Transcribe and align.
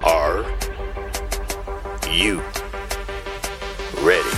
Are 0.00 0.42
you 2.10 2.40
ready? 4.02 4.36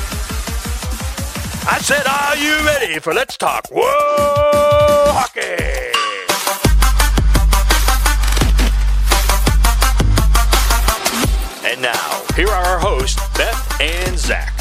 I 1.70 1.78
said, 1.80 2.06
are 2.06 2.36
you 2.36 2.54
ready 2.66 2.98
for 2.98 3.12
Let's 3.12 3.36
Talk 3.36 3.68
Whoa 3.70 5.12
Hockey? 5.12 5.64
And 11.70 11.82
now, 11.82 12.22
here 12.34 12.48
are 12.48 12.64
our 12.64 12.78
hosts, 12.78 13.20
Beth 13.36 13.80
and 13.80 14.18
Zach. 14.18 14.57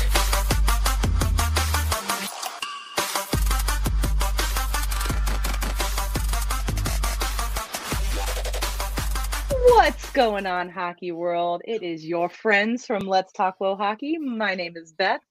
Going 10.17 10.47
on, 10.47 10.67
hockey 10.67 11.11
world? 11.11 11.61
It 11.63 11.83
is 11.83 12.03
your 12.03 12.27
friends 12.27 12.87
from 12.87 13.01
Let's 13.01 13.31
Talk 13.33 13.57
Low 13.61 13.75
Hockey. 13.75 14.17
My 14.17 14.55
name 14.55 14.75
is 14.75 14.91
Beth, 14.91 15.21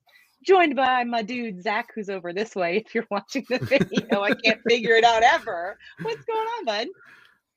joined 0.44 0.76
by 0.76 1.02
my 1.02 1.22
dude 1.22 1.60
Zach, 1.60 1.88
who's 1.92 2.08
over 2.08 2.32
this 2.32 2.54
way. 2.54 2.76
If 2.86 2.94
you're 2.94 3.06
watching 3.10 3.44
the 3.48 3.58
video, 3.58 4.22
I 4.22 4.30
can't 4.34 4.60
figure 4.68 4.94
it 4.94 5.02
out 5.02 5.24
ever. 5.24 5.76
What's 6.02 6.24
going 6.24 6.38
on, 6.38 6.64
bud? 6.66 6.86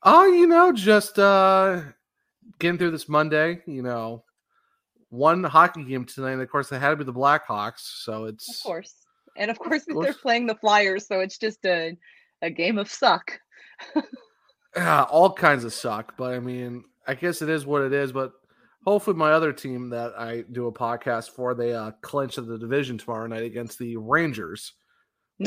Oh, 0.02 0.26
you 0.26 0.48
know, 0.48 0.72
just 0.72 1.20
uh 1.20 1.82
getting 2.58 2.80
through 2.80 2.90
this 2.90 3.08
Monday, 3.08 3.62
you 3.68 3.84
know, 3.84 4.24
one 5.10 5.44
hockey 5.44 5.84
game 5.84 6.06
tonight, 6.06 6.32
and 6.32 6.42
of 6.42 6.50
course 6.50 6.72
it 6.72 6.80
had 6.80 6.90
to 6.90 6.96
be 6.96 7.04
the 7.04 7.14
Blackhawks, 7.14 8.04
so 8.06 8.26
it's 8.26 8.50
Of 8.50 8.64
course, 8.64 8.96
and 9.38 9.52
of 9.52 9.60
course 9.60 9.84
Of 9.88 9.94
course. 9.94 10.06
they're 10.08 10.14
playing 10.16 10.48
the 10.48 10.56
Flyers, 10.56 11.06
so 11.06 11.20
it's 11.20 11.38
just 11.38 11.64
a 11.64 11.96
a 12.42 12.50
game 12.50 12.80
of 12.80 12.90
suck. 12.90 13.40
yeah, 14.76 15.04
all 15.04 15.32
kinds 15.32 15.64
of 15.64 15.74
suck, 15.74 16.18
but 16.18 16.34
I 16.34 16.40
mean, 16.40 16.86
I 17.08 17.16
guess 17.16 17.42
it 17.42 17.50
is 17.50 17.66
what 17.66 17.82
it 17.82 17.94
is, 17.94 18.12
but 18.12 18.34
hopefully 18.86 19.18
my 19.18 19.32
other 19.32 19.54
team 19.54 19.90
that 19.90 20.14
I 20.18 20.44
do 20.52 20.68
a 20.68 20.72
podcast 20.72 21.32
for, 21.32 21.54
they 21.54 21.74
uh 21.74 21.92
clinch 22.02 22.38
of 22.38 22.48
the 22.48 22.58
division 22.58 22.98
tomorrow 22.98 23.28
night 23.28 23.44
against 23.44 23.80
the 23.80 23.98
Rangers. 23.98 24.74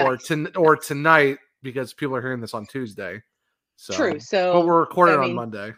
Or 0.00 0.12
Nice. 0.12 0.27
to, 0.28 0.56
or 0.56 0.75
tonight 0.77 1.36
because 1.62 1.92
people 1.92 2.17
are 2.17 2.22
hearing 2.22 2.41
this 2.41 2.55
on 2.55 2.64
Tuesday. 2.64 3.22
So 3.77 3.94
True. 3.94 4.20
So, 4.20 4.55
but 4.55 4.67
we're 4.67 4.81
recording 4.81 5.19
I 5.19 5.25
on 5.25 5.34
Monday. 5.34 5.72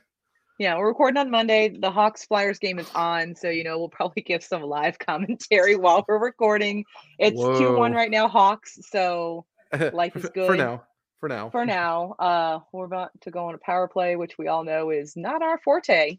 Yeah, 0.58 0.76
we're 0.78 0.86
recording 0.86 1.16
on 1.16 1.30
Monday. 1.30 1.68
The 1.68 1.90
Hawks 1.90 2.24
Flyers 2.24 2.60
game 2.60 2.78
is 2.78 2.88
on, 2.94 3.34
so 3.34 3.50
you 3.50 3.64
know 3.64 3.78
we'll 3.78 3.88
probably 3.88 4.22
give 4.22 4.42
some 4.44 4.62
live 4.62 4.98
commentary 5.00 5.74
while 5.74 6.04
we're 6.06 6.22
recording. 6.22 6.84
It's 7.18 7.40
two 7.40 7.76
one 7.76 7.92
right 7.92 8.10
now, 8.10 8.28
Hawks. 8.28 8.78
So 8.88 9.46
life 9.92 10.14
is 10.14 10.28
good 10.30 10.46
for 10.46 10.56
now. 10.56 10.84
For 11.24 11.28
now. 11.28 11.48
for 11.48 11.64
now, 11.64 12.14
uh, 12.18 12.58
we're 12.70 12.84
about 12.84 13.10
to 13.22 13.30
go 13.30 13.46
on 13.48 13.54
a 13.54 13.58
power 13.58 13.88
play, 13.88 14.14
which 14.16 14.36
we 14.36 14.46
all 14.46 14.62
know 14.62 14.90
is 14.90 15.16
not 15.16 15.40
our 15.42 15.56
forte. 15.64 16.18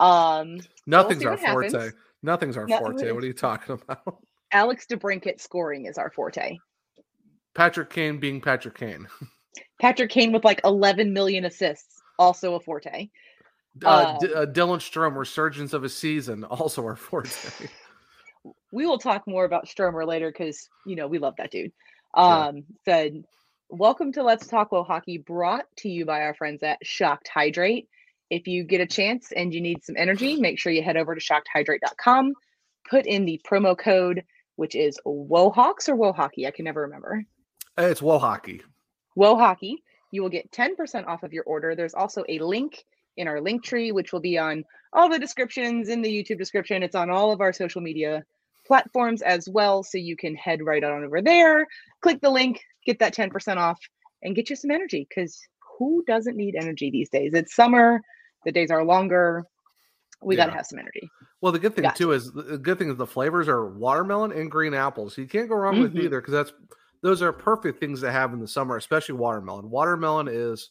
Um, 0.00 0.58
Nothing's 0.88 1.20
see 1.20 1.26
our 1.26 1.36
forte. 1.36 1.70
happens. 1.72 1.92
Nothing's 2.20 2.56
our 2.56 2.66
No- 2.66 2.78
forte. 2.80 3.12
What 3.12 3.22
are 3.22 3.26
you 3.28 3.32
talking 3.32 3.78
about? 3.80 4.18
Alex 4.52 4.86
DeBrincat 4.90 5.40
scoring 5.40 5.86
is 5.86 5.98
our 5.98 6.10
forte. 6.10 6.58
Patrick 7.54 7.90
Kane 7.90 8.18
being 8.18 8.40
Patrick 8.40 8.76
Kane. 8.76 9.06
Patrick 9.80 10.10
Kane 10.10 10.32
with 10.32 10.44
like 10.44 10.60
11 10.64 11.12
million 11.12 11.44
assists, 11.44 12.02
also 12.18 12.56
a 12.56 12.60
forte. 12.60 13.10
Uh, 13.84 14.18
D- 14.18 14.32
Um, 14.34 14.42
uh, 14.42 14.46
Dylan 14.46 14.78
Strome, 14.80 15.14
resurgence 15.16 15.72
of 15.72 15.84
a 15.84 15.88
season, 15.88 16.42
also 16.50 16.82
our 16.84 16.96
forte. 16.96 17.30
we 18.72 18.84
will 18.84 18.98
talk 18.98 19.28
more 19.28 19.44
about 19.44 19.68
Stromer 19.68 20.04
later 20.04 20.32
because 20.32 20.68
you 20.84 20.96
know 20.96 21.06
we 21.06 21.18
love 21.18 21.34
that 21.38 21.52
dude. 21.52 21.70
Yeah. 22.16 22.22
Um, 22.46 22.64
said, 22.84 23.22
"Welcome 23.70 24.12
to 24.12 24.22
Let's 24.22 24.46
Talk 24.46 24.72
Low 24.72 24.84
Hockey," 24.84 25.18
brought 25.18 25.66
to 25.78 25.88
you 25.88 26.04
by 26.04 26.22
our 26.22 26.34
friends 26.34 26.62
at 26.62 26.78
Shocked 26.86 27.28
Hydrate. 27.28 27.88
If 28.30 28.46
you 28.46 28.64
get 28.64 28.80
a 28.80 28.86
chance 28.86 29.32
and 29.32 29.52
you 29.52 29.60
need 29.60 29.84
some 29.84 29.96
energy, 29.96 30.36
make 30.36 30.58
sure 30.58 30.72
you 30.72 30.82
head 30.82 30.96
over 30.96 31.14
to 31.14 31.20
shockedhydrate.com. 31.20 32.34
Put 32.88 33.06
in 33.06 33.24
the 33.24 33.40
promo 33.48 33.76
code, 33.76 34.24
which 34.56 34.74
is 34.74 34.98
WoHawks 35.06 35.88
or 35.88 35.96
WoHockey. 35.96 36.46
I 36.46 36.50
can 36.50 36.64
never 36.64 36.82
remember. 36.82 37.24
it's 37.78 38.02
Woe 38.02 38.18
Hockey. 38.18 38.62
WoHockey. 39.16 39.76
You 40.10 40.22
will 40.22 40.30
get 40.30 40.50
10% 40.52 41.06
off 41.06 41.22
of 41.22 41.32
your 41.32 41.44
order. 41.44 41.74
There's 41.74 41.94
also 41.94 42.24
a 42.28 42.38
link 42.38 42.84
in 43.16 43.28
our 43.28 43.40
link 43.40 43.64
tree, 43.64 43.92
which 43.92 44.12
will 44.12 44.20
be 44.20 44.38
on 44.38 44.64
all 44.92 45.08
the 45.08 45.18
descriptions 45.18 45.88
in 45.88 46.02
the 46.02 46.08
YouTube 46.08 46.38
description. 46.38 46.82
It's 46.82 46.94
on 46.94 47.10
all 47.10 47.32
of 47.32 47.40
our 47.40 47.52
social 47.52 47.80
media 47.80 48.24
platforms 48.66 49.22
as 49.22 49.48
well. 49.48 49.82
So 49.82 49.98
you 49.98 50.16
can 50.16 50.34
head 50.34 50.62
right 50.62 50.82
on 50.82 51.04
over 51.04 51.20
there, 51.20 51.66
click 52.00 52.20
the 52.20 52.30
link, 52.30 52.60
get 52.84 52.98
that 52.98 53.14
10% 53.14 53.56
off, 53.56 53.78
and 54.22 54.34
get 54.34 54.50
you 54.50 54.56
some 54.56 54.70
energy 54.70 55.06
because 55.08 55.40
who 55.78 56.04
doesn't 56.06 56.36
need 56.36 56.54
energy 56.54 56.90
these 56.90 57.08
days? 57.08 57.34
It's 57.34 57.54
summer, 57.54 58.00
the 58.44 58.52
days 58.52 58.70
are 58.70 58.84
longer. 58.84 59.44
We 60.22 60.36
got 60.36 60.46
to 60.46 60.52
have 60.52 60.66
some 60.66 60.78
energy. 60.78 61.08
Well, 61.40 61.52
the 61.52 61.58
good 61.58 61.74
thing 61.74 61.82
Gotcha. 61.82 61.98
too 61.98 62.12
is 62.12 62.32
the 62.32 62.56
good 62.56 62.78
thing 62.78 62.88
is 62.88 62.96
the 62.96 63.06
flavors 63.06 63.48
are 63.48 63.68
watermelon 63.68 64.32
and 64.32 64.50
green 64.50 64.72
apple, 64.72 65.10
so 65.10 65.20
you 65.20 65.28
can't 65.28 65.48
go 65.48 65.56
wrong 65.56 65.80
with 65.80 65.94
Mhm. 65.94 66.04
either 66.04 66.20
because 66.20 66.32
that's 66.32 66.52
those 67.02 67.20
are 67.20 67.32
perfect 67.32 67.78
things 67.80 68.00
to 68.00 68.10
have 68.10 68.32
in 68.32 68.40
the 68.40 68.48
summer, 68.48 68.76
especially 68.78 69.16
watermelon. 69.16 69.68
Watermelon 69.68 70.28
is 70.28 70.70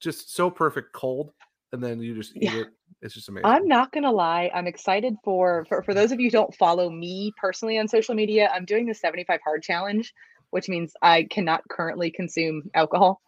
just 0.00 0.34
so 0.34 0.50
perfect 0.50 0.92
cold, 0.92 1.32
and 1.72 1.82
then 1.82 2.00
you 2.00 2.14
just 2.14 2.36
eat 2.36 2.42
Yeah. 2.42 2.60
it. 2.62 2.68
It's 3.00 3.14
just 3.14 3.30
amazing. 3.30 3.46
I'm 3.46 3.66
not 3.66 3.90
gonna 3.92 4.12
lie. 4.12 4.50
I'm 4.52 4.66
excited 4.66 5.14
for, 5.24 5.64
for 5.66 5.82
for 5.82 5.94
those 5.94 6.12
of 6.12 6.20
you 6.20 6.26
who 6.26 6.32
don't 6.32 6.54
follow 6.56 6.90
me 6.90 7.32
personally 7.40 7.78
on 7.78 7.88
social 7.88 8.14
media. 8.14 8.50
I'm 8.52 8.66
doing 8.66 8.84
the 8.84 8.92
75 8.94 9.40
hard 9.42 9.62
challenge, 9.62 10.12
which 10.54 10.68
means 10.68 10.92
I 11.02 11.24
cannot 11.24 11.68
currently 11.68 12.12
consume 12.12 12.70
alcohol 12.74 13.20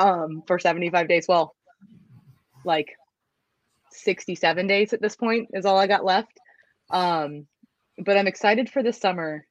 um 0.00 0.42
for 0.48 0.58
75 0.58 1.06
days. 1.06 1.26
Well, 1.28 1.54
like 2.64 2.88
67 3.92 4.66
days 4.66 4.92
at 4.92 5.00
this 5.00 5.14
point 5.14 5.50
is 5.52 5.64
all 5.64 5.78
I 5.78 5.86
got 5.86 6.04
left. 6.04 6.32
Um, 6.90 7.46
but 8.04 8.16
I'm 8.16 8.26
excited 8.26 8.68
for 8.68 8.82
the 8.82 8.92
summer 8.92 9.46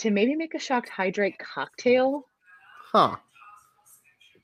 to 0.00 0.10
maybe 0.10 0.36
make 0.36 0.52
a 0.54 0.58
shocked 0.58 0.90
hydrate 0.90 1.38
cocktail. 1.38 2.26
huh? 2.92 3.16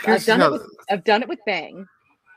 I've 0.06 0.25
done 0.25 0.41
it 0.41 0.53
with 0.53 0.62
I've 0.88 1.05
done 1.05 1.22
it 1.22 1.28
with 1.28 1.41
Bang. 1.44 1.84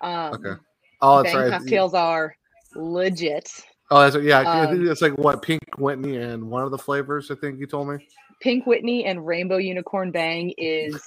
Um, 0.01 0.34
Okay. 0.34 0.59
Oh, 1.01 1.24
Bang 1.24 1.38
right. 1.38 1.50
cocktails 1.51 1.94
are 1.94 2.35
legit. 2.75 3.50
Oh, 3.93 3.99
that's. 4.09 4.25
Yeah, 4.25 4.39
Um, 4.39 4.89
it's 4.89 5.03
like 5.03 5.15
what 5.19 5.43
pink 5.43 5.61
Whitney 5.77 6.17
and 6.17 6.49
one 6.49 6.63
of 6.63 6.71
the 6.71 6.77
flavors. 6.79 7.29
I 7.29 7.35
think 7.35 7.59
you 7.59 7.67
told 7.67 7.89
me. 7.89 8.07
Pink 8.41 8.65
Whitney 8.65 9.05
and 9.05 9.25
Rainbow 9.25 9.57
Unicorn 9.57 10.09
Bang 10.09 10.51
is 10.57 10.99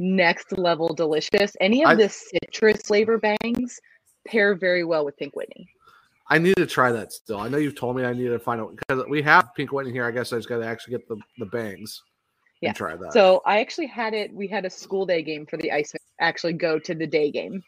next 0.00 0.58
level 0.58 0.92
delicious. 0.92 1.56
Any 1.60 1.84
of 1.84 1.90
I- 1.90 1.94
the 1.94 2.08
citrus 2.08 2.82
flavor 2.82 3.18
bangs 3.18 3.78
pair 4.26 4.56
very 4.56 4.82
well 4.82 5.04
with 5.04 5.16
Pink 5.16 5.36
Whitney. 5.36 5.68
I 6.28 6.38
need 6.38 6.56
to 6.56 6.66
try 6.66 6.90
that 6.90 7.12
still. 7.12 7.38
I 7.38 7.48
know 7.48 7.58
you've 7.58 7.76
told 7.76 7.96
me 7.96 8.04
I 8.04 8.12
need 8.12 8.26
to 8.26 8.40
find 8.40 8.60
out 8.60 8.74
because 8.74 9.04
we 9.08 9.22
have 9.22 9.54
pink 9.54 9.70
Whitney 9.70 9.92
here. 9.92 10.04
I 10.04 10.10
guess 10.10 10.32
I 10.32 10.36
just 10.36 10.48
got 10.48 10.58
to 10.58 10.66
actually 10.66 10.96
get 10.96 11.06
the 11.08 11.16
the 11.38 11.46
bangs. 11.46 12.02
Yeah. 12.60 12.70
And 12.70 12.76
try 12.76 12.96
that. 12.96 13.12
So 13.12 13.40
I 13.46 13.60
actually 13.60 13.86
had 13.86 14.14
it. 14.14 14.34
We 14.34 14.48
had 14.48 14.64
a 14.64 14.70
school 14.70 15.06
day 15.06 15.22
game 15.22 15.46
for 15.46 15.58
the 15.58 15.70
ice. 15.70 15.92
Actually, 16.20 16.54
go 16.54 16.80
to 16.80 16.94
the 16.94 17.06
day 17.06 17.30
game, 17.30 17.62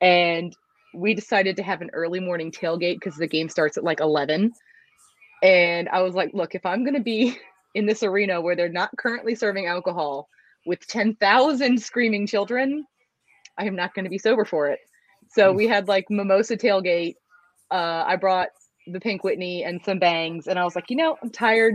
and 0.00 0.56
we 0.94 1.14
decided 1.14 1.56
to 1.56 1.62
have 1.62 1.80
an 1.82 1.90
early 1.92 2.20
morning 2.20 2.50
tailgate 2.50 2.96
because 2.96 3.16
the 3.16 3.26
game 3.26 3.48
starts 3.48 3.76
at 3.76 3.84
like 3.84 4.00
eleven. 4.00 4.52
And 5.42 5.88
I 5.90 6.00
was 6.02 6.14
like, 6.14 6.30
look, 6.32 6.54
if 6.54 6.64
I'm 6.64 6.84
going 6.84 6.94
to 6.94 7.02
be 7.02 7.36
in 7.74 7.86
this 7.86 8.02
arena 8.02 8.40
where 8.40 8.56
they're 8.56 8.68
not 8.68 8.96
currently 8.96 9.34
serving 9.34 9.66
alcohol 9.66 10.28
with 10.66 10.86
ten 10.86 11.14
thousand 11.16 11.82
screaming 11.82 12.26
children, 12.26 12.86
I 13.58 13.66
am 13.66 13.76
not 13.76 13.94
going 13.94 14.04
to 14.04 14.10
be 14.10 14.18
sober 14.18 14.44
for 14.44 14.68
it. 14.68 14.80
So 15.28 15.52
we 15.52 15.66
had 15.66 15.88
like 15.88 16.06
mimosa 16.10 16.56
tailgate. 16.56 17.16
Uh, 17.70 18.04
I 18.06 18.16
brought 18.16 18.48
the 18.86 19.00
pink 19.00 19.24
Whitney 19.24 19.64
and 19.64 19.80
some 19.84 19.98
bangs, 19.98 20.46
and 20.46 20.58
I 20.58 20.64
was 20.64 20.76
like, 20.76 20.90
you 20.90 20.96
know, 20.96 21.16
I'm 21.22 21.30
tired. 21.30 21.74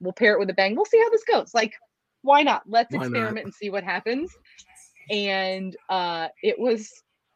We'll 0.00 0.12
pair 0.12 0.34
it 0.34 0.38
with 0.38 0.50
a 0.50 0.54
bang. 0.54 0.76
We'll 0.76 0.84
see 0.84 1.00
how 1.00 1.10
this 1.10 1.24
goes. 1.24 1.52
Like, 1.54 1.74
why 2.22 2.42
not? 2.42 2.62
Let's 2.66 2.92
Why 2.92 2.98
not? 2.98 3.06
experiment 3.06 3.44
and 3.46 3.54
see 3.54 3.70
what 3.70 3.84
happens. 3.84 4.30
And 5.10 5.76
uh, 5.88 6.28
it 6.42 6.58
was 6.58 6.90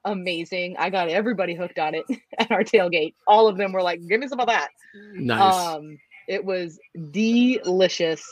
amazing. 0.04 0.76
I 0.78 0.90
got 0.90 1.08
everybody 1.08 1.54
hooked 1.54 1.78
on 1.78 1.94
it 1.94 2.04
at 2.38 2.50
our 2.50 2.64
tailgate. 2.64 3.14
All 3.26 3.48
of 3.48 3.56
them 3.56 3.72
were 3.72 3.82
like, 3.82 4.06
"Give 4.06 4.20
me 4.20 4.28
some 4.28 4.40
of 4.40 4.46
that." 4.48 4.68
nice. 5.14 5.54
Um, 5.54 5.98
it 6.28 6.44
was 6.44 6.78
delicious. 7.10 8.24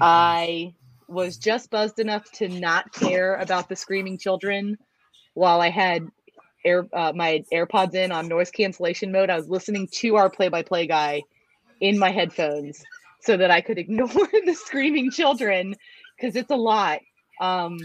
I 0.00 0.74
was 1.08 1.36
just 1.38 1.70
buzzed 1.70 1.98
enough 1.98 2.30
to 2.32 2.48
not 2.48 2.92
care 2.92 3.36
about 3.36 3.68
the 3.68 3.76
screaming 3.76 4.18
children 4.18 4.76
while 5.34 5.60
I 5.60 5.70
had 5.70 6.06
air 6.64 6.86
uh, 6.92 7.12
my 7.14 7.44
AirPods 7.52 7.94
in 7.94 8.12
on 8.12 8.28
noise 8.28 8.50
cancellation 8.50 9.12
mode. 9.12 9.30
I 9.30 9.36
was 9.36 9.48
listening 9.48 9.88
to 9.92 10.16
our 10.16 10.28
play-by-play 10.28 10.86
guy 10.88 11.22
in 11.80 11.98
my 11.98 12.10
headphones 12.10 12.82
so 13.20 13.36
that 13.36 13.50
I 13.50 13.60
could 13.60 13.78
ignore 13.84 14.08
the 14.08 14.54
screaming 14.54 15.10
children 15.10 15.74
because 16.16 16.36
it's 16.36 16.50
a 16.50 16.56
lot. 16.56 17.00
Um, 17.40 17.78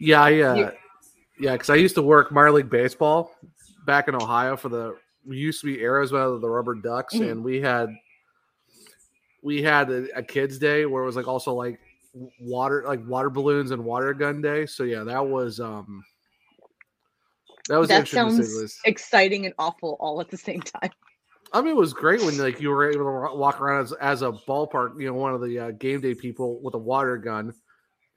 Yeah, 0.00 0.28
yeah, 0.28 0.54
You- 0.54 0.70
yeah. 1.42 1.52
Because 1.52 1.70
I 1.70 1.74
used 1.74 1.94
to 1.96 2.02
work 2.02 2.32
minor 2.32 2.52
league 2.52 2.70
baseball 2.70 3.34
back 3.84 4.08
in 4.08 4.14
Ohio 4.14 4.56
for 4.56 4.68
the 4.68 4.96
we 5.26 5.36
used 5.36 5.60
to 5.60 5.66
be 5.66 5.80
Arizona, 5.82 6.38
the 6.38 6.48
Rubber 6.48 6.74
Ducks, 6.74 7.14
Mhm. 7.14 7.30
and 7.30 7.44
we 7.44 7.60
had 7.60 7.88
we 9.42 9.62
had 9.62 9.90
a, 9.90 10.18
a 10.18 10.22
kids' 10.22 10.58
day 10.58 10.86
where 10.86 11.02
it 11.02 11.06
was 11.06 11.16
like 11.16 11.28
also 11.28 11.52
like 11.52 11.78
water 12.40 12.84
like 12.86 13.06
water 13.06 13.30
balloons 13.30 13.70
and 13.72 13.84
water 13.84 14.14
gun 14.14 14.40
day. 14.40 14.66
So 14.66 14.84
yeah, 14.84 15.02
that 15.04 15.26
was 15.26 15.60
um 15.60 16.04
that 17.68 17.78
was 17.78 17.88
that 17.88 18.00
interesting. 18.00 18.36
to 18.38 18.44
say 18.44 18.56
sounds 18.58 18.80
exciting 18.84 19.46
and 19.46 19.54
awful 19.58 19.96
all 20.00 20.20
at 20.20 20.30
the 20.30 20.36
same 20.36 20.60
time. 20.60 20.90
I 21.52 21.60
mean, 21.60 21.72
it 21.72 21.76
was 21.76 21.92
great 21.92 22.22
when 22.22 22.38
like 22.38 22.60
you 22.60 22.70
were 22.70 22.90
able 22.90 23.04
to 23.04 23.36
walk 23.36 23.60
around 23.60 23.84
as, 23.84 23.92
as 23.94 24.22
a 24.22 24.32
ballpark, 24.32 24.98
you 24.98 25.06
know, 25.06 25.14
one 25.14 25.34
of 25.34 25.42
the 25.42 25.58
uh, 25.58 25.70
game 25.72 26.00
day 26.00 26.14
people 26.14 26.60
with 26.62 26.74
a 26.74 26.78
water 26.78 27.18
gun, 27.18 27.52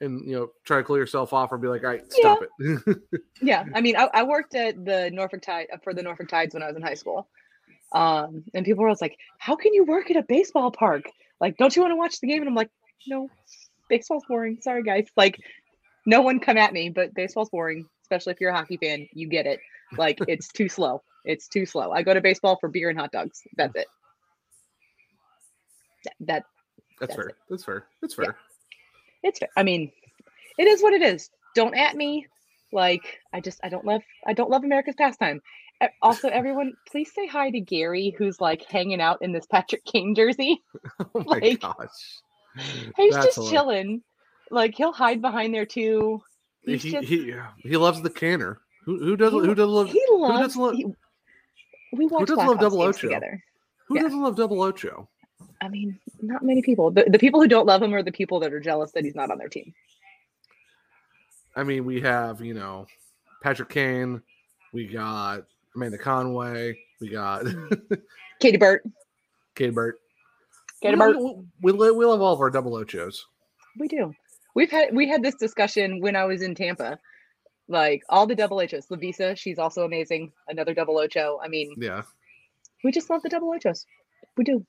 and 0.05 0.25
you 0.25 0.35
know, 0.35 0.49
try 0.63 0.77
to 0.77 0.83
clear 0.83 1.01
yourself 1.01 1.33
off 1.33 1.51
or 1.51 1.57
be 1.57 1.67
like, 1.67 1.83
"All 1.83 1.89
right, 1.89 2.11
stop 2.11 2.39
it." 2.41 2.97
Yeah, 3.41 3.65
I 3.73 3.81
mean, 3.81 3.97
I, 3.97 4.09
I 4.13 4.23
worked 4.23 4.55
at 4.55 4.85
the 4.85 5.09
Norfolk 5.11 5.41
Tide 5.41 5.67
for 5.83 5.93
the 5.93 6.01
Norfolk 6.01 6.29
Tides 6.29 6.53
when 6.53 6.63
I 6.63 6.67
was 6.67 6.75
in 6.77 6.81
high 6.81 6.93
school, 6.93 7.27
um, 7.93 8.43
and 8.53 8.65
people 8.65 8.81
were 8.81 8.87
always 8.87 9.01
like, 9.01 9.17
"How 9.39 9.55
can 9.55 9.73
you 9.73 9.83
work 9.83 10.09
at 10.09 10.17
a 10.17 10.23
baseball 10.23 10.71
park? 10.71 11.03
Like, 11.41 11.57
don't 11.57 11.75
you 11.75 11.81
want 11.81 11.91
to 11.91 11.97
watch 11.97 12.19
the 12.21 12.27
game?" 12.27 12.41
And 12.41 12.49
I'm 12.49 12.55
like, 12.55 12.69
"No, 13.07 13.29
baseball's 13.89 14.23
boring. 14.27 14.59
Sorry, 14.61 14.83
guys. 14.83 15.07
Like, 15.15 15.39
no 16.05 16.21
one 16.21 16.39
come 16.39 16.57
at 16.57 16.73
me, 16.73 16.89
but 16.89 17.13
baseball's 17.13 17.49
boring, 17.49 17.87
especially 18.03 18.33
if 18.33 18.41
you're 18.41 18.51
a 18.51 18.55
hockey 18.55 18.77
fan. 18.77 19.07
You 19.13 19.27
get 19.27 19.45
it. 19.45 19.59
Like, 19.97 20.19
it's 20.27 20.47
too 20.47 20.69
slow. 20.69 21.01
It's 21.25 21.47
too 21.47 21.65
slow. 21.65 21.91
I 21.91 22.03
go 22.03 22.13
to 22.13 22.21
baseball 22.21 22.57
for 22.59 22.69
beer 22.69 22.89
and 22.89 22.97
hot 22.99 23.11
dogs. 23.11 23.41
That's 23.57 23.75
it. 23.75 23.87
That, 26.03 26.13
that 26.19 26.43
That's 26.99 27.09
That's 27.09 27.15
fair. 27.15 27.27
it. 27.29 27.35
That's 27.49 27.63
fair. 27.63 27.85
That's 28.01 28.17
Yeah. 28.17 28.31
It's. 29.25 29.39
I 29.57 29.63
mean, 29.63 29.91
it 30.57 30.67
is 30.67 30.81
what 30.81 30.93
it 30.93 31.01
is. 31.01 31.29
Don't 31.55 31.75
at 31.75 31.95
me. 31.95 32.27
Like, 32.71 33.19
I 33.33 33.39
just, 33.39 33.59
I 33.63 33.69
don't 33.69 33.85
love, 33.85 34.01
I 34.25 34.33
don't 34.33 34.49
love 34.49 34.63
America's 34.63 34.95
pastime. 34.97 35.41
Also, 36.01 36.29
everyone, 36.29 36.73
please 36.89 37.11
say 37.13 37.27
hi 37.27 37.49
to 37.49 37.59
Gary, 37.59 38.15
who's 38.17 38.39
like 38.41 38.63
hanging 38.65 39.01
out 39.01 39.21
in 39.21 39.31
this 39.33 39.45
Patrick 39.45 39.83
Kane 39.85 40.15
jersey. 40.15 40.61
Oh 40.99 41.09
my 41.25 41.37
Like, 41.39 41.59
gosh. 41.61 41.89
He's 42.97 43.13
That's 43.13 43.25
just 43.27 43.35
hilarious. 43.35 43.51
chilling. 43.51 44.01
Like 44.51 44.75
he'll 44.75 44.93
hide 44.93 45.21
behind 45.21 45.53
there 45.53 45.65
too. 45.65 46.21
He, 46.63 46.73
He's 46.73 46.83
he, 46.83 46.91
just- 46.91 47.07
he, 47.07 47.33
he 47.63 47.77
loves 47.77 48.01
the 48.01 48.09
Kaner. 48.09 48.57
Who 48.85 48.99
who 48.99 49.17
doesn't 49.17 49.41
He- 49.41 49.47
who 49.47 49.55
doesn't 49.55 49.73
love 49.73 49.89
He 49.89 50.05
loves. 50.11 50.39
doesn't 50.39 50.61
love- 50.61 50.75
he- 50.75 50.85
we 51.93 52.05
watch 52.07 52.27
doesn't 52.27 52.45
love 52.45 52.59
Double 52.59 52.81
Ocho? 52.81 52.99
together. 53.07 53.41
who 53.87 53.95
yeah. 53.95 54.01
doesn't 54.03 54.21
love 54.21 54.35
Double 54.35 54.61
Ocho? 54.61 55.09
I 55.61 55.69
mean, 55.69 55.99
not 56.21 56.43
many 56.43 56.61
people. 56.61 56.91
The, 56.91 57.05
the 57.07 57.19
people 57.19 57.41
who 57.41 57.47
don't 57.47 57.65
love 57.65 57.81
him 57.81 57.93
are 57.93 58.03
the 58.03 58.11
people 58.11 58.39
that 58.41 58.53
are 58.53 58.59
jealous 58.59 58.91
that 58.91 59.03
he's 59.03 59.15
not 59.15 59.31
on 59.31 59.37
their 59.37 59.49
team. 59.49 59.73
I 61.55 61.63
mean, 61.63 61.85
we 61.85 62.01
have 62.01 62.41
you 62.41 62.53
know 62.53 62.87
Patrick 63.41 63.69
Kane, 63.69 64.21
we 64.73 64.87
got 64.87 65.45
Amanda 65.75 65.97
Conway, 65.97 66.77
we 66.99 67.09
got 67.09 67.45
Katie 68.39 68.57
Burt. 68.57 68.83
Katie 69.55 69.71
Burt. 69.71 69.99
Katie 70.81 70.95
we, 70.95 70.99
Burt. 70.99 71.17
we, 71.61 71.71
we, 71.71 71.91
we 71.91 72.05
love 72.05 72.21
all 72.21 72.33
of 72.33 72.41
our 72.41 72.49
Double 72.49 72.73
Ochos. 72.73 73.21
We 73.79 73.87
do. 73.87 74.13
We've 74.55 74.71
had 74.71 74.95
we 74.95 75.07
had 75.07 75.21
this 75.21 75.35
discussion 75.35 75.99
when 76.01 76.15
I 76.15 76.25
was 76.25 76.41
in 76.41 76.55
Tampa. 76.55 76.99
Like 77.67 78.03
all 78.09 78.27
the 78.27 78.35
double 78.35 78.61
H's. 78.61 78.87
Lavisa, 78.87 79.35
she's 79.35 79.57
also 79.57 79.85
amazing. 79.85 80.31
Another 80.47 80.73
double 80.73 80.97
Ocho. 80.97 81.39
I 81.43 81.47
mean, 81.47 81.73
Yeah, 81.77 82.03
we 82.83 82.91
just 82.91 83.09
love 83.09 83.23
the 83.23 83.29
double 83.29 83.49
Ochos. 83.49 83.85
We 84.37 84.43
do. 84.43 84.65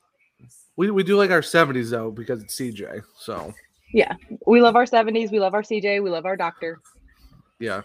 We 0.76 0.90
we 0.90 1.02
do 1.02 1.16
like 1.16 1.30
our 1.30 1.42
seventies 1.42 1.90
though 1.90 2.10
because 2.10 2.42
it's 2.42 2.54
CJ. 2.56 3.02
So 3.18 3.54
Yeah. 3.92 4.14
We 4.46 4.60
love 4.60 4.76
our 4.76 4.84
70s. 4.84 5.30
We 5.30 5.40
love 5.40 5.54
our 5.54 5.62
CJ. 5.62 6.02
We 6.02 6.10
love 6.10 6.26
our 6.26 6.36
doctor 6.36 6.80
yeah, 7.58 7.82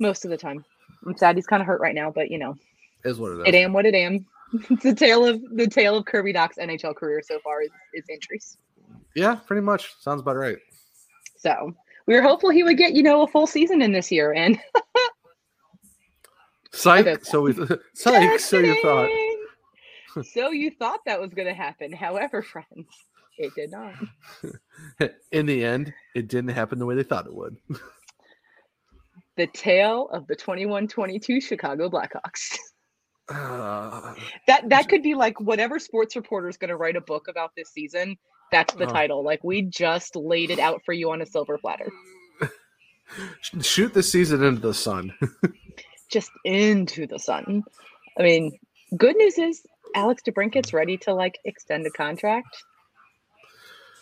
most 0.00 0.24
of 0.24 0.30
the 0.30 0.36
time. 0.36 0.64
I'm 1.06 1.16
sad 1.16 1.36
he's 1.36 1.46
kind 1.46 1.60
of 1.60 1.66
hurt 1.66 1.80
right 1.80 1.94
now, 1.94 2.10
but 2.10 2.30
you 2.30 2.38
know, 2.38 2.56
is 3.04 3.18
what 3.18 3.32
it 3.32 3.40
is. 3.40 3.42
it 3.46 3.54
am 3.54 3.72
what 3.72 3.86
it 3.86 3.94
am. 3.94 4.26
it's 4.70 4.82
the 4.82 4.94
tale 4.94 5.26
of 5.26 5.40
the 5.52 5.66
tale 5.66 5.96
of 5.96 6.04
Kirby 6.06 6.32
Dach's 6.32 6.56
NHL 6.56 6.96
career 6.96 7.22
so 7.24 7.38
far 7.40 7.62
is, 7.62 7.70
is 7.94 8.04
injuries. 8.10 8.56
Yeah, 9.14 9.36
pretty 9.36 9.62
much 9.62 9.94
sounds 10.00 10.20
about 10.20 10.36
right. 10.36 10.58
So 11.36 11.74
we 12.06 12.14
were 12.14 12.22
hopeful 12.22 12.50
he 12.50 12.62
would 12.62 12.76
get, 12.76 12.94
you 12.94 13.02
know, 13.02 13.22
a 13.22 13.26
full 13.26 13.46
season 13.46 13.82
in 13.82 13.92
this 13.92 14.10
year. 14.10 14.32
And 14.32 14.60
Psych. 16.72 17.24
So 17.24 17.40
we 17.40 17.54
psych. 17.94 18.40
So 18.40 18.58
you 18.58 18.82
thought. 18.82 19.08
So 20.24 20.50
you 20.50 20.70
thought 20.70 21.00
that 21.06 21.20
was 21.20 21.32
going 21.34 21.48
to 21.48 21.54
happen. 21.54 21.92
However, 21.92 22.42
friends, 22.52 22.86
it 23.38 23.52
did 23.54 23.70
not. 23.70 23.94
In 25.32 25.46
the 25.46 25.64
end, 25.64 25.92
it 26.14 26.28
didn't 26.28 26.50
happen 26.50 26.78
the 26.78 26.86
way 26.86 26.94
they 26.94 27.02
thought 27.02 27.26
it 27.26 27.34
would. 27.34 27.56
The 29.36 29.46
tale 29.48 30.08
of 30.10 30.26
the 30.26 30.36
21-22 30.36 31.42
Chicago 31.42 31.90
Blackhawks. 31.90 32.56
Uh, 33.28 34.14
That 34.46 34.68
that 34.70 34.88
could 34.88 35.02
be 35.02 35.14
like 35.14 35.40
whatever 35.40 35.78
sports 35.78 36.14
reporter 36.16 36.48
is 36.48 36.56
going 36.56 36.68
to 36.70 36.76
write 36.76 36.96
a 36.96 37.00
book 37.00 37.26
about 37.28 37.50
this 37.56 37.70
season. 37.70 38.16
That's 38.52 38.72
the 38.74 38.86
Oh. 38.86 38.92
title. 38.92 39.24
Like 39.24 39.42
we 39.42 39.62
just 39.62 40.14
laid 40.16 40.50
it 40.50 40.60
out 40.60 40.80
for 40.86 40.92
you 40.94 41.10
on 41.10 41.20
a 41.20 41.26
silver 41.26 41.58
platter. 41.58 41.90
shoot 43.60 43.92
the 43.92 44.02
season 44.02 44.42
into 44.44 44.60
the 44.60 44.72
sun. 44.74 45.12
Just 46.10 46.30
into 46.44 47.06
the 47.08 47.18
sun. 47.18 47.64
I 48.18 48.22
mean, 48.22 48.52
good 48.96 49.16
news 49.16 49.38
is 49.38 49.66
Alex 49.96 50.22
DeBrincat's 50.26 50.72
ready 50.72 50.96
to 50.98 51.14
like 51.14 51.38
extend 51.44 51.86
a 51.86 51.90
contract. 51.90 52.62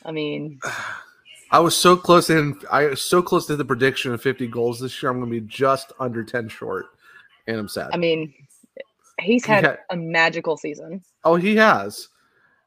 I 0.05 0.11
mean, 0.13 0.59
I 1.51 1.61
was 1.61 1.77
so 1.77 1.97
close 1.97 2.29
in. 2.31 2.59
I 2.71 2.87
was 2.87 3.01
so 3.01 3.23
close 3.23 3.47
to 3.47 3.57
the 3.57 3.65
prediction 3.65 4.13
of 4.13 4.21
50 4.21 4.49
goals 4.49 4.81
this 4.81 5.01
year. 5.03 5.11
I'm 5.11 5.21
going 5.21 5.31
to 5.33 5.41
be 5.41 5.47
just 5.47 5.93
under 6.01 6.25
10 6.25 6.49
short, 6.49 6.87
and 7.47 7.57
I'm 7.57 7.69
sad. 7.69 7.91
I 7.93 7.97
mean, 7.97 8.35
he's 9.21 9.45
He 9.45 9.53
had 9.53 9.65
had- 9.65 9.79
a 9.91 9.97
magical 9.97 10.57
season. 10.57 11.03
oh, 11.25 11.37
he 11.37 11.57
has. 11.57 12.09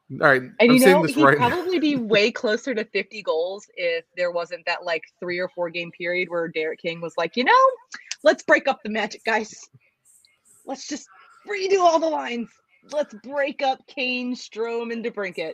All 0.10 0.20
right, 0.20 0.42
And 0.42 0.54
I'm 0.62 0.72
you 0.72 0.86
know, 0.86 1.02
this 1.06 1.16
he'd 1.16 1.24
right 1.26 1.38
now. 1.38 1.50
probably 1.50 1.80
be 1.80 1.98
way 1.98 2.32
closer 2.32 2.74
to 2.74 2.86
50 2.86 3.22
goals 3.24 3.68
if 3.76 4.06
there 4.16 4.32
wasn't 4.32 4.66
that 4.66 4.86
like 4.86 5.02
three 5.20 5.38
or 5.38 5.50
four 5.50 5.70
game 5.70 5.92
period 5.92 6.30
where 6.30 6.48
Derek 6.48 6.80
King 6.80 7.02
was 7.02 7.14
like, 7.18 7.36
you 7.36 7.44
know, 7.44 7.70
let's 8.24 8.42
break 8.42 8.70
up 8.70 8.80
the 8.84 8.90
magic, 8.90 9.26
guys. 9.26 9.54
Let's 10.66 10.88
just 10.88 11.10
redo 11.46 11.80
all 11.82 12.00
the 12.00 12.08
lines. 12.08 12.48
Let's 12.92 13.14
break 13.24 13.62
up 13.62 13.80
Kane, 13.88 14.36
Strome, 14.36 14.92
and 14.94 15.04
DeBrincat. 15.04 15.54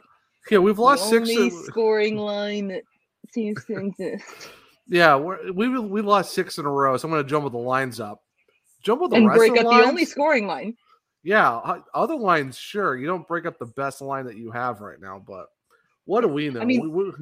Yeah, 0.52 0.58
we've 0.60 0.76
The 0.76 0.82
lost 0.82 1.10
six. 1.10 1.30
only 1.30 1.48
in- 1.48 1.52
scoring 1.66 2.18
line 2.18 2.68
that 2.70 2.84
seems 3.32 3.64
to 3.66 3.78
exist. 3.78 4.26
yeah, 4.88 5.16
we 5.16 5.68
we 5.80 6.02
lost 6.02 6.34
six 6.34 6.58
in 6.58 6.66
a 6.66 6.70
row. 6.72 6.98
So 6.98 7.08
I'm 7.08 7.12
going 7.14 7.24
to 7.24 7.30
jumble 7.30 7.50
the 7.50 7.58
lines 7.58 8.00
up. 8.00 8.22
Jumble 8.84 9.08
the 9.08 9.16
and 9.18 9.28
rest 9.28 9.38
break 9.38 9.52
of 9.52 9.56
the 9.58 9.62
up 9.62 9.68
lines. 9.72 9.84
the 9.86 9.90
only 9.90 10.06
scoring 10.06 10.46
line. 10.48 10.76
Yeah, 11.24 11.78
other 11.94 12.16
lines, 12.18 12.58
sure. 12.58 12.98
You 12.98 13.08
don't 13.08 13.26
break 13.28 13.46
up 13.46 13.58
the 13.58 13.68
best 13.78 14.02
line 14.02 14.26
that 14.26 14.36
you 14.36 14.52
have 14.52 14.82
right 14.82 15.00
now, 15.00 15.24
but 15.26 15.46
what 16.04 16.20
do 16.22 16.28
we 16.28 16.50
know? 16.50 16.60
I 16.60 16.66
mean- 16.66 16.82
We- 16.92 17.06
we- 17.06 17.12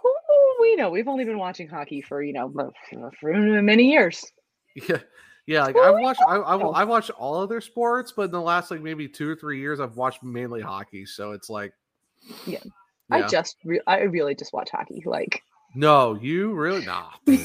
Who 0.00 0.14
who 0.28 0.56
we 0.60 0.76
know? 0.76 0.90
We've 0.90 1.08
only 1.08 1.24
been 1.24 1.38
watching 1.38 1.66
hockey 1.66 2.00
for, 2.00 2.22
you 2.22 2.32
know, 2.32 2.48
for, 2.52 3.10
for 3.20 3.32
many 3.62 3.90
years. 3.90 4.24
yeah, 4.88 4.98
yeah. 5.48 5.64
Like 5.64 5.76
I've 5.76 5.98
watched, 5.98 6.20
I, 6.28 6.40
I've. 6.40 6.62
I've 6.62 6.88
watched 6.88 7.10
all 7.10 7.40
other 7.40 7.60
sports, 7.62 8.12
but 8.14 8.24
in 8.24 8.30
the 8.30 8.40
last 8.40 8.70
like 8.70 8.82
maybe 8.82 9.08
two 9.08 9.28
or 9.30 9.34
three 9.34 9.58
years, 9.58 9.80
I've 9.80 9.96
watched 9.96 10.22
mainly 10.22 10.60
hockey. 10.60 11.06
So 11.06 11.32
it's 11.32 11.48
like, 11.48 11.72
Yeah. 12.46 12.60
I 13.10 13.22
just, 13.22 13.56
re- 13.64 13.80
I 13.86 14.00
really 14.02 14.34
just 14.34 14.52
watch 14.52 14.68
hockey. 14.70 15.02
Like, 15.06 15.42
no, 15.74 16.14
you 16.20 16.52
really 16.52 16.84
nah, 16.84 17.08
me? 17.26 17.38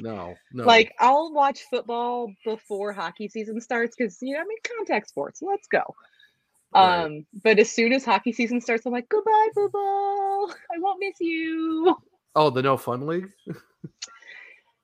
no, 0.00 0.34
no. 0.54 0.64
Like 0.64 0.94
I'll 0.98 1.32
watch 1.34 1.64
football 1.70 2.32
before 2.44 2.94
hockey 2.94 3.28
season 3.28 3.60
starts 3.60 3.94
because 3.94 4.16
you 4.22 4.32
know 4.34 4.40
I 4.40 4.44
mean 4.44 4.58
contact 4.78 5.10
sports. 5.10 5.42
Let's 5.42 5.68
go. 5.68 5.82
Right. 6.74 7.04
Um, 7.04 7.26
but 7.42 7.58
as 7.58 7.70
soon 7.70 7.92
as 7.92 8.04
hockey 8.06 8.32
season 8.32 8.60
starts, 8.62 8.86
I'm 8.86 8.92
like, 8.92 9.08
goodbye, 9.10 9.48
football. 9.54 10.50
I 10.74 10.78
won't 10.78 11.00
miss 11.00 11.16
you. 11.20 11.94
oh, 12.34 12.48
the 12.48 12.62
no 12.62 12.78
fun 12.78 13.06
league. 13.06 13.30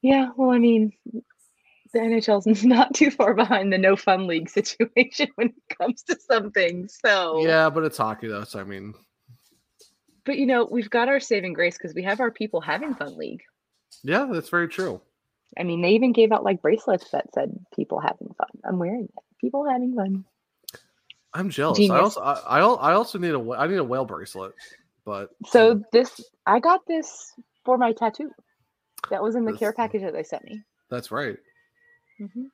Yeah, 0.03 0.33
well, 0.37 0.51
I 0.51 0.59
mean, 0.59 0.93
the 1.95 2.01
NHL's 2.01 2.65
not 2.65 2.93
too 2.93 3.11
far 3.11 3.33
behind 3.33 3.73
the 3.73 3.79
no 3.79 3.97
fun 3.97 4.27
league 4.27 4.51
situation 4.61 5.29
when 5.37 5.49
it 5.49 5.79
comes 5.79 6.03
to 6.03 6.19
some 6.21 6.51
things. 6.51 6.99
So 7.05 7.45
Yeah, 7.47 7.71
but 7.71 7.85
it's 7.85 7.97
hockey 7.97 8.29
though. 8.29 8.45
So 8.45 8.61
I 8.61 8.65
mean, 8.65 8.93
but 10.27 10.37
you 10.37 10.45
know, 10.45 10.69
we've 10.71 10.91
got 10.91 11.09
our 11.09 11.21
saving 11.21 11.55
grace 11.55 11.79
because 11.79 11.95
we 11.95 12.03
have 12.03 12.21
our 12.21 12.31
people 12.31 12.61
having 12.61 12.95
fun 12.95 13.17
league. 13.17 13.43
yeah, 14.03 14.27
that's 14.31 14.51
very 14.51 14.69
true. 14.69 15.01
I 15.59 15.63
mean, 15.63 15.83
they 15.83 15.91
even 15.91 16.13
gave 16.13 16.33
out 16.33 16.45
like 16.45 16.61
bracelets 16.61 17.11
that 17.11 17.33
said 17.33 17.59
people 17.75 18.01
having 18.01 18.35
fun. 18.37 18.49
I'm 18.65 18.79
wearing 18.79 19.05
it. 19.05 19.25
People 19.41 19.69
having 19.69 19.95
fun. 19.95 20.25
I'm 21.33 21.51
jealous. 21.51 21.91
I 21.91 21.99
also, 21.99 22.21
I, 22.21 22.59
I 22.59 22.93
also 22.93 23.19
need 23.19 23.35
a, 23.35 23.53
I 23.53 23.67
need 23.67 23.79
a 23.79 23.85
whale 23.85 24.05
bracelet, 24.05 24.53
but 25.05 25.31
So 25.47 25.83
this, 25.93 26.21
I 26.47 26.61
got 26.61 26.87
this 26.87 27.33
for 27.65 27.77
my 27.77 27.93
tattoo. 27.93 28.31
That 29.11 29.23
was 29.23 29.35
in 29.35 29.45
the 29.45 29.53
care 29.53 29.73
package 29.73 30.03
that 30.03 30.13
they 30.13 30.23
sent 30.23 30.45
me. 30.45 30.63
that's 30.91 31.11
right. 31.11 31.37
Hmm 32.19 32.47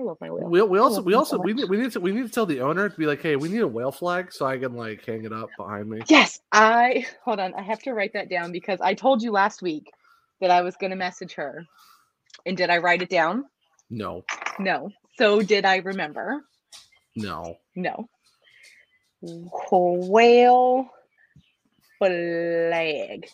I 0.00 0.04
love 0.04 0.18
my 0.20 0.30
whale. 0.30 0.48
We, 0.48 0.62
we 0.62 0.78
also 0.78 1.02
we 1.02 1.14
also 1.14 1.36
so 1.36 1.42
we 1.42 1.54
need, 1.54 1.68
we 1.68 1.76
need 1.76 1.90
to 1.92 2.00
we 2.00 2.12
need 2.12 2.22
to 2.22 2.28
tell 2.28 2.46
the 2.46 2.60
owner 2.60 2.88
to 2.88 2.96
be 2.96 3.06
like, 3.06 3.20
hey, 3.20 3.34
we 3.34 3.48
need 3.48 3.62
a 3.62 3.66
whale 3.66 3.90
flag 3.90 4.32
so 4.32 4.46
I 4.46 4.56
can 4.56 4.74
like 4.74 5.04
hang 5.04 5.24
it 5.24 5.32
up 5.32 5.50
behind 5.56 5.90
me. 5.90 6.02
Yes, 6.08 6.40
I 6.52 7.04
hold 7.24 7.40
on. 7.40 7.52
I 7.54 7.62
have 7.62 7.82
to 7.82 7.92
write 7.92 8.12
that 8.12 8.30
down 8.30 8.52
because 8.52 8.80
I 8.80 8.94
told 8.94 9.22
you 9.22 9.32
last 9.32 9.60
week 9.60 9.90
that 10.40 10.50
I 10.50 10.62
was 10.62 10.76
going 10.76 10.90
to 10.90 10.96
message 10.96 11.34
her. 11.34 11.64
And 12.46 12.56
did 12.56 12.70
I 12.70 12.78
write 12.78 13.02
it 13.02 13.10
down? 13.10 13.46
No, 13.90 14.24
No. 14.60 14.90
So 15.18 15.42
did 15.42 15.64
I 15.64 15.78
remember? 15.78 16.44
no. 17.16 17.56
No. 17.74 18.08
Whale 19.20 20.88
flag 21.98 23.28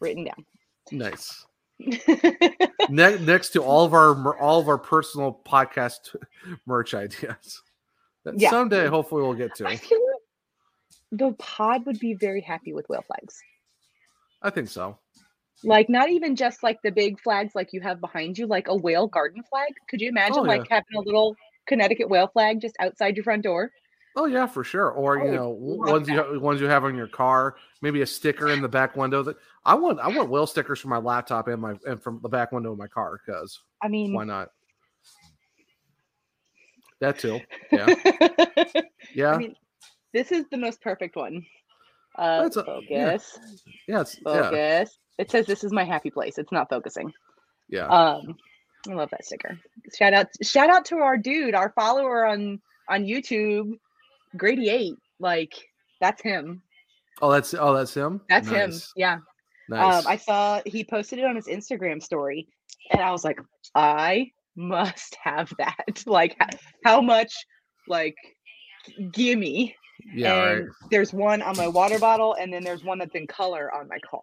written 0.00 0.24
down. 0.24 0.46
Nice. 0.92 1.44
Ne- 2.88 3.18
next 3.24 3.50
to 3.50 3.62
all 3.62 3.84
of 3.84 3.92
our 3.94 4.38
all 4.38 4.60
of 4.60 4.68
our 4.68 4.78
personal 4.78 5.40
podcast 5.46 6.14
merch 6.66 6.94
ideas 6.94 7.62
that 8.24 8.38
Yeah. 8.38 8.50
someday 8.50 8.86
hopefully 8.86 9.22
we'll 9.22 9.34
get 9.34 9.54
to. 9.56 9.66
I 9.66 9.76
feel 9.76 9.98
like 9.98 10.20
the 11.12 11.32
pod 11.38 11.86
would 11.86 11.98
be 11.98 12.14
very 12.14 12.40
happy 12.40 12.72
with 12.72 12.88
whale 12.88 13.02
flags. 13.06 13.40
I 14.42 14.50
think 14.50 14.68
so. 14.68 14.98
Like 15.62 15.88
not 15.88 16.10
even 16.10 16.36
just 16.36 16.62
like 16.62 16.78
the 16.82 16.90
big 16.90 17.20
flags 17.20 17.54
like 17.54 17.72
you 17.72 17.80
have 17.80 18.00
behind 18.00 18.36
you, 18.38 18.46
like 18.46 18.68
a 18.68 18.76
whale 18.76 19.06
garden 19.06 19.42
flag. 19.48 19.72
Could 19.88 20.00
you 20.00 20.08
imagine 20.08 20.38
Oh, 20.40 20.44
yeah. 20.44 20.58
like 20.58 20.68
having 20.70 20.96
a 20.96 21.00
little 21.00 21.34
Connecticut 21.66 22.08
whale 22.10 22.26
flag 22.28 22.60
just 22.60 22.76
outside 22.80 23.16
your 23.16 23.24
front 23.24 23.42
door? 23.42 23.70
Oh 24.16 24.26
yeah, 24.26 24.46
for 24.46 24.62
sure. 24.62 24.90
Or 24.90 25.18
you 25.18 25.32
know, 25.32 25.50
ones 25.50 26.08
you 26.08 26.40
ones 26.40 26.60
you 26.60 26.66
have 26.68 26.84
on 26.84 26.96
your 26.96 27.08
car, 27.08 27.56
maybe 27.82 28.02
a 28.02 28.06
sticker 28.06 28.48
in 28.48 28.62
the 28.62 28.68
back 28.68 28.96
window. 28.96 29.22
That 29.22 29.36
I 29.64 29.74
want. 29.74 29.98
I 29.98 30.08
want 30.08 30.30
whale 30.30 30.46
stickers 30.46 30.80
for 30.80 30.88
my 30.88 30.98
laptop 30.98 31.48
and 31.48 31.60
my 31.60 31.74
and 31.84 32.00
from 32.00 32.20
the 32.22 32.28
back 32.28 32.52
window 32.52 32.72
of 32.72 32.78
my 32.78 32.86
car. 32.86 33.20
Because 33.24 33.60
I 33.82 33.88
mean, 33.88 34.12
why 34.14 34.24
not? 34.24 34.50
That 37.00 37.18
too. 37.18 37.40
Yeah. 37.70 37.86
Yeah. 39.14 39.32
I 39.34 39.38
mean, 39.38 39.54
this 40.12 40.32
is 40.32 40.44
the 40.50 40.56
most 40.56 40.80
perfect 40.80 41.14
one. 41.14 41.46
Uh, 42.18 42.42
That's 42.42 42.56
a- 42.56 42.64
yeah. 42.88 43.04
focus, 43.10 43.38
yeah. 43.86 44.00
It's, 44.00 44.18
yeah. 44.26 44.42
focus. 44.42 44.98
It 45.18 45.30
says 45.30 45.46
this 45.46 45.62
is 45.62 45.72
my 45.72 45.84
happy 45.84 46.10
place. 46.10 46.38
It's 46.38 46.50
not 46.50 46.68
focusing. 46.68 47.12
Yeah. 47.68 47.86
Um, 47.86 48.36
I 48.88 48.94
love 48.94 49.10
that 49.10 49.24
sticker. 49.24 49.58
Shout 49.96 50.12
out, 50.12 50.26
shout 50.42 50.68
out 50.68 50.84
to 50.86 50.96
our 50.96 51.16
dude, 51.16 51.54
our 51.54 51.70
follower 51.70 52.26
on 52.26 52.60
on 52.88 53.04
YouTube, 53.04 53.78
Grady 54.36 54.68
Eight. 54.68 54.94
Like 55.20 55.52
that's 56.00 56.22
him. 56.22 56.62
oh, 57.22 57.30
that's 57.30 57.54
oh, 57.54 57.74
that's 57.74 57.94
him. 57.94 58.20
That's 58.28 58.48
him. 58.48 58.72
Yeah. 58.96 59.18
Nice. 59.68 60.04
Um, 60.04 60.10
I 60.10 60.16
saw 60.16 60.60
he 60.66 60.84
posted 60.84 61.18
it 61.18 61.24
on 61.24 61.36
his 61.36 61.46
Instagram 61.46 62.02
story, 62.02 62.48
and 62.90 63.00
I 63.00 63.10
was 63.10 63.24
like, 63.24 63.38
I 63.74 64.30
must 64.56 65.16
have 65.22 65.52
that. 65.58 65.76
Like, 66.06 66.36
how 66.84 67.00
much? 67.00 67.32
Like, 67.88 68.16
gimme. 69.12 69.74
yeah. 70.14 70.32
Right. 70.32 70.64
there's 70.90 71.12
one 71.12 71.40
on 71.42 71.56
my 71.56 71.68
water 71.68 71.98
bottle, 71.98 72.34
and 72.34 72.52
then 72.52 72.62
there's 72.62 72.84
one 72.84 72.98
that's 72.98 73.14
in 73.14 73.26
color 73.26 73.72
on 73.74 73.88
my 73.88 73.98
car. 74.08 74.22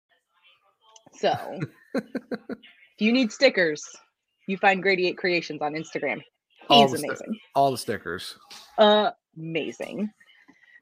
So, 1.21 1.59
if 1.93 2.01
you 2.99 3.11
need 3.13 3.31
stickers, 3.31 3.83
you 4.47 4.57
find 4.57 4.81
Grady 4.81 5.07
Eight 5.07 5.17
Creations 5.17 5.61
on 5.61 5.73
Instagram. 5.73 6.21
All 6.67 6.81
He's 6.81 6.91
the 6.93 6.97
sti- 6.97 7.07
amazing. 7.07 7.39
all 7.55 7.71
the 7.71 7.77
stickers. 7.77 8.35
Uh, 8.77 9.11
Amazing. 9.37 10.09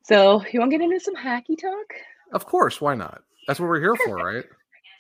So, 0.04 0.42
you 0.52 0.60
want 0.60 0.72
to 0.72 0.78
get 0.78 0.84
into 0.84 1.00
some 1.00 1.16
hacky 1.16 1.58
talk? 1.62 1.86
Of 2.34 2.46
course. 2.46 2.80
Why 2.82 2.96
not? 2.96 3.22
That's 3.48 3.60
what 3.60 3.68
we're 3.68 3.80
here 3.82 3.96
for, 3.96 4.16
right? 4.16 4.46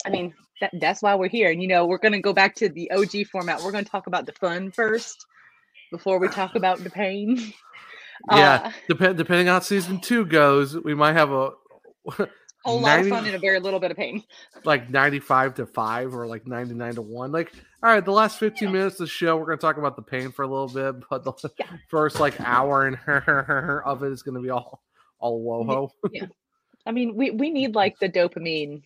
I 0.05 0.09
mean, 0.09 0.33
that, 0.61 0.71
that's 0.79 1.01
why 1.01 1.15
we're 1.15 1.29
here. 1.29 1.49
And, 1.51 1.61
you 1.61 1.67
know, 1.67 1.85
we're 1.85 1.97
going 1.97 2.11
to 2.13 2.19
go 2.19 2.33
back 2.33 2.53
to 2.55 2.69
the 2.69 2.91
OG 2.91 3.27
format. 3.31 3.61
We're 3.63 3.71
going 3.71 3.85
to 3.85 3.89
talk 3.89 4.07
about 4.07 4.25
the 4.25 4.33
fun 4.33 4.71
first 4.71 5.25
before 5.91 6.19
we 6.19 6.27
talk 6.27 6.55
about 6.55 6.83
the 6.83 6.89
pain. 6.89 7.53
Yeah. 8.31 8.61
Uh, 8.65 8.71
Depend 8.89 9.17
depending 9.17 9.47
on 9.47 9.53
how 9.55 9.59
season 9.61 10.01
two 10.01 10.25
goes, 10.25 10.75
we 10.77 10.93
might 10.93 11.13
have 11.13 11.31
a 11.31 11.51
whole 12.69 12.81
lot 12.81 12.99
of 12.99 13.07
fun 13.07 13.25
and 13.25 13.35
a 13.35 13.39
very 13.39 13.59
little 13.59 13.79
bit 13.79 13.91
of 13.91 13.97
pain. 13.97 14.23
like 14.63 14.89
95 14.89 15.55
to 15.55 15.65
5 15.65 16.15
or 16.15 16.27
like 16.27 16.47
99 16.47 16.95
to 16.95 17.01
1 17.01 17.31
like 17.31 17.53
all 17.83 17.91
right 17.93 18.03
the 18.03 18.11
last 18.11 18.39
15 18.39 18.71
minutes 18.71 18.95
of 18.95 19.07
the 19.07 19.07
show 19.07 19.37
we're 19.37 19.45
going 19.45 19.57
to 19.57 19.61
talk 19.61 19.77
about 19.77 19.95
the 19.95 20.01
pain 20.01 20.31
for 20.31 20.43
a 20.43 20.47
little 20.47 20.67
bit 20.67 21.03
but 21.09 21.23
the 21.23 21.33
first 21.87 22.19
like 22.19 22.39
hour 22.41 22.87
and 22.87 22.97
of 23.85 24.03
it 24.03 24.11
is 24.11 24.23
going 24.23 24.35
to 24.35 24.41
be 24.41 24.49
all 24.49 24.81
all 25.19 25.41
woho 25.41 25.91
I 26.85 26.91
mean, 26.91 27.15
we, 27.15 27.29
we 27.29 27.51
need 27.51 27.75
like 27.75 27.99
the 27.99 28.09
dopamine. 28.09 28.81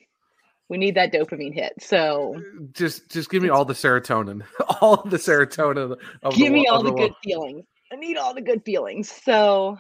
We 0.68 0.78
need 0.78 0.96
that 0.96 1.14
dopamine 1.14 1.54
hit. 1.54 1.74
So 1.80 2.36
just 2.74 3.10
just 3.10 3.30
give 3.30 3.44
me 3.44 3.50
all 3.50 3.64
the 3.64 3.74
serotonin 3.74 4.44
all 4.82 4.96
of 4.96 5.10
the 5.10 5.18
serotonin 5.18 5.98
give 6.32 6.48
the, 6.48 6.50
me 6.50 6.68
all 6.68 6.84
the 6.84 6.92
wo- 6.92 6.98
good 6.98 7.14
feelings. 7.24 7.66
I 7.92 7.96
need 7.96 8.18
all 8.18 8.34
the 8.34 8.42
good 8.42 8.64
feelings. 8.66 9.10
So 9.10 9.78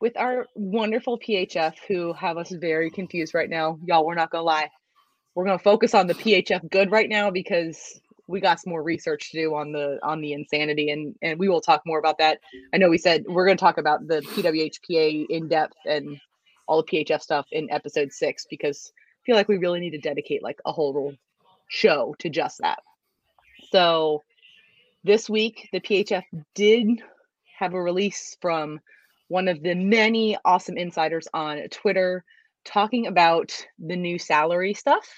with 0.00 0.16
our 0.16 0.46
wonderful 0.54 1.18
PHF 1.18 1.74
who 1.86 2.12
have 2.14 2.38
us 2.38 2.50
very 2.50 2.90
confused 2.90 3.34
right 3.34 3.50
now, 3.50 3.78
y'all, 3.84 4.06
we're 4.06 4.14
not 4.14 4.30
gonna 4.30 4.44
lie. 4.44 4.70
We're 5.34 5.44
gonna 5.44 5.58
focus 5.58 5.94
on 5.94 6.06
the 6.06 6.14
PHF 6.14 6.70
good 6.70 6.90
right 6.90 7.08
now 7.08 7.30
because 7.30 8.00
we 8.26 8.40
got 8.40 8.60
some 8.60 8.70
more 8.70 8.82
research 8.82 9.30
to 9.30 9.38
do 9.38 9.54
on 9.54 9.72
the 9.72 9.98
on 10.02 10.20
the 10.20 10.32
insanity 10.32 10.90
and 10.90 11.14
and 11.20 11.38
we 11.38 11.48
will 11.48 11.60
talk 11.60 11.82
more 11.84 11.98
about 11.98 12.18
that. 12.18 12.40
I 12.72 12.78
know 12.78 12.88
we 12.88 12.98
said 12.98 13.24
we're 13.28 13.46
gonna 13.46 13.56
talk 13.56 13.78
about 13.78 14.06
the 14.06 14.20
PWHPA 14.20 15.26
in 15.28 15.48
depth 15.48 15.76
and 15.84 16.18
all 16.66 16.82
the 16.82 17.04
PHF 17.04 17.20
stuff 17.20 17.46
in 17.52 17.70
episode 17.70 18.12
six 18.12 18.46
because 18.48 18.92
I 18.96 19.20
feel 19.26 19.36
like 19.36 19.48
we 19.48 19.58
really 19.58 19.80
need 19.80 19.90
to 19.90 19.98
dedicate 19.98 20.42
like 20.42 20.60
a 20.64 20.72
whole 20.72 21.14
show 21.68 22.14
to 22.20 22.30
just 22.30 22.60
that. 22.60 22.78
So 23.70 24.22
this 25.04 25.28
week 25.28 25.68
the 25.72 25.80
PHF 25.80 26.24
did 26.54 27.02
have 27.58 27.74
a 27.74 27.82
release 27.82 28.36
from 28.40 28.80
one 29.30 29.46
of 29.46 29.62
the 29.62 29.74
many 29.76 30.36
awesome 30.44 30.76
insiders 30.76 31.28
on 31.32 31.62
Twitter 31.70 32.24
talking 32.64 33.06
about 33.06 33.56
the 33.78 33.94
new 33.94 34.18
salary 34.18 34.74
stuff. 34.74 35.08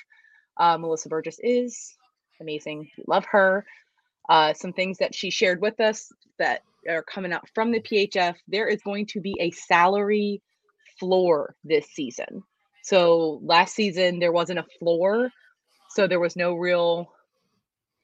Uh, 0.58 0.76
Melissa 0.76 1.08
Burgess 1.08 1.38
is 1.42 1.94
amazing. 2.42 2.90
Love 3.08 3.24
her. 3.24 3.64
Uh, 4.28 4.52
some 4.52 4.74
things 4.74 4.98
that 4.98 5.14
she 5.14 5.30
shared 5.30 5.62
with 5.62 5.80
us 5.80 6.12
that 6.38 6.60
are 6.86 7.02
coming 7.02 7.32
out 7.32 7.48
from 7.54 7.72
the 7.72 7.80
PHF. 7.80 8.34
There 8.48 8.68
is 8.68 8.82
going 8.82 9.06
to 9.06 9.20
be 9.20 9.34
a 9.40 9.50
salary 9.52 10.42
floor 11.00 11.56
this 11.64 11.86
season. 11.86 12.42
So 12.82 13.40
last 13.42 13.74
season 13.74 14.18
there 14.18 14.32
wasn't 14.32 14.58
a 14.58 14.66
floor, 14.78 15.30
so 15.88 16.06
there 16.06 16.20
was 16.20 16.36
no 16.36 16.52
real, 16.52 17.10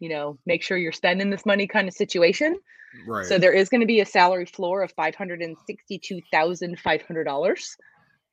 you 0.00 0.08
know, 0.08 0.38
make 0.46 0.62
sure 0.62 0.76
you're 0.76 0.92
spending 0.92 1.30
this 1.30 1.46
money 1.46 1.66
kind 1.66 1.88
of 1.88 1.94
situation. 1.94 2.56
right 3.06 3.26
So 3.26 3.38
there 3.38 3.52
is 3.52 3.68
going 3.68 3.80
to 3.80 3.86
be 3.86 4.00
a 4.00 4.06
salary 4.06 4.46
floor 4.46 4.82
of 4.82 4.92
five 4.92 5.14
hundred 5.14 5.42
and 5.42 5.56
sixty-two 5.66 6.20
thousand 6.32 6.78
five 6.80 7.02
hundred 7.02 7.24
dollars. 7.24 7.76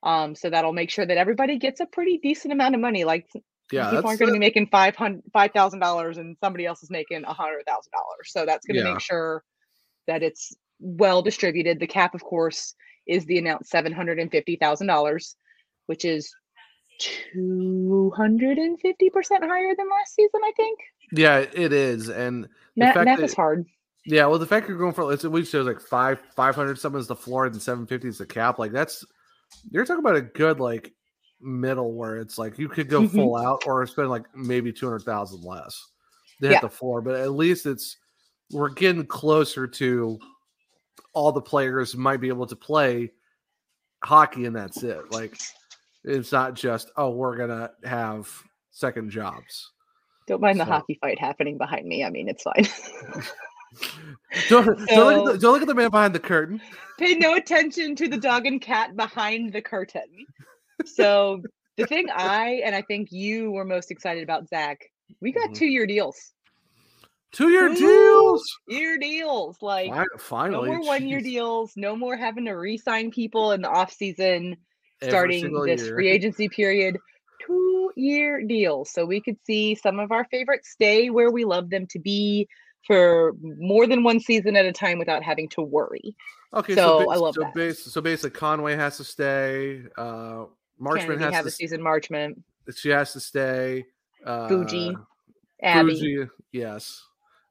Um, 0.04 0.36
so 0.36 0.50
that'll 0.50 0.74
make 0.74 0.92
sure 0.92 1.06
that 1.06 1.18
everybody 1.18 1.58
gets 1.58 1.80
a 1.80 1.86
pretty 1.86 2.20
decent 2.22 2.54
amount 2.54 2.76
of 2.76 2.82
money. 2.82 3.04
Like 3.04 3.28
yeah 3.72 3.90
people 3.90 4.08
aren't 4.08 4.20
going 4.20 4.30
to 4.30 4.34
be 4.34 4.40
making 4.40 4.68
five 4.68 4.96
hundred 4.96 5.24
five 5.34 5.52
thousand 5.52 5.80
dollars 5.80 6.18
and 6.18 6.38
somebody 6.44 6.66
else 6.66 6.84
is 6.84 6.92
making 6.92 7.24
a 7.26 7.34
hundred 7.34 7.66
thousand 7.66 7.92
dollars. 7.92 8.28
So 8.32 8.46
that's 8.46 8.66
going 8.66 8.78
to 8.78 8.84
Yeah. 8.84 8.94
make 8.94 9.02
sure 9.02 9.44
that 10.08 10.22
it's 10.22 10.54
well 10.80 11.22
distributed. 11.24 11.80
The 11.80 11.88
cap, 11.88 12.14
of 12.14 12.24
course, 12.24 12.76
is 13.08 13.26
the 13.26 13.40
announced 13.40 13.72
seven 13.72 13.92
hundred 13.92 14.20
and 14.20 14.30
fifty 14.30 14.56
thousand 14.56 14.88
dollars, 14.88 15.36
which 15.88 16.06
is 16.06 16.32
two 17.00 18.12
hundred 18.16 18.58
and 18.58 18.80
fifty 18.80 19.10
percent 19.10 19.44
higher 19.44 19.74
than 19.78 19.88
last 19.90 20.16
season. 20.16 20.42
I 20.44 20.52
think 20.56 20.80
yeah 21.12 21.38
it 21.40 21.72
is 21.74 22.10
and 22.10 22.48
math, 22.76 22.96
math 22.96 23.06
that- 23.20 23.24
is 23.24 23.34
hard. 23.34 23.66
Yeah, 24.08 24.28
well, 24.28 24.38
the 24.38 24.46
fact 24.46 24.68
you're 24.70 24.78
going 24.78 24.94
for 24.94 25.12
it's 25.12 25.24
we 25.24 25.44
shows 25.44 25.66
like 25.66 25.82
five 25.82 26.20
five 26.36 26.56
hundred 26.56 26.78
something 26.78 27.00
is 27.02 27.08
the 27.08 27.16
floor 27.16 27.48
and 27.48 27.60
seven 27.62 27.88
fifty 27.88 28.08
is 28.08 28.20
the 28.20 28.26
cap. 28.26 28.60
Like 28.60 28.72
that's 28.72 29.04
you're 29.72 29.84
talking 29.86 30.04
about 30.04 30.16
a 30.16 30.22
good 30.22 30.60
like 30.60 30.94
middle 31.42 31.94
where 31.94 32.18
it's 32.18 32.38
like 32.38 32.60
you 32.60 32.70
could 32.70 32.88
go 32.88 33.02
Mhm. 33.02 33.12
full 33.12 33.36
out 33.36 33.64
or 33.66 33.86
spend 33.88 34.10
like 34.12 34.26
maybe 34.36 34.72
two 34.72 34.86
hundred 34.86 35.04
thousand 35.04 35.44
less 35.44 35.84
to 36.42 36.50
hit 36.50 36.62
the 36.62 36.70
floor, 36.70 37.02
but 37.02 37.16
at 37.16 37.32
least 37.32 37.66
it's 37.66 37.98
we're 38.52 38.70
getting 38.70 39.06
closer 39.08 39.66
to 39.68 40.20
all 41.14 41.32
the 41.32 41.42
players 41.42 41.96
might 41.96 42.22
be 42.22 42.28
able 42.28 42.46
to 42.46 42.56
play 42.56 43.12
hockey 44.04 44.46
and 44.46 44.56
that's 44.56 44.84
it. 44.84 45.12
Like 45.12 45.36
it's 46.06 46.32
not 46.32 46.54
just 46.54 46.92
oh 46.96 47.10
we're 47.10 47.36
gonna 47.36 47.72
have 47.84 48.30
second 48.72 49.10
jobs. 49.10 49.72
Don't 50.28 50.42
mind 50.42 50.60
the 50.60 50.66
hockey 50.66 50.98
fight 51.02 51.20
happening 51.20 51.58
behind 51.58 51.86
me. 51.86 52.04
I 52.04 52.10
mean, 52.10 52.28
it's 52.28 52.44
fine. 52.44 52.66
don't, 54.50 54.66
don't, 54.88 55.18
look 55.18 55.28
at 55.28 55.34
the, 55.34 55.40
don't 55.40 55.54
look 55.54 55.62
at 55.62 55.68
the 55.68 55.76
man 55.76 55.92
behind 55.92 56.16
the 56.16 56.20
curtain. 56.20 56.62
Pay 56.98 57.16
no 57.16 57.36
attention 57.36 57.96
to 57.98 58.08
the 58.08 58.18
dog 58.18 58.46
and 58.46 58.60
cat 58.60 58.96
behind 58.96 59.54
the 59.54 59.62
curtain. 59.62 60.26
So 60.84 61.42
the 61.78 61.86
thing 61.86 62.08
I 62.14 62.62
and 62.66 62.76
I 62.76 62.82
think 62.82 63.12
you 63.12 63.52
were 63.52 63.66
most 63.66 63.92
excited 63.92 64.24
about, 64.24 64.48
Zach, 64.50 64.80
we 65.22 65.32
got 65.32 65.50
Mhm. 65.50 65.56
two 65.56 65.68
year 65.68 65.86
deals. 65.86 66.34
Two 67.32 67.50
year 67.50 67.70
Two 67.70 67.76
deals. 67.76 68.44
Year 68.68 68.98
deals. 68.98 69.58
Like 69.62 69.92
Finally, 70.18 70.70
no 70.70 70.76
more 70.78 70.86
one 70.86 71.08
year 71.08 71.22
deals, 71.22 71.74
no 71.76 71.96
more 71.96 72.16
having 72.16 72.46
to 72.46 72.54
re-sign 72.54 73.12
people 73.12 73.52
in 73.52 73.62
the 73.62 73.70
off 73.70 73.92
season, 73.92 74.58
starting 75.02 75.54
this 75.66 75.82
year. 75.84 75.96
free 75.96 76.10
agency 76.12 76.50
period. 76.50 76.98
Two 77.46 77.92
year 77.96 78.42
deals. 78.46 78.92
So 78.92 79.06
we 79.06 79.22
could 79.22 79.38
see 79.46 79.76
some 79.76 80.00
of 80.00 80.12
our 80.12 80.26
favorites 80.26 80.70
stay 80.70 81.10
where 81.10 81.32
we 81.32 81.46
love 81.46 81.70
them 81.70 81.86
to 81.88 82.00
be 82.00 82.48
for 82.88 83.34
more 83.42 83.88
than 83.88 84.04
one 84.04 84.20
season 84.20 84.56
at 84.56 84.66
a 84.66 84.72
time 84.72 84.98
without 85.00 85.24
having 85.24 85.50
to 85.50 85.62
worry. 85.62 86.16
Okay, 86.54 86.76
So, 86.76 87.00
so, 87.04 87.12
I 87.12 87.16
love 87.16 87.36
so 87.36 87.42
that. 87.42 87.54
Base, 87.54 87.84
so 87.84 88.02
basically, 88.02 88.32
Conway 88.32 88.76
has 88.76 88.98
to 88.98 89.04
stay. 89.04 89.82
Uh, 89.98 90.46
Marchment 90.82 91.00
Kennedy 91.00 91.24
has 91.24 91.34
have 91.34 91.44
to. 91.44 91.50
a 91.50 91.52
season 91.52 91.82
Marchment. 91.82 92.42
She 92.76 92.90
has 92.90 93.14
to 93.14 93.20
stay. 93.20 93.86
Uh, 94.26 94.48
Fuji, 94.48 94.96
Abby. 95.62 96.00
Fuji, 96.00 96.30
yes. 96.52 97.04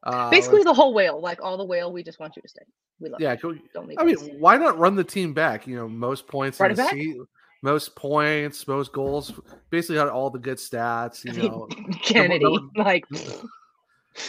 Uh, 0.03 0.29
Basically 0.31 0.63
the 0.63 0.75
whole 0.75 0.93
whale, 0.93 1.21
like 1.21 1.43
all 1.43 1.57
the 1.57 1.65
whale, 1.65 1.93
we 1.93 2.03
just 2.03 2.19
want 2.21 2.37
you 2.37 2.43
to 2.43 2.49
stay. 2.49 2.65
We 3.01 3.09
love 3.09 3.21
yeah. 3.21 3.37
you. 3.43 3.61
Don't 3.73 3.89
leave 3.89 3.99
I 3.99 4.05
mean, 4.05 4.17
why 4.39 4.57
not 4.57 4.79
run 4.79 4.97
the 4.97 5.05
team 5.05 5.33
back? 5.35 5.67
You 5.67 5.77
know, 5.77 5.89
most 5.89 6.27
points 6.27 6.61
Run 6.61 6.71
in 6.71 6.77
the 6.77 6.83
back? 6.83 6.93
se- 6.93 7.17
most 7.65 7.97
points, 7.97 8.69
most 8.69 8.93
goals. 8.93 9.33
Basically, 9.71 9.97
had 9.97 10.09
all 10.09 10.29
the 10.29 10.39
good 10.39 10.59
stats. 10.59 11.25
You 11.25 11.33
know, 11.49 11.67
Kennedy, 12.03 12.45
number- 12.45 12.69
like 12.77 13.05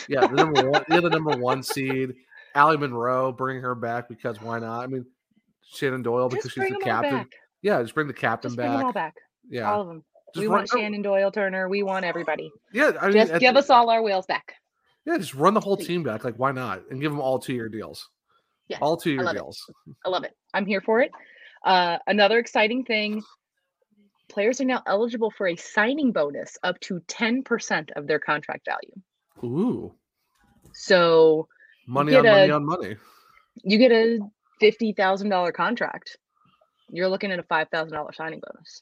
yeah, 0.07 0.21
the 0.21 0.33
number 0.35 0.69
one, 0.71 0.83
the 0.87 1.01
number 1.09 1.37
one 1.37 1.61
seed. 1.61 2.13
Allie 2.55 2.77
Munroe, 2.77 3.33
bring 3.33 3.61
her 3.61 3.75
back 3.75 4.07
because 4.07 4.41
why 4.41 4.59
not? 4.59 4.83
I 4.83 4.87
mean, 4.87 5.05
Shannon 5.73 6.01
Doyle 6.01 6.29
because 6.29 6.51
she's 6.53 6.69
the 6.69 6.79
captain. 6.81 7.27
Yeah, 7.61 7.81
just 7.81 7.93
bring 7.93 8.07
the 8.07 8.13
captain 8.13 8.49
Just 8.51 8.55
bring 8.55 8.71
them 8.71 8.77
all 8.85 8.93
back. 8.93 9.15
back. 9.15 9.23
Yeah, 9.49 9.69
All 9.71 9.81
of 9.81 9.87
them. 9.87 10.03
Just 10.33 10.39
we 10.41 10.47
run- 10.47 10.59
want 10.59 10.69
Shannon 10.69 11.01
Doyle 11.01 11.31
Turner. 11.31 11.67
We 11.67 11.83
want 11.83 12.05
everybody. 12.05 12.49
yeah. 12.71 12.91
I 13.01 13.07
mean, 13.07 13.27
Just 13.27 13.39
give 13.41 13.53
the- 13.55 13.59
us 13.59 13.69
all 13.69 13.89
our 13.89 14.01
wheels 14.01 14.25
back. 14.25 14.53
Yeah, 15.05 15.17
just 15.17 15.35
run 15.35 15.53
the 15.53 15.59
whole 15.59 15.75
Please. 15.77 15.87
team 15.87 16.03
back. 16.03 16.23
Like, 16.23 16.35
why 16.39 16.51
not? 16.51 16.81
And 16.89 17.01
give 17.01 17.11
them 17.11 17.19
all 17.21 17.37
two 17.37 17.53
year 17.53 17.67
deals. 17.69 18.09
Yeah, 18.69 18.77
all 18.81 18.95
two 18.97 19.11
I 19.19 19.21
year 19.23 19.29
it. 19.31 19.33
deals. 19.33 19.59
I 20.05 20.09
love 20.09 20.23
it. 20.23 20.31
I'm 20.53 20.65
here 20.65 20.81
for 20.81 21.01
it. 21.01 21.11
Uh, 21.65 21.98
another 22.07 22.38
exciting 22.39 22.84
thing 22.86 23.22
players 24.29 24.60
are 24.62 24.65
now 24.65 24.81
eligible 24.88 25.29
for 25.31 25.48
a 25.48 25.55
signing 25.55 26.12
bonus 26.12 26.57
up 26.63 26.79
to 26.79 27.00
10% 27.07 27.89
of 27.95 28.07
their 28.07 28.19
contract 28.19 28.65
value. 28.65 28.93
Ooh, 29.43 29.93
So 30.74 31.48
money 31.88 32.15
on 32.15 32.24
money 32.24 32.50
on 32.51 32.65
money. 32.65 32.95
you 33.63 33.77
get 33.77 33.91
a 33.91 34.19
$50,000 34.62 35.53
contract. 35.53 36.17
You're 36.89 37.07
looking 37.07 37.31
at 37.31 37.39
a 37.39 37.43
$5,000 37.43 38.15
signing 38.15 38.41
bonus. 38.51 38.81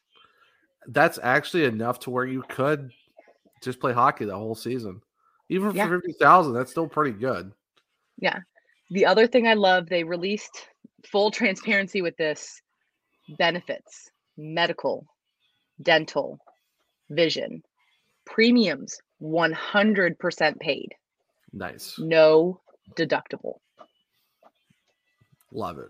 That's 0.88 1.20
actually 1.22 1.66
enough 1.66 2.00
to 2.02 2.10
where 2.10 2.26
you 2.26 2.44
could 2.50 2.92
just 3.62 3.80
play 3.80 3.94
hockey 3.94 4.26
the 4.26 4.36
whole 4.38 4.56
season. 4.56 5.02
Even 5.50 5.72
for 5.72 5.78
Yeah. 5.78 5.90
fifty 5.90 6.14
thousand, 6.14 6.54
that's 6.54 6.72
still 6.72 6.88
pretty 6.88 7.12
good. 7.18 7.52
Yeah. 8.18 8.40
The 8.92 9.06
other 9.06 9.28
thing 9.28 9.48
I 9.48 9.54
love, 9.54 9.88
they 9.88 10.04
released 10.04 10.68
full 11.06 11.32
transparency 11.32 12.02
with 12.02 12.16
this 12.18 12.62
benefits, 13.38 14.10
medical, 14.38 15.06
dental, 15.82 16.40
vision, 17.10 17.62
premiums 18.26 18.98
100% 19.22 20.60
paid, 20.60 20.90
Nice, 21.52 21.96
no 22.00 22.60
deductible. 22.98 23.56
love 25.52 25.78
it. 25.80 25.90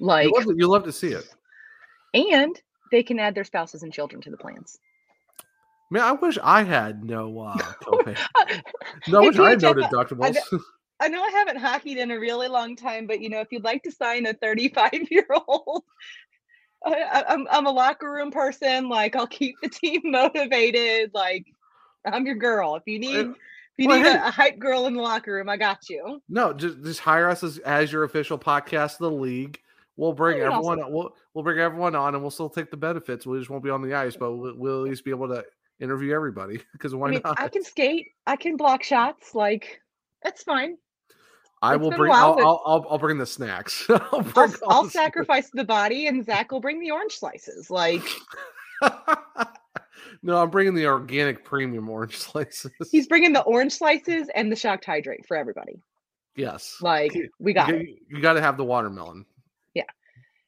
Like, 0.00 0.24
you, 0.26 0.32
love 0.32 0.44
to, 0.44 0.54
you 0.56 0.68
love 0.68 0.84
to 0.84 0.92
see 0.92 1.08
it. 1.12 1.24
and 2.14 2.60
they 2.90 3.02
can 3.02 3.18
add 3.18 3.34
their 3.34 3.44
spouses 3.44 3.82
and 3.82 3.92
children 3.92 4.20
to 4.22 4.30
the 4.30 4.36
plans. 4.36 4.78
Man, 5.90 6.02
I 6.02 6.12
wish 6.12 6.38
I 6.42 6.62
had 6.64 7.04
no 7.04 7.38
uh, 7.40 7.56
copay. 7.82 8.16
No, 9.08 9.18
I 9.22 9.26
wish 9.26 9.38
I 9.38 9.50
had 9.50 9.62
no 9.62 9.74
Jeff, 9.74 9.84
I- 9.84 9.94
deductibles. 9.94 10.36
I 11.00 11.08
know 11.08 11.22
I 11.22 11.30
haven't 11.30 11.56
hockeyed 11.58 11.98
in 11.98 12.10
a 12.12 12.18
really 12.18 12.46
long 12.48 12.76
time, 12.76 13.06
but 13.06 13.20
you 13.20 13.28
know, 13.28 13.40
if 13.40 13.48
you'd 13.50 13.64
like 13.64 13.82
to 13.82 13.90
sign 13.90 14.26
a 14.26 14.32
35 14.34 14.90
year 15.10 15.26
old, 15.48 15.82
I, 16.84 17.24
I'm 17.28 17.46
I'm 17.50 17.66
a 17.66 17.70
locker 17.70 18.10
room 18.10 18.30
person. 18.30 18.88
Like 18.88 19.16
I'll 19.16 19.26
keep 19.26 19.56
the 19.62 19.68
team 19.68 20.00
motivated. 20.04 21.12
Like 21.14 21.46
I'm 22.04 22.26
your 22.26 22.36
girl. 22.36 22.76
If 22.76 22.82
you 22.86 22.98
need 22.98 23.26
if 23.26 23.36
you 23.78 23.88
well, 23.88 23.96
need 23.98 24.06
hey. 24.06 24.16
a, 24.16 24.28
a 24.28 24.30
hype 24.30 24.58
girl 24.58 24.86
in 24.86 24.94
the 24.94 25.02
locker 25.02 25.32
room, 25.32 25.48
I 25.48 25.56
got 25.56 25.88
you. 25.88 26.22
No, 26.28 26.52
just 26.52 26.82
just 26.84 27.00
hire 27.00 27.28
us 27.28 27.42
as, 27.42 27.58
as 27.58 27.90
your 27.90 28.04
official 28.04 28.38
podcast 28.38 28.94
of 28.94 28.98
the 28.98 29.10
league. 29.10 29.58
We'll 29.96 30.12
bring 30.12 30.40
everyone. 30.40 30.92
We'll 30.92 31.14
we'll 31.34 31.44
bring 31.44 31.58
everyone 31.58 31.94
on, 31.94 32.14
and 32.14 32.22
we'll 32.22 32.30
still 32.30 32.50
take 32.50 32.70
the 32.70 32.76
benefits. 32.76 33.26
We 33.26 33.38
just 33.38 33.50
won't 33.50 33.64
be 33.64 33.70
on 33.70 33.82
the 33.82 33.94
ice, 33.94 34.16
but 34.16 34.32
we'll, 34.32 34.56
we'll 34.56 34.84
at 34.84 34.90
least 34.90 35.04
be 35.04 35.10
able 35.10 35.28
to 35.28 35.44
interview 35.80 36.14
everybody. 36.14 36.60
Because 36.72 36.94
why 36.94 37.08
I 37.08 37.10
mean, 37.10 37.20
not? 37.24 37.40
I 37.40 37.48
can 37.48 37.64
skate. 37.64 38.08
I 38.26 38.36
can 38.36 38.56
block 38.56 38.82
shots. 38.82 39.34
Like 39.34 39.80
that's 40.22 40.42
fine. 40.42 40.76
I 41.64 41.74
it's 41.74 41.82
will 41.82 41.90
bring. 41.90 42.12
I'll, 42.12 42.38
I'll, 42.38 42.62
I'll 42.66 42.86
I'll 42.90 42.98
bring 42.98 43.16
the 43.16 43.26
snacks. 43.26 43.86
I'll, 43.88 44.20
bring 44.22 44.52
I'll, 44.68 44.84
the 44.84 44.90
sacrifice 44.90 45.48
the 45.50 45.64
body, 45.64 46.06
and 46.06 46.24
Zach 46.24 46.52
will 46.52 46.60
bring 46.60 46.78
the 46.78 46.90
orange 46.90 47.18
slices. 47.18 47.70
Like 47.70 48.02
no, 50.22 50.42
I'm 50.42 50.50
bringing 50.50 50.74
the 50.74 50.86
organic 50.86 51.44
premium 51.44 51.88
orange 51.88 52.16
slices. 52.18 52.70
he's 52.90 53.06
bringing 53.06 53.32
the 53.32 53.42
orange 53.42 53.72
slices 53.72 54.28
and 54.34 54.52
the 54.52 54.56
shocked 54.56 54.84
hydrate 54.84 55.26
for 55.26 55.36
everybody. 55.36 55.80
yes, 56.36 56.76
Like 56.82 57.12
we 57.38 57.54
got 57.54 57.68
you, 57.68 57.96
you 58.08 58.20
got 58.20 58.34
to 58.34 58.42
have 58.42 58.58
the 58.58 58.64
watermelon. 58.64 59.24
Yeah, 59.74 59.84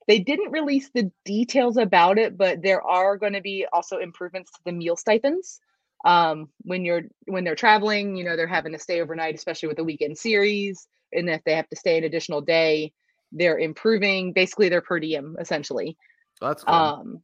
they 0.07 0.19
didn't 0.19 0.53
release 0.53 0.91
the 0.95 1.11
details 1.25 1.79
about 1.79 2.19
it, 2.19 2.37
but 2.37 2.63
there 2.63 2.83
are 2.83 3.17
going 3.17 3.33
to 3.33 3.41
be 3.41 3.67
also 3.73 3.99
improvements 3.99 4.51
to 4.53 4.59
the 4.67 4.73
meal 4.73 4.97
stipends. 4.97 5.61
Um, 6.05 6.51
when 6.63 6.85
you're 6.85 7.05
when 7.25 7.43
they're 7.43 7.57
traveling, 7.57 8.17
you 8.17 8.25
know, 8.25 8.37
they're 8.37 8.47
having 8.47 8.73
to 8.73 8.79
stay 8.79 9.01
overnight, 9.01 9.35
especially 9.35 9.69
with 9.69 9.79
the 9.79 9.85
weekend 9.85 10.19
series, 10.19 10.87
and 11.13 11.29
if 11.31 11.43
they 11.45 11.55
have 11.55 11.69
to 11.69 11.77
stay 11.77 11.99
an 11.99 12.05
additional 12.05 12.41
day, 12.41 12.93
they're 13.33 13.59
improving 13.59 14.33
basically 14.33 14.69
their 14.69 14.81
per 14.83 14.99
diem 15.01 15.37
essentially. 15.41 15.97
That's 16.41 16.63
good. 16.65 16.73
Um, 16.73 17.23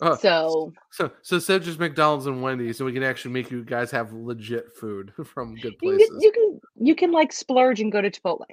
Uh, 0.00 0.16
so 0.16 0.72
so 0.90 1.10
so 1.22 1.36
instead 1.36 1.62
just 1.62 1.78
McDonald's 1.78 2.26
and 2.26 2.42
Wendy's, 2.42 2.76
so 2.78 2.84
we 2.84 2.92
can 2.92 3.02
actually 3.04 3.32
make 3.32 3.50
you 3.52 3.62
guys 3.64 3.90
have 3.92 4.12
legit 4.12 4.72
food 4.72 5.12
from 5.24 5.54
good 5.56 5.74
you 5.82 5.90
can, 5.90 5.98
places. 5.98 6.22
you 6.22 6.32
can 6.32 6.60
you 6.76 6.94
can 6.94 7.12
like 7.12 7.32
splurge 7.32 7.80
and 7.80 7.92
go 7.92 8.00
to 8.00 8.10
Chipotle. 8.10 8.46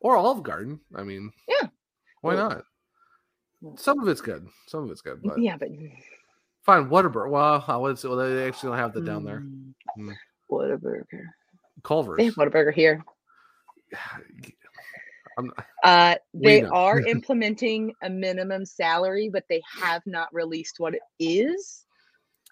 or 0.00 0.16
Olive 0.16 0.42
Garden. 0.42 0.80
I 0.94 1.02
mean, 1.04 1.30
Yeah. 1.48 1.68
why 2.22 2.34
not? 2.34 2.64
Some 3.76 4.00
of 4.00 4.08
it's 4.08 4.20
good. 4.20 4.46
Some 4.66 4.84
of 4.84 4.90
it's 4.90 5.02
good, 5.02 5.20
but 5.22 5.40
yeah, 5.40 5.56
but 5.56 5.68
fine. 6.62 6.88
Whataburger. 6.88 7.30
Well, 7.30 7.64
I 7.66 7.76
would 7.76 7.98
say 7.98 8.08
well, 8.08 8.18
they 8.18 8.46
actually 8.48 8.70
don't 8.70 8.78
have 8.78 8.92
that 8.94 9.04
down 9.04 9.24
there. 9.24 9.40
Mm, 9.40 9.72
Mm. 9.98 10.14
Whataburger. 10.50 11.04
Culver's. 11.82 12.16
They 12.18 12.24
have 12.26 12.34
Whataburger 12.34 12.72
here. 12.72 13.04
Uh, 15.84 16.14
they 16.34 16.62
are 16.62 17.00
implementing 17.06 17.92
a 18.02 18.08
minimum 18.10 18.64
salary, 18.64 19.28
but 19.32 19.44
they 19.48 19.60
have 19.80 20.02
not 20.06 20.28
released 20.32 20.76
what 20.78 20.94
it 20.94 21.02
is. 21.18 21.84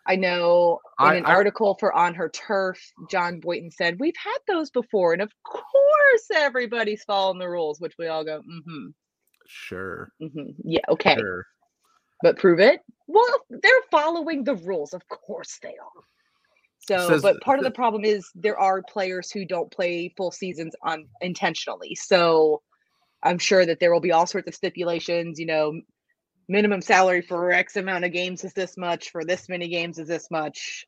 I 0.06 0.16
know 0.16 0.80
in 1.00 1.06
I- 1.06 1.14
an 1.14 1.24
I- 1.24 1.32
article 1.32 1.76
for 1.80 1.92
On 1.94 2.14
Her 2.14 2.28
Turf, 2.28 2.78
John 3.10 3.40
Boynton 3.40 3.70
said, 3.70 3.98
We've 3.98 4.16
had 4.22 4.36
those 4.46 4.70
before. 4.70 5.14
And 5.14 5.22
of 5.22 5.32
course, 5.44 6.28
everybody's 6.34 7.04
following 7.04 7.38
the 7.38 7.48
rules, 7.48 7.80
which 7.80 7.94
we 7.98 8.08
all 8.08 8.22
go, 8.24 8.40
mm-hmm, 8.40 8.88
sure. 9.46 10.10
mm-hmm. 10.22 10.50
Yeah, 10.62 10.80
okay. 10.90 11.16
Sure. 11.16 11.46
But 12.22 12.38
prove 12.38 12.60
it. 12.60 12.80
Well, 13.06 13.26
they're 13.48 13.72
following 13.90 14.44
the 14.44 14.56
rules. 14.56 14.92
Of 14.92 15.02
course 15.08 15.58
they 15.62 15.70
are. 15.70 16.02
So, 16.86 17.08
Says- 17.08 17.22
but 17.22 17.40
part 17.40 17.58
of 17.58 17.64
the 17.64 17.70
problem 17.70 18.04
is 18.04 18.30
there 18.34 18.58
are 18.58 18.82
players 18.82 19.30
who 19.30 19.44
don't 19.44 19.70
play 19.70 20.12
full 20.16 20.30
seasons 20.30 20.74
on 20.82 21.06
intentionally. 21.20 21.94
So, 21.94 22.62
I'm 23.22 23.38
sure 23.38 23.64
that 23.64 23.80
there 23.80 23.92
will 23.92 24.00
be 24.00 24.12
all 24.12 24.26
sorts 24.26 24.48
of 24.48 24.54
stipulations. 24.54 25.40
You 25.40 25.46
know, 25.46 25.80
minimum 26.48 26.82
salary 26.82 27.22
for 27.22 27.50
X 27.50 27.76
amount 27.76 28.04
of 28.04 28.12
games 28.12 28.44
is 28.44 28.52
this 28.52 28.76
much. 28.76 29.10
For 29.10 29.24
this 29.24 29.48
many 29.48 29.68
games 29.68 29.98
is 29.98 30.08
this 30.08 30.30
much. 30.30 30.86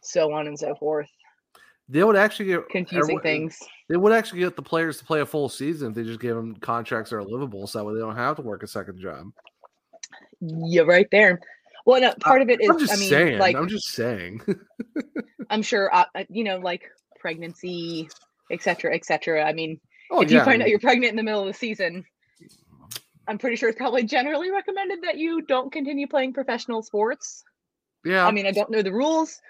So 0.00 0.32
on 0.32 0.46
and 0.46 0.58
so 0.58 0.74
forth. 0.74 1.08
They 1.88 2.02
would 2.04 2.16
actually 2.16 2.46
get 2.46 2.68
Confusing 2.70 3.20
things. 3.20 3.58
They 3.88 3.96
would 3.96 4.12
actually 4.12 4.40
get 4.40 4.56
the 4.56 4.62
players 4.62 4.98
to 4.98 5.04
play 5.04 5.20
a 5.20 5.26
full 5.26 5.48
season 5.48 5.90
if 5.90 5.94
they 5.94 6.04
just 6.04 6.20
gave 6.20 6.34
them 6.34 6.56
contracts 6.56 7.10
that 7.10 7.16
are 7.16 7.24
livable, 7.24 7.66
so 7.66 7.78
that 7.78 7.84
way 7.84 7.94
they 7.94 8.00
don't 8.00 8.16
have 8.16 8.36
to 8.36 8.42
work 8.42 8.62
a 8.62 8.66
second 8.66 8.98
job. 8.98 9.26
Yeah, 10.40 10.82
right 10.82 11.08
there. 11.12 11.40
Well, 11.84 12.00
no, 12.00 12.12
part 12.20 12.42
of 12.42 12.48
it 12.48 12.60
is. 12.60 12.68
I'm 12.68 12.78
just 12.78 12.92
I 12.92 12.96
mean, 12.96 13.08
saying. 13.08 13.38
like 13.38 13.56
I'm 13.56 13.68
just 13.68 13.88
saying. 13.88 14.40
I'm 15.50 15.62
sure, 15.62 15.94
uh, 15.94 16.04
uh, 16.14 16.24
you 16.28 16.44
know, 16.44 16.58
like 16.58 16.82
pregnancy, 17.18 18.08
etc., 18.50 18.62
cetera, 18.62 18.94
et 18.94 19.04
cetera. 19.04 19.44
I 19.44 19.52
mean, 19.52 19.80
Oh, 20.12 20.20
if 20.20 20.30
you 20.30 20.36
yeah, 20.36 20.42
I 20.42 20.44
find 20.44 20.62
out 20.62 20.68
you're 20.68 20.78
pregnant 20.78 21.10
in 21.10 21.16
the 21.16 21.22
middle 21.22 21.40
of 21.40 21.46
the 21.46 21.54
season, 21.54 22.04
I'm 23.26 23.38
pretty 23.38 23.56
sure 23.56 23.70
it's 23.70 23.78
probably 23.78 24.04
generally 24.04 24.50
recommended 24.50 25.00
that 25.02 25.16
you 25.16 25.40
don't 25.40 25.72
continue 25.72 26.06
playing 26.06 26.34
professional 26.34 26.82
sports. 26.82 27.42
yeah. 28.04 28.26
I 28.26 28.30
mean, 28.30 28.46
I 28.46 28.50
don't 28.50 28.70
know 28.70 28.82
the 28.82 28.92
rules, 28.92 29.40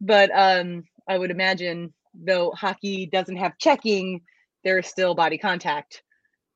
but 0.00 0.30
um, 0.32 0.84
I 1.08 1.18
would 1.18 1.32
imagine 1.32 1.92
though 2.14 2.52
hockey 2.52 3.06
doesn't 3.06 3.36
have 3.36 3.58
checking, 3.58 4.20
there 4.62 4.78
is 4.78 4.86
still 4.86 5.14
body 5.14 5.38
contact, 5.38 6.04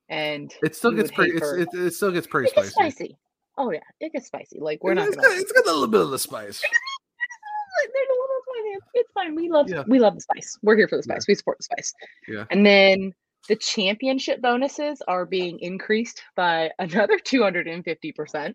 and 0.09 0.55
It 0.63 0.77
still 0.77 0.93
gets 0.93 1.11
pretty. 1.11 1.33
It's, 1.33 1.53
it, 1.53 1.69
it 1.75 1.95
still 1.95 2.13
gets 2.13 2.29
pretty 2.29 2.51
it 2.51 2.55
gets 2.55 2.71
spicy. 2.71 3.17
Oh 3.59 3.71
yeah, 3.71 3.81
it 4.01 4.13
gets 4.13 4.27
spicy. 4.27 4.59
Like 4.61 4.83
we're 4.85 4.95
not 4.95 5.07
gonna. 5.11 5.17
got, 5.17 5.39
it's 5.39 5.53
got 5.53 5.67
a 5.67 5.73
little 5.73 5.87
bit 5.89 6.01
of 6.01 6.11
the 6.11 6.19
spice. 6.19 6.61
There's 6.61 8.09
a 8.09 8.13
little 8.13 8.43
spice. 8.43 8.91
It's 8.95 9.13
fine. 9.13 9.35
We 9.35 9.49
love 9.51 9.69
Yeah. 9.69 9.85
we 9.87 9.99
love 9.99 10.15
the 10.15 10.21
spice. 10.21 10.59
We're 10.63 10.77
here 10.77 10.89
for 10.89 10.97
the 10.97 11.03
Yeah. 11.07 11.15
spice. 11.15 11.29
We 11.29 11.35
support 11.35 11.59
the 11.59 11.65
spice. 11.65 11.93
Yeah. 12.29 12.45
And 12.51 12.65
then 12.65 13.13
the 13.49 13.57
championship 13.57 14.41
bonuses 14.43 15.03
are 15.07 15.25
being 15.27 15.59
increased 15.61 16.23
by 16.37 16.71
another 16.79 17.19
250%. 17.19 18.55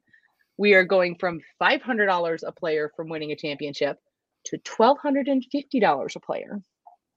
We 0.58 0.74
are 0.74 0.84
going 0.84 1.16
from 1.18 1.40
$500 1.62 2.44
a 2.46 2.52
player 2.52 2.92
from 2.96 3.10
winning 3.10 3.32
a 3.32 3.36
championship 3.36 3.98
to 4.46 4.58
$1,250 4.60 6.16
a 6.16 6.20
player. 6.20 6.62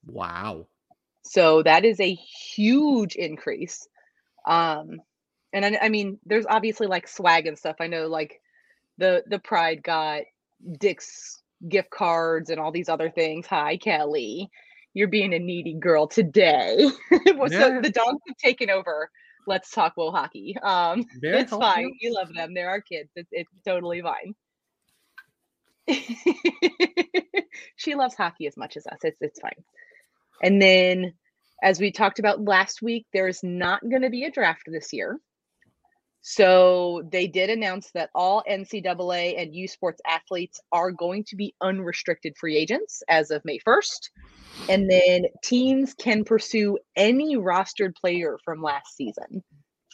Wow. 0.06 0.68
So 1.22 1.62
that 1.62 1.84
is 1.84 1.98
a 2.00 2.14
huge 2.14 3.16
increase. 3.16 3.88
Um, 4.46 5.00
and 5.54 5.64
I, 5.64 5.78
I 5.82 5.88
mean, 5.88 6.18
there's 6.26 6.44
obviously 6.46 6.86
like 6.86 7.08
swag 7.08 7.46
and 7.46 7.56
stuff. 7.58 7.76
I 7.80 7.86
know 7.86 8.08
like 8.08 8.42
the 8.98 9.22
the 9.26 9.38
Pride 9.38 9.82
got 9.82 10.22
Dick's 10.78 11.42
gift 11.68 11.90
cards 11.90 12.50
and 12.50 12.60
all 12.60 12.72
these 12.72 12.88
other 12.90 13.08
things. 13.08 13.46
Hi, 13.46 13.76
Kelly. 13.78 14.50
You're 14.92 15.08
being 15.08 15.32
a 15.32 15.38
needy 15.38 15.74
girl 15.74 16.06
today. 16.06 16.88
Well, 17.36 17.50
Yeah. 17.50 17.60
So 17.60 17.80
the 17.80 17.90
dogs 17.90 18.20
have 18.28 18.36
taken 18.36 18.70
over. 18.70 19.10
Let's 19.46 19.70
talk 19.70 19.96
Will 19.96 20.12
hockey. 20.12 20.56
Um, 20.62 21.04
Yeah, 21.22 21.38
it's 21.38 21.50
help 21.50 21.62
fine. 21.62 21.82
you. 21.84 21.94
You 22.00 22.14
love 22.14 22.32
them. 22.32 22.54
They're 22.54 22.70
our 22.70 22.80
kids. 22.80 23.10
It's, 23.16 23.28
it's 23.32 23.50
totally 23.66 24.02
fine. 24.02 24.34
she 27.76 27.94
loves 27.94 28.14
hockey 28.14 28.46
as 28.46 28.56
much 28.56 28.76
as 28.76 28.86
us. 28.86 28.98
It's 29.02 29.20
it's 29.20 29.40
fine. 29.40 29.64
And 30.42 30.60
then, 30.62 31.12
as 31.62 31.80
we 31.80 31.90
talked 31.92 32.18
about 32.18 32.44
last 32.44 32.80
week, 32.82 33.06
there 33.12 33.28
is 33.28 33.42
not 33.42 33.82
going 33.88 34.02
to 34.02 34.10
be 34.10 34.24
a 34.24 34.30
draft 34.30 34.62
this 34.66 34.92
year. 34.92 35.18
So 36.26 37.06
they 37.12 37.26
did 37.26 37.50
announce 37.50 37.90
that 37.90 38.08
all 38.14 38.42
NCAA 38.50 39.38
and 39.40 39.54
U 39.54 39.68
Sports 39.68 40.00
athletes 40.08 40.58
are 40.72 40.90
going 40.90 41.22
to 41.24 41.36
be 41.36 41.54
unrestricted 41.60 42.34
free 42.40 42.56
agents 42.56 43.02
as 43.10 43.30
of 43.30 43.44
May 43.44 43.58
1st. 43.58 44.08
And 44.70 44.90
then 44.90 45.26
teams 45.42 45.92
can 45.92 46.24
pursue 46.24 46.78
any 46.96 47.36
rostered 47.36 47.94
player 47.94 48.38
from 48.42 48.62
last 48.62 48.96
season 48.96 49.44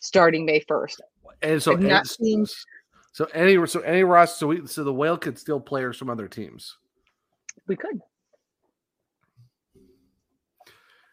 starting 0.00 0.44
May 0.46 0.60
1st. 0.60 1.00
And 1.42 1.60
so, 1.60 1.72
and- 1.72 2.06
seen- 2.06 2.46
so 3.10 3.24
any 3.34 3.66
so 3.66 3.80
any 3.80 4.04
roster 4.04 4.38
so 4.38 4.46
we 4.46 4.66
so 4.68 4.84
the 4.84 4.92
whale 4.92 5.18
could 5.18 5.36
steal 5.36 5.58
players 5.58 5.96
from 5.96 6.08
other 6.10 6.28
teams. 6.28 6.76
We 7.66 7.74
could. 7.74 7.98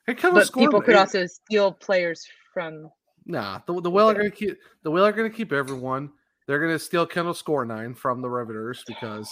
Hey, 0.05 0.13
But 0.21 0.53
people 0.53 0.79
could 0.79 0.93
also 0.93 1.25
steal 1.25 1.71
players 1.71 2.23
from 2.53 2.91
Nah, 3.27 3.59
the, 3.67 3.81
the 3.81 3.91
whale 3.91 4.09
are 4.09 4.13
gonna 4.13 4.31
keep 4.31 4.57
the 4.83 4.89
whale 4.89 5.05
are 5.05 5.11
gonna 5.11 5.29
keep 5.29 5.51
everyone. 5.51 6.11
They're 6.47 6.61
gonna 6.61 6.79
steal 6.79 7.05
Kendall 7.05 7.33
score 7.33 7.65
nine 7.65 7.93
from 7.93 8.21
the 8.21 8.29
Riveters 8.29 8.83
because 8.87 9.29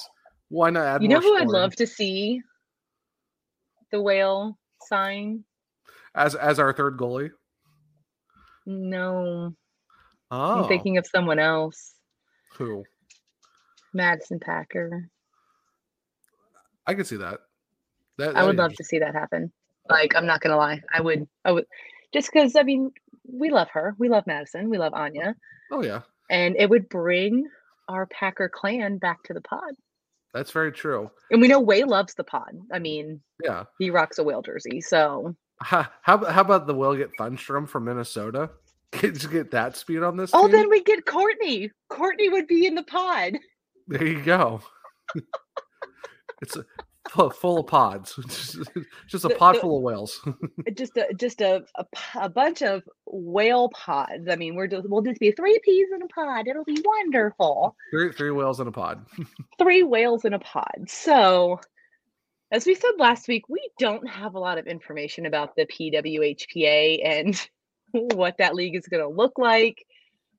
why 0.50 0.70
not 0.70 0.86
add 0.86 1.02
You 1.02 1.08
know 1.08 1.22
who 1.22 1.38
I'd 1.38 1.48
love 1.48 1.76
to 1.78 1.88
see 1.88 2.42
the 3.92 4.02
whale 4.02 4.58
sign? 4.82 5.44
as 6.14 6.36
as 6.36 6.60
our 6.60 6.74
third 6.74 6.98
goalie? 6.98 7.32
No, 8.66 9.56
Oh, 10.32 10.64
I'm 10.64 10.68
thinking 10.68 10.98
of 10.98 11.06
someone 11.06 11.40
else. 11.40 11.96
who? 12.58 12.84
Madison 13.94 14.40
Packer. 14.40 15.10
I 16.86 16.94
could 16.94 17.08
see 17.08 17.18
that. 17.18 17.40
That, 18.18 18.36
I 18.36 18.42
that'd 18.42 18.56
love 18.58 18.74
to 18.74 18.84
see 18.84 19.00
that 19.00 19.14
happen. 19.14 19.52
Like, 19.90 20.16
I'm 20.16 20.26
not 20.26 20.42
gonna 20.42 20.58
lie. 20.58 20.82
I 20.94 21.00
would 21.00 21.28
I 21.46 21.52
would 21.52 21.66
just 22.14 22.32
because 22.32 22.56
I 22.56 22.64
mean 22.64 22.92
we 23.32 23.50
love 23.50 23.70
her. 23.74 23.96
We 24.00 24.10
love 24.10 24.26
Madison. 24.28 24.70
We 24.70 24.78
love 24.78 24.94
oh, 24.96 25.00
Anya. 25.02 25.36
Oh 25.72 25.84
yeah, 25.84 26.02
And 26.30 26.56
it 26.58 26.70
would 26.70 26.90
bring 26.90 27.46
our 27.90 28.06
Packer 28.08 28.50
clan 28.50 28.98
back 28.98 29.24
to 29.24 29.34
the 29.34 29.42
pod. 29.42 29.74
that's 30.34 30.52
very 30.52 30.72
true. 30.72 31.10
And 31.32 31.42
we 31.42 31.48
know 31.48 31.60
Way 31.60 31.84
loves 31.84 32.14
the 32.16 32.24
pod. 32.24 32.52
I 32.74 32.80
mean, 32.80 33.22
Yeah. 33.44 33.66
he 33.80 33.90
rocks 33.90 34.18
a 34.18 34.24
whale 34.24 34.42
jersey. 34.42 34.82
So 34.82 35.36
How 35.62 35.88
how, 36.02 36.16
about- 36.16 36.32
how 36.34 36.42
about 36.42 36.68
the 36.68 36.74
whale 36.76 36.96
get 36.96 37.12
Thunstrom 37.20 37.68
from 37.70 37.86
Minnesota? 37.86 38.50
Get, 38.92 39.16
just 39.16 39.30
get 39.32 39.52
that 39.52 39.76
speed 39.76 40.04
on 40.04 40.16
this. 40.16 40.30
Oh, 40.34 40.44
team? 40.44 40.52
then 40.54 40.70
we 40.70 40.82
get 40.82 41.06
Courtney. 41.06 41.70
Courtney 41.90 42.30
would 42.30 42.48
be 42.48 42.66
in 42.66 42.76
the 42.76 42.84
pod. 42.84 43.34
There 43.88 44.06
you 44.08 44.22
go. 44.22 44.62
it's 46.42 46.56
a, 46.56 46.66
full, 47.12 47.60
of 47.60 47.68
pods. 47.68 48.16
Just, 49.08 49.26
a 49.26 49.28
The- 49.30 49.36
pod 49.36 49.56
the- 49.56 49.60
full 49.62 49.78
of 49.78 49.84
whales. 49.84 50.20
Uh, 50.68 50.72
just 50.76 50.98
a 50.98 51.14
just 51.18 51.42
a 51.42 51.64
a 52.16 52.28
bunch 52.30 52.62
of 52.64 52.82
whale 53.06 53.70
pods. 53.70 54.28
I 54.30 54.36
mean, 54.36 54.56
we're 54.56 54.68
just 54.68 54.90
we'll 54.90 55.02
just 55.02 55.20
be 55.20 55.32
three 55.32 55.60
peas 55.64 55.88
in 55.94 56.02
a 56.02 56.08
pod. 56.08 56.48
It'll 56.48 56.64
be 56.64 56.82
wonderful. 56.84 57.76
three 57.92 58.12
three 58.12 58.32
whales 58.32 58.60
in 58.60 58.68
a 58.68 58.72
pod. 58.72 59.06
Three 59.60 59.84
whales 59.84 60.26
in 60.26 60.34
a 60.34 60.40
pod. 60.40 60.86
So, 60.88 61.60
as 62.52 62.66
we 62.66 62.74
said 62.76 62.92
last 62.98 63.28
week, 63.28 63.48
we 63.50 63.70
don't 63.80 64.08
have 64.10 64.34
a 64.36 64.40
lot 64.40 64.58
of 64.58 64.66
information 64.68 65.26
about 65.26 65.56
the 65.56 65.66
PWHPA 65.66 67.02
and 67.06 67.50
what 67.92 68.38
that 68.40 68.56
league 68.56 68.76
is 68.76 68.88
going 68.88 69.04
to 69.04 69.10
look 69.10 69.38
like. 69.38 69.86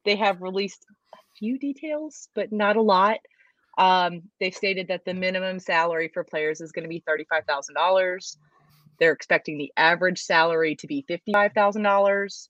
They 0.04 0.16
have 0.16 0.42
released 0.42 0.84
a 1.14 1.18
few 1.38 1.58
details, 1.58 2.28
but 2.34 2.52
not 2.52 2.76
a 2.76 2.82
lot. 2.82 3.18
Um, 3.78 4.22
they've 4.40 4.54
stated 4.54 4.88
that 4.88 5.04
the 5.04 5.14
minimum 5.14 5.58
salary 5.58 6.10
for 6.12 6.24
players 6.24 6.60
is 6.60 6.72
going 6.72 6.84
to 6.84 6.88
be 6.88 7.02
thirty-five 7.06 7.44
thousand 7.44 7.74
dollars. 7.74 8.38
They're 8.98 9.12
expecting 9.12 9.58
the 9.58 9.72
average 9.76 10.20
salary 10.20 10.76
to 10.76 10.86
be 10.86 11.04
fifty-five 11.06 11.52
thousand 11.52 11.82
dollars. 11.82 12.48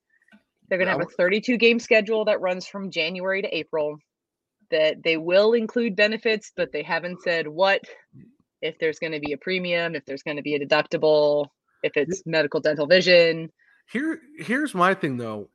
They're 0.69 0.79
going 0.79 0.87
to 0.87 0.93
have 0.93 1.03
a 1.03 1.17
thirty-two 1.17 1.57
game 1.57 1.79
schedule 1.79 2.25
that 2.27 2.41
runs 2.41 2.67
from 2.67 2.91
January 2.91 3.43
to 3.43 3.57
April. 3.57 3.99
That 4.71 5.03
they 5.03 5.17
will 5.17 5.53
include 5.53 5.95
benefits, 5.97 6.53
but 6.57 6.73
they 6.73 6.83
haven't 6.83 7.23
said 7.23 7.47
what. 7.49 7.83
If 8.63 8.79
there's 8.79 8.99
going 8.99 9.13
to 9.13 9.21
be 9.21 9.33
a 9.33 9.37
premium, 9.37 9.95
if 9.95 10.07
there's 10.07 10.23
going 10.23 10.39
to 10.39 10.43
be 10.43 10.55
a 10.55 10.59
deductible, 10.59 11.49
if 11.83 11.97
it's 11.97 12.23
medical, 12.27 12.59
dental, 12.59 12.87
vision. 12.87 13.51
Here 13.91 14.21
here's 14.39 14.75
my 14.75 14.95
thing 14.95 15.17
though. 15.17 15.49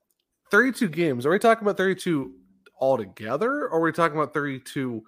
32 0.52 0.90
games. 0.90 1.26
Are 1.26 1.32
we 1.32 1.40
talking 1.40 1.64
about 1.64 1.78
32 1.78 2.34
altogether 2.80 3.52
or 3.52 3.76
are 3.76 3.82
we 3.82 3.92
talking 3.92 4.18
about 4.18 4.34
32 4.34 5.04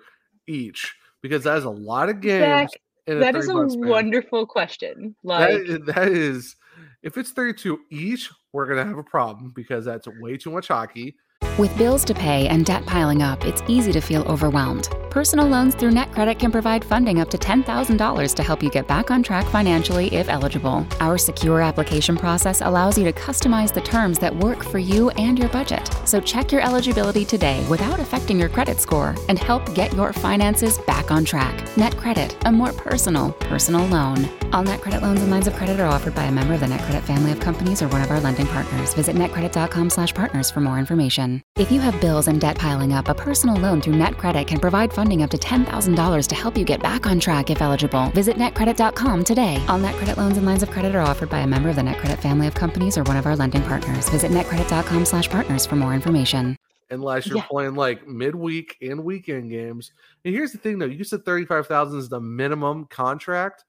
each? 0.47 0.93
Because 1.21 1.43
that 1.43 1.57
is 1.57 1.65
a 1.65 1.69
lot 1.69 2.09
of 2.09 2.21
games. 2.21 2.41
Zach, 2.41 2.69
that 3.07 3.35
is 3.35 3.47
a 3.47 3.51
30-month 3.51 3.71
span. 3.73 3.87
wonderful 3.87 4.45
question. 4.45 5.15
Like, 5.23 5.65
that 5.85 6.09
is 6.09 6.55
if 7.01 7.17
it's 7.17 7.31
32 7.31 7.79
each, 7.89 8.29
we're 8.51 8.67
gonna 8.67 8.85
have 8.85 8.97
a 8.97 9.03
problem 9.03 9.51
because 9.55 9.85
that's 9.85 10.07
way 10.19 10.37
too 10.37 10.51
much 10.51 10.67
hockey. 10.67 11.15
With 11.59 11.77
bills 11.77 12.03
to 12.05 12.15
pay 12.15 12.47
and 12.47 12.65
debt 12.65 12.83
piling 12.87 13.21
up, 13.21 13.45
it's 13.45 13.61
easy 13.67 13.91
to 13.91 14.01
feel 14.01 14.23
overwhelmed. 14.23 14.89
Personal 15.11 15.47
loans 15.47 15.75
through 15.75 15.91
NetCredit 15.91 16.39
can 16.39 16.51
provide 16.51 16.83
funding 16.83 17.19
up 17.19 17.29
to 17.29 17.37
$10,000 17.37 18.33
to 18.33 18.41
help 18.41 18.63
you 18.63 18.71
get 18.71 18.87
back 18.87 19.11
on 19.11 19.21
track 19.21 19.45
financially 19.45 20.11
if 20.15 20.29
eligible. 20.29 20.83
Our 20.99 21.19
secure 21.19 21.61
application 21.61 22.17
process 22.17 22.61
allows 22.61 22.97
you 22.97 23.03
to 23.03 23.13
customize 23.13 23.71
the 23.71 23.81
terms 23.81 24.17
that 24.17 24.35
work 24.35 24.63
for 24.63 24.79
you 24.79 25.11
and 25.11 25.37
your 25.37 25.49
budget. 25.49 25.87
So 26.05 26.19
check 26.19 26.51
your 26.51 26.61
eligibility 26.61 27.23
today 27.23 27.63
without 27.69 27.99
affecting 27.99 28.39
your 28.39 28.49
credit 28.49 28.79
score 28.79 29.13
and 29.29 29.37
help 29.37 29.75
get 29.75 29.93
your 29.93 30.11
finances 30.11 30.79
back 30.79 31.11
on 31.11 31.23
track. 31.23 31.55
NetCredit, 31.75 32.47
a 32.47 32.51
more 32.51 32.73
personal, 32.73 33.33
personal 33.33 33.85
loan. 33.85 34.25
All 34.53 34.63
NetCredit 34.63 35.03
loans 35.03 35.21
and 35.21 35.29
lines 35.29 35.45
of 35.45 35.53
credit 35.53 35.79
are 35.79 35.85
offered 35.85 36.15
by 36.15 36.23
a 36.23 36.31
member 36.31 36.55
of 36.55 36.61
the 36.61 36.65
NetCredit 36.65 37.03
family 37.03 37.31
of 37.31 37.39
companies 37.39 37.83
or 37.83 37.87
one 37.89 38.01
of 38.01 38.09
our 38.09 38.19
lending 38.19 38.47
partners. 38.47 38.95
Visit 38.95 39.15
netcredit.com/partners 39.15 40.49
for 40.49 40.59
more 40.59 40.79
information. 40.79 41.42
If 41.55 41.71
you 41.71 41.79
have 41.81 42.01
bills 42.01 42.27
and 42.29 42.41
debt 42.41 42.57
piling 42.57 42.93
up, 42.93 43.09
a 43.09 43.13
personal 43.13 43.55
loan 43.55 43.79
through 43.79 43.93
NetCredit 43.93 44.47
can 44.47 44.59
provide 44.59 44.91
funding 44.91 45.21
up 45.21 45.29
to 45.29 45.37
$10,000 45.37 46.27
to 46.27 46.33
help 46.35 46.57
you 46.57 46.65
get 46.65 46.81
back 46.81 47.05
on 47.05 47.19
track 47.19 47.51
if 47.51 47.61
eligible. 47.61 48.09
Visit 48.09 48.37
netcredit.com 48.37 49.23
today. 49.23 49.63
All 49.67 49.77
NetCredit 49.79 50.17
loans 50.17 50.37
and 50.37 50.47
lines 50.47 50.63
of 50.63 50.71
credit 50.71 50.95
are 50.95 51.01
offered 51.01 51.29
by 51.29 51.41
a 51.41 51.47
member 51.47 51.69
of 51.69 51.75
the 51.75 51.83
NetCredit 51.83 52.19
family 52.23 52.47
of 52.47 52.55
companies 52.55 52.97
or 52.97 53.03
one 53.03 53.17
of 53.17 53.27
our 53.27 53.35
lending 53.35 53.61
partners. 53.61 54.09
Visit 54.09 54.31
netcredit.com/partners 54.31 55.65
for 55.67 55.75
more 55.75 55.93
information. 55.93 56.57
unless 56.89 57.25
you're 57.25 57.37
Yeah. 57.37 57.45
playing 57.49 57.73
like 57.73 58.07
midweek 58.07 58.77
and 58.83 59.03
weekend 59.03 59.49
games. 59.49 59.91
And 60.25 60.35
here's 60.35 60.51
the 60.51 60.59
thing 60.59 60.77
though, 60.77 60.85
you 60.85 61.03
said 61.03 61.25
35,000 61.25 61.97
is 61.97 62.07
the 62.09 62.19
minimum 62.19 62.85
contract. 62.85 63.63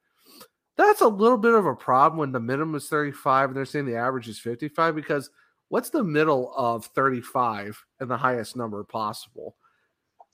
That's 0.77 1.01
a 1.01 1.09
little 1.09 1.39
bit 1.39 1.55
of 1.55 1.65
a 1.65 1.75
problem 1.75 2.19
when 2.19 2.33
the 2.33 2.41
minimum 2.41 2.75
is 2.75 2.87
35 2.89 3.49
and 3.49 3.57
they're 3.57 3.65
saying 3.65 3.87
the 3.87 3.97
average 3.97 4.29
is 4.29 4.39
55 4.39 4.95
because 4.95 5.31
what's 5.69 5.91
the 5.91 6.05
middle 6.05 6.53
of 6.57 6.87
35 6.87 7.83
and 8.01 8.11
the 8.11 8.17
highest 8.17 8.57
number 8.57 8.83
possible? 8.85 9.57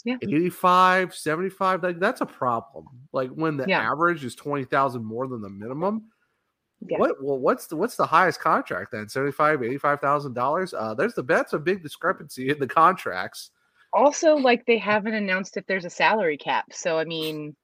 Yeah. 0.04 0.16
85, 0.22 1.14
75, 1.14 1.82
like 1.82 1.98
that's 2.00 2.20
a 2.22 2.26
problem. 2.26 2.86
Like 3.12 3.30
when 3.30 3.56
the 3.56 3.66
Yeah. 3.68 3.80
average 3.90 4.24
is 4.24 4.34
20,000 4.34 5.04
more 5.04 5.28
than 5.28 5.42
the 5.42 5.50
minimum. 5.50 6.04
Yeah. 6.86 6.96
What 6.98 7.22
well 7.22 7.38
what's 7.38 7.66
the 7.66 7.76
what's 7.76 7.96
the 7.96 8.06
highest 8.06 8.40
contract 8.40 8.92
then? 8.92 9.08
75, 9.10 9.62
85,000 9.62 10.32
dollars? 10.32 10.72
Uh 10.72 10.94
there's 10.94 11.12
the 11.12 11.22
that's 11.22 11.52
a 11.52 11.58
big 11.58 11.82
discrepancy 11.82 12.48
in 12.48 12.58
the 12.58 12.66
contracts. 12.66 13.50
also 13.92 14.34
like 14.36 14.64
they 14.64 14.78
haven't 14.78 15.12
announced 15.14 15.58
if 15.58 15.66
there's 15.66 15.84
a 15.84 15.90
salary 15.90 16.38
cap 16.38 16.64
so 16.72 16.96
i 16.98 17.04
mean 17.04 17.54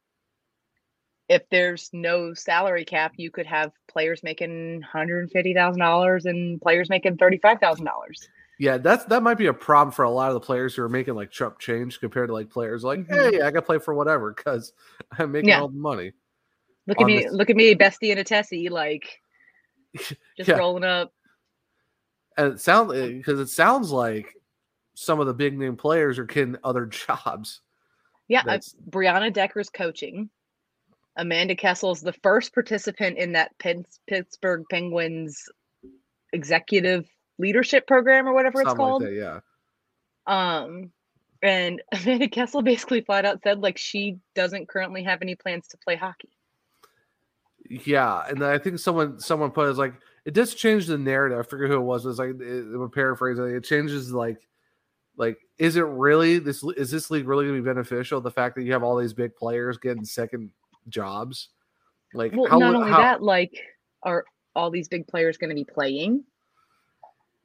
if 1.29 1.43
there's 1.51 1.91
no 1.93 2.35
salary 2.35 2.85
cap, 2.85 3.13
you 3.17 3.31
could 3.31 3.47
have 3.47 3.73
players 3.89 4.23
making 4.23 4.83
$150,000 4.95 6.25
and 6.25 6.61
players 6.61 6.89
making 6.89 7.17
$35,000. 7.17 7.89
Yeah, 8.59 8.79
that's 8.79 9.05
that 9.07 9.23
might 9.23 9.37
be 9.37 9.47
a 9.49 9.53
problem 9.53 9.93
for 9.93 10.05
a 10.05 10.11
lot 10.11 10.29
of 10.29 10.35
the 10.35 10.41
players 10.41 10.75
who 10.75 10.83
are 10.83 10.89
making 10.89 11.15
like 11.15 11.31
chump 11.31 11.59
change 11.59 12.01
compared 12.01 12.29
to 12.29 12.33
like 12.33 12.49
players 12.49 12.83
like, 12.85 13.01
Mhm. 13.01 13.33
hey, 13.33 13.41
I 13.43 13.51
got 13.51 13.61
to 13.61 13.67
play 13.67 13.79
for 13.79 13.93
whatever 13.93 14.33
because 14.33 14.73
I'm 15.19 15.33
making 15.33 15.51
Yeah. 15.51 15.61
all 15.61 15.69
the 15.69 15.77
money. 15.77 16.13
Look 16.87 16.99
at 17.01 17.07
me, 17.07 17.23
this- 17.25 17.33
look 17.33 17.51
at 17.51 17.57
me, 17.57 17.75
Bestie 17.75 18.13
and 18.13 18.21
a 18.21 18.25
Tessie, 18.25 18.71
like 18.71 19.21
just 19.97 20.49
Yeah. 20.49 20.57
rolling 20.57 20.85
up. 20.85 21.13
And 22.39 22.53
it 22.55 22.61
sounds 22.61 22.93
because 22.95 23.41
it 23.41 23.49
sounds 23.49 23.91
like 23.91 24.35
some 24.95 25.21
of 25.21 25.27
the 25.27 25.35
big 25.35 25.59
name 25.59 25.77
players 25.77 26.19
are 26.19 26.25
getting 26.25 26.57
other 26.65 26.87
jobs. 26.87 27.61
Yeah, 28.29 28.43
Brianna 28.89 29.33
Decker's 29.33 29.69
coaching. 29.69 30.31
Amanda 31.17 31.55
Kessel's 31.55 32.01
the 32.01 32.13
first 32.13 32.53
participant 32.53 33.19
in 33.19 33.33
that 33.33 33.57
Pitts- 33.59 34.01
Pittsburgh 34.07 34.65
Penguins 34.71 35.49
executive 36.33 37.09
leadership 37.39 37.87
program 37.87 38.29
or 38.29 38.35
whatever 38.35 38.61
it's 38.61 38.73
called. 38.75 39.03
like 39.03 39.13
that, 39.13 39.17
yeah. 39.17 39.41
Um, 40.27 40.91
and 41.43 41.83
Amanda 41.93 42.29
Kessel 42.29 42.63
basically 42.63 43.01
flat 43.01 43.25
out 43.25 43.43
said 43.43 43.61
like 43.61 43.79
she 43.79 44.19
doesn't 44.35 44.69
currently 44.69 45.03
have 45.03 45.23
any 45.23 45.35
plans 45.35 45.69
to 45.69 45.79
play 45.79 45.97
hockey. 45.97 46.31
Yeah, 47.69 48.25
and 48.29 48.45
I 48.45 48.59
think 48.59 48.79
someone 48.79 49.19
someone 49.19 49.51
put 49.51 49.67
it 49.67 49.71
as 49.71 49.79
like 49.79 49.95
it 50.25 50.35
does 50.35 50.55
change 50.55 50.87
the 50.87 50.99
narrative. 50.99 51.39
I 51.39 51.43
forget 51.43 51.69
who 51.69 51.77
it 51.77 51.81
was. 51.81 52.05
It 52.05 52.09
was 52.09 52.19
like 52.19 52.31
it, 52.41 52.65
I'm 52.75 52.91
paraphrasing. 52.91 53.57
It 53.57 53.65
changes 53.65 54.13
like 54.13 54.47
like 55.17 55.39
is 55.59 55.77
it 55.77 55.83
really 55.83 56.39
this 56.39 56.63
is 56.77 56.91
this 56.91 57.11
league 57.11 57.27
really 57.27 57.47
gonna 57.47 57.59
be 57.59 57.65
beneficial? 57.65 58.21
The 58.21 58.31
fact 58.31 58.55
that 58.57 58.63
you 58.63 58.73
have 58.73 58.83
all 58.83 58.97
these 58.97 59.15
big 59.15 59.35
players 59.35 59.79
getting 59.79 60.05
second 60.05 60.51
jobs, 60.89 61.49
like 62.15 62.33
Well, 62.35 62.49
how, 62.51 62.59
not 62.59 62.75
only 62.75 62.91
how- 62.91 62.99
that, 62.99 63.23
like 63.23 63.53
are 64.03 64.25
all 64.55 64.71
these 64.71 64.89
big 64.89 65.07
players 65.07 65.37
going 65.37 65.51
to 65.51 65.55
be 65.57 65.65
playing? 65.65 66.25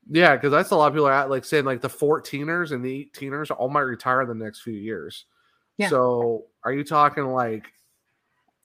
yeah, 0.09 0.35
because 0.35 0.51
that's 0.51 0.71
a 0.71 0.75
lot 0.75 0.87
of 0.87 0.93
people 0.93 1.07
are 1.07 1.13
at 1.13 1.29
like 1.29 1.45
saying 1.45 1.65
like 1.65 1.81
the 1.81 1.87
14ers 1.89 2.71
and 2.71 2.83
the 2.83 3.09
18ers 3.15 3.51
all 3.51 3.69
might 3.69 3.81
retire 3.81 4.21
in 4.21 4.27
the 4.27 4.35
next 4.35 4.61
few 4.61 4.73
years. 4.73 5.25
Yeah. 5.77 5.89
So 5.89 6.45
are 6.63 6.73
you 6.73 6.83
talking 6.83 7.25
like 7.27 7.71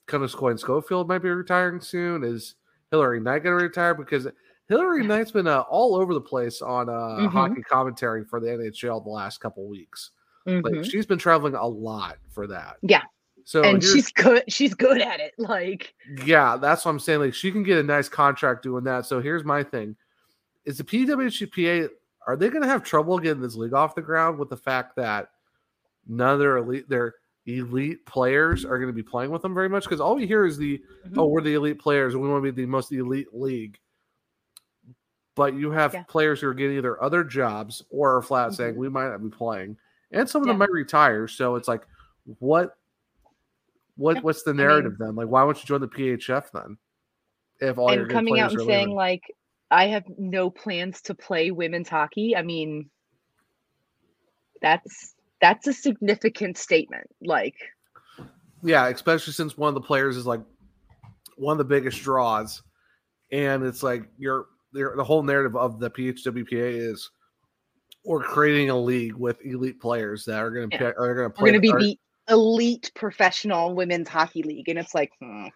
Kunniskoy 0.07 0.51
and 0.53 0.61
Schofield 0.61 1.09
might 1.09 1.19
be 1.19 1.29
retiring 1.29 1.81
soon? 1.81 2.25
Is 2.25 2.55
Hilary 2.91 3.21
Knight 3.21 3.43
going 3.43 3.57
to 3.59 3.65
retire? 3.65 3.95
Because 3.95 4.27
Hilary 4.69 5.05
Knight's 5.07 5.31
been 5.31 5.47
uh, 5.47 5.61
all 5.71 5.95
over 5.97 6.15
the 6.15 6.21
place 6.21 6.63
on 6.63 6.89
uh, 6.89 6.93
Mhm. 6.93 7.31
hockey 7.31 7.63
commentary 7.63 8.25
for 8.25 8.41
the 8.41 8.49
NHL 8.49 9.01
the 9.05 9.11
last 9.11 9.39
couple 9.41 9.67
weeks. 9.69 10.11
Mhm. 10.47 10.63
Like 10.65 10.85
she's 10.85 11.07
been 11.07 11.19
traveling 11.19 11.55
a 11.55 11.67
lot 11.67 12.19
for 12.31 12.47
that. 12.49 12.77
Yeah. 12.83 13.03
So 13.49 13.63
and 13.63 13.81
she's 13.83 14.11
good. 14.11 14.43
She's 14.49 14.75
good 14.75 15.01
at 15.01 15.21
it. 15.21 15.33
Like, 15.39 15.95
yeah, 16.25 16.57
that's 16.57 16.85
what 16.85 16.91
I'm 16.91 16.99
saying. 16.99 17.21
Like 17.21 17.33
she 17.33 17.53
can 17.53 17.63
get 17.63 17.79
a 17.79 17.83
nice 17.85 18.09
contract 18.09 18.65
doing 18.65 18.83
that. 18.85 19.07
So 19.07 19.21
here's 19.21 19.45
my 19.45 19.63
thing: 19.63 19.95
is 20.65 20.79
the 20.79 20.85
PWHPA 20.85 21.89
are 22.27 22.37
they 22.37 22.49
going 22.51 22.63
to 22.63 22.69
have 22.69 22.83
trouble 22.83 23.21
getting 23.21 23.41
this 23.41 23.55
league 23.55 23.73
off 23.73 23.95
the 23.95 24.03
ground 24.03 24.37
with 24.37 24.49
the 24.51 24.57
fact 24.57 24.97
that 24.97 25.29
none 26.09 26.35
of 26.35 26.39
their 26.41 26.57
elite 26.57 26.89
their 26.89 27.15
elite 27.47 28.05
players 28.05 28.65
are 28.65 28.79
going 28.79 28.89
to 28.89 28.93
be 28.93 29.05
playing 29.05 29.31
with 29.31 29.43
them 29.43 29.55
very 29.55 29.69
much? 29.69 29.85
Because 29.85 30.01
all 30.01 30.17
we 30.17 30.27
hear 30.27 30.45
is 30.45 30.59
the 30.59 30.83
Mhm. 31.07 31.15
oh 31.17 31.27
we're 31.27 31.41
the 31.41 31.55
elite 31.55 31.79
players 31.79 32.15
and 32.15 32.23
we 32.25 32.29
want 32.29 32.45
to 32.45 32.51
be 32.53 32.63
the 32.63 32.67
most 32.67 32.91
elite 32.91 33.29
league. 33.33 33.79
But 35.37 35.55
you 35.55 35.71
have 35.71 35.95
Yeah. 35.95 36.03
players 36.09 36.41
who 36.41 36.49
are 36.49 36.55
getting 36.55 36.79
either 36.79 37.01
other 37.01 37.23
jobs 37.23 37.85
or 37.91 38.17
are 38.17 38.23
flat 38.23 38.55
saying 38.55 38.75
Mhm. 38.75 38.79
we 38.79 38.89
might 38.89 39.11
not 39.11 39.23
be 39.23 39.31
playing, 39.31 39.77
and 40.11 40.29
some 40.29 40.43
of 40.43 40.49
them 40.49 40.59
might 40.59 40.71
retire. 40.73 41.29
So 41.29 41.55
it's 41.55 41.69
like, 41.69 41.87
what, 42.41 42.77
what, 43.97 44.23
what's 44.23 44.43
the 44.43 44.51
I 44.51 44.55
mean- 44.55 44.67
narrative 44.67 44.97
then? 44.99 45.15
Like, 45.15 45.29
why 45.29 45.43
won't 45.45 45.59
you 45.59 45.65
join 45.67 45.81
the 45.81 45.89
PHF 45.89 46.51
then? 46.53 46.77
If 47.61 47.79
all 47.79 47.93
your 47.93 48.03
and 48.03 48.13
coming 48.13 48.39
out 48.39 48.51
and 48.53 48.61
saying 48.61 48.89
leaving? 48.89 48.95
like, 48.95 49.23
I 49.71 49.87
have 49.87 50.05
no 50.19 50.51
plans 50.51 51.01
to 51.03 51.15
play 51.15 51.51
women's 51.51 51.89
hockey. 51.89 52.37
I 52.37 52.43
mean, 52.43 52.91
that's 54.61 55.15
that's 55.41 55.67
a 55.67 55.73
significant 55.73 56.57
statement. 56.59 57.07
Like, 57.23 57.55
yeah, 58.63 58.89
especially 58.89 59.33
since 59.33 59.57
one 59.57 59.69
of 59.69 59.75
the 59.75 59.81
players 59.81 60.17
is 60.17 60.27
like 60.27 60.41
one 61.37 61.53
of 61.53 61.59
the 61.59 61.65
biggest 61.65 62.03
draws, 62.03 62.63
and 63.33 63.65
it's 63.65 63.83
like 63.83 64.05
you're 64.19 64.47
you're- 64.75 64.97
the 64.97 65.05
whole 65.05 65.23
narrative 65.23 65.57
of 65.57 65.81
the 65.81 65.91
PHWPA 65.91 66.91
is 66.91 67.11
we're 68.05 68.23
creating 68.23 68.71
a 68.71 68.79
league 68.79 69.15
with 69.15 69.39
elite 69.45 69.81
players 69.81 70.25
that 70.27 70.39
are 70.39 70.51
going 70.51 70.71
to 70.71 70.77
Yeah. 70.77 70.93
are 70.97 71.15
going 71.15 71.29
to 71.29 71.35
play. 71.35 71.43
we're 71.53 71.59
going 71.61 71.73
to 71.73 71.79
be 71.79 71.99
elite 72.29 72.91
professional 72.95 73.75
women's 73.75 74.09
hockey 74.09 74.43
league, 74.43 74.69
and 74.69 74.79
it's 74.79 74.95
like, 74.95 75.13
hmm. 75.21 75.47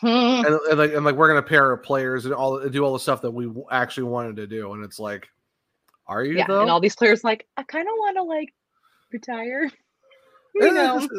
Hmm. 0.00 0.06
and, 0.46 0.46
and 0.70 0.78
like 0.78 0.92
and 0.94 1.04
like 1.04 1.14
we're 1.14 1.32
to 1.34 1.42
pair 1.42 1.76
players 1.76 2.24
and 2.24 2.34
all 2.34 2.58
do 2.68 2.84
all 2.84 2.92
the 2.92 2.98
stuff 2.98 3.22
that 3.22 3.30
we 3.30 3.50
actually 3.70 4.04
wanted 4.04 4.36
to 4.36 4.46
do, 4.46 4.72
and 4.72 4.84
it's 4.84 4.98
like, 4.98 5.28
are 6.06 6.24
you 6.24 6.36
yeah, 6.38 6.46
though? 6.48 6.62
and 6.62 6.70
all 6.70 6.80
these 6.80 6.96
players 6.96 7.22
like, 7.22 7.46
I 7.56 7.62
kind 7.62 7.86
of 7.86 7.92
want 7.98 8.16
to 8.16 8.22
like 8.22 8.52
retire. 9.12 9.70
You 10.54 10.66
And 10.66 10.74
know, 10.76 10.98
just- 10.98 11.10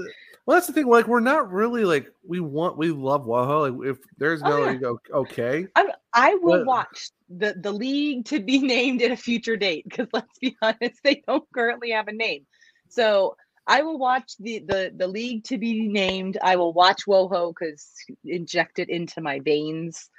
well, 0.45 0.57
that's 0.57 0.67
the 0.67 0.73
thing. 0.73 0.85
Like, 0.85 1.07
we're 1.07 1.19
not 1.19 1.51
really 1.51 1.85
like 1.85 2.05
we 2.23 2.39
want. 2.39 2.77
We 2.77 2.89
love 2.91 3.25
Woho. 3.25 3.61
Like, 3.67 3.89
if 3.89 3.97
there's 4.19 4.43
Oh, 4.43 4.47
no 4.47 4.57
yeah. 4.69 4.87
like, 4.89 5.11
okay, 5.11 5.65
I 5.75 5.87
I 6.13 6.35
will 6.35 6.59
What- 6.59 6.65
watch 6.67 7.09
the 7.29 7.55
the 7.59 7.71
league 7.71 8.25
to 8.25 8.39
be 8.39 8.59
named 8.75 9.01
at 9.01 9.09
a 9.09 9.17
future 9.17 9.57
date 9.57 9.85
because 9.89 10.07
let's 10.13 10.37
be 10.37 10.55
honest, 10.61 10.99
they 11.03 11.23
don't 11.27 11.43
currently 11.51 11.89
have 11.89 12.09
a 12.09 12.13
name. 12.13 12.45
So 12.89 13.35
I 13.67 13.81
will 13.81 13.97
watch 13.97 14.33
the 14.39 14.59
the 14.59 14.91
the 14.95 15.07
league 15.07 15.43
to 15.45 15.57
be 15.57 15.87
named. 15.87 16.37
I 16.41 16.55
will 16.55 16.73
watch 16.73 17.05
WoHo 17.07 17.53
because 17.53 17.93
inject 18.25 18.79
it 18.79 18.89
into 18.89 19.21
my 19.21 19.39
veins. 19.39 20.09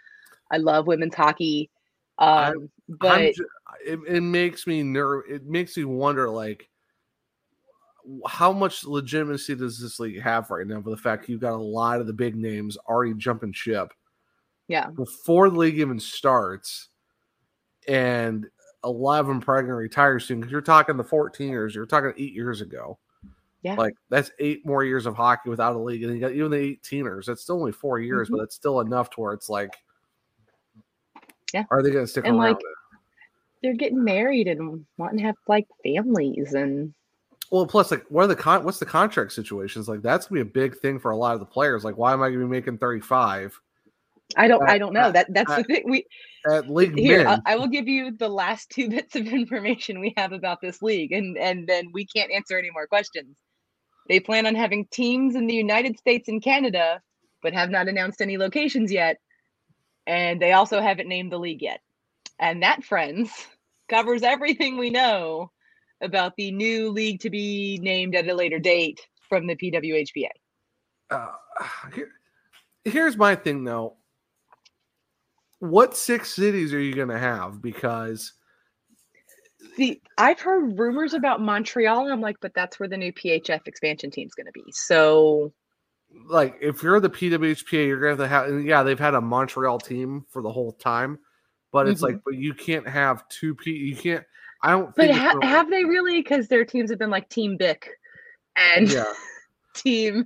I 0.50 0.58
love 0.58 0.86
women's 0.86 1.14
hockey, 1.14 1.70
um, 2.18 2.70
but 2.88 3.10
I'm 3.10 3.32
ju- 3.34 3.48
it, 3.84 3.98
it 4.06 4.20
makes 4.22 4.66
me 4.66 4.82
nerve. 4.82 5.24
It 5.28 5.46
makes 5.46 5.76
me 5.76 5.84
wonder, 5.84 6.30
like, 6.30 6.70
how 8.26 8.52
much 8.52 8.84
legitimacy 8.84 9.56
does 9.56 9.78
this 9.78 10.00
league 10.00 10.20
have 10.20 10.50
right 10.50 10.66
now? 10.66 10.80
For 10.80 10.90
the 10.90 10.96
fact 10.96 11.28
you've 11.28 11.40
got 11.40 11.54
a 11.54 11.56
lot 11.56 12.00
of 12.00 12.06
the 12.06 12.12
big 12.12 12.36
names 12.36 12.76
already 12.88 13.14
jumping 13.14 13.52
ship 13.52 13.92
yeah, 14.68 14.88
before 14.88 15.50
the 15.50 15.58
league 15.58 15.78
even 15.78 16.00
starts, 16.00 16.88
and 17.86 18.46
a 18.82 18.90
lot 18.90 19.20
of 19.20 19.26
them 19.26 19.40
probably 19.40 19.62
going 19.62 19.70
to 19.70 19.76
retire 19.76 20.18
soon. 20.18 20.40
Because 20.40 20.52
you're 20.52 20.60
talking 20.60 20.96
the 20.96 21.04
14ers, 21.04 21.74
you're 21.74 21.86
talking 21.86 22.12
eight 22.16 22.32
years 22.32 22.60
ago. 22.60 22.98
Yeah. 23.64 23.74
Like 23.76 23.94
that's 24.10 24.30
eight 24.38 24.64
more 24.66 24.84
years 24.84 25.06
of 25.06 25.16
hockey 25.16 25.48
without 25.48 25.74
a 25.74 25.78
league, 25.78 26.04
and 26.04 26.14
you 26.14 26.20
got 26.20 26.32
even 26.32 26.50
the 26.50 26.58
18ers. 26.58 27.24
That's 27.24 27.40
still 27.42 27.56
only 27.56 27.72
four 27.72 27.98
years, 27.98 28.28
Mhm. 28.28 28.32
but 28.36 28.42
it's 28.42 28.54
still 28.54 28.80
enough 28.80 29.08
to 29.10 29.20
where 29.22 29.32
it's 29.32 29.48
like, 29.48 29.74
Yeah. 31.54 31.64
are 31.70 31.82
they 31.82 31.90
going 31.90 32.04
to 32.04 32.10
stick 32.10 32.26
And, 32.26 32.36
around? 32.36 32.52
like, 32.54 32.62
they're 33.62 33.74
getting 33.74 34.04
married 34.04 34.48
and 34.48 34.84
wanting 34.98 35.18
to 35.18 35.24
have 35.24 35.36
like 35.48 35.66
families 35.82 36.52
and 36.52 36.92
Well, 37.50 37.66
plus, 37.66 37.90
like, 37.90 38.04
what 38.10 38.24
are 38.24 38.26
the 38.26 38.36
con- 38.36 38.64
what's 38.64 38.78
the 38.78 38.84
contract 38.86 39.32
situations? 39.32 39.88
Like, 39.88 40.02
that's 40.02 40.26
gonna 40.26 40.44
be 40.44 40.48
a 40.48 40.52
big 40.52 40.76
thing 40.76 40.98
for 40.98 41.12
a 41.12 41.16
lot 41.16 41.32
of 41.32 41.40
the 41.40 41.46
players. 41.46 41.84
Like, 41.84 41.96
why 41.96 42.12
am 42.12 42.22
I 42.22 42.28
gonna 42.28 42.40
be 42.44 42.50
making 42.50 42.76
thirty 42.78 43.00
five 43.00 43.58
I 44.36 44.48
don't 44.48 44.62
I 44.68 44.74
Uh, 44.74 44.78
don't 44.78 44.92
know 44.92 45.00
uh, 45.02 45.10
that 45.12 45.32
that's 45.32 45.50
uh, 45.50 45.56
the 45.58 45.64
thing 45.64 45.82
we 45.88 46.04
at 46.50 46.68
league 46.68 46.98
here 46.98 47.24
men? 47.24 47.40
I, 47.46 47.52
I 47.52 47.56
will 47.56 47.68
give 47.68 47.86
you 47.88 48.10
the 48.10 48.28
last 48.28 48.68
two 48.74 48.90
bits 48.90 49.16
of 49.16 49.26
information 49.26 50.00
we 50.00 50.12
have 50.18 50.32
about 50.32 50.60
this 50.60 50.82
league 50.82 51.12
and 51.12 51.38
and 51.38 51.66
then 51.66 51.90
we 51.92 52.04
can't 52.06 52.30
answer 52.30 52.58
any 52.58 52.70
more 52.70 52.86
questions 52.86 53.36
they 54.08 54.20
plan 54.20 54.46
on 54.46 54.54
having 54.54 54.86
teams 54.86 55.34
in 55.34 55.46
the 55.46 55.54
united 55.54 55.98
states 55.98 56.28
and 56.28 56.42
canada 56.42 57.00
but 57.42 57.52
have 57.52 57.70
not 57.70 57.88
announced 57.88 58.20
any 58.20 58.38
locations 58.38 58.90
yet 58.90 59.18
and 60.06 60.40
they 60.40 60.52
also 60.52 60.80
haven't 60.80 61.08
named 61.08 61.32
the 61.32 61.38
league 61.38 61.62
yet 61.62 61.80
and 62.38 62.62
that 62.62 62.84
friends 62.84 63.30
covers 63.88 64.22
everything 64.22 64.76
we 64.76 64.90
know 64.90 65.50
about 66.02 66.34
the 66.36 66.50
new 66.50 66.90
league 66.90 67.20
to 67.20 67.30
be 67.30 67.78
named 67.82 68.14
at 68.14 68.28
a 68.28 68.34
later 68.34 68.58
date 68.58 69.00
from 69.28 69.46
the 69.46 69.56
pwhpa 69.56 70.28
uh, 71.10 71.32
here, 71.94 72.10
here's 72.84 73.16
my 73.16 73.34
thing 73.34 73.64
though. 73.64 73.96
What 75.60 75.96
six 75.96 76.34
cities 76.34 76.74
are 76.74 76.80
you 76.80 76.94
gonna 76.94 77.18
have? 77.18 77.62
Because 77.62 78.32
See, 79.76 80.00
I've 80.18 80.40
heard 80.40 80.78
rumors 80.78 81.14
about 81.14 81.40
Montreal. 81.40 82.04
and 82.04 82.12
I'm 82.12 82.20
like, 82.20 82.36
but 82.40 82.52
that's 82.54 82.78
where 82.78 82.88
the 82.88 82.96
new 82.96 83.12
PHF 83.12 83.66
expansion 83.66 84.10
team's 84.10 84.34
going 84.34 84.46
to 84.46 84.52
be. 84.52 84.62
So, 84.70 85.52
like, 86.28 86.56
if 86.60 86.82
you're 86.82 87.00
the 87.00 87.10
PWHPA, 87.10 87.86
you're 87.86 88.00
gonna 88.00 88.28
have 88.28 88.46
to 88.46 88.52
have. 88.54 88.64
Yeah, 88.64 88.82
they've 88.84 88.98
had 88.98 89.14
a 89.14 89.20
Montreal 89.20 89.78
team 89.78 90.24
for 90.30 90.42
the 90.42 90.52
whole 90.52 90.72
time, 90.72 91.18
but 91.72 91.88
it's 91.88 92.00
Mhm. 92.00 92.04
like, 92.04 92.16
but 92.24 92.34
you 92.34 92.54
can't 92.54 92.86
have 92.88 93.28
two 93.28 93.54
P. 93.56 93.72
You 93.72 93.96
can't. 93.96 94.24
I 94.62 94.70
don't. 94.70 94.94
but 94.94 95.06
think 95.08 95.16
ha- 95.18 95.32
gonna- 95.34 95.46
have 95.46 95.68
they 95.70 95.84
really? 95.84 96.22
Because 96.22 96.46
their 96.48 96.64
teams 96.64 96.90
have 96.90 96.98
been 97.00 97.10
like 97.10 97.28
Team 97.28 97.56
Bic 97.56 97.90
and 98.56 98.88
Yeah. 98.90 99.12
Team 99.74 100.24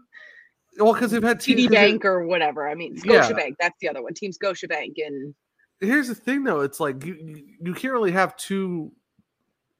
Well, 0.78 0.92
because 0.92 1.11
they've 1.11 1.22
had. 1.22 1.40
TD 1.40 1.70
Bank 1.70 2.04
or 2.04 2.26
whatever. 2.26 2.68
I 2.68 2.74
mean, 2.74 2.96
Yeah. 3.04 3.22
Scotiabank. 3.26 3.54
That's 3.58 3.74
the 3.80 3.88
other 3.88 4.02
one. 4.02 4.12
Team 4.14 4.30
Scotiabank. 4.30 4.92
And 5.04 5.34
here's 5.80 6.08
the 6.08 6.14
thing 6.14 6.44
though 6.44 6.61
it's 6.61 6.78
like 6.80 7.02
you, 7.04 7.42
you 7.62 7.72
can't 7.72 7.92
really 7.94 8.12
have 8.12 8.37
two 8.37 8.92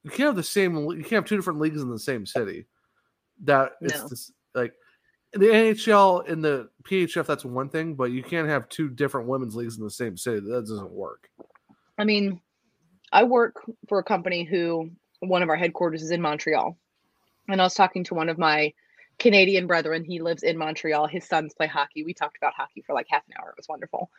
you 0.05 0.11
can't 0.11 0.29
have 0.29 0.37
the 0.37 0.43
same 0.43 0.77
you 0.77 1.03
can't 1.03 1.13
have 1.13 1.25
two 1.25 1.37
different 1.37 1.61
leagues 1.61 1.83
in 1.83 1.91
the 1.91 1.99
same 1.99 2.25
city 2.27 2.67
that 3.45 3.73
it's 3.81 3.99
No. 4.03 4.09
this, 4.09 4.33
like 4.55 4.75
the 5.33 5.47
NHL 5.47 6.29
and 6.29 6.43
the 6.43 6.71
PHF, 6.85 7.27
that's 7.27 7.45
one 7.45 7.69
thing, 7.69 7.95
but 7.95 8.11
you 8.11 8.23
can't 8.23 8.49
have 8.49 8.69
two 8.69 8.89
different 8.89 9.29
women's 9.29 9.55
leagues 9.55 9.77
in 9.77 9.85
the 9.85 9.91
same 9.91 10.17
city. 10.17 10.41
That 10.41 10.63
doesn't 10.63 10.91
work. 10.91 11.29
I 11.99 12.05
mean, 12.05 12.41
I 13.13 13.25
work 13.25 13.57
for 13.89 13.99
a 13.99 14.05
company 14.05 14.45
who 14.45 14.91
one 15.21 15.43
of 15.43 15.49
our 15.49 15.57
headquarters 15.57 16.03
is 16.03 16.11
in 16.11 16.23
Montreal. 16.23 16.77
And 17.49 17.61
I 17.61 17.65
was 17.65 17.75
talking 17.75 18.05
to 18.05 18.15
one 18.15 18.29
of 18.29 18.39
my 18.39 18.73
Canadian 19.19 19.67
brethren. 19.67 20.05
He 20.05 20.21
lives 20.21 20.43
in 20.43 20.57
Montreal. 20.57 21.07
His 21.07 21.25
sons 21.25 21.55
play 21.55 21.67
hockey. 21.67 22.05
We 22.05 22.15
talked 22.15 22.37
about 22.37 22.55
hockey 22.55 22.83
for 22.87 22.95
like 22.95 23.07
half 23.11 23.23
an 23.29 23.35
hour. 23.41 23.51
It 23.51 23.57
was 23.57 23.69
wonderful. 23.69 24.11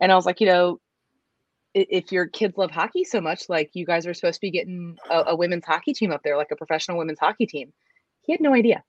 And 0.00 0.10
I 0.10 0.14
was 0.14 0.26
like, 0.26 0.40
you 0.40 0.46
know, 0.46 0.80
if 1.74 2.10
your 2.10 2.26
kids 2.26 2.56
love 2.56 2.70
hockey 2.70 3.04
so 3.04 3.20
much, 3.20 3.48
like 3.48 3.70
you 3.74 3.86
guys 3.86 4.06
are 4.06 4.14
supposed 4.14 4.36
to 4.36 4.40
be 4.40 4.50
getting 4.50 4.96
a, 5.10 5.24
a 5.28 5.36
women's 5.36 5.64
hockey 5.64 5.92
team 5.92 6.10
up 6.10 6.22
there, 6.22 6.36
like 6.36 6.50
a 6.50 6.56
professional 6.56 6.98
women's 6.98 7.18
hockey 7.18 7.46
team. 7.46 7.72
He 8.22 8.32
had 8.32 8.40
no 8.40 8.54
idea. 8.54 8.82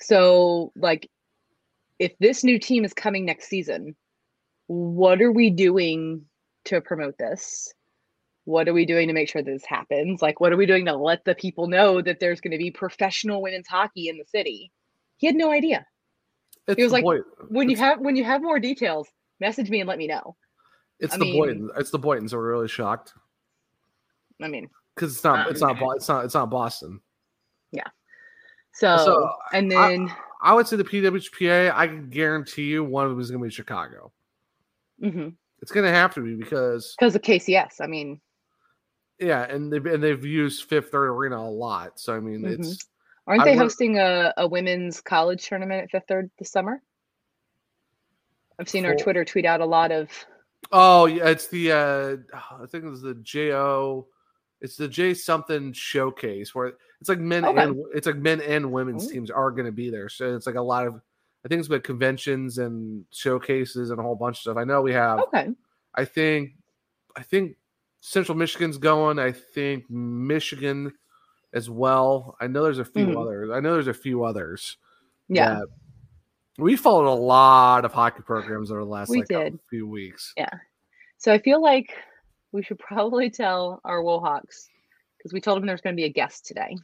So, 0.00 0.72
like, 0.76 1.08
if 1.98 2.12
this 2.18 2.44
new 2.44 2.58
team 2.58 2.84
is 2.84 2.92
coming 2.92 3.24
next 3.24 3.48
season, 3.48 3.94
what 4.66 5.22
are 5.22 5.32
we 5.32 5.50
doing 5.50 6.24
to 6.64 6.80
promote 6.80 7.16
this? 7.18 7.72
What 8.44 8.68
are 8.68 8.74
we 8.74 8.84
doing 8.84 9.08
to 9.08 9.14
make 9.14 9.30
sure 9.30 9.42
this 9.42 9.64
happens? 9.64 10.20
Like, 10.20 10.40
what 10.40 10.52
are 10.52 10.56
we 10.56 10.66
doing 10.66 10.84
to 10.86 10.96
let 10.96 11.24
the 11.24 11.34
people 11.34 11.68
know 11.68 12.02
that 12.02 12.20
there's 12.20 12.40
going 12.40 12.52
to 12.52 12.58
be 12.58 12.70
professional 12.70 13.40
women's 13.40 13.68
hockey 13.68 14.08
in 14.08 14.18
the 14.18 14.24
city? 14.24 14.70
He 15.16 15.26
had 15.26 15.36
no 15.36 15.50
idea. 15.50 15.86
It's 16.66 16.76
he 16.76 16.82
was 16.82 16.92
like, 16.92 17.04
boy- 17.04 17.20
when 17.48 17.70
you 17.70 17.76
have 17.76 18.00
when 18.00 18.16
you 18.16 18.24
have 18.24 18.42
more 18.42 18.58
details, 18.58 19.08
message 19.44 19.68
me 19.70 19.80
and 19.80 19.88
let 19.88 19.98
me 19.98 20.06
know. 20.06 20.36
It's 21.00 21.14
I 21.14 21.18
the 21.18 21.24
mean- 21.24 21.42
Boydens. 21.42 21.68
It's 21.78 21.90
the 21.90 21.98
Boydens 21.98 22.30
that 22.30 22.36
were 22.38 22.48
really 22.48 22.68
shocked 22.68 23.12
I 24.42 24.48
mean, 24.48 24.68
because 24.94 25.14
it's 25.14 25.22
not. 25.24 25.46
Um, 25.46 25.52
It's 25.52 25.60
not. 25.60 25.76
It's 25.96 26.08
not. 26.08 26.24
It's 26.24 26.34
not 26.34 26.50
Boston. 26.50 27.00
yeah. 27.72 27.86
So, 28.72 28.96
So, 28.98 29.30
and 29.52 29.70
then 29.70 30.10
I 30.42 30.52
would 30.54 30.66
say 30.66 30.76
the 30.76 30.84
PWHPA. 30.84 31.72
I 31.72 31.86
can 31.86 32.10
guarantee 32.10 32.64
you 32.64 32.82
one 32.82 33.04
of 33.04 33.10
them 33.12 33.20
is 33.20 33.30
going 33.30 33.40
to 33.42 33.46
be 33.48 33.50
Chicago. 33.54 34.12
because 35.00 35.32
It's 35.62 35.70
going 35.72 35.86
to 35.86 35.92
have 35.92 36.14
to 36.14 36.20
be 36.20 36.34
because 36.34 36.94
because 36.98 37.14
of 37.14 37.22
KCS, 37.22 37.80
I 37.80 37.86
mean, 37.86 38.20
yeah, 39.20 39.42
and 39.44 39.72
they've 39.72 39.84
and 39.86 40.02
they've 40.02 40.24
used 40.24 40.64
Fifth 40.68 40.90
Third 40.90 41.08
Arena 41.10 41.36
a 41.38 41.48
lot. 41.50 42.00
So 42.00 42.14
I 42.16 42.20
mean, 42.20 42.40
Mhm. 42.42 42.58
it's 42.58 42.78
aren't 43.26 43.42
I 43.42 43.44
they 43.44 43.56
hosting 43.56 43.98
a, 43.98 44.34
a 44.36 44.46
women's 44.48 45.00
college 45.00 45.46
tournament 45.46 45.84
at 45.84 45.90
Fifth 45.90 46.08
Third 46.08 46.30
this 46.38 46.50
summer? 46.50 46.82
I've 48.58 48.68
seen 48.68 48.84
our 48.86 48.94
Twitter 48.94 49.24
tweet 49.24 49.44
out 49.44 49.60
a 49.60 49.66
lot 49.66 49.90
of 49.92 50.08
oh 50.72 51.06
yeah, 51.06 51.28
it's 51.28 51.48
the 51.48 51.72
uh 51.72 52.16
I 52.60 52.66
think 52.66 52.84
it's 52.84 53.02
the 53.02 53.14
JO. 53.14 54.06
It's 54.60 54.76
the 54.76 54.88
J 54.88 55.12
something 55.14 55.72
showcase 55.72 56.54
where 56.54 56.72
it's 57.00 57.08
like 57.08 57.18
men 57.18 57.44
Okay. 57.44 57.62
and 57.62 57.76
it's 57.94 58.06
like 58.06 58.16
men 58.16 58.40
and 58.40 58.72
women's 58.72 59.06
Ooh. 59.06 59.12
teams 59.12 59.30
are 59.30 59.50
going 59.50 59.66
to 59.66 59.72
be 59.72 59.90
there. 59.90 60.08
So 60.08 60.34
it's 60.34 60.46
like 60.46 60.54
a 60.54 60.62
lot 60.62 60.86
of 60.86 61.00
I 61.44 61.48
think 61.48 61.58
it's 61.58 61.68
about 61.68 61.82
conventions 61.84 62.56
and 62.58 63.04
showcases 63.10 63.90
and 63.90 63.98
a 64.00 64.02
whole 64.02 64.14
bunch 64.14 64.38
of 64.38 64.40
stuff. 64.40 64.56
I 64.56 64.64
know 64.64 64.80
we 64.80 64.92
have. 64.94 65.18
okay. 65.20 65.48
I 65.94 66.04
think 66.06 66.52
I 67.16 67.22
think 67.22 67.56
Central 68.00 68.36
Michigan's 68.38 68.78
going. 68.78 69.18
I 69.18 69.32
think 69.32 69.88
Michigan 69.90 70.92
as 71.52 71.68
well. 71.70 72.36
I 72.40 72.46
know 72.46 72.62
there's 72.62 72.78
a 72.78 72.84
few 72.84 73.06
Mhm. 73.08 73.20
others. 73.20 73.50
I 73.50 73.60
know 73.60 73.74
there's 73.74 73.86
a 73.88 73.94
few 73.94 74.24
others. 74.24 74.76
Yeah. 75.28 75.54
that- 75.60 75.68
we 76.58 76.76
followed 76.76 77.12
a 77.12 77.14
lot 77.14 77.84
of 77.84 77.92
hockey 77.92 78.22
programs 78.22 78.70
over 78.70 78.80
the 78.80 78.86
last 78.86 79.08
We 79.08 79.18
like 79.18 79.28
did. 79.28 79.58
few 79.70 79.88
weeks. 79.88 80.32
Yeah. 80.36 80.50
So 81.18 81.32
I 81.32 81.38
feel 81.38 81.60
like 81.62 81.92
we 82.52 82.62
should 82.62 82.78
probably 82.78 83.30
tell 83.30 83.80
our 83.84 84.02
Wohawks 84.02 84.68
because 85.18 85.32
we 85.32 85.40
told 85.40 85.58
them 85.58 85.66
there's 85.66 85.80
going 85.80 85.96
to 85.96 86.00
be 86.00 86.04
a 86.04 86.12
guest 86.12 86.46
today. 86.46 86.76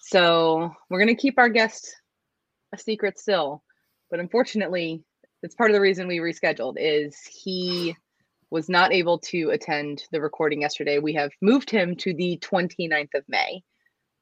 So 0.00 0.72
we're 0.88 1.00
going 1.00 1.14
to 1.14 1.20
keep 1.20 1.38
our 1.38 1.48
guest 1.48 1.96
a 2.72 2.78
secret 2.78 3.18
still, 3.18 3.62
but 4.10 4.20
unfortunately, 4.20 5.02
it's 5.42 5.54
part 5.54 5.70
of 5.70 5.74
the 5.74 5.80
reason 5.80 6.06
we 6.06 6.18
rescheduled 6.18 6.74
is 6.78 7.18
he 7.22 7.96
was 8.50 8.68
not 8.68 8.92
able 8.92 9.18
to 9.18 9.50
attend 9.50 10.04
the 10.12 10.20
recording 10.20 10.60
yesterday. 10.60 10.98
We 11.00 11.12
have 11.14 11.30
moved 11.42 11.70
him 11.70 11.96
to 11.96 12.14
the 12.14 12.38
29th 12.38 13.14
of 13.14 13.24
May. 13.28 13.62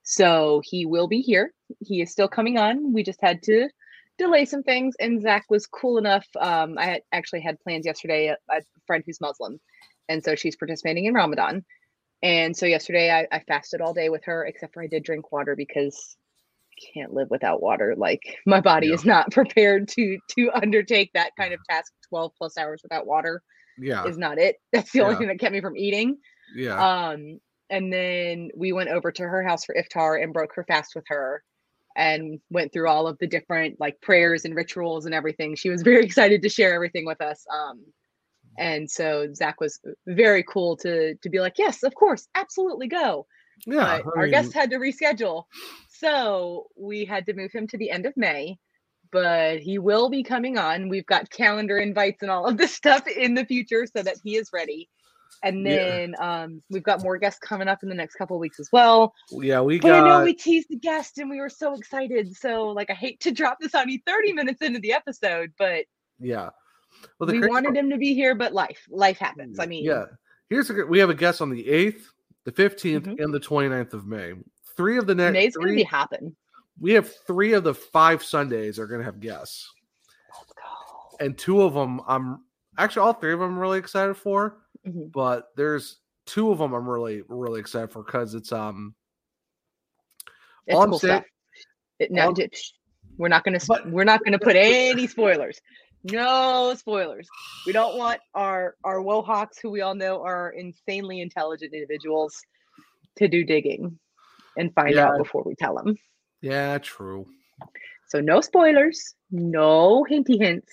So 0.03 0.63
he 0.65 0.87
will 0.87 1.09
be 1.09 1.21
here. 1.21 1.53
He 1.81 2.01
is 2.01 2.11
still 2.11 2.29
coming 2.29 2.59
on. 2.59 2.93
We 2.93 3.03
just 3.03 3.21
had 3.21 3.43
to 3.45 3.69
delay 4.19 4.45
some 4.45 4.63
things 4.63 4.95
and 5.01 5.21
zach 5.23 5.45
was 5.51 5.67
cool 5.67 5.99
enough 5.99 6.27
um, 6.41 6.77
i 6.79 6.85
had 6.85 7.03
actually 7.13 7.41
had 7.41 7.59
plans 7.61 7.85
yesterday 7.87 8.29
a, 8.29 8.37
a 8.51 8.61
friend 8.87 9.03
who's 9.07 9.21
muslim 9.21 9.59
and 10.09 10.23
so 10.23 10.35
she's 10.35 10.57
participating 10.57 11.07
in 11.07 11.15
ramadan. 11.15 11.65
And 12.23 12.57
so 12.57 12.65
yesterday 12.65 13.11
I, 13.11 13.27
I 13.37 13.41
fasted 13.41 13.83
all 13.83 13.93
day 13.93 14.09
with 14.09 14.25
her 14.25 14.47
except 14.47 14.73
for 14.75 14.83
i 14.83 14.87
did 14.87 15.03
drink 15.03 15.31
water 15.33 15.55
because 15.57 16.17
I 16.73 16.75
can't 16.95 17.13
live 17.13 17.29
without 17.31 17.63
water. 17.63 17.95
Like 17.97 18.23
my 18.47 18.61
body 18.61 18.93
is 18.93 19.05
not 19.05 19.31
prepared 19.39 19.89
to 19.89 20.19
to 20.37 20.51
undertake 20.55 21.11
that 21.15 21.33
kind 21.39 21.53
of 21.55 21.61
task. 21.69 21.93
12 22.09 22.33
plus 22.39 22.57
hours 22.59 22.81
without 22.83 23.07
water 23.07 23.43
Yeah. 23.79 24.05
is 24.05 24.17
not 24.19 24.39
it. 24.39 24.57
That's 24.73 24.93
the 24.93 25.01
only 25.03 25.15
Yeah. 25.15 25.19
thing 25.19 25.29
that 25.29 25.39
kept 25.41 25.53
me 25.53 25.61
from 25.61 25.77
eating. 25.77 26.19
Yeah. 26.55 27.09
um, 27.11 27.41
and 27.71 27.93
then 27.93 28.51
we 28.57 28.73
went 28.73 28.91
over 28.91 29.11
to 29.11 29.23
her 29.23 29.43
house 29.43 29.65
for 29.65 29.75
iftar 29.75 30.23
and 30.23 30.33
broke 30.33 30.55
her 30.55 30.65
fast 30.65 30.95
with 30.95 31.05
her 31.09 31.43
and 31.97 32.41
went 32.51 32.73
through 32.73 32.89
all 32.89 33.07
of 33.07 33.19
the 33.19 33.27
different 33.27 33.79
like 33.79 34.01
prayers 34.01 34.45
and 34.45 34.55
rituals 34.55 35.07
and 35.07 35.15
everything. 35.15 35.55
She 35.55 35.71
was 35.71 35.83
very 35.91 36.05
excited 36.05 36.43
to 36.43 36.49
share 36.49 36.75
everything 36.75 37.07
with 37.07 37.21
us. 37.21 37.45
Um, 37.53 37.85
and 38.59 38.89
so 38.91 39.29
Zach 39.35 39.61
was 39.61 39.81
very 40.07 40.45
cool 40.45 40.77
to 40.79 41.15
to 41.17 41.29
be 41.29 41.41
like, 41.41 41.55
yes, 41.59 41.83
of 41.83 41.95
course, 41.95 42.29
absolutely 42.35 42.89
go. 42.89 43.27
yeah. 43.67 43.85
I 43.85 44.03
our 44.17 44.29
guest 44.29 44.53
had 44.53 44.71
to 44.71 44.77
reschedule, 44.77 45.45
so 45.89 46.67
we 46.77 47.05
had 47.05 47.27
to 47.27 47.35
move 47.35 47.53
him 47.53 47.67
to 47.69 47.79
the 47.79 47.91
end 47.91 48.07
of 48.07 48.17
May. 48.17 48.59
But 49.11 49.61
he 49.61 49.79
will 49.79 50.09
be 50.09 50.25
coming 50.25 50.59
on. 50.59 50.89
We've 50.89 51.07
got 51.07 51.31
calendar 51.31 51.79
invites 51.79 52.23
and 52.23 52.31
all 52.31 52.47
of 52.47 52.57
this 52.57 52.75
stuff 52.83 53.07
in 53.07 53.35
the 53.35 53.45
future 53.45 53.87
so 53.87 54.03
that 54.03 54.17
he 54.23 54.37
is 54.37 54.51
ready. 54.53 54.89
And 55.45 55.65
Yeah. 55.65 55.77
then 55.77 56.15
um, 56.21 56.63
we've 56.71 56.83
got 56.83 57.03
more 57.03 57.19
guests 57.19 57.39
coming 57.39 57.69
up 57.69 57.83
in 57.83 57.89
the 57.89 57.95
next 57.95 58.15
couple 58.17 58.35
of 58.37 58.41
weeks 58.41 58.59
as 58.59 58.69
well. 58.73 59.13
yeah, 59.31 59.61
we 59.61 59.79
But 59.79 59.93
I 59.93 60.01
know 60.09 60.25
we 60.25 60.33
teased 60.35 60.69
the 60.71 60.77
guest 60.77 61.19
and 61.19 61.29
we 61.31 61.39
were 61.41 61.49
so 61.51 61.75
excited. 61.75 62.35
So 62.35 62.69
like 62.69 62.91
I 62.91 62.95
hate 62.95 63.21
to 63.21 63.31
drop 63.31 63.59
this 63.61 63.75
on 63.75 63.89
you 63.89 63.99
30 64.07 64.33
minutes 64.33 64.63
into 64.63 64.81
the 64.81 64.93
episode, 64.93 65.53
but 65.59 65.85
yeah. 66.19 66.49
Well, 67.19 67.27
the 67.27 67.39
we 67.39 67.47
wanted 67.47 67.67
part- 67.69 67.77
him 67.77 67.91
to 67.91 67.99
be 67.99 68.15
here, 68.15 68.35
but 68.35 68.53
life, 68.55 68.87
life 68.89 69.19
happens. 69.19 69.59
I 69.61 69.67
mean, 69.67 69.85
yeah. 69.85 70.07
Here's 70.49 70.71
a 70.71 70.75
we 70.87 70.99
have 70.99 71.11
a 71.11 71.15
guest 71.15 71.41
on 71.43 71.51
the 71.51 71.65
8th, 71.69 72.03
the 72.45 72.53
15th, 72.53 73.07
Mhm. 73.07 73.23
and 73.23 73.35
the 73.35 73.41
29th 73.41 73.93
of 73.95 74.07
May. 74.07 74.33
Three 74.77 74.97
of 74.99 75.07
the 75.07 75.15
next 75.15 75.33
May's 75.33 75.57
gonna 75.57 75.69
three, 75.69 75.77
be 75.77 75.83
hopping. 75.85 76.35
we 76.81 76.93
have 76.93 77.13
three 77.27 77.53
of 77.53 77.65
the 77.65 77.75
five 77.75 78.23
Sundays 78.25 78.79
are 78.79 78.87
going 78.87 79.01
to 79.01 79.05
have 79.05 79.21
guests. 79.21 79.71
Let's 80.39 80.53
go. 80.53 81.17
and 81.25 81.37
two 81.39 81.63
of 81.63 81.75
them 81.75 82.01
I'm 82.09 82.45
actually 82.79 83.03
all 83.07 83.13
three 83.13 83.33
of 83.33 83.39
them 83.41 83.53
I'm 83.53 83.59
really 83.59 83.79
excited 83.79 84.17
for, 84.17 84.64
Mhm. 84.87 85.11
but 85.13 85.49
there's 85.57 85.99
two 86.27 86.51
of 86.51 86.59
them 86.59 86.73
I'm 86.75 86.89
really 86.89 87.23
really 87.29 87.61
excited 87.61 87.91
for 87.91 88.03
because 88.03 88.35
it's 88.35 88.53
um 88.53 88.95
It's 90.67 90.77
all 90.77 90.87
cool 90.87 90.99
saying- 90.99 91.21
stuff. 91.21 91.25
It, 92.01 92.19
all- 92.19 92.33
j- 92.33 92.51
we're 93.17 93.29
not 93.29 93.45
gonna 93.45 93.61
But- 93.67 93.91
we're 93.91 94.05
not 94.05 94.25
gonna 94.25 94.39
put 94.39 94.57
any 94.57 95.07
spoilers. 95.07 95.61
No 96.11 96.75
spoilers. 96.77 97.29
We 97.67 97.73
don't 97.73 97.97
want 97.99 98.21
our 98.35 98.77
our 98.85 98.97
Wohawks, 98.99 99.61
who 99.63 99.71
we 99.71 99.81
all 99.83 99.95
know 99.95 100.23
are 100.23 100.51
insanely 100.51 101.21
intelligent 101.21 101.73
individuals, 101.73 102.41
to 103.17 103.29
do 103.29 103.45
digging 103.45 103.99
and 104.57 104.75
find 104.75 104.95
Yeah. 104.97 105.09
out 105.09 105.19
before 105.19 105.43
we 105.45 105.55
tell 105.55 105.77
them. 105.77 105.97
yeah 106.43 106.77
true 106.79 107.27
So 108.09 108.21
no 108.21 108.41
spoilers, 108.41 109.15
no 109.31 110.05
hinty 110.05 110.37
hints. 110.39 110.73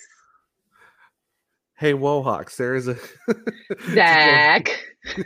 Hey 1.82 1.94
Wohawks 1.94 2.54
there 2.54 2.76
is 2.76 2.86
a 2.86 2.96
Zach, 3.92 4.70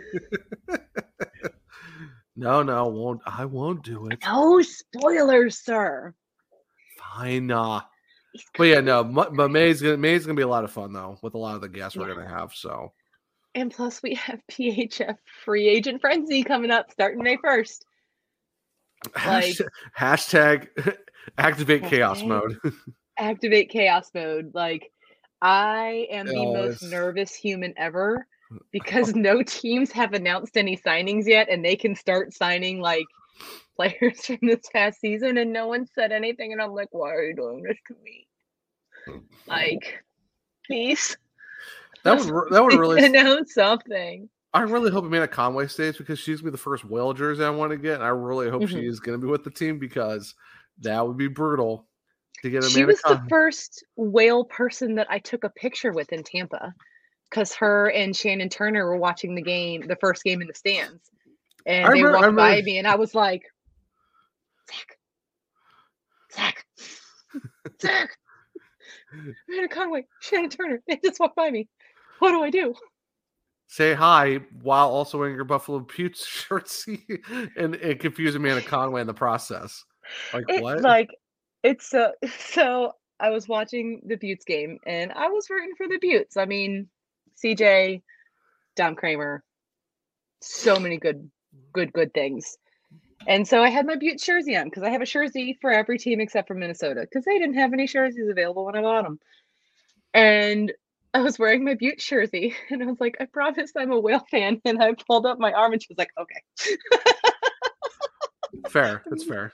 no 2.37 2.62
no 2.62 2.88
won't 2.88 3.21
I 3.27 3.45
won't 3.45 3.83
do 3.85 4.07
it. 4.07 4.21
No 4.25 4.62
spoilers, 4.62 5.59
sir. 5.59 6.14
fine 6.99 7.51
uh, 7.51 7.83
but 8.57 8.64
yeah 8.64 8.81
no 8.81 9.04
but 9.04 9.50
May's 9.50 9.83
gonna 9.83 9.98
May's 9.98 10.25
gonna 10.25 10.35
be 10.35 10.42
a 10.42 10.48
lot 10.48 10.65
of 10.65 10.73
fun 10.73 10.94
though 10.94 11.19
with 11.23 11.35
a 11.35 11.38
lot 11.38 11.57
of 11.57 11.61
the 11.61 11.69
guests 11.69 11.98
we're 11.98 12.13
gonna 12.13 12.27
have 12.27 12.54
so. 12.54 12.94
And 13.54 13.71
plus, 13.71 14.02
we 14.02 14.15
have 14.15 14.40
PHF 14.50 15.17
free 15.44 15.69
agent 15.69 16.00
frenzy 16.00 16.42
coming 16.42 16.71
up 16.71 16.90
starting 16.90 17.23
May 17.23 17.37
first. 17.37 17.85
Like- 19.15 19.44
hashtag, 19.44 19.69
hashtag 19.98 20.96
activate 21.38 21.85
chaos 21.85 22.23
mode. 22.23 22.59
Activate 23.19 23.69
chaos 23.71 24.11
mode. 24.15 24.52
Like 24.54 24.90
I 25.42 26.06
am 26.10 26.26
the 26.26 26.37
Oh, 26.37 26.52
most 26.54 26.82
nervous 26.82 27.34
human 27.34 27.74
ever 27.76 28.26
mm, 28.52 28.56
uh, 28.56 28.60
because 28.72 29.10
oh. 29.10 29.12
no 29.18 29.42
teams 29.42 29.92
have 29.92 30.12
announced 30.14 30.56
any 30.56 30.76
signings 30.76 31.26
yet 31.26 31.48
and 31.50 31.64
they 31.64 31.76
can 31.76 31.94
start 31.94 32.32
signing 32.32 32.80
like 32.80 33.06
players 33.76 34.24
from 34.26 34.38
this 34.42 34.68
past 34.72 35.00
season 35.00 35.38
and 35.38 35.52
no 35.52 35.66
one 35.68 35.87
said 35.94 36.12
anything 36.12 36.52
and 36.52 36.62
I'm 36.62 36.72
like, 36.72 36.88
why 36.92 37.12
are 37.12 37.24
you 37.24 37.37
doing 37.37 37.62
this 37.62 37.78
to 37.88 37.94
me? 38.02 38.26
Mm. 39.08 39.22
Like, 39.46 40.02
please. 40.66 41.16
that 42.04 42.18
would 42.18 42.26
that 42.50 42.64
would 42.64 42.74
really 42.74 43.04
announce 43.04 43.54
something. 43.54 44.28
I 44.54 44.60
really 44.62 44.90
hope 44.90 45.04
Amanda 45.04 45.28
Conway 45.28 45.66
stays 45.66 45.98
because 45.98 46.18
she's 46.18 46.40
gonna 46.40 46.50
be 46.50 46.52
the 46.52 46.58
first 46.58 46.84
whale 46.84 47.12
jersey 47.12 47.44
I 47.44 47.50
want 47.50 47.72
to 47.72 47.76
get. 47.76 47.96
And 47.96 48.04
I 48.04 48.08
really 48.08 48.48
hope 48.48 48.62
mm-hmm. 48.62 48.74
she 48.74 48.84
Mhm. 48.84 48.88
is 48.88 49.00
going 49.00 49.20
to 49.20 49.24
be 49.24 49.30
with 49.30 49.44
the 49.44 49.50
team 49.50 49.78
because 49.78 50.34
That 50.80 51.06
would 51.06 51.16
be 51.16 51.28
brutal 51.28 51.87
to 52.42 52.50
get 52.50 52.64
She 52.64 52.84
was 52.84 53.00
the 53.02 53.22
first 53.28 53.84
whale 53.96 54.44
person 54.44 54.94
that 54.96 55.06
I 55.10 55.18
took 55.18 55.44
a 55.44 55.50
picture 55.50 55.92
with 55.92 56.12
in 56.12 56.22
Tampa 56.22 56.74
because 57.30 57.54
her 57.54 57.90
and 57.90 58.14
Shannon 58.14 58.48
Turner 58.48 58.87
were 58.87 58.96
watching 58.96 59.34
the 59.34 59.42
game, 59.42 59.87
the 59.87 59.96
first 59.96 60.22
game 60.22 60.40
in 60.40 60.46
the 60.48 60.54
stands. 60.54 61.10
And 61.66 61.87
I 61.87 61.92
they 61.92 62.02
remember- 62.02 62.26
walked 62.28 62.37
by 62.37 62.62
me 62.62 62.78
and 62.78 62.87
I 62.87 62.94
was 62.96 63.14
like, 63.14 63.42
Zach, 64.70 64.96
Zach, 66.32 66.66
Zach, 67.80 68.10
Amanda 69.48 69.68
Conway, 69.68 70.06
Shannon 70.20 70.50
Turner, 70.50 70.82
they 70.87 70.98
just 71.02 71.20
walked 71.20 71.37
by 71.37 71.50
me. 71.50 71.68
What 72.18 72.30
do 72.32 72.42
I 72.42 72.50
do? 72.50 72.74
Say 73.68 73.94
hi 73.94 74.40
while 74.62 74.88
also 74.88 75.18
wearing 75.18 75.34
your 75.34 75.44
Buffalo 75.44 75.80
Beauts 75.80 76.24
shirts 76.26 76.87
and, 77.56 77.74
and 77.74 77.98
confuse 78.00 78.34
Amanda 78.34 78.62
Conway 78.62 79.00
in 79.00 79.06
the 79.06 79.14
process. 79.14 79.84
Like 80.32 80.44
It's 80.48 80.62
what? 80.62 80.80
like 80.82 81.10
it's 81.67 81.88
so 81.90 82.12
so 82.38 82.92
I 83.19 83.31
was 83.31 83.48
watching 83.48 84.02
the 84.06 84.17
Beauts 84.17 84.44
game 84.44 84.79
and 84.87 85.12
I 85.12 85.29
was 85.29 85.50
rooting 85.50 85.75
for 85.77 85.88
the 85.88 85.98
Beauts. 85.98 86.37
I 86.37 86.44
mean, 86.44 86.88
CJ, 87.42 88.02
Dom 88.77 88.94
Kremer, 88.94 89.42
so 90.40 90.79
many 90.79 90.98
good, 90.98 91.31
good, 91.73 91.92
good 91.92 92.12
things. 92.14 92.56
And 93.27 93.48
so 93.48 93.62
I 93.62 93.71
had 93.71 93.87
my 93.87 93.96
Beaut 93.96 94.21
jersey 94.21 94.56
on 94.56 94.67
because 94.67 94.83
I 94.83 94.90
have 94.90 95.00
a 95.00 95.06
jersey 95.06 95.58
for 95.60 95.73
every 95.73 95.98
team 95.98 96.21
except 96.21 96.46
for 96.46 96.54
Minnesota 96.54 97.00
because 97.00 97.25
they 97.25 97.38
didn't 97.38 97.56
have 97.56 97.73
any 97.73 97.87
jerseys 97.87 98.29
available 98.29 98.67
when 98.67 98.77
I 98.77 98.83
bought 98.83 99.04
them. 99.04 99.19
And 100.14 100.73
I 101.14 101.21
was 101.21 101.38
wearing 101.38 101.64
my 101.64 101.75
Beaut 101.75 101.98
jersey 101.98 102.54
and 102.71 102.83
I 102.83 102.87
was 102.87 103.00
like, 103.00 103.17
I 103.19 103.25
promise 103.25 103.73
I'm 103.77 103.92
a 103.92 103.98
whale 103.98 104.25
fan. 104.31 104.60
And 104.64 104.81
I 104.83 104.92
pulled 105.06 105.27
up 105.27 105.38
my 105.38 105.52
arm 105.52 105.73
and 105.73 105.83
she 105.83 105.88
was 105.88 105.98
like, 105.98 106.12
okay. 106.19 106.77
fair. 108.69 109.02
That's 109.06 109.25
fair. 109.25 109.52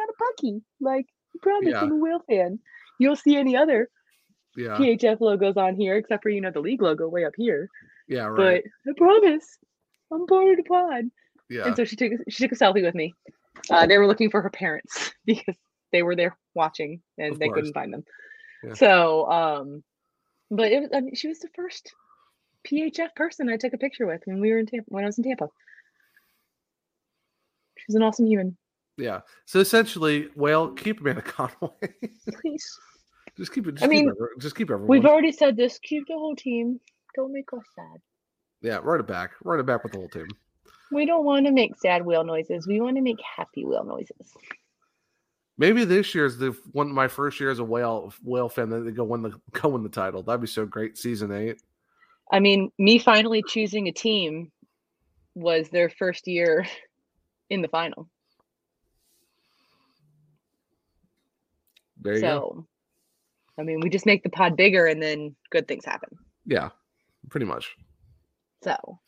Boop, 0.00 0.04
I 0.04 0.06
got 0.06 0.08
a 0.08 0.14
Bucky. 0.18 0.62
Like, 0.80 1.06
I 1.34 1.38
promise 1.42 1.70
Yeah. 1.72 1.80
I'm 1.82 1.92
a 1.92 1.96
whale 1.96 2.22
fan. 2.28 2.58
You 2.98 3.08
don't 3.08 3.18
see 3.18 3.36
any 3.36 3.56
other 3.56 3.88
Yeah. 4.56 4.76
PHF 4.76 5.20
logos 5.20 5.56
on 5.56 5.74
here 5.76 5.96
except 5.96 6.22
for, 6.22 6.28
you 6.28 6.40
know, 6.40 6.50
the 6.50 6.60
league 6.60 6.82
logo 6.82 7.08
way 7.08 7.24
up 7.24 7.32
here. 7.36 7.68
Yeah, 8.08 8.24
right. 8.26 8.64
But 8.84 8.90
I 8.90 8.94
promise 8.96 9.58
I'm 10.12 10.26
part 10.26 10.48
of 10.50 10.56
the 10.56 10.62
pod. 10.64 11.04
yeah. 11.48 11.66
And 11.66 11.76
so 11.76 11.84
she 11.84 11.96
took 11.96 12.12
a- 12.12 12.30
she 12.30 12.42
took 12.46 12.52
a 12.52 12.56
selfie 12.62 12.82
with 12.82 12.94
me. 12.94 13.14
Uh, 13.70 13.86
they 13.86 13.98
were 13.98 14.06
looking 14.06 14.30
for 14.30 14.40
her 14.42 14.50
parents 14.50 15.12
because 15.26 15.56
they 15.92 16.02
were 16.02 16.16
there 16.16 16.36
watching 16.54 17.02
and 17.18 17.32
Of 17.34 17.38
they 17.38 17.46
course. 17.46 17.56
couldn't 17.58 17.72
find 17.74 17.92
them. 17.92 18.04
Yeah. 18.64 18.74
So, 18.74 19.30
um, 19.30 19.84
but 20.50 20.70
it 20.72 20.80
was, 20.80 20.90
I 20.94 21.00
mean, 21.00 21.14
she 21.14 21.28
was 21.28 21.38
the 21.40 21.48
first 21.54 21.94
PHF 22.66 23.14
person 23.14 23.48
I 23.48 23.56
took 23.56 23.72
a 23.72 23.78
picture 23.78 24.06
with 24.06 24.22
when 24.26 24.40
we 24.40 24.50
were 24.50 24.58
in 24.58 24.66
Tampa, 24.66 24.84
when 24.88 25.04
I 25.04 25.06
was 25.06 25.18
in 25.18 25.24
Tampa. 25.24 25.48
She 27.78 27.84
was 27.88 27.94
an 27.96 28.02
awesome 28.02 28.26
human. 28.26 28.56
Yeah. 29.00 29.20
So 29.46 29.58
essentially, 29.60 30.28
well, 30.36 30.68
keep 30.72 31.00
Amanda 31.00 31.22
Conway. 31.22 31.70
Please. 32.42 32.78
just 33.36 33.52
keep 33.52 33.66
it. 33.66 33.72
Just 33.76 33.84
I 33.84 33.88
mean, 33.88 34.04
keep 34.06 34.14
every- 34.16 34.28
just 34.38 34.56
keep 34.56 34.70
everyone. 34.70 34.88
We've 34.88 35.06
already 35.06 35.32
said 35.32 35.56
this. 35.56 35.78
Keep 35.78 36.06
the 36.08 36.14
whole 36.14 36.36
team. 36.36 36.78
Don't 37.16 37.32
make 37.32 37.52
us 37.52 37.60
sad. 37.74 38.00
yeah, 38.62 38.78
run 38.82 39.00
it 39.00 39.06
back. 39.06 39.32
Run 39.42 39.58
it 39.58 39.64
back 39.66 39.82
with 39.82 39.92
the 39.92 39.98
whole 39.98 40.08
team. 40.08 40.28
We 40.92 41.06
don't 41.06 41.24
want 41.24 41.46
to 41.46 41.52
make 41.52 41.76
sad 41.78 42.04
whale 42.04 42.24
noises. 42.24 42.66
We 42.66 42.80
want 42.80 42.96
to 42.96 43.02
make 43.02 43.18
happy 43.36 43.64
whale 43.64 43.84
noises. 43.84 44.32
Maybe 45.58 45.84
this 45.84 46.14
year's 46.14 46.38
the 46.38 46.56
one 46.72 46.90
my 46.90 47.06
first 47.08 47.38
year 47.38 47.50
as 47.50 47.58
a 47.58 47.64
whale 47.64 48.12
whale 48.24 48.48
fan 48.48 48.70
that 48.70 48.80
they 48.80 48.90
go 48.92 49.04
win 49.04 49.22
the 49.22 49.32
go 49.52 49.68
win 49.70 49.82
the 49.82 49.88
title. 49.88 50.22
That'd 50.22 50.40
be 50.40 50.46
so 50.46 50.64
great. 50.66 50.96
Season 50.98 51.30
eight. 51.32 51.60
I 52.32 52.40
mean, 52.40 52.70
me 52.78 52.98
finally 52.98 53.42
choosing 53.46 53.88
a 53.88 53.92
team 53.92 54.50
was 55.34 55.68
their 55.68 55.90
first 55.90 56.26
year 56.28 56.66
in 57.50 57.60
the 57.62 57.68
final. 57.68 58.08
There 62.00 62.14
you 62.14 62.20
go. 62.20 62.26
So, 62.26 62.66
I 63.58 63.62
mean, 63.62 63.80
we 63.80 63.90
just 63.90 64.06
make 64.06 64.22
the 64.22 64.30
pod 64.30 64.56
bigger 64.56 64.86
and 64.86 65.02
then 65.02 65.34
good 65.50 65.68
things 65.68 65.84
happen. 65.84 66.10
Yeah, 66.46 66.70
pretty 67.28 67.46
much. 67.46 67.76
So, 68.62 68.98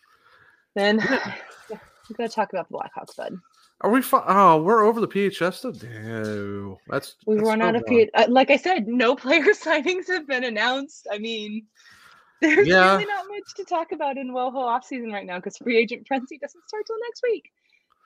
then 0.74 0.97
we're 1.70 2.16
going 2.16 2.28
to 2.28 2.34
talk 2.34 2.53
about 2.53 2.68
the 2.68 2.76
Blackhawks, 2.76 3.16
bud. 3.16 3.34
Are 3.80 3.90
we? 3.90 4.01
Fi- 4.01 4.24
oh, 4.28 4.62
we're 4.62 4.84
over 4.84 5.01
the 5.01 5.09
PHF 5.09 5.55
stuff. 5.55 5.82
No, 5.82 6.78
that's 6.88 7.16
We've 7.26 7.38
that's 7.38 7.49
run 7.49 7.61
so 7.61 7.66
out 7.66 7.76
of. 7.76 7.84
P- 7.86 8.11
uh, 8.14 8.26
like 8.28 8.51
I 8.51 8.57
said, 8.57 8.86
no 8.86 9.16
player 9.16 9.43
signings 9.55 10.07
have 10.09 10.26
been 10.28 10.45
announced. 10.45 11.09
I 11.11 11.18
mean, 11.18 11.66
there's 12.40 12.68
Yeah. 12.68 12.93
really 12.93 13.07
not 13.07 13.24
much 13.28 13.55
to 13.57 13.64
talk 13.64 13.93
about 13.93 14.18
in 14.18 14.32
WoHo 14.32 14.55
offseason 14.55 15.12
right 15.12 15.26
now 15.26 15.36
because 15.36 15.59
free 15.59 15.76
agent 15.78 16.07
frenzy 16.07 16.38
doesn't 16.38 16.68
start 16.68 16.86
till 16.86 16.97
next 17.09 17.22
week. 17.24 17.51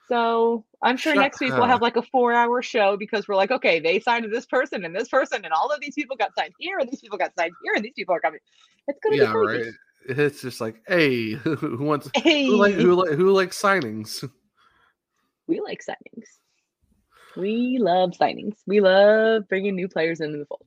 So 0.07 0.63
I'm 0.81 0.95
sure 0.97 1.13
Shut 1.13 1.21
next 1.21 1.39
week 1.41 1.53
we'll 1.55 1.65
have 1.65 1.81
like 1.81 1.97
a 1.97 2.01
four 2.01 2.33
hour 2.33 2.61
show 2.61 2.95
because 2.97 3.27
we're 3.27 3.35
like, 3.35 3.51
okay, 3.51 3.79
they 3.79 3.99
signed 3.99 4.31
this 4.31 4.45
person 4.45 4.85
and 4.85 4.95
this 4.95 5.09
person, 5.09 5.43
and 5.43 5.53
all 5.53 5.69
of 5.71 5.81
these 5.81 5.95
people 5.95 6.15
got 6.15 6.33
signed 6.35 6.53
here, 6.59 6.77
and 6.79 6.89
these 6.89 7.01
people 7.01 7.17
got 7.17 7.35
signed 7.37 7.53
here, 7.63 7.73
and 7.75 7.83
these 7.83 7.93
people 7.93 8.15
are 8.15 8.19
coming. 8.19 8.39
It's 8.87 8.99
gonna 9.03 9.17
Yeah, 9.17 9.31
be 9.33 9.47
crazy. 9.47 9.65
right. 9.65 9.73
It's 10.09 10.41
just 10.41 10.61
like, 10.61 10.81
hey, 10.87 11.31
who 11.33 11.77
wants? 11.83 12.09
Hey, 12.15 12.47
Who 12.47 12.55
like 12.57 12.73
who 12.73 12.93
like 12.93 13.11
who 13.15 13.31
likes 13.31 13.61
signings? 13.61 14.29
we 15.47 15.59
like 15.59 15.81
signings. 15.83 16.25
We 17.35 17.77
love 17.79 18.11
signings. 18.11 18.55
We 18.65 18.79
love 18.81 19.47
bringing 19.47 19.75
new 19.75 19.87
players 19.87 20.21
into 20.21 20.37
the 20.37 20.45
fold. 20.45 20.65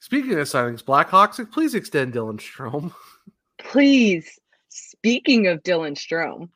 Speaking 0.00 0.32
of 0.32 0.46
signings, 0.46 0.82
Blackhawks, 0.84 1.50
please 1.50 1.74
extend 1.74 2.12
Dylan 2.14 2.38
Strome. 2.38 2.92
Please, 3.58 4.38
speaking 4.68 5.46
of 5.46 5.62
Dylan 5.62 5.94
Strome, 5.96 6.50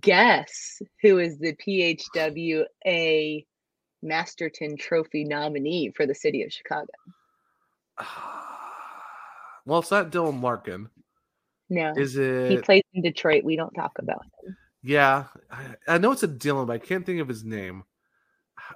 guess 0.00 0.80
who 1.02 1.18
is 1.18 1.38
the 1.38 1.54
PHWA 1.54 3.46
Masterton 4.02 4.76
Trophy 4.76 5.24
nominee 5.24 5.92
for 5.96 6.06
the 6.06 6.14
city 6.14 6.42
of 6.42 6.52
Chicago? 6.52 6.86
Well, 9.64 9.80
it's 9.80 9.90
not 9.90 10.10
Dylan 10.12 10.42
Larkin. 10.42 10.88
No, 11.68 11.92
Is 11.96 12.16
it? 12.16 12.52
he 12.52 12.58
plays 12.58 12.84
in 12.94 13.02
Detroit. 13.02 13.42
We 13.42 13.56
don't 13.56 13.74
talk 13.74 13.98
about 13.98 14.22
him. 14.44 14.56
Yeah, 14.84 15.24
I, 15.50 15.64
I 15.88 15.98
know 15.98 16.12
it's 16.12 16.22
a 16.22 16.28
Dylan, 16.28 16.68
but 16.68 16.74
I 16.74 16.78
can't 16.78 17.04
think 17.04 17.20
of 17.20 17.26
his 17.26 17.42
name. 17.42 17.82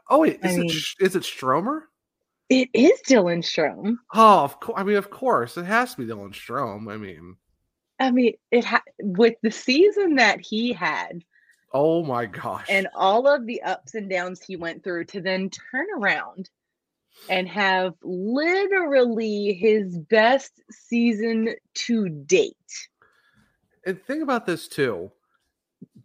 Oh 0.08 0.18
wait, 0.18 0.40
I 0.42 0.48
is 0.48 0.56
mean- 0.56 0.66
it 0.66 0.72
Sh- 0.72 0.96
it 0.98 1.22
Stromer? 1.22 1.84
It 2.48 2.68
is 2.74 3.00
Dylan 3.08 3.44
Strome. 3.44 3.94
Oh, 4.12 4.40
of 4.42 4.58
course. 4.58 4.80
I 4.80 4.82
mean, 4.82 4.96
of 4.96 5.08
course, 5.10 5.56
it 5.56 5.64
has 5.66 5.94
to 5.94 6.04
be 6.04 6.12
Dylan 6.12 6.32
Strome. 6.34 6.92
I 6.92 6.96
mean, 6.96 7.36
I 8.00 8.10
mean, 8.10 8.34
it 8.50 8.64
ha- 8.64 8.82
with 8.98 9.34
the 9.42 9.50
season 9.50 10.16
that 10.16 10.40
he 10.40 10.72
had 10.72 11.22
oh 11.72 12.02
my 12.02 12.26
gosh. 12.26 12.66
and 12.68 12.88
all 12.94 13.28
of 13.28 13.46
the 13.46 13.62
ups 13.62 13.94
and 13.94 14.08
downs 14.08 14.40
he 14.42 14.56
went 14.56 14.82
through 14.82 15.04
to 15.04 15.20
then 15.20 15.50
turn 15.50 15.86
around 15.96 16.50
and 17.28 17.48
have 17.48 17.94
literally 18.02 19.52
his 19.52 19.98
best 19.98 20.60
season 20.70 21.54
to 21.74 22.08
date. 22.08 22.54
And 23.84 24.02
think 24.02 24.22
about 24.22 24.46
this 24.46 24.68
too. 24.68 25.10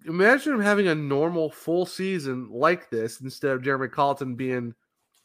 Imagine 0.06 0.54
him 0.54 0.62
having 0.62 0.88
a 0.88 0.96
normal 0.96 1.50
full 1.50 1.86
season 1.86 2.50
like 2.52 2.90
this 2.90 3.22
instead 3.22 3.52
of 3.52 3.64
Jeremy 3.64 3.88
Colliton 3.88 4.36
being 4.36 4.74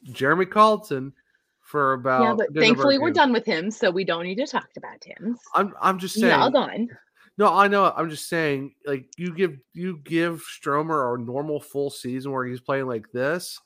Jeremy 0.05 0.47
Colliton 0.47 1.13
for 1.71 1.93
about. 1.95 2.23
yeah, 2.23 2.35
but 2.35 2.35
a 2.35 2.37
good 2.37 2.55
number 2.55 2.61
of 2.61 2.65
thankfully 2.65 2.99
we're 2.99 3.11
done 3.13 3.33
with 3.33 3.47
him, 3.47 3.71
so 3.71 3.91
we 3.91 4.05
don't 4.05 4.25
need 4.25 4.37
to 4.37 4.47
talk 4.47 4.69
about 4.77 5.03
him. 5.05 5.37
I'm 5.55 5.73
I'm 5.81 5.99
just 5.99 6.15
He's 6.15 6.23
saying. 6.25 6.35
all 6.35 6.51
gone. 6.51 6.89
No, 7.39 7.47
I 7.55 7.69
know. 7.69 7.91
I'm 7.97 8.11
just 8.11 8.29
saying. 8.29 8.75
Like 8.85 9.07
you 9.17 9.33
give 9.35 9.57
you 9.73 9.99
give 9.99 10.43
Stromer 10.43 11.15
a 11.15 11.19
normal 11.19 11.61
full 11.61 11.89
season 11.91 12.33
where 12.33 12.45
he's 12.45 12.61
playing 12.61 12.87
like 12.87 13.07
this, 13.13 13.59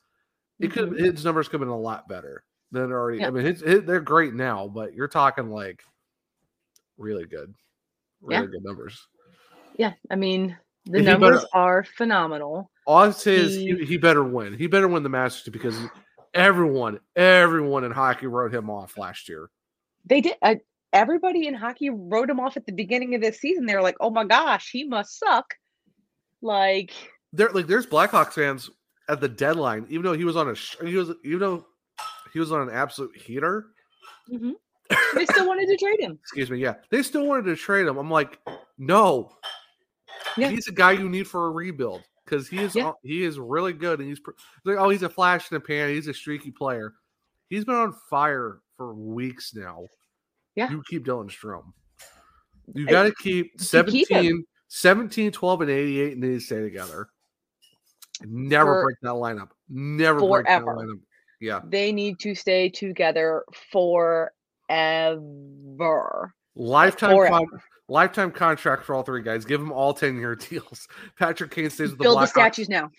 it 0.60 0.70
could 0.72 0.90
Mhm. 0.90 0.98
his 1.14 1.24
numbers 1.24 1.48
could 1.48 1.60
have 1.60 1.66
been 1.68 1.74
a 1.74 1.78
lot 1.80 2.08
better 2.08 2.44
than 2.70 2.92
already. 2.92 3.24
I 3.24 3.30
mean, 3.30 3.44
his, 3.44 3.60
his, 3.60 3.82
they're 3.84 4.00
great 4.00 4.34
now, 4.34 4.68
but 4.68 4.94
you're 4.94 5.08
talking 5.08 5.48
like 5.50 5.82
really 6.98 7.24
good, 7.26 7.54
really 8.20 8.42
Yeah. 8.44 8.50
good 8.50 8.64
numbers. 8.64 9.08
Yeah, 9.76 9.94
I 10.10 10.16
mean 10.16 10.56
the 10.86 11.00
numbers 11.02 11.40
better- 11.40 11.48
are 11.54 11.84
phenomenal. 11.96 12.70
All 12.86 12.98
I'd 12.98 13.14
say 13.14 13.36
is 13.36 13.54
he, 13.56 13.74
He- 13.74 13.84
he 13.86 13.96
better 13.96 14.22
win. 14.22 14.52
He 14.52 14.66
better 14.66 14.86
win 14.86 15.02
the 15.02 15.08
Masters 15.08 15.50
because 15.52 15.76
everyone, 16.34 17.00
everyone 17.16 17.84
in 17.84 17.90
hockey 17.92 18.26
wrote 18.26 18.54
him 18.54 18.68
off 18.70 18.98
last 18.98 19.28
year. 19.28 19.50
They 20.04 20.20
did. 20.20 20.34
Uh, 20.42 20.56
everybody 20.92 21.46
in 21.46 21.54
hockey 21.54 21.90
wrote 21.90 22.28
him 22.28 22.40
off 22.40 22.56
at 22.56 22.66
the 22.66 22.72
beginning 22.72 23.14
of 23.14 23.20
this 23.20 23.40
season. 23.40 23.66
They 23.66 23.74
were 23.74 23.82
like, 23.82 23.96
"Oh 24.00 24.10
my 24.10 24.24
gosh, 24.24 24.70
he 24.70 24.84
must 24.84 25.18
suck." 25.18 25.54
Like, 26.42 26.92
There, 27.32 27.50
like, 27.50 27.66
there's 27.66 27.86
Blackhawks 27.86 28.32
fans 28.34 28.68
at 29.08 29.20
the 29.20 29.28
deadline, 29.28 29.86
even 29.88 30.02
though 30.02 30.12
he 30.12 30.24
was 30.24 30.36
on 30.36 30.50
a, 30.50 30.54
sh- 30.54 30.76
he 30.84 30.94
was, 30.96 31.10
even 31.24 31.38
though 31.40 31.66
he 32.32 32.38
was 32.38 32.52
on 32.52 32.68
an 32.68 32.74
absolute 32.74 33.16
heater. 33.16 33.66
mhm. 34.30 34.52
they 35.14 35.24
still 35.24 35.46
wanted 35.46 35.66
to 35.68 35.76
trade 35.78 36.00
him. 36.00 36.18
Excuse 36.22 36.50
me. 36.50 36.58
Yeah, 36.58 36.74
they 36.90 37.02
still 37.02 37.26
wanted 37.26 37.44
to 37.46 37.56
trade 37.56 37.86
him. 37.86 37.96
I'm 37.96 38.10
like, 38.10 38.38
no, 38.76 39.30
Yeah. 40.36 40.48
he's 40.50 40.68
a 40.68 40.72
guy 40.72 40.92
you 40.92 41.08
need 41.08 41.26
for 41.26 41.46
a 41.46 41.50
rebuild 41.50 42.02
because 42.24 42.48
he 42.48 42.58
is 42.58 42.74
Yeah. 42.74 42.92
he 43.02 43.22
is 43.24 43.38
really 43.38 43.72
good 43.72 44.00
and 44.00 44.08
he's 44.08 44.20
like, 44.64 44.76
oh, 44.78 44.88
he's 44.88 45.02
a 45.02 45.08
flash 45.08 45.50
in 45.50 45.54
the 45.56 45.60
pan. 45.60 45.88
He's 45.90 46.08
a 46.08 46.14
streaky 46.14 46.50
player. 46.50 46.94
He's 47.48 47.64
been 47.64 47.74
on 47.74 47.92
fire 48.10 48.60
for 48.76 48.94
weeks 48.94 49.54
now. 49.54 49.86
Yeah. 50.56 50.70
you 50.70 50.82
keep 50.88 51.04
Dylan 51.04 51.28
Strome. 51.30 51.72
You 52.74 52.86
got 52.86 53.02
to 53.04 53.14
keep 53.14 53.58
to 53.58 53.64
17, 53.64 54.04
keep 54.06 54.46
17, 54.68 55.32
12, 55.32 55.60
and 55.62 55.70
88 55.70 56.16
need 56.18 56.28
to 56.28 56.40
stay 56.40 56.60
together. 56.62 57.08
Never 58.22 58.74
For- 58.80 58.82
break 58.84 58.96
that 59.02 59.08
lineup. 59.08 59.48
Never 59.68 60.20
break 60.20 60.46
that 60.46 60.62
Forever. 60.62 60.86
lineup. 60.86 61.00
Yeah. 61.40 61.60
They 61.68 61.92
need 61.92 62.18
to 62.20 62.34
stay 62.34 62.70
together 62.70 63.44
forever. 63.72 64.32
Lifetime 66.56 67.16
Forever. 67.16 67.34
con- 67.36 67.60
lifetime 67.88 68.30
contract 68.30 68.84
for 68.84 68.94
all 68.94 69.02
three 69.02 69.22
guys. 69.22 69.44
Give 69.44 69.60
them 69.60 69.72
all 69.72 69.92
10 69.94 70.16
year 70.16 70.34
deals. 70.50 70.88
Patrick 71.18 71.50
Kane 71.50 71.70
stays 71.70 71.90
with 71.90 71.98
the 71.98 72.04
Build 72.04 72.20
the 72.22 72.26
statues 72.26 72.68
now. 72.68 72.90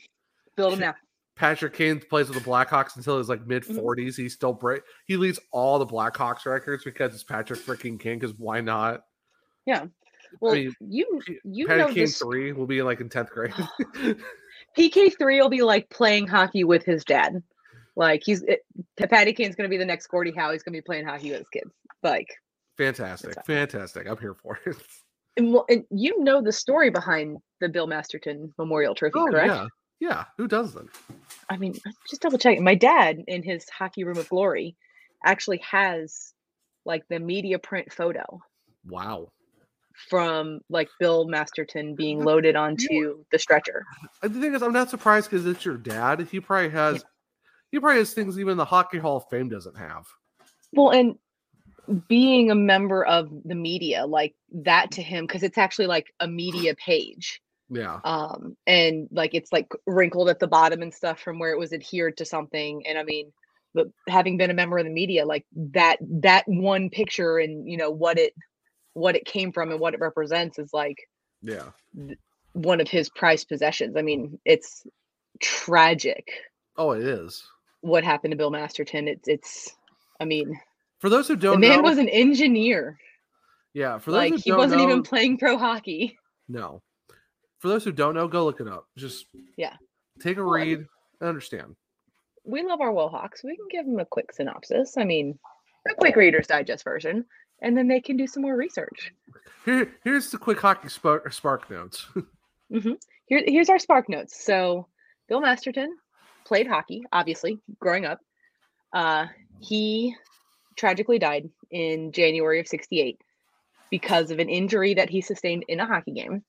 Build 0.55 0.73
them 0.73 0.79
now. 0.79 0.95
Patrick 1.35 1.73
Kane 1.73 1.99
plays 1.99 2.29
with 2.29 2.41
the 2.41 2.49
Blackhawks 2.49 2.95
until 2.95 3.17
his 3.17 3.27
like 3.27 3.45
mid 3.45 3.63
Mm-hmm. 3.63 3.79
40s. 3.79 4.15
He 4.15 4.29
still 4.29 4.53
break 4.53 4.83
he 5.05 5.17
leads 5.17 5.39
all 5.51 5.79
the 5.79 5.85
Blackhawks 5.85 6.45
records 6.45 6.83
because 6.83 7.13
it's 7.13 7.23
Patrick 7.23 7.59
freaking 7.59 7.99
Kane. 7.99 8.19
Because 8.19 8.35
why 8.37 8.61
not? 8.61 9.01
Yeah. 9.65 9.85
Well, 10.41 10.53
mean, 10.53 10.73
you 10.79 11.21
you 11.43 11.67
Patty 11.67 11.79
know 11.79 11.87
Kane 11.87 11.95
this. 11.95 12.19
three 12.19 12.51
will 12.53 12.67
be 12.67 12.81
like 12.81 13.01
in 13.01 13.09
10th 13.09 13.29
grade. 13.29 13.53
PK 14.77 15.17
three 15.17 15.41
will 15.41 15.49
be 15.49 15.61
like 15.61 15.89
playing 15.89 16.27
hockey 16.27 16.63
with 16.63 16.83
his 16.83 17.03
dad. 17.05 17.41
Like 17.95 18.23
he's 18.25 18.43
it, 18.43 18.65
Patty 18.97 19.31
Kane's 19.33 19.55
gonna 19.55 19.69
be 19.69 19.77
the 19.77 19.85
next 19.85 20.07
Gordie 20.07 20.33
Howe. 20.35 20.51
He's 20.51 20.63
gonna 20.63 20.77
be 20.77 20.81
playing 20.81 21.05
hockey 21.05 21.29
with 21.31 21.39
his 21.39 21.49
kids. 21.49 21.71
Like, 22.03 22.27
fantastic. 22.77 23.33
Fantastic. 23.45 24.07
I'm 24.07 24.17
here 24.17 24.33
for 24.35 24.59
it. 24.65 24.75
and, 25.37 25.53
well, 25.53 25.65
and 25.69 25.83
you 25.89 26.21
know 26.23 26.41
the 26.41 26.51
story 26.51 26.89
behind 26.89 27.37
the 27.61 27.69
Bill 27.69 27.87
Masterton 27.87 28.53
Memorial 28.57 28.95
Trophy, 28.95 29.13
Oh 29.15 29.27
correct? 29.27 29.47
yeah. 29.47 29.67
Yeah. 29.99 30.25
Who 30.37 30.47
doesn't? 30.47 30.89
I 31.49 31.57
mean, 31.57 31.73
just 32.09 32.21
double 32.21 32.37
checking. 32.37 32.63
My 32.63 32.75
dad 32.75 33.23
in 33.27 33.43
his 33.43 33.67
hockey 33.69 34.03
room 34.03 34.17
of 34.17 34.27
glory 34.29 34.75
actually 35.23 35.57
has 35.59 36.33
like 36.85 37.03
the 37.09 37.19
media 37.19 37.57
print 37.59 37.91
photo 37.91 38.41
Wow. 38.87 39.31
from 40.09 40.59
like 40.69 40.89
Bill 40.99 41.25
Masterton 41.27 41.95
being 41.95 42.23
loaded 42.23 42.55
onto 42.55 43.23
the 43.31 43.39
stretcher. 43.39 43.85
The 44.21 44.29
thing 44.29 44.53
is, 44.53 44.61
I'm 44.61 44.73
not 44.73 44.89
surprised 44.89 45.29
because 45.31 45.45
it's 45.45 45.63
your 45.65 45.77
dad. 45.77 46.27
He 46.29 46.39
probably 46.41 46.69
has 46.69 47.03
he 47.71 47.79
probably 47.79 47.99
has 47.99 48.13
things 48.13 48.37
even 48.37 48.57
the 48.57 48.65
Hockey 48.65 48.97
Hall 48.99 49.17
of 49.17 49.23
Fame 49.29 49.49
doesn't 49.49 49.77
have. 49.77 50.05
Well, 50.73 50.91
and 50.91 51.15
being 52.07 52.51
a 52.51 52.55
member 52.55 53.03
of 53.05 53.29
the 53.43 53.55
media, 53.55 54.05
like 54.05 54.33
that 54.63 54.91
to 54.91 55.01
him, 55.01 55.25
because 55.25 55.43
it's 55.43 55.57
actually 55.57 55.87
like 55.87 56.13
a 56.19 56.27
media 56.27 56.75
page. 56.75 57.41
Yeah. 57.69 57.99
Um, 58.03 58.55
and 58.67 59.07
like 59.11 59.33
it's 59.33 59.51
like 59.51 59.67
wrinkled 59.87 60.29
at 60.29 60.39
the 60.39 60.47
bottom 60.47 60.81
and 60.81 60.93
stuff 60.93 61.19
from 61.19 61.39
where 61.39 61.51
it 61.51 61.57
was 61.59 61.73
adhered 61.73 62.17
to 62.17 62.25
something. 62.25 62.85
And 62.87 62.97
I 62.97 63.03
mean, 63.03 63.31
but 63.73 63.87
having 64.07 64.37
been 64.37 64.51
a 64.51 64.55
member 64.55 64.77
of 64.77 64.85
the 64.85 64.91
media, 64.91 65.25
like 65.25 65.45
that 65.73 65.97
that 66.21 66.43
one 66.47 66.89
picture 66.89 67.37
and 67.39 67.67
you 67.69 67.77
know 67.77 67.89
what 67.89 68.17
it 68.19 68.33
what 68.93 69.15
it 69.15 69.25
came 69.25 69.51
from 69.51 69.71
and 69.71 69.79
what 69.79 69.93
it 69.93 69.99
represents 69.99 70.57
is 70.59 70.71
like 70.73 70.97
Yeah. 71.41 71.71
one 72.53 72.79
of 72.81 72.87
his 72.87 73.09
prized 73.09 73.49
possessions. 73.49 73.97
I 73.97 74.01
mean, 74.03 74.39
it's 74.45 74.85
tragic 75.41 76.27
Oh, 76.77 76.91
it 76.91 77.01
is. 77.01 77.43
what 77.81 78.03
happened 78.03 78.31
to 78.31 78.37
Bill 78.37 78.51
Masterton. 78.51 79.07
It's 79.07 79.27
it's 79.27 79.75
I 80.19 80.25
mean, 80.25 80.59
For 81.05 81.09
those 81.09 81.27
who 81.27 81.35
the 81.35 81.41
don't 81.41 81.59
man 81.59 81.77
know, 81.77 81.81
was 81.83 81.99
an 81.99 82.09
engineer. 82.09 82.97
yeah. 83.75 83.99
For 83.99 84.09
those 84.09 84.17
Like 84.17 84.31
who 84.33 84.37
he 84.43 84.51
wasn't 84.51 84.81
know, 84.81 84.89
even 84.89 85.03
playing 85.03 85.37
pro 85.37 85.55
hockey. 85.55 86.17
No. 86.49 86.81
For 87.59 87.67
those 87.67 87.83
who 87.83 87.91
don't 87.91 88.15
know, 88.15 88.27
go 88.27 88.43
look 88.43 88.59
it 88.59 88.67
up. 88.67 88.87
Just 88.97 89.27
Yeah. 89.55 89.75
take 90.19 90.37
a 90.37 90.43
Well, 90.43 90.55
I 90.55 90.65
mean- 90.65 90.77
read 90.79 90.87
and 91.21 91.29
understand. 91.29 91.75
We 92.43 92.63
love 92.63 92.81
our 92.81 92.89
Wohawks. 92.91 93.43
We 93.43 93.55
can 93.55 93.67
give 93.69 93.85
them 93.85 93.99
a 93.99 94.05
quick 94.05 94.31
synopsis. 94.31 94.97
I 94.97 95.03
mean, 95.03 95.37
a 95.87 95.93
quick 95.93 96.15
Reader's 96.15 96.47
Digest 96.47 96.83
version, 96.83 97.23
and 97.61 97.77
then 97.77 97.87
they 97.87 98.01
can 98.01 98.17
do 98.17 98.25
some 98.25 98.41
more 98.41 98.55
research. 98.57 99.11
Here, 99.63 99.93
here's 100.03 100.31
the 100.31 100.39
quick 100.39 100.59
hockey 100.59 100.89
spark, 100.89 101.31
spark 101.31 101.69
notes. 101.69 102.07
hmm 102.71 102.93
Here, 103.27 103.43
here's 103.45 103.69
our 103.69 103.77
spark 103.77 104.09
notes. 104.09 104.43
So, 104.43 104.87
Bill 105.27 105.39
Masterton 105.41 105.95
played 106.45 106.65
hockey, 106.65 107.03
obviously, 107.11 107.59
growing 107.79 108.05
up. 108.05 108.21
Uh, 108.91 109.27
he 109.59 110.15
tragically 110.75 111.19
died 111.19 111.49
in 111.71 112.11
January 112.11 112.59
of 112.59 112.67
68 112.67 113.19
because 113.89 114.31
of 114.31 114.39
an 114.39 114.49
injury 114.49 114.95
that 114.95 115.09
he 115.09 115.21
sustained 115.21 115.65
in 115.67 115.79
a 115.79 115.85
hockey 115.85 116.11
game. 116.11 116.43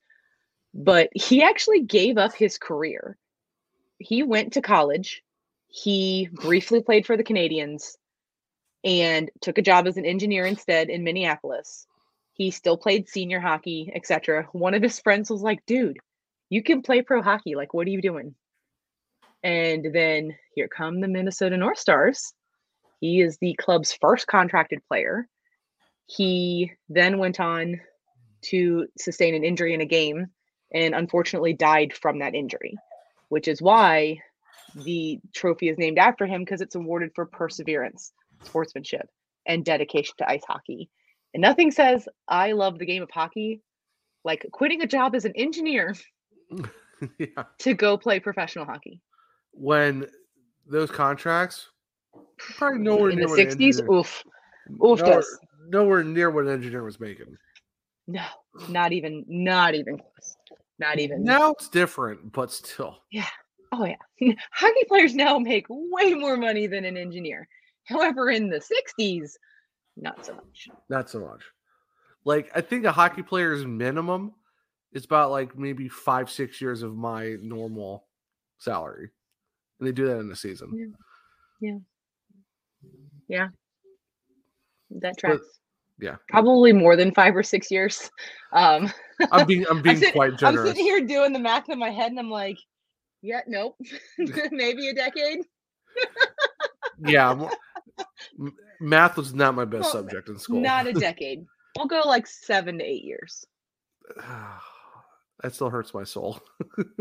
But 0.75 1.11
he 1.15 1.43
actually 1.43 1.83
gave 1.83 2.19
up 2.19 2.35
his 2.35 2.59
career. 2.59 3.17
He 3.99 4.23
went 4.23 4.55
to 4.55 4.63
college. 4.63 5.23
He 5.69 6.29
briefly 6.33 6.83
played 6.83 7.07
for 7.07 7.17
the 7.17 7.25
Canadiens 7.25 7.97
and 8.85 9.31
took 9.41 9.59
a 9.59 9.63
job 9.63 9.87
as 9.87 9.97
an 9.97 10.05
engineer 10.05 10.47
instead 10.47 10.91
in 10.91 11.05
Minneapolis. 11.05 11.87
He 12.35 12.51
still 12.51 12.77
played 12.77 13.09
senior 13.09 13.41
hockey, 13.41 13.91
etc. 13.95 14.49
One 14.53 14.75
of 14.75 14.83
his 14.83 15.01
friends 15.01 15.31
was 15.31 15.43
like, 15.43 15.65
dude, 15.67 15.99
you 16.51 16.63
can 16.63 16.83
play 16.83 17.03
pro 17.03 17.23
hockey. 17.23 17.55
Like, 17.55 17.73
what 17.73 17.87
are 17.87 17.91
you 17.91 18.03
doing? 18.03 18.35
And 19.43 19.87
then 19.95 20.37
here 20.55 20.69
come 20.69 21.01
the 21.01 21.09
Minnesota 21.09 21.57
North 21.57 21.79
Stars. 21.79 22.35
He 23.07 23.21
is 23.21 23.39
the 23.39 23.55
club's 23.55 23.93
first 24.01 24.27
contracted 24.27 24.81
player. 24.89 25.29
He 26.07 26.73
then 26.89 27.19
went 27.19 27.39
on 27.39 27.81
to 28.47 28.89
sustain 28.99 29.37
an 29.37 29.45
injury 29.45 29.75
in 29.75 29.81
a 29.81 29.87
game 29.87 30.27
and 30.75 30.93
unfortunately 30.93 31.53
died 31.53 31.95
from 31.95 32.19
that 32.19 32.35
injury, 32.35 32.75
which 33.29 33.47
is 33.47 33.63
why 33.63 34.19
the 34.75 35.21
trophy 35.33 35.69
is 35.69 35.79
named 35.79 35.99
after 35.99 36.27
him 36.27 36.43
because 36.43 36.61
it's 36.61 36.75
awarded 36.75 37.13
for 37.15 37.27
perseverance, 37.27 38.13
sportsmanship, 38.43 39.09
and 39.47 39.65
dedication 39.65 40.15
to 40.19 40.29
ice 40.29 40.43
hockey. 40.45 40.91
And 41.33 41.41
nothing 41.41 41.71
says, 41.71 42.09
I 42.27 42.53
love 42.53 42.81
the 42.81 42.87
game 42.87 43.05
of 43.05 43.11
hockey 43.13 43.63
like 44.25 44.45
quitting 44.51 44.83
a 44.83 44.87
job 44.89 45.15
as 45.15 45.25
an 45.25 45.33
engineer 45.37 45.95
yeah. 47.19 47.45
to 47.61 47.75
go 47.75 47.99
play 47.99 48.19
professional 48.19 48.65
hockey. 48.65 49.01
When 49.53 50.09
those 50.67 50.91
contracts, 50.91 51.69
probably 52.39 52.81
nowhere 52.81 53.11
in 53.11 53.17
near 53.17 53.27
the 53.27 53.31
what 53.31 53.39
60s, 53.41 53.51
engineer- 53.53 53.91
oof. 53.91 54.25
Oof, 54.85 54.99
nowhere, 55.01 55.23
nowhere 55.69 56.05
near 56.05 56.31
what 56.31 56.45
an 56.45 56.53
engineer 56.53 56.83
was 56.83 56.99
making. 56.99 57.37
No, 58.07 58.25
not 58.69 58.93
even, 58.93 59.25
not 59.29 59.75
even 59.75 59.99
close. 59.99 60.37
Not 60.79 60.99
even. 60.99 61.25
Now 61.25 61.53
it's 61.53 61.69
different, 61.69 62.33
but 62.33 62.53
still. 62.53 62.99
Yeah. 63.11 63.27
Oh, 63.73 63.85
yeah. 63.85 63.97
Hockey 64.53 64.85
players 64.89 65.15
now 65.15 65.39
make 65.39 65.67
way 65.69 66.15
more 66.15 66.37
money 66.37 66.67
than 66.67 66.85
an 66.85 66.97
engineer. 66.97 67.49
However, 67.85 68.31
in 68.31 68.49
the 68.49 68.61
60s, 68.61 69.33
not 69.97 70.25
so 70.25 70.35
much. 70.35 70.69
Not 70.89 71.09
so 71.09 71.21
much. 71.21 71.43
Like 72.25 72.51
I 72.55 72.61
think 72.61 72.85
a 72.85 72.93
hockey 72.93 73.23
player's 73.23 73.65
minimum 73.65 74.33
is 74.93 75.05
about 75.05 75.31
like 75.31 75.57
maybe 75.57 75.89
five, 75.89 76.31
six 76.31 76.61
years 76.61 76.83
of 76.83 76.97
my 76.97 77.37
normal 77.41 78.07
salary. 78.59 79.11
And 79.79 79.87
they 79.89 79.93
do 79.93 80.07
that 80.07 80.19
in 80.19 80.31
a 80.31 80.37
season. 80.37 80.73
Yeah. 81.61 81.71
Yeah. 81.71 81.79
That 84.91 85.19
tracks. 85.19 85.43
Yeah. 85.99 86.17
Probably 86.29 86.73
more 86.73 86.97
than 86.97 87.13
five 87.13 87.35
or 87.35 87.43
six 87.43 87.71
years. 87.71 88.11
Um, 88.53 88.93
I'm 89.33 89.47
being 89.47 89.65
I'm 89.69 89.83
being 89.83 89.97
sit- 89.97 90.13
quite 90.13 90.37
generous. 90.37 90.61
I'm 90.61 90.67
sitting 90.69 90.85
here 90.85 91.01
doing 91.05 91.33
the 91.33 91.39
math 91.39 91.69
in 91.69 91.79
my 91.79 91.91
head, 91.91 92.11
and 92.11 92.19
I'm 92.19 92.31
like, 92.31 92.59
yeah, 93.23 93.41
nope, 93.47 93.77
maybe 94.51 94.89
a 94.89 94.95
decade. 94.95 95.41
yeah. 97.07 97.49
Math 98.81 99.17
was 99.17 99.35
not 99.35 99.55
my 99.55 99.65
best 99.65 99.83
Well, 99.83 99.93
subject 99.93 100.29
in 100.29 100.39
school. 100.39 100.61
Not 100.61 100.87
a 100.87 100.93
decade. 100.93 101.45
We'll 101.77 101.87
go 101.87 102.03
like 102.05 102.27
seven 102.27 102.79
to 102.79 102.85
eight 102.85 103.05
years. 103.05 103.45
that 105.43 105.55
still 105.55 105.71
hurts 105.71 105.95
my 105.95 106.05
soul. 106.05 106.41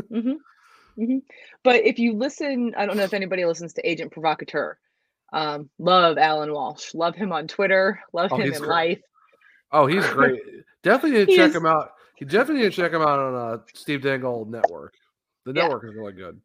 hmm 0.10 0.34
hmm 0.98 1.18
But 1.64 1.86
if 1.86 2.00
you 2.00 2.14
listen, 2.14 2.74
I 2.78 2.86
don't 2.86 2.98
know 2.98 3.04
if 3.04 3.14
anybody 3.14 3.46
listens 3.46 3.74
to 3.74 3.90
Agent 3.90 4.12
Provocateur. 4.12 4.78
Um, 5.36 5.70
love 5.80 6.18
Allan 6.18 6.54
Walsh. 6.54 6.94
Love 6.94 7.14
him 7.14 7.34
on 7.34 7.48
Twitter. 7.48 8.00
Love 8.14 8.32
Oh, 8.32 8.38
him 8.38 8.54
in 8.54 8.60
great. 8.60 8.70
life. 8.70 9.02
Oh, 9.74 9.86
he's 9.86 10.08
great. 10.08 10.42
definitely 10.84 11.36
check 11.36 11.54
him 11.54 11.66
out. 11.66 11.92
You 12.20 12.26
definitely 12.26 12.70
check 12.70 12.94
him 12.94 13.02
out 13.02 13.20
on 13.20 13.36
uh, 13.36 13.58
Steve 13.74 14.02
Dangle 14.02 14.46
Network. 14.46 14.94
The 15.46 15.52
Yeah. 15.54 15.64
network 15.64 15.84
is 15.84 15.94
really 15.94 16.14
good. 16.14 16.40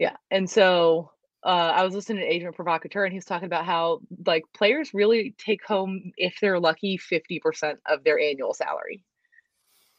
Yeah. 0.00 0.16
And 0.32 0.50
so 0.50 1.12
uh, 1.44 1.72
I 1.76 1.84
was 1.84 1.94
listening 1.94 2.22
to 2.22 2.26
Agent 2.26 2.56
Provocateur, 2.56 3.04
and 3.04 3.14
he's 3.14 3.24
talking 3.24 3.46
about 3.46 3.66
how 3.66 4.00
like 4.26 4.42
players 4.52 4.92
really 4.92 5.36
take 5.38 5.64
home, 5.64 6.10
if 6.16 6.34
they're 6.40 6.58
lucky, 6.58 6.98
50% 6.98 7.76
of 7.86 8.02
their 8.02 8.18
annual 8.18 8.52
salary 8.52 9.04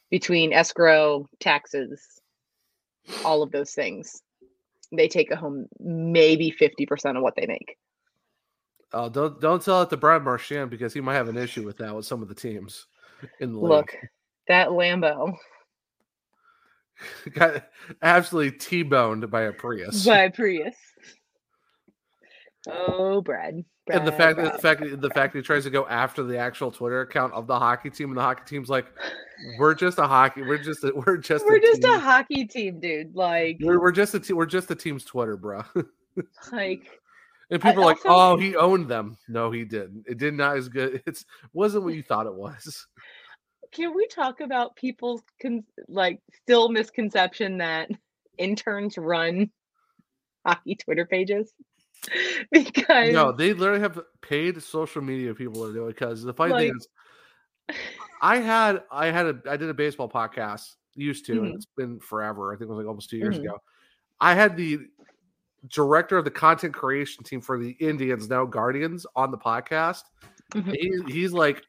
between 0.09 0.51
escrow, 0.51 1.25
taxes, 1.39 2.19
all 3.23 3.41
of 3.41 3.51
those 3.51 3.71
things. 3.71 4.21
They 4.91 5.07
take 5.07 5.33
home 5.33 5.67
maybe 5.79 6.51
50% 6.51 7.15
of 7.15 7.23
what 7.23 7.35
they 7.37 7.47
make. 7.47 7.77
Uh, 8.95 9.09
don't 9.09 9.41
don't 9.41 9.61
tell 9.61 9.81
it 9.81 9.89
to 9.89 9.97
Brad 9.97 10.23
Marchand 10.23 10.71
because 10.71 10.93
he 10.93 11.01
might 11.01 11.15
have 11.15 11.27
an 11.27 11.37
issue 11.37 11.65
with 11.65 11.77
that 11.79 11.93
with 11.93 12.05
some 12.05 12.21
of 12.21 12.29
the 12.29 12.33
teams 12.33 12.87
in 13.41 13.51
the 13.51 13.59
league. 13.59 13.69
Look, 13.69 13.95
that 14.47 14.69
Lambo 14.69 15.35
got 17.33 17.67
absolutely 18.01 18.57
t-boned 18.57 19.29
by 19.29 19.41
a 19.41 19.51
Prius. 19.51 20.05
by 20.05 20.19
a 20.19 20.31
Prius. 20.31 20.77
Oh, 22.69 23.21
Brad. 23.21 23.65
Brad 23.85 23.99
and 23.99 24.07
the 24.07 24.13
fact 24.13 24.37
that 24.37 24.53
the 24.53 24.59
fact 24.59 24.79
that 24.79 25.01
the 25.01 25.09
fact 25.09 25.33
that 25.33 25.39
he 25.39 25.43
tries 25.43 25.65
to 25.65 25.69
go 25.69 25.85
after 25.87 26.23
the 26.23 26.37
actual 26.37 26.71
Twitter 26.71 27.01
account 27.01 27.33
of 27.33 27.47
the 27.47 27.59
hockey 27.59 27.89
team, 27.89 28.09
and 28.09 28.17
the 28.17 28.21
hockey 28.21 28.43
team's 28.47 28.69
like, 28.69 28.87
"We're 29.59 29.75
just 29.75 29.99
a 29.99 30.07
hockey. 30.07 30.41
We're 30.41 30.57
just 30.57 30.85
a, 30.85 30.93
we're 31.05 31.17
just 31.17 31.45
we're 31.45 31.57
a 31.57 31.61
just 31.61 31.81
team. 31.81 31.91
a 31.91 31.99
hockey 31.99 32.45
team, 32.45 32.79
dude. 32.79 33.13
Like, 33.13 33.57
we're, 33.59 33.79
we're 33.79 33.91
just 33.91 34.15
a 34.15 34.21
team. 34.21 34.37
We're 34.37 34.45
just 34.45 34.69
the 34.69 34.75
team's 34.75 35.03
Twitter, 35.03 35.35
bro." 35.35 35.63
like 36.53 37.01
and 37.49 37.63
I 37.63 37.69
people 37.69 37.83
are 37.83 37.87
like, 37.87 38.05
also- 38.05 38.35
"Oh, 38.35 38.37
he 38.37 38.55
owned 38.55 38.87
them." 38.87 39.17
No, 39.27 39.51
he 39.51 39.65
didn't. 39.65 40.05
It 40.07 40.17
did 40.17 40.33
not 40.33 40.57
as 40.57 40.69
good. 40.69 41.01
It's 41.05 41.25
wasn't 41.53 41.83
what 41.83 41.93
you 41.93 42.03
thought 42.07 42.25
it 42.27 42.33
was. 42.35 42.87
can 43.71 43.93
we 43.95 44.07
talk 44.07 44.39
about 44.41 44.75
people's 44.75 45.21
con- 45.41 45.63
like 45.87 46.21
still 46.43 46.69
misconception 46.69 47.57
that 47.57 47.89
interns 48.37 48.97
run 48.97 49.49
hockey 50.45 50.75
Twitter 50.75 51.05
pages? 51.05 51.53
because 52.51 53.13
No, 53.13 53.31
they 53.31 53.53
literally 53.53 53.79
have 53.81 53.99
paid 54.21 54.61
social 54.61 55.01
media 55.01 55.33
people 55.33 55.65
to 55.67 55.73
do 55.73 55.87
it 55.87 55.95
because 55.95 56.23
the 56.23 56.33
funny 56.33 56.53
Like- 56.53 56.69
thing 56.69 56.77
is, 56.77 56.87
I 58.21 58.37
had 58.37 58.83
I 58.91 59.07
had 59.07 59.25
a 59.25 59.41
I 59.49 59.57
did 59.57 59.69
a 59.69 59.73
baseball 59.73 60.09
podcast 60.09 60.75
used 60.93 61.25
to, 61.25 61.33
and 61.33 61.51
Mhm. 61.51 61.55
it's 61.55 61.65
been 61.77 61.99
forever. 61.99 62.53
I 62.53 62.57
think 62.57 62.69
it 62.69 62.73
was 62.73 62.77
like 62.77 62.87
almost 62.87 63.09
two 63.09 63.17
years 63.17 63.37
Mhm. 63.37 63.43
ago. 63.45 63.57
I 64.21 64.33
had 64.33 64.55
the 64.55 64.79
director 65.69 66.17
of 66.17 66.25
the 66.25 66.31
content 66.31 66.73
creation 66.73 67.23
team 67.23 67.41
for 67.41 67.57
the 67.57 67.71
Indians, 67.79 68.29
now 68.29 68.45
Guardians, 68.45 69.05
on 69.15 69.31
the 69.31 69.37
podcast. 69.37 70.03
Mhm. 70.53 70.75
He, 70.75 71.13
he's 71.13 71.33
like, 71.33 71.63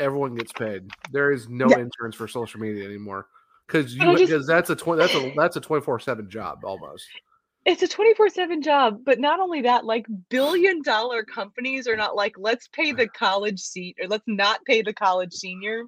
everyone 0.00 0.34
gets 0.34 0.52
paid. 0.52 0.90
There 1.10 1.32
is 1.32 1.48
no 1.48 1.70
Yeah. 1.70 1.78
interns 1.78 2.14
for 2.14 2.28
social 2.28 2.60
media 2.60 2.84
anymore 2.84 3.28
because 3.66 3.94
you 3.94 4.16
because 4.18 4.46
that's 4.46 4.70
a 4.70 4.76
twenty 4.76 5.00
that's 5.00 5.14
a 5.14 5.32
that's 5.36 5.56
a 5.56 5.60
twenty 5.60 5.82
four 5.82 5.98
seven 5.98 6.28
job 6.28 6.64
almost. 6.64 7.06
it's 7.64 7.82
a 7.82 7.88
24/7 7.88 8.62
job, 8.62 9.00
but 9.04 9.18
not 9.18 9.40
only 9.40 9.62
that, 9.62 9.84
like 9.84 10.06
billion 10.28 10.82
dollar 10.82 11.24
companies 11.24 11.88
are 11.88 11.96
not 11.96 12.14
like 12.14 12.34
let's 12.38 12.68
pay 12.68 12.92
the 12.92 13.08
college 13.08 13.58
seat 13.60 13.96
or 14.00 14.06
let's 14.06 14.22
not 14.28 14.64
pay 14.66 14.82
the 14.82 14.92
college 14.92 15.32
senior 15.32 15.84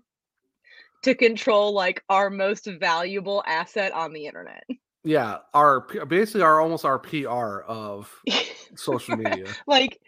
to 1.02 1.14
control 1.14 1.72
like 1.72 2.02
our 2.08 2.30
most 2.30 2.66
valuable 2.80 3.44
asset 3.46 3.92
on 3.92 4.12
the 4.12 4.26
internet. 4.26 4.64
Yeah, 5.04 5.38
our 5.54 5.80
basically 6.06 6.42
our 6.42 6.60
almost 6.60 6.84
our 6.84 6.98
PR 6.98 7.60
of 7.66 8.12
social 8.76 9.16
media. 9.16 9.46
like 9.66 10.00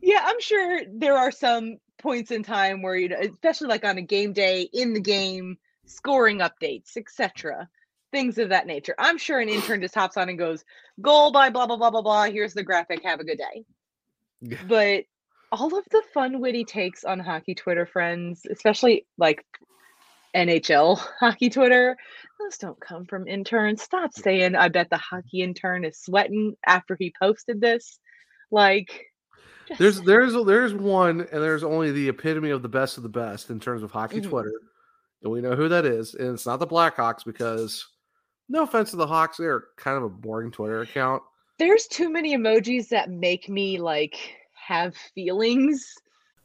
yeah 0.00 0.20
i'm 0.24 0.40
sure 0.40 0.80
there 0.92 1.16
are 1.16 1.30
some 1.32 1.76
points 2.00 2.30
in 2.30 2.42
time 2.44 2.82
where 2.82 2.94
you 2.94 3.08
know 3.08 3.16
especially 3.20 3.66
like 3.68 3.84
on 3.84 3.98
a 3.98 4.02
game 4.02 4.32
day 4.32 4.68
in 4.72 4.92
the 4.94 5.00
game 5.00 5.56
scoring 5.86 6.38
updates 6.38 6.96
etc 6.96 7.68
things 8.12 8.38
of 8.38 8.48
that 8.50 8.66
nature 8.66 8.94
i'm 8.98 9.18
sure 9.18 9.40
an 9.40 9.48
intern 9.48 9.80
just 9.80 9.94
hops 9.96 10.16
on 10.16 10.28
and 10.28 10.38
goes 10.38 10.64
goal 11.00 11.32
by 11.32 11.50
blah 11.50 11.66
blah 11.66 11.76
blah 11.76 11.90
blah 11.90 12.02
blah 12.02 12.24
here's 12.26 12.54
the 12.54 12.62
graphic 12.62 13.02
have 13.02 13.18
a 13.18 13.24
good 13.24 13.38
day 13.38 13.64
Yeah. 14.40 14.58
but 14.68 15.04
all 15.50 15.76
of 15.76 15.84
the 15.90 16.02
fun 16.14 16.40
witty 16.40 16.64
takes 16.64 17.02
on 17.04 17.18
hockey 17.18 17.54
twitter 17.56 17.86
friends 17.86 18.42
especially 18.50 19.04
like 19.16 19.44
nhl 20.34 20.98
hockey 21.20 21.48
twitter 21.50 21.96
those 22.38 22.58
don't 22.58 22.80
come 22.80 23.04
from 23.04 23.26
interns 23.26 23.82
stop 23.82 24.12
saying 24.12 24.54
i 24.54 24.68
bet 24.68 24.88
the 24.90 24.96
hockey 24.96 25.42
intern 25.42 25.84
is 25.84 25.98
sweating 25.98 26.54
after 26.66 26.96
he 26.98 27.12
posted 27.20 27.60
this 27.60 27.98
like 28.50 29.06
There's 29.78 30.00
there's 30.02 30.32
there's 30.46 30.72
one, 30.74 31.20
and 31.20 31.42
there's 31.42 31.62
only 31.64 31.92
the 31.92 32.08
epitome 32.08 32.50
of 32.50 32.62
the 32.62 32.68
best 32.68 32.96
of 32.96 33.02
the 33.02 33.08
best 33.10 33.50
in 33.50 33.60
terms 33.60 33.82
of 33.82 33.90
hockey 33.90 34.20
Mhm. 34.20 34.30
Twitter, 34.30 34.52
and 35.22 35.30
we 35.30 35.42
know 35.42 35.54
who 35.54 35.68
that 35.68 35.84
is, 35.84 36.14
and 36.14 36.32
it's 36.32 36.46
not 36.46 36.58
the 36.58 36.66
Blackhawks 36.66 37.22
because, 37.24 37.86
no 38.48 38.62
offense 38.62 38.90
to 38.92 38.96
the 38.96 39.06
Hawks, 39.06 39.36
they're 39.36 39.64
kind 39.76 39.98
of 39.98 40.04
a 40.04 40.08
boring 40.08 40.50
Twitter 40.50 40.80
account. 40.80 41.22
there's 41.58 41.86
too 41.88 42.08
many 42.08 42.34
emojis 42.34 42.88
that 42.88 43.10
make 43.10 43.48
me 43.50 43.78
like 43.78 44.16
have 44.54 44.94
feelings. 45.14 45.92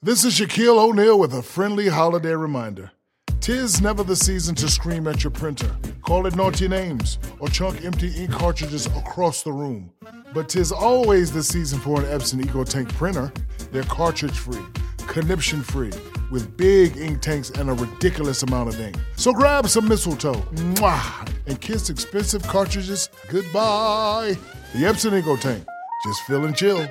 This 0.00 0.24
is 0.24 0.34
Shaquille 0.34 0.78
O'Neal 0.78 1.18
with 1.18 1.34
a 1.34 1.42
friendly 1.42 1.88
holiday 1.88 2.32
reminder. 2.32 2.92
Tis 3.40 3.80
never 3.80 4.04
the 4.04 4.14
season 4.14 4.54
to 4.54 4.68
scream 4.68 5.08
at 5.08 5.24
your 5.24 5.32
printer, 5.32 5.76
call 6.02 6.24
it 6.26 6.36
naughty 6.36 6.68
names, 6.68 7.18
or 7.40 7.48
chunk 7.48 7.84
empty 7.84 8.12
ink 8.14 8.30
cartridges 8.30 8.86
across 8.86 9.42
the 9.42 9.52
room. 9.52 9.90
But 10.32 10.48
tis 10.48 10.70
always 10.70 11.32
the 11.32 11.42
season 11.42 11.80
for 11.80 12.00
an 12.00 12.06
Epson 12.06 12.40
EcoTank 12.44 12.90
printer. 12.90 13.32
They're 13.72 13.82
cartridge 13.82 14.38
free, 14.38 14.62
conniption 15.08 15.64
free, 15.64 15.90
with 16.30 16.56
big 16.56 16.96
ink 16.96 17.20
tanks 17.20 17.50
and 17.50 17.68
a 17.68 17.72
ridiculous 17.72 18.44
amount 18.44 18.68
of 18.68 18.80
ink. 18.80 18.96
So 19.16 19.32
grab 19.32 19.66
some 19.66 19.88
mistletoe, 19.88 20.34
mwah, 20.52 21.28
and 21.48 21.60
kiss 21.60 21.90
expensive 21.90 22.44
cartridges 22.44 23.08
goodbye. 23.26 24.36
The 24.74 24.78
Epson 24.78 25.20
EcoTank, 25.20 25.66
just 26.04 26.22
feel 26.22 26.44
and 26.44 26.54
chill. 26.54 26.86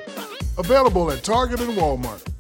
Available 0.58 1.10
at 1.10 1.24
Target 1.24 1.62
and 1.62 1.78
Walmart. 1.78 2.34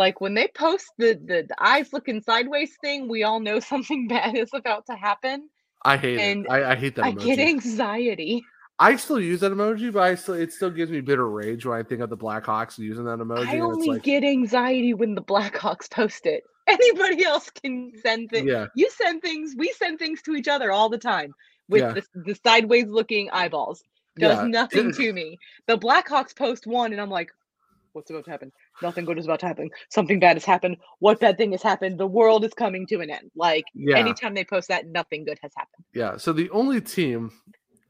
Like 0.00 0.20
when 0.22 0.32
they 0.32 0.48
post 0.48 0.86
the, 0.96 1.10
the 1.30 1.38
the 1.50 1.56
eyes 1.72 1.92
looking 1.92 2.22
sideways 2.22 2.72
thing, 2.80 3.06
we 3.06 3.22
all 3.22 3.38
know 3.38 3.60
something 3.72 4.08
bad 4.08 4.34
is 4.34 4.50
about 4.54 4.86
to 4.86 4.94
happen. 4.94 5.48
I 5.84 5.96
hate 5.96 6.18
And 6.18 6.46
it. 6.46 6.50
I, 6.50 6.72
I 6.72 6.74
hate 6.82 6.94
that. 6.96 7.04
I 7.04 7.12
emoji. 7.12 7.24
get 7.24 7.38
anxiety. 7.38 8.42
I 8.78 8.96
still 8.96 9.20
use 9.20 9.40
that 9.40 9.52
emoji, 9.52 9.92
but 9.92 10.02
I 10.02 10.14
still 10.14 10.36
it 10.44 10.52
still 10.54 10.70
gives 10.70 10.90
me 10.90 11.00
bitter 11.02 11.28
rage 11.28 11.66
when 11.66 11.78
I 11.78 11.82
think 11.82 12.00
of 12.00 12.08
the 12.08 12.16
Blackhawks 12.16 12.78
using 12.78 13.04
that 13.04 13.18
emoji. 13.18 13.46
I 13.46 13.60
only 13.60 13.88
like, 13.88 14.02
get 14.02 14.24
anxiety 14.24 14.94
when 14.94 15.14
the 15.14 15.22
Blackhawks 15.22 15.90
post 15.90 16.24
it. 16.24 16.42
Anybody 16.66 17.22
else 17.24 17.50
can 17.50 17.92
send 18.02 18.30
things. 18.30 18.46
Yeah. 18.46 18.66
You 18.74 18.88
send 18.90 19.20
things. 19.20 19.54
We 19.56 19.68
send 19.72 19.98
things 19.98 20.22
to 20.22 20.34
each 20.34 20.48
other 20.48 20.72
all 20.72 20.88
the 20.88 20.98
time 21.14 21.34
with 21.68 21.82
Yeah. 21.82 21.92
the, 21.92 22.04
the 22.28 22.34
sideways 22.46 22.86
looking 22.88 23.28
eyeballs. 23.30 23.82
Does 24.18 24.38
Yeah. 24.38 24.46
nothing 24.60 24.92
to 24.92 25.12
me. 25.20 25.38
The 25.66 25.76
Blackhawks 25.76 26.34
post 26.34 26.66
one, 26.66 26.92
and 26.92 27.00
I'm 27.02 27.10
like, 27.10 27.30
what's 27.92 28.10
about 28.10 28.24
to 28.26 28.30
happen? 28.30 28.50
Nothing 28.82 29.04
good 29.04 29.18
is 29.18 29.24
about 29.26 29.40
to 29.40 29.46
happen. 29.46 29.70
Something 29.88 30.20
bad 30.20 30.36
has 30.36 30.44
happened. 30.44 30.76
What 31.00 31.20
bad 31.20 31.36
thing 31.36 31.52
has 31.52 31.62
happened? 31.62 31.98
The 31.98 32.06
world 32.06 32.44
is 32.44 32.54
coming 32.54 32.86
to 32.88 33.00
an 33.00 33.10
end. 33.10 33.30
Like 33.36 33.64
Yeah. 33.74 33.96
anytime 33.98 34.34
they 34.34 34.44
post 34.44 34.68
that, 34.68 34.86
nothing 34.86 35.24
good 35.24 35.38
has 35.42 35.52
happened. 35.56 35.84
Yeah. 35.94 36.16
So 36.16 36.32
the 36.32 36.50
only 36.50 36.80
team, 36.80 37.30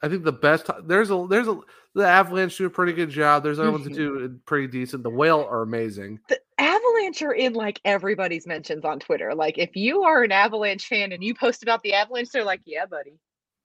I 0.02 0.08
think 0.08 0.24
the 0.24 0.32
best. 0.32 0.68
There's 0.84 1.10
a 1.10 1.26
there's 1.28 1.48
a 1.48 1.58
the 1.94 2.06
Avalanche 2.06 2.56
do 2.56 2.66
a 2.66 2.70
pretty 2.70 2.92
good 2.92 3.10
job. 3.10 3.42
There's 3.42 3.58
other 3.58 3.72
ones 3.72 3.84
that 3.84 3.92
Mhm. 3.92 3.96
do 3.96 4.40
pretty 4.46 4.68
decent. 4.68 5.02
The 5.02 5.10
Whale 5.10 5.46
are 5.50 5.62
amazing. 5.62 6.20
The 6.28 6.40
Avalanche 6.58 7.20
are 7.22 7.32
in 7.32 7.52
like 7.52 7.80
everybody's 7.84 8.46
mentions 8.46 8.84
on 8.84 9.00
Twitter. 9.00 9.34
Like 9.34 9.58
if 9.58 9.74
you 9.76 10.02
are 10.04 10.22
an 10.22 10.32
Avalanche 10.32 10.86
fan 10.86 11.12
and 11.12 11.22
you 11.22 11.34
post 11.34 11.62
about 11.62 11.82
the 11.82 11.94
Avalanche, 11.94 12.30
they're 12.30 12.44
like, 12.44 12.60
"Yeah, 12.64 12.86
buddy, 12.86 13.18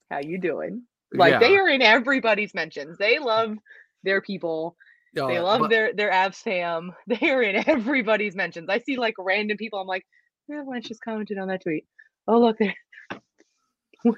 how 0.09 0.19
you 0.19 0.37
doing?" 0.39 0.83
Like 1.13 1.39
they 1.39 1.55
are 1.57 1.69
in 1.69 1.81
everybody's 1.81 2.53
mentions. 2.53 2.97
They 2.97 3.19
love 3.19 3.55
their 4.03 4.21
people. 4.21 4.75
Yeah, 5.15 5.27
they 5.27 5.39
love 5.39 5.61
but- 5.61 5.69
their 5.69 5.93
their 5.93 6.11
Avs 6.11 6.35
fam. 6.43 6.93
They 7.07 7.29
are 7.31 7.41
in 7.41 7.67
everybody's 7.67 8.35
mentions. 8.35 8.69
I 8.69 8.79
see 8.79 8.97
like 8.97 9.15
random 9.17 9.57
people. 9.57 9.79
I'm 9.79 9.87
like, 9.87 10.05
"The 10.47 10.55
Avalanche 10.55 10.87
just 10.87 11.01
commented 11.01 11.37
on 11.37 11.47
that 11.47 11.63
tweet. 11.63 11.85
Oh 12.27 12.39
look 12.39 12.57
there. 12.57 12.75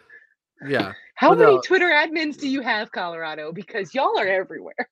Yeah. 0.68 0.94
How 1.16 1.36
many 1.36 1.56
no, 1.56 1.62
Twitter 1.62 1.90
admins 1.90 2.38
do 2.40 2.50
you 2.50 2.62
have, 2.62 2.92
Colorado? 2.92 3.52
Because 3.52 3.94
y'all 3.94 4.18
are 4.18 4.28
everywhere. 4.28 4.90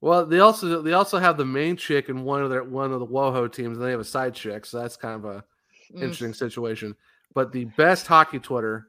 Well, 0.00 0.24
they 0.26 0.38
also 0.38 0.80
they 0.82 0.92
also 0.92 1.18
have 1.18 1.36
the 1.36 1.44
main 1.44 1.76
chick 1.76 2.08
in 2.08 2.22
one 2.24 2.42
of 2.42 2.50
their 2.50 2.62
one 2.64 2.92
of 2.92 3.00
the 3.00 3.06
WoHo 3.06 3.52
teams, 3.52 3.78
and 3.78 3.86
they 3.86 3.90
have 3.90 4.00
a 4.00 4.04
side 4.04 4.34
chick, 4.34 4.64
so 4.64 4.78
that's 4.80 4.96
kind 4.96 5.16
of 5.16 5.24
a 5.24 5.44
Mm. 5.92 6.02
interesting 6.02 6.32
situation. 6.34 6.96
But 7.34 7.52
the 7.52 7.64
best 7.76 8.06
hockey 8.06 8.38
Twitter, 8.38 8.88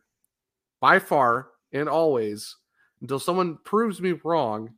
by 0.79 0.99
far 0.99 1.49
and 1.73 1.89
always, 1.89 2.55
until 3.01 3.19
someone 3.19 3.57
proves 3.65 3.99
me 3.99 4.13
wrong, 4.23 4.69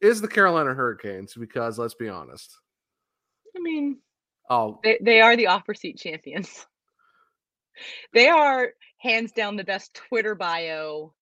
is 0.00 0.20
the 0.20 0.28
Carolina 0.28 0.74
Hurricanes. 0.74 1.34
Because 1.34 1.78
let's 1.78 1.94
be 1.94 2.08
honest, 2.08 2.56
I 3.56 3.60
mean, 3.60 3.98
oh 4.48 4.78
They 4.82 4.98
they 5.00 5.20
are 5.20 5.36
the 5.36 5.48
offer 5.48 5.74
seat 5.74 5.98
champions. 5.98 6.66
They 8.12 8.28
are 8.28 8.74
hands 8.98 9.32
down 9.32 9.56
the 9.56 9.64
best 9.64 9.94
Twitter 9.94 10.34
bio 10.34 11.14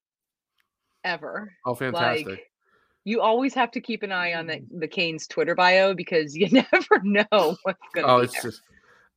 ever. 1.05 1.53
oh 1.67 1.75
fantastic. 1.75 2.27
Like 2.27 2.51
you 3.05 3.23
always 3.23 3.55
have 3.55 3.71
to 3.71 3.81
keep 3.81 4.03
an 4.03 4.13
eye 4.13 4.35
on 4.35 4.47
the, 4.47 4.57
mm. 4.57 4.81
the 4.81 4.89
Canes 4.89 5.27
Twitter 5.27 5.55
bio 5.55 5.95
because 5.95 6.37
you 6.37 6.49
never 6.51 7.03
know 7.03 7.57
what's 7.63 7.79
gonna 7.95 8.07
oh, 8.07 8.19
be 8.19 8.25
it's 8.25 8.35
there. 8.35 8.51
just 8.51 8.63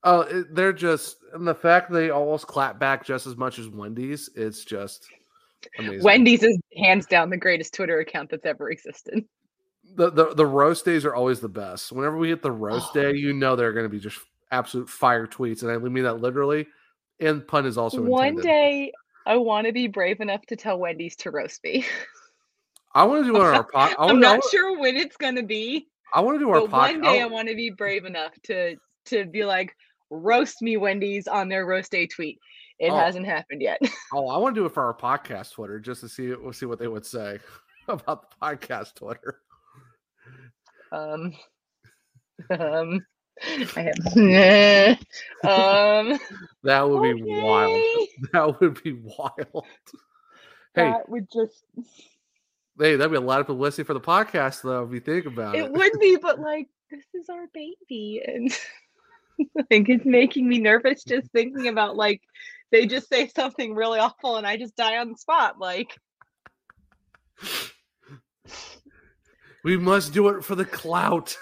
oh 0.03 0.21
it, 0.21 0.55
they're 0.55 0.73
just 0.73 1.17
and 1.33 1.47
the 1.47 1.55
fact 1.55 1.91
they 1.91 2.09
almost 2.09 2.47
clap 2.47 2.79
back 2.79 3.05
just 3.05 3.27
as 3.27 3.35
much 3.35 3.59
as 3.59 3.67
Wendy's. 3.67 4.29
It's 4.35 4.63
just 4.63 5.07
amazing. 5.77 6.03
Wendy's 6.03 6.43
is 6.43 6.59
hands 6.77 7.05
down 7.05 7.29
the 7.29 7.37
greatest 7.37 7.73
Twitter 7.73 7.99
account 7.99 8.29
that's 8.29 8.45
ever 8.45 8.71
existed. 8.71 9.25
The, 9.95 10.09
the 10.09 10.33
the 10.35 10.45
roast 10.45 10.85
days 10.85 11.05
are 11.05 11.15
always 11.15 11.39
the 11.39 11.49
best. 11.49 11.91
Whenever 11.91 12.17
we 12.17 12.29
hit 12.29 12.41
the 12.41 12.51
roast 12.51 12.89
oh. 12.95 13.01
day, 13.01 13.17
you 13.17 13.33
know 13.33 13.55
they're 13.55 13.73
going 13.73 13.85
to 13.85 13.89
be 13.89 13.99
just 13.99 14.19
absolute 14.51 14.89
fire 14.89 15.27
tweets, 15.27 15.63
and 15.63 15.71
I 15.71 15.77
mean 15.77 16.03
that 16.03 16.21
literally. 16.21 16.67
And 17.19 17.47
pun 17.47 17.65
is 17.65 17.77
also 17.77 18.01
One 18.01 18.27
intended. 18.29 18.43
day, 18.43 18.91
I 19.27 19.37
want 19.37 19.67
to 19.67 19.73
be 19.73 19.87
brave 19.87 20.21
enough 20.21 20.43
to 20.47 20.55
tell 20.55 20.79
Wendy's 20.79 21.15
to 21.17 21.31
roast 21.31 21.63
me. 21.63 21.85
I 22.95 23.03
want 23.03 23.25
to 23.25 23.31
do 23.31 23.39
our 23.39 23.63
pod. 23.63 23.91
I 23.91 23.95
I'm 23.99 24.07
wanna, 24.07 24.19
not 24.19 24.43
sure 24.49 24.79
when 24.79 24.95
it's 24.95 25.17
gonna 25.17 25.43
be, 25.43 25.87
I 26.13 26.21
want 26.21 26.35
to 26.35 26.39
do 26.39 26.49
our 26.49 26.65
one 26.65 27.01
day 27.01 27.21
I 27.21 27.25
want 27.25 27.47
to 27.47 27.55
be 27.55 27.69
brave 27.69 28.05
enough 28.05 28.33
to 28.43 28.75
to 29.05 29.25
be 29.25 29.45
like 29.45 29.75
roast 30.09 30.61
me 30.61 30.77
Wendy's 30.77 31.27
on 31.27 31.47
their 31.47 31.65
roast 31.65 31.91
day 31.91 32.07
tweet. 32.07 32.39
It 32.79 32.89
Oh. 32.91 32.97
hasn't 32.97 33.25
happened 33.25 33.61
yet. 33.61 33.79
Oh, 34.13 34.27
I 34.27 34.37
want 34.37 34.53
to 34.55 34.61
do 34.61 34.65
it 34.65 34.73
for 34.73 34.83
our 34.83 34.93
podcast 34.93 35.53
Twitter 35.53 35.79
just 35.79 36.01
to 36.01 36.09
see 36.09 36.33
we'll 36.33 36.51
see 36.51 36.65
what 36.65 36.79
they 36.79 36.87
would 36.89 37.05
say 37.05 37.39
about 37.87 38.29
the 38.31 38.35
podcast 38.45 38.95
Twitter. 38.95 39.39
Um, 40.91 41.33
um, 42.49 43.05
I 43.75 43.81
have, 43.81 44.97
um, 45.43 46.19
That 46.63 46.89
would 46.89 47.15
be 47.15 47.23
wild. 47.23 48.07
That 48.33 48.59
would 48.59 48.83
be 48.83 48.93
wild. 48.93 49.65
Hey, 50.75 50.91
That 50.91 51.09
would 51.09 51.27
just 51.31 51.63
hey, 52.79 52.95
that'd 52.95 53.11
be 53.11 53.17
a 53.17 53.21
lot 53.21 53.39
of 53.39 53.47
publicity 53.47 53.83
for 53.83 53.93
the 53.93 54.01
podcast, 54.01 54.63
though, 54.63 54.83
if 54.83 54.91
you 54.91 54.99
think 54.99 55.25
about 55.25 55.55
it. 55.55 55.65
it 55.65 55.71
would 55.71 55.99
be, 55.99 56.17
but 56.17 56.39
like 56.39 56.67
this 56.89 57.05
is 57.13 57.29
our 57.29 57.47
baby, 57.53 58.21
and 58.25 58.51
like 59.55 59.89
it's 59.89 60.05
making 60.05 60.47
me 60.47 60.59
nervous 60.59 61.03
just 61.03 61.31
thinking 61.31 61.67
about 61.67 61.95
like 61.95 62.21
they 62.71 62.85
just 62.85 63.09
say 63.09 63.27
something 63.27 63.75
really 63.75 63.99
awful 63.99 64.37
and 64.37 64.47
I 64.47 64.57
just 64.57 64.75
die 64.75 64.97
on 64.97 65.11
the 65.11 65.17
spot. 65.17 65.59
Like 65.59 65.97
We 69.63 69.77
must 69.77 70.13
do 70.13 70.29
it 70.29 70.43
for 70.43 70.55
the 70.55 70.65
clout. 70.65 71.37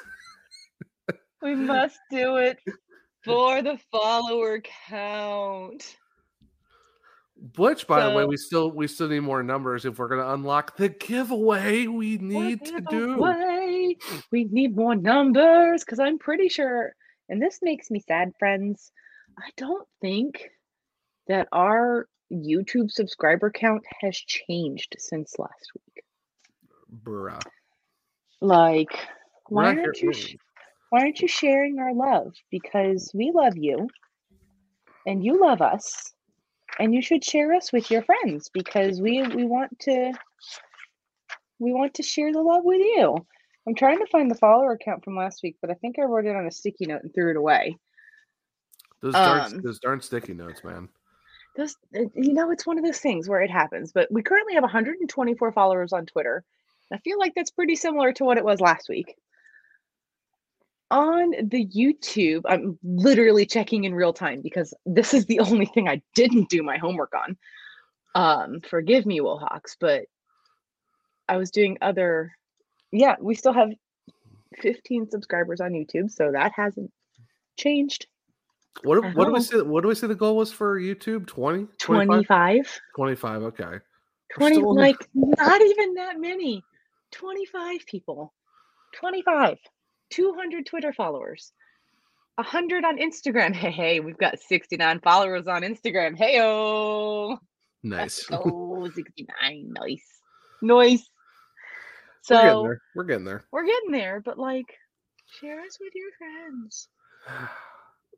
we 1.41 1.55
must 1.55 1.99
do 2.11 2.37
it 2.37 2.59
for 3.23 3.61
the 3.61 3.77
follower 3.91 4.61
count. 4.87 5.97
Which, 7.57 7.87
by 7.87 8.05
the 8.05 8.13
way, 8.13 8.25
we 8.25 8.35
still 8.35 8.71
we 8.71 8.87
still 8.87 9.07
need 9.07 9.21
more 9.21 9.41
numbers 9.43 9.85
if 9.85 9.97
we're 9.97 10.09
going 10.09 10.19
to 10.19 10.33
unlock 10.33 10.75
the 10.75 10.89
giveaway 10.89 11.87
we 11.87 12.17
need 12.17 12.65
to 12.65 12.81
do. 12.81 13.15
We 14.31 14.43
need 14.45 14.75
more 14.75 14.95
numbers 14.95 15.85
because 15.85 15.99
I'm 15.99 16.19
pretty 16.19 16.49
sure, 16.49 16.93
and 17.29 17.41
this 17.41 17.59
makes 17.61 17.89
me 17.89 18.01
sad, 18.01 18.33
friends. 18.37 18.91
I 19.37 19.49
don't 19.55 19.87
think 20.01 20.49
that 21.27 21.47
our 21.53 22.09
YouTube 22.29 22.91
subscriber 22.91 23.51
count 23.51 23.83
has 24.01 24.17
changed 24.17 24.97
since 24.99 25.39
last 25.39 25.71
week. 25.75 26.03
Bruh. 27.03 27.41
Like, 28.41 28.91
We're 29.49 29.63
why 29.63 29.73
not 29.73 29.83
aren't 29.85 29.97
here- 29.97 30.11
you? 30.11 30.13
sh- 30.13 30.35
Why 30.89 31.01
aren't 31.01 31.19
you 31.21 31.27
sharing 31.27 31.77
our 31.79 31.93
love? 31.93 32.33
Because 32.49 33.11
we 33.13 33.31
love 33.31 33.55
you, 33.57 33.87
and 35.05 35.23
you 35.23 35.39
love 35.39 35.61
us, 35.61 36.13
and 36.79 36.95
you 36.95 37.01
should 37.01 37.23
share 37.23 37.53
us 37.53 37.71
with 37.71 37.91
your 37.91 38.01
friends 38.01 38.49
because 38.53 38.99
we 39.01 39.21
we 39.27 39.45
want 39.45 39.77
to 39.81 40.13
we 41.59 41.73
want 41.73 41.93
to 41.95 42.03
share 42.03 42.31
the 42.31 42.41
love 42.41 42.63
with 42.63 42.79
you. 42.79 43.23
I'm 43.67 43.75
trying 43.75 43.99
to 43.99 44.07
find 44.07 44.31
the 44.31 44.35
follower 44.35 44.71
account 44.71 45.03
from 45.03 45.15
last 45.15 45.43
week, 45.43 45.57
but 45.61 45.69
I 45.69 45.75
think 45.75 45.99
I 45.99 46.03
wrote 46.03 46.25
it 46.25 46.35
on 46.35 46.47
a 46.47 46.51
sticky 46.51 46.85
note 46.87 47.03
and 47.03 47.13
threw 47.13 47.29
it 47.31 47.35
away. 47.37 47.77
Those 49.01 49.13
darn, 49.13 49.53
Um, 49.53 49.61
those 49.61 49.79
darn 49.79 50.01
sticky 50.01 50.33
notes, 50.33 50.63
man. 50.63 50.89
Those, 51.55 51.75
it- 51.91 52.11
you 52.15 52.33
know, 52.33 52.49
it's 52.51 52.65
one 52.65 52.79
of 52.79 52.83
those 52.85 52.99
things 52.99 53.29
where 53.29 53.41
it 53.41 53.51
happens. 53.51 53.91
But 53.91 54.11
we 54.11 54.23
currently 54.23 54.53
have 54.55 54.63
124 54.63 55.51
followers 55.51 55.93
on 55.93 56.05
Twitter. 56.07 56.43
I 56.91 56.97
feel 56.99 57.19
like 57.19 57.33
that's 57.35 57.51
pretty 57.51 57.75
similar 57.75 58.13
to 58.13 58.23
what 58.23 58.37
it 58.37 58.45
was 58.45 58.59
last 58.59 58.89
week. 58.89 59.15
On 60.91 61.31
the 61.43 61.67
YouTube, 61.67 62.41
I'm 62.45 62.79
literally 62.83 63.45
checking 63.45 63.83
in 63.83 63.93
real 63.93 64.13
time 64.13 64.41
because 64.41 64.73
this 64.85 65.13
is 65.13 65.25
the 65.25 65.39
only 65.39 65.65
thing 65.65 65.87
I 65.87 66.01
didn't 66.15 66.49
do 66.49 66.63
my 66.63 66.77
homework 66.77 67.13
on. 67.13 67.37
Um, 68.15 68.61
forgive 68.61 69.05
me, 69.05 69.19
Wohawks, 69.19 69.75
but 69.79 70.05
I 71.27 71.37
was 71.37 71.51
doing 71.51 71.77
other. 71.81 72.31
Yeah, 72.91 73.15
we 73.19 73.35
still 73.35 73.53
have 73.53 73.69
15 74.61 75.11
subscribers 75.11 75.61
on 75.61 75.73
YouTube, 75.73 76.09
so 76.09 76.31
that 76.31 76.53
hasn't 76.55 76.91
changed. 77.55 78.07
What, 78.83 79.01
do- 79.01 79.09
what 79.09 79.25
do 79.25 79.33
we 79.33 79.41
say? 79.41 79.61
What 79.61 79.81
do 79.81 79.89
we 79.89 79.95
say 79.95 80.07
the 80.07 80.15
goal 80.15 80.37
was 80.37 80.51
for 80.51 80.79
YouTube? 80.79 81.27
20? 81.27 81.67
25? 81.77 82.25
25. 82.27 82.81
25, 82.95 83.41
okay. 83.43 83.79
20 84.35 84.55
still 84.55 84.75
like 84.75 85.09
not 85.15 85.61
even 85.61 85.93
that 85.95 86.19
many 86.19 86.63
25 87.11 87.85
people. 87.85 88.33
25 88.99 89.57
200 90.11 90.65
twitter 90.65 90.91
followers. 90.93 91.51
100 92.35 92.83
on 92.85 92.97
instagram. 92.97 93.53
Hey 93.55 93.71
hey 93.71 93.99
we've 93.99 94.17
got 94.17 94.39
69 94.39 94.99
followers 95.01 95.47
on 95.47 95.61
instagram. 95.61 96.17
Hey 96.17 96.39
oh 96.41 97.37
Nice. 97.83 98.25
oh 98.31 98.89
69 98.89 99.73
nice. 99.79 100.05
Noise 100.61 101.09
We're 102.29 102.35
getting 102.37 102.51
so 102.51 102.63
there. 102.63 102.81
We're 102.95 103.03
getting 103.05 103.25
there. 103.25 103.43
we're 103.51 103.65
getting 103.65 103.91
there 103.91 104.21
but 104.21 104.37
like 104.39 104.65
share 105.39 105.61
us 105.61 105.77
with 105.79 105.93
your 105.95 106.09
friends. 106.17 106.87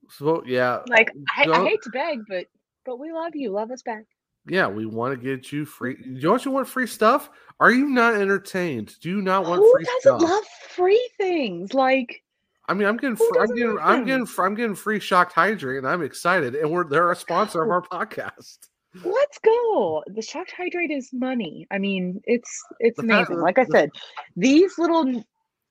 So 0.10 0.44
yeah, 0.48 0.80
like 0.88 1.12
I, 1.38 1.46
I 1.48 1.64
hate 1.64 1.84
to 1.84 1.90
beg 1.92 2.22
but 2.28 2.48
but 2.86 2.98
we 3.00 3.12
love 3.12 3.36
you. 3.36 3.52
Love 3.52 3.70
us 3.72 3.84
back 3.84 4.06
yeah, 4.48 4.68
we 4.68 4.86
want 4.86 5.20
to 5.20 5.24
get 5.24 5.52
you 5.52 5.64
mm. 5.64 5.68
free. 5.68 6.18
Don't 6.20 6.44
you 6.44 6.52
want 6.52 6.68
free 6.68 6.88
stuff? 6.88 7.30
Are 7.60 7.72
you 7.72 7.88
not 7.88 8.16
entertained? 8.16 8.96
Do 9.02 9.10
you 9.10 9.22
not 9.22 9.44
want 9.44 9.62
who 9.62 9.72
free 9.72 9.84
doesn't 9.84 10.20
stuff? 10.20 10.22
love 10.22 10.44
free 10.70 11.10
things 11.18 11.74
like 11.74 12.24
I 12.68 12.74
mean, 12.74 12.88
I'm 12.88 12.96
getting, 12.96 13.18
fr- 13.18 13.42
I'm 13.42 13.54
getting, 13.54 13.78
I'm 13.82 14.06
getting, 14.06 14.28
I'm 14.40 14.56
getting 14.56 14.76
free 14.76 15.00
shocked 15.00 15.34
hydrate, 15.34 15.80
and 15.80 15.88
I'm 15.88 16.02
excited. 16.02 16.56
And 16.56 16.72
we're 16.72 16.88
they're 16.88 17.12
a 17.12 17.16
sponsor 17.16 17.64
of 17.64 17.70
oh. 17.70 17.72
our 17.72 17.82
podcast. 17.82 18.60
Let's 19.04 19.40
go. 19.40 20.04
The 20.08 20.22
shocked 20.22 20.54
hydrate 20.56 20.92
is 20.92 21.10
money. 21.12 21.68
I 21.72 21.80
mean, 21.80 22.22
it's 22.26 22.64
it's 22.80 23.00
amazing. 23.00 23.40
Like 23.40 23.58
I 23.58 23.66
said, 23.66 23.90
these 24.38 24.78
little 24.78 25.24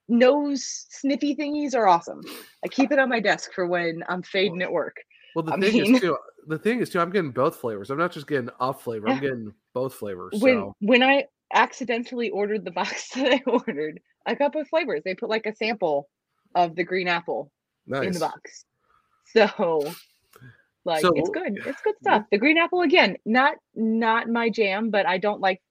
nose 0.08 0.86
sniffy 0.90 1.36
thingies 1.36 1.74
are 1.74 1.86
awesome. 1.86 2.20
I 2.64 2.68
keep 2.68 2.92
it 2.92 2.98
on 2.98 3.08
my 3.08 3.20
desk 3.20 3.52
for 3.54 3.66
when 3.66 4.02
I'm 4.08 4.22
fading 4.22 4.60
at 4.60 4.70
work. 4.70 4.96
Well, 5.34 5.44
the 5.44 5.52
I 5.52 5.60
thing 5.60 5.82
mean- 5.82 5.94
is 5.94 6.00
too. 6.00 6.18
The 6.50 6.58
thing 6.58 6.80
is 6.80 6.90
too. 6.90 6.98
I'm 6.98 7.10
getting 7.10 7.30
both 7.30 7.56
flavors. 7.56 7.90
I'm 7.90 7.98
not 7.98 8.10
just 8.10 8.26
getting 8.26 8.50
a 8.58 8.74
flavor. 8.74 9.08
I'm 9.08 9.20
getting 9.20 9.54
both 9.72 9.94
flavors. 9.94 10.32
When 10.40 10.54
So 10.56 10.76
when 10.80 11.00
I 11.02 11.26
accidentally 11.54 12.28
ordered 12.30 12.64
the 12.64 12.70
box 12.80 13.10
that 13.14 13.32
I 13.32 13.42
ordered, 13.48 14.00
I 14.26 14.34
got 14.34 14.52
both 14.52 14.68
flavors. 14.68 15.02
They 15.04 15.14
put 15.14 15.28
like 15.30 15.46
a 15.46 15.54
sample 15.54 16.08
of 16.56 16.74
the 16.74 16.82
green 16.82 17.06
apple 17.06 17.52
in 17.86 18.12
the 18.12 18.18
box. 18.18 18.64
So 19.26 19.94
like 20.84 21.02
So- 21.02 21.12
it's 21.14 21.30
good. 21.30 21.56
It's 21.64 21.80
good 21.82 21.94
stuff. 22.00 22.24
The 22.32 22.38
green 22.38 22.58
apple 22.58 22.80
again, 22.82 23.16
not 23.24 23.54
not 23.76 24.28
my 24.28 24.50
jam, 24.50 24.90
but 24.90 25.06
I 25.06 25.18
don't 25.18 25.40
like 25.40 25.62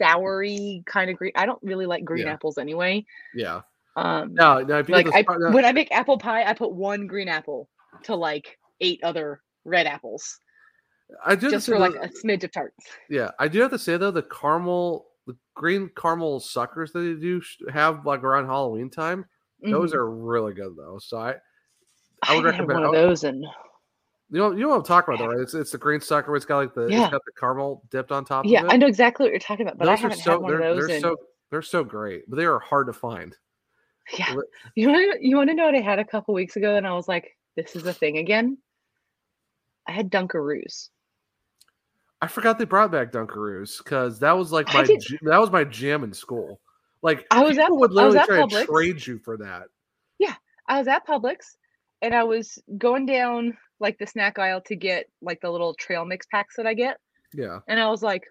soury 0.00 0.86
kind 0.86 1.10
of 1.10 1.16
green. 1.16 1.32
I 1.34 1.44
don't 1.44 1.58
really 1.62 1.86
like 1.86 2.04
green 2.04 2.26
Yeah. 2.26 2.34
apples 2.34 2.56
anyway. 2.56 3.04
Yeah. 3.34 3.62
Um 3.96 4.32
No, 4.34 4.60
no. 4.60 4.84
Like 4.86 5.08
I, 5.12 5.24
no, 5.28 5.50
when 5.50 5.64
I 5.64 5.72
make 5.72 5.90
apple 5.90 6.18
pie, 6.18 6.44
I 6.44 6.52
put 6.54 6.72
one 6.72 7.08
green 7.08 7.26
apple 7.26 7.68
to 8.04 8.14
like 8.14 8.56
eight 8.80 9.00
other 9.02 9.42
red 9.64 9.86
apples 9.86 10.40
I 11.24 11.34
do 11.34 11.50
just 11.50 11.66
for 11.66 11.78
like 11.78 11.92
though- 11.92 12.02
a 12.02 12.08
smidge 12.08 12.44
of 12.44 12.52
tarts. 12.52 12.76
Yeah, 13.08 13.30
I 13.38 13.48
do 13.48 13.60
have 13.60 13.70
to 13.72 13.78
say 13.78 13.96
though, 13.96 14.10
the 14.12 14.22
caramel, 14.22 15.08
the 15.26 15.36
green 15.54 15.90
caramel 15.96 16.38
suckers 16.40 16.92
that 16.92 17.00
they 17.00 17.14
do 17.14 17.42
have 17.72 18.06
like 18.06 18.22
around 18.22 18.46
Halloween 18.46 18.90
time, 18.90 19.24
those 19.62 19.92
Mhm. 19.92 19.96
are 19.96 20.10
really 20.10 20.54
good 20.54 20.76
though. 20.76 20.98
So 21.00 21.18
I, 21.18 21.30
I 21.30 21.34
I 22.34 22.36
would 22.36 22.44
haven't 22.46 22.66
recommend. 22.68 22.68
one 22.68 22.84
of 22.84 22.92
those 22.92 23.24
and 23.24 23.42
You 24.32 24.38
know, 24.38 24.52
you 24.52 24.60
know 24.60 24.68
what 24.68 24.76
I'm 24.76 24.82
talking 24.84 25.14
about 25.14 25.24
though, 25.24 25.30
right? 25.32 25.40
It's 25.42 25.54
it's 25.54 25.72
the 25.72 25.78
green 25.78 26.00
sucker. 26.00 26.36
It's 26.36 26.44
got 26.46 26.58
like 26.58 26.74
the 26.74 26.86
Yeah. 26.86 27.02
it's 27.02 27.10
got 27.10 27.22
the 27.26 27.32
caramel 27.38 27.82
dipped 27.90 28.12
on 28.12 28.24
top. 28.24 28.46
yeah, 28.46 28.60
of 28.60 28.66
it. 28.66 28.72
I 28.74 28.76
know 28.76 28.86
exactly 28.86 29.24
what 29.24 29.30
you're 29.32 29.40
talking 29.40 29.66
about, 29.66 29.78
but 29.78 29.86
those 29.86 29.98
are 29.98 30.02
haven't 30.02 30.18
so 30.18 30.30
had 30.30 30.40
one 30.42 30.50
they're, 30.52 30.60
of 30.60 30.76
those. 30.76 30.86
they're 30.86 30.96
in, 30.96 31.02
so 31.02 31.16
they're 31.50 31.62
so 31.62 31.82
great, 31.82 32.30
but 32.30 32.36
they 32.36 32.44
are 32.44 32.60
hard 32.60 32.86
to 32.86 32.92
find. 32.92 33.36
yeah, 34.16 34.36
you 34.76 34.88
want 34.88 35.20
you 35.22 35.36
want 35.36 35.50
to 35.50 35.54
know 35.54 35.64
what 35.66 35.74
I 35.74 35.80
had 35.80 35.98
a 35.98 36.04
couple 36.04 36.32
weeks 36.34 36.54
ago, 36.54 36.76
and 36.76 36.86
I 36.86 36.92
was 36.94 37.08
like, 37.08 37.36
"This 37.56 37.74
is 37.74 37.84
a 37.86 37.92
thing 37.92 38.18
again." 38.18 38.56
I 39.88 39.92
had 39.92 40.10
Dunkaroos. 40.10 40.88
I 42.22 42.26
forgot 42.26 42.58
they 42.58 42.64
brought 42.66 42.90
back 42.92 43.12
Dunkaroos 43.12 43.78
because 43.78 44.18
that 44.20 44.32
was 44.36 44.52
like 44.52 44.72
my 44.74 44.84
j- 44.84 44.98
that 45.22 45.40
was 45.40 45.50
my 45.50 45.64
jam 45.64 46.04
in 46.04 46.12
school. 46.12 46.60
Like 47.02 47.26
I 47.30 47.42
was 47.42 47.56
at 47.56 47.64
people 47.64 47.78
would 47.80 47.92
Pu- 47.92 47.98
I 48.00 48.04
was 48.06 48.14
literally 48.14 48.42
at 48.42 48.50
to 48.50 48.56
Publix. 48.56 48.66
trade 48.66 49.06
you 49.06 49.18
for 49.20 49.36
that. 49.38 49.64
Yeah, 50.18 50.34
I 50.68 50.78
was 50.78 50.86
at 50.86 51.06
Publix 51.06 51.36
and 52.02 52.14
I 52.14 52.24
was 52.24 52.58
going 52.76 53.06
down 53.06 53.56
like 53.80 53.98
the 53.98 54.06
snack 54.06 54.38
aisle 54.38 54.60
to 54.66 54.76
get 54.76 55.06
like 55.22 55.40
the 55.40 55.50
little 55.50 55.72
trail 55.74 56.04
mix 56.04 56.26
packs 56.26 56.56
that 56.56 56.66
I 56.66 56.74
get. 56.74 56.98
Yeah, 57.32 57.60
And 57.68 57.80
I 57.80 57.88
was 57.88 58.02
like, 58.02 58.24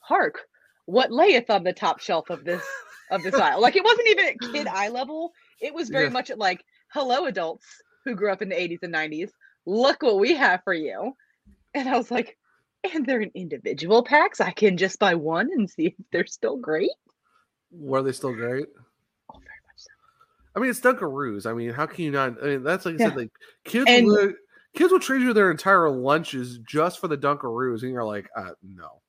Hark, 0.00 0.40
what 0.86 1.12
layeth 1.12 1.50
on 1.50 1.62
the 1.64 1.72
top 1.72 2.00
shelf 2.00 2.30
of 2.30 2.44
this 2.44 2.64
of 3.10 3.22
this 3.22 3.34
aisle? 3.34 3.60
Like 3.60 3.76
it 3.76 3.84
wasn't 3.84 4.08
even 4.08 4.26
at 4.26 4.40
kid 4.52 4.66
eye 4.72 4.88
level. 4.88 5.32
It 5.60 5.72
was 5.72 5.88
very 5.88 6.04
Yeah. 6.06 6.10
much 6.10 6.30
at 6.30 6.38
like, 6.38 6.64
hello 6.92 7.26
adults 7.26 7.66
who 8.04 8.14
grew 8.14 8.32
up 8.32 8.42
in 8.42 8.48
the 8.48 8.54
80s 8.56 8.82
and 8.82 8.94
90s. 8.94 9.30
Look 9.66 10.02
what 10.02 10.18
we 10.18 10.34
have 10.34 10.62
for 10.64 10.74
you. 10.74 11.16
And 11.74 11.88
I 11.88 11.96
was 11.96 12.10
like, 12.10 12.36
and 12.92 13.06
they're 13.06 13.20
in 13.20 13.30
individual 13.34 14.02
packs. 14.02 14.40
I 14.40 14.50
can 14.50 14.76
just 14.76 14.98
buy 14.98 15.14
one 15.14 15.48
and 15.52 15.70
see 15.70 15.86
if 15.86 15.94
they're 16.10 16.26
still 16.26 16.56
great. 16.56 16.90
Were 17.70 18.02
they 18.02 18.12
still 18.12 18.34
great? 18.34 18.66
Oh, 19.32 19.34
very 19.38 19.60
much 19.66 19.76
so. 19.78 19.90
I 20.56 20.60
mean, 20.60 20.68
it's 20.70 20.80
Dunkaroos. 20.80 21.46
I 21.46 21.54
mean, 21.54 21.70
how 21.70 21.86
can 21.86 22.04
you 22.04 22.10
not? 22.10 22.42
I 22.42 22.46
mean, 22.46 22.62
that's 22.62 22.84
like 22.84 22.96
I 22.96 22.98
Yeah. 23.04 23.08
said, 23.10 23.16
like 23.16 23.30
kids 23.64 23.86
And- 23.88 24.06
would 24.06 24.34
kids 24.74 24.90
will 24.92 25.00
trade 25.00 25.22
you 25.22 25.32
their 25.32 25.50
entire 25.50 25.88
lunches 25.90 26.58
just 26.58 26.98
for 26.98 27.06
the 27.08 27.16
Dunkaroos, 27.16 27.82
and 27.82 27.92
you're 27.92 28.04
like, 28.04 28.28
uh, 28.36 28.50
no. 28.62 29.00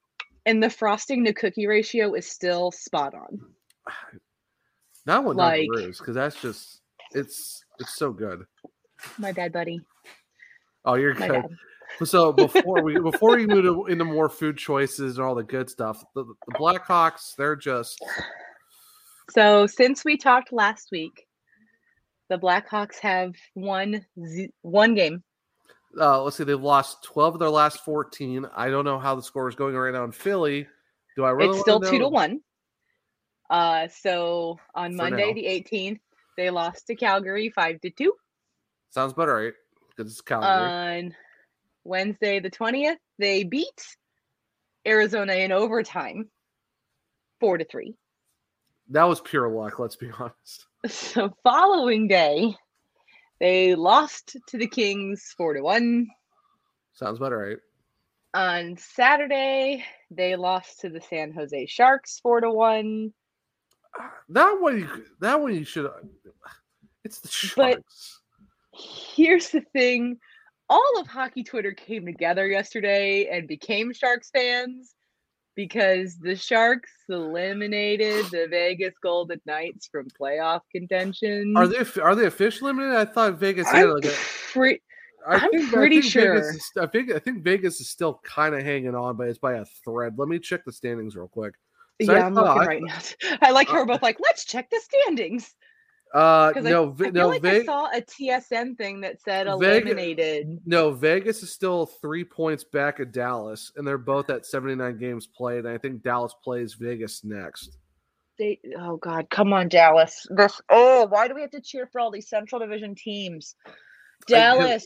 And 0.45 0.61
the 0.61 0.69
frosting 0.69 1.23
to 1.25 1.33
cookie 1.33 1.67
ratio 1.67 2.13
is 2.15 2.27
still 2.27 2.71
spot 2.71 3.13
on. 3.15 3.41
Not 5.05 5.25
with 5.25 5.37
Like- 5.37 5.67
Dunkaroos, 5.69 5.97
because 5.99 6.15
that's 6.15 6.39
just 6.41 6.81
it's 7.11 7.65
it's 7.79 7.95
so 7.97 8.11
good. 8.13 8.45
My 9.17 9.31
bad, 9.31 9.51
buddy. 9.51 9.81
Oh, 10.85 10.95
you're 10.95 11.15
My 11.15 11.27
good. 11.27 11.41
bad. 11.43 12.07
So 12.07 12.31
before 12.33 12.81
we 12.83 12.99
before 12.99 13.35
we 13.37 13.45
move 13.45 13.63
to, 13.65 13.85
into 13.85 14.03
more 14.05 14.29
food 14.29 14.57
choices 14.57 15.17
and 15.17 15.25
all 15.25 15.35
the 15.35 15.43
good 15.43 15.69
stuff, 15.69 16.03
the, 16.15 16.25
the 16.25 16.53
Blackhawks 16.53 17.35
they're 17.37 17.55
just 17.55 18.03
So 19.31 19.67
since 19.67 20.03
we 20.03 20.17
talked 20.17 20.51
last 20.51 20.89
week, 20.91 21.27
the 22.29 22.37
Blackhawks 22.37 22.97
have 22.99 23.35
won 23.55 24.05
z- 24.25 24.51
one 24.61 24.95
game. 24.95 25.23
uh, 25.99 26.23
let's 26.23 26.37
see, 26.37 26.43
they've 26.43 26.59
lost 26.59 27.03
twelve 27.03 27.35
of 27.35 27.39
their 27.39 27.49
last 27.49 27.83
fourteen. 27.85 28.45
I 28.55 28.69
don't 28.69 28.85
know 28.85 28.97
how 28.99 29.13
the 29.15 29.21
score 29.23 29.47
is 29.47 29.55
going 29.55 29.75
right 29.75 29.93
now 29.93 30.03
in 30.03 30.11
Philly. 30.11 30.67
Do 31.15 31.23
I 31.25 31.29
really? 31.29 31.51
it's 31.51 31.59
still 31.61 31.79
two 31.79 31.99
to 31.99 32.09
one. 32.09 32.41
Uh, 33.51 33.87
so 33.87 34.57
on 34.73 34.91
For 34.91 34.97
Monday 34.97 35.27
now. 35.27 35.33
the 35.33 35.43
18th, 35.45 35.99
they 36.37 36.49
lost 36.49 36.87
to 36.87 36.95
Calgary 36.95 37.51
five 37.51 37.79
to 37.81 37.91
two. 37.91 38.13
Sounds 38.93 39.13
better, 39.13 39.33
right? 39.35 39.53
Because 39.95 40.11
it's 40.11 40.21
Calgary. 40.21 40.49
On 41.07 41.15
Wednesday 41.83 42.39
the 42.39 42.51
20th, 42.51 42.97
they 43.17 43.43
beat 43.43 43.83
Arizona 44.87 45.33
in 45.33 45.51
overtime, 45.51 46.29
four 47.39 47.57
to 47.57 47.65
three. 47.65 47.95
that 48.89 49.05
was 49.05 49.19
pure 49.21 49.49
luck. 49.49 49.79
Let's 49.79 49.95
be 49.95 50.11
honest. 50.19 50.67
So 50.87 51.35
following 51.43 52.07
day, 52.07 52.55
they 53.39 53.73
lost 53.73 54.37
to 54.49 54.57
the 54.59 54.67
Kings 54.67 55.33
four 55.35 55.55
to 55.55 55.61
one. 55.63 56.07
Sounds 56.93 57.17
better, 57.17 57.37
right? 57.39 57.57
On 58.35 58.77
Saturday, 58.77 59.83
they 60.11 60.35
lost 60.35 60.81
to 60.81 60.89
the 60.89 61.01
San 61.01 61.31
Jose 61.33 61.65
Sharks 61.65 62.19
four 62.19 62.41
to 62.41 62.51
one. 62.51 63.11
Ah, 63.99 64.11
that 64.29 64.57
one, 64.59 64.79
you, 64.81 64.87
that 65.19 65.39
one 65.41 65.55
you 65.55 65.63
should. 65.65 65.89
It's 67.03 67.19
the 67.19 67.53
But- 67.55 67.71
Sharks. 67.73 68.19
Here's 68.73 69.49
the 69.49 69.61
thing 69.73 70.17
all 70.69 70.99
of 70.99 71.07
hockey 71.07 71.43
Twitter 71.43 71.71
came 71.73 72.05
together 72.05 72.47
yesterday 72.47 73.27
and 73.27 73.47
became 73.47 73.93
Sharks 73.93 74.29
fans 74.31 74.95
because 75.55 76.17
the 76.17 76.35
Sharks 76.35 76.89
eliminated 77.09 78.25
the 78.31 78.47
Vegas 78.49 78.93
Golden 79.03 79.39
Knights 79.45 79.87
from 79.91 80.07
playoff 80.19 80.61
contention. 80.71 81.53
Are 81.55 81.67
they 81.67 81.85
are 82.01 82.15
they 82.15 82.25
officially 82.25 82.71
limited? 82.73 82.95
I 82.95 83.05
thought 83.05 83.33
Vegas 83.35 83.67
had 83.69 83.83
I'm 83.83 83.93
like 83.95 84.05
a. 84.05 84.13
pre- 84.51 84.81
I 85.27 85.35
I'm 85.35 85.51
think, 85.51 85.71
pretty 85.71 85.97
I 85.99 86.01
think 86.01 86.11
sure. 86.11 86.33
Vegas 86.41 86.55
is, 86.55 86.71
I 86.79 86.87
think 86.87 87.11
I 87.11 87.19
think 87.19 87.43
Vegas 87.43 87.79
is 87.79 87.89
still 87.89 88.19
kind 88.23 88.55
of 88.55 88.63
hanging 88.63 88.95
on, 88.95 89.15
but 89.15 89.27
it's 89.27 89.37
by 89.39 89.53
a 89.55 89.65
thread. 89.83 90.15
Let 90.17 90.27
me 90.27 90.39
check 90.39 90.65
the 90.65 90.71
standings 90.71 91.15
real 91.15 91.27
quick. 91.27 91.53
So 92.01 92.13
yeah, 92.13 92.25
I'm 92.25 92.33
looking 92.33 92.47
thought- 92.47 92.67
right 92.67 92.81
now. 92.81 92.97
I 93.41 93.51
like 93.51 93.67
how 93.67 93.75
we're 93.75 93.85
both 93.85 94.01
like, 94.01 94.17
let's 94.19 94.45
check 94.45 94.69
the 94.71 94.81
standings. 94.83 95.53
Uh, 96.13 96.53
no, 96.61 96.89
I, 96.91 96.93
Ve- 96.93 97.05
I 97.07 97.09
no, 97.09 97.27
like 97.29 97.43
I 97.45 97.63
saw 97.65 97.87
a 97.87 97.99
TSN 98.01 98.77
thing 98.77 99.01
that 99.01 99.19
said 99.21 99.47
Vegas- 99.47 99.55
eliminated. 99.89 100.59
no. 100.65 100.91
Vegas 100.91 101.41
is 101.41 101.51
still 101.51 101.87
three 101.87 102.23
points 102.23 102.63
back 102.63 102.99
at 102.99 103.11
Dallas, 103.11 103.71
and 103.75 103.87
they're 103.87 103.97
both 103.97 104.29
at 104.29 104.45
seventy 104.45 104.75
nine 104.75 104.97
games 104.99 105.25
played. 105.25 105.65
And 105.65 105.69
I 105.69 105.77
think 105.79 106.03
Dallas 106.03 106.35
plays 106.43 106.75
Vegas 106.75 107.23
next. 107.23 107.77
They, 108.37 108.59
oh 108.79 108.97
God, 108.97 109.27
come 109.31 109.53
on, 109.53 109.69
Dallas. 109.69 110.25
This, 110.29 110.59
oh, 110.69 111.05
why 111.07 111.27
do 111.27 111.35
we 111.35 111.41
have 111.41 111.51
to 111.51 111.61
cheer 111.61 111.87
for 111.91 111.99
all 112.01 112.11
these 112.11 112.29
Central 112.29 112.59
Division 112.59 112.93
teams? 112.95 113.55
Dallas, 114.27 114.85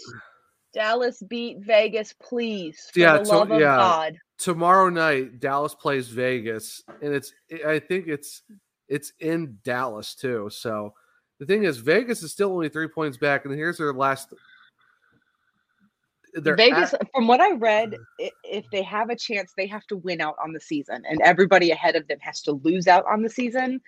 Dallas 0.74 1.22
beat 1.28 1.58
Vegas, 1.62 2.14
please. 2.22 2.90
For 2.94 3.00
Yeah, 3.00 3.18
the 3.20 3.26
so- 3.26 3.38
love 3.40 3.52
of 3.52 3.60
yeah. 3.60 3.76
God. 3.78 4.18
Tomorrow 4.38 4.90
night, 4.90 5.40
Dallas 5.40 5.74
plays 5.74 6.08
Vegas, 6.10 6.84
and 7.02 7.14
it's 7.14 7.34
I 7.66 7.80
think 7.80 8.08
it's 8.08 8.44
it's 8.88 9.12
in 9.20 9.58
Dallas 9.64 10.14
too. 10.14 10.50
So 10.52 10.94
the 11.40 11.46
thing 11.46 11.64
is, 11.64 11.78
Vegas 11.78 12.24
is 12.24 12.32
still 12.32 12.52
only 12.52 12.70
three 12.70 12.88
points 12.88 13.18
back, 13.18 13.46
and 13.46 13.54
here's 13.54 13.78
their 13.78 13.94
last. 13.94 14.34
Vegas, 16.36 16.94
at- 16.94 17.08
from 17.16 17.28
what 17.28 17.40
I 17.42 17.52
read, 17.54 17.96
if 18.44 18.66
they 18.72 18.84
have 18.84 19.10
a 19.10 19.16
chance, 19.16 19.54
they 19.58 19.66
have 19.68 19.86
to 19.88 19.98
win 19.98 20.22
out 20.22 20.36
on 20.44 20.54
the 20.54 20.60
season, 20.60 21.04
and 21.10 21.20
everybody 21.22 21.72
ahead 21.72 21.96
of 21.96 22.08
them 22.08 22.20
has 22.22 22.42
to 22.44 22.52
lose 22.52 22.88
out 22.88 23.06
on 23.10 23.24
the 23.24 23.30
season. 23.30 23.82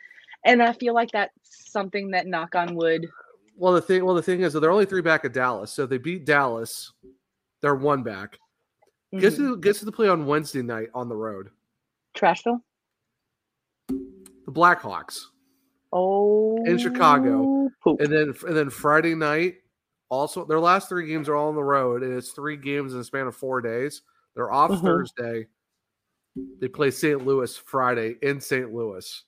And 0.46 0.64
I 0.64 0.74
feel 0.74 0.94
like 0.94 1.12
that's 1.12 1.34
something 1.44 2.10
that, 2.12 2.26
knock 2.28 2.56
on 2.56 2.76
wood, 2.76 3.08
well, 3.56 3.74
the 3.74 3.82
thing 3.82 4.06
well 4.06 4.16
the 4.16 4.22
thing 4.22 4.42
is 4.42 4.54
they're 4.54 4.72
only 4.72 4.86
three 4.86 5.02
back 5.02 5.26
at 5.26 5.34
Dallas, 5.34 5.72
so 5.74 5.86
they 5.86 5.98
beat 5.98 6.26
Dallas, 6.26 6.94
they're 7.62 7.76
one 7.76 8.04
back. 8.04 8.40
Guess 9.12 9.34
Mhm. 9.34 9.38
who 9.38 9.58
gets 9.58 9.80
to 9.80 9.86
the 9.86 9.92
play 9.92 10.08
on 10.08 10.26
Wednesday 10.26 10.62
night 10.62 10.90
on 10.94 11.10
the 11.10 11.16
road? 11.16 11.50
Trashville. 12.16 12.62
The 13.90 14.52
Blackhawks 14.52 15.26
Oh, 15.92 16.64
in 16.66 16.78
Chicago, 16.78 17.70
poop. 17.84 18.00
and 18.00 18.12
then 18.12 18.34
and 18.48 18.56
then 18.56 18.70
Friday 18.70 19.16
night. 19.16 19.56
Also, 20.10 20.44
their 20.46 20.60
last 20.60 20.90
three 20.90 21.08
games 21.08 21.30
are 21.30 21.36
all 21.36 21.50
on 21.50 21.56
the 21.56 21.64
road, 21.64 22.02
and 22.04 22.14
it's 22.16 22.32
three 22.32 22.58
games 22.58 22.94
in 22.94 23.00
a 23.00 23.04
span 23.04 23.28
of 23.28 23.36
four 23.36 23.62
days. 23.62 24.02
They're 24.36 24.52
off 24.52 24.72
Mhm. 24.72 24.82
Thursday. 24.82 25.48
They 26.60 26.68
play 26.68 26.90
St. 26.92 27.26
Louis 27.26 27.56
Friday 27.58 28.16
in 28.22 28.40
St. 28.42 28.74
Louis. 28.74 29.24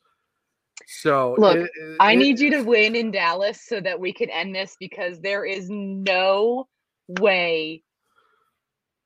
So 0.88 1.36
Look, 1.38 1.58
it- 1.58 1.72
it- 1.76 1.98
I 2.00 2.14
it- 2.14 2.16
need 2.18 2.40
you 2.40 2.50
to 2.52 2.62
win 2.64 2.96
in 2.96 3.12
Dallas 3.12 3.62
so 3.68 3.80
that 3.82 4.00
we 4.00 4.12
can 4.14 4.30
end 4.32 4.56
this 4.56 4.76
because 4.80 5.20
there 5.20 5.46
is 5.46 5.70
no 5.70 6.68
way 7.20 7.84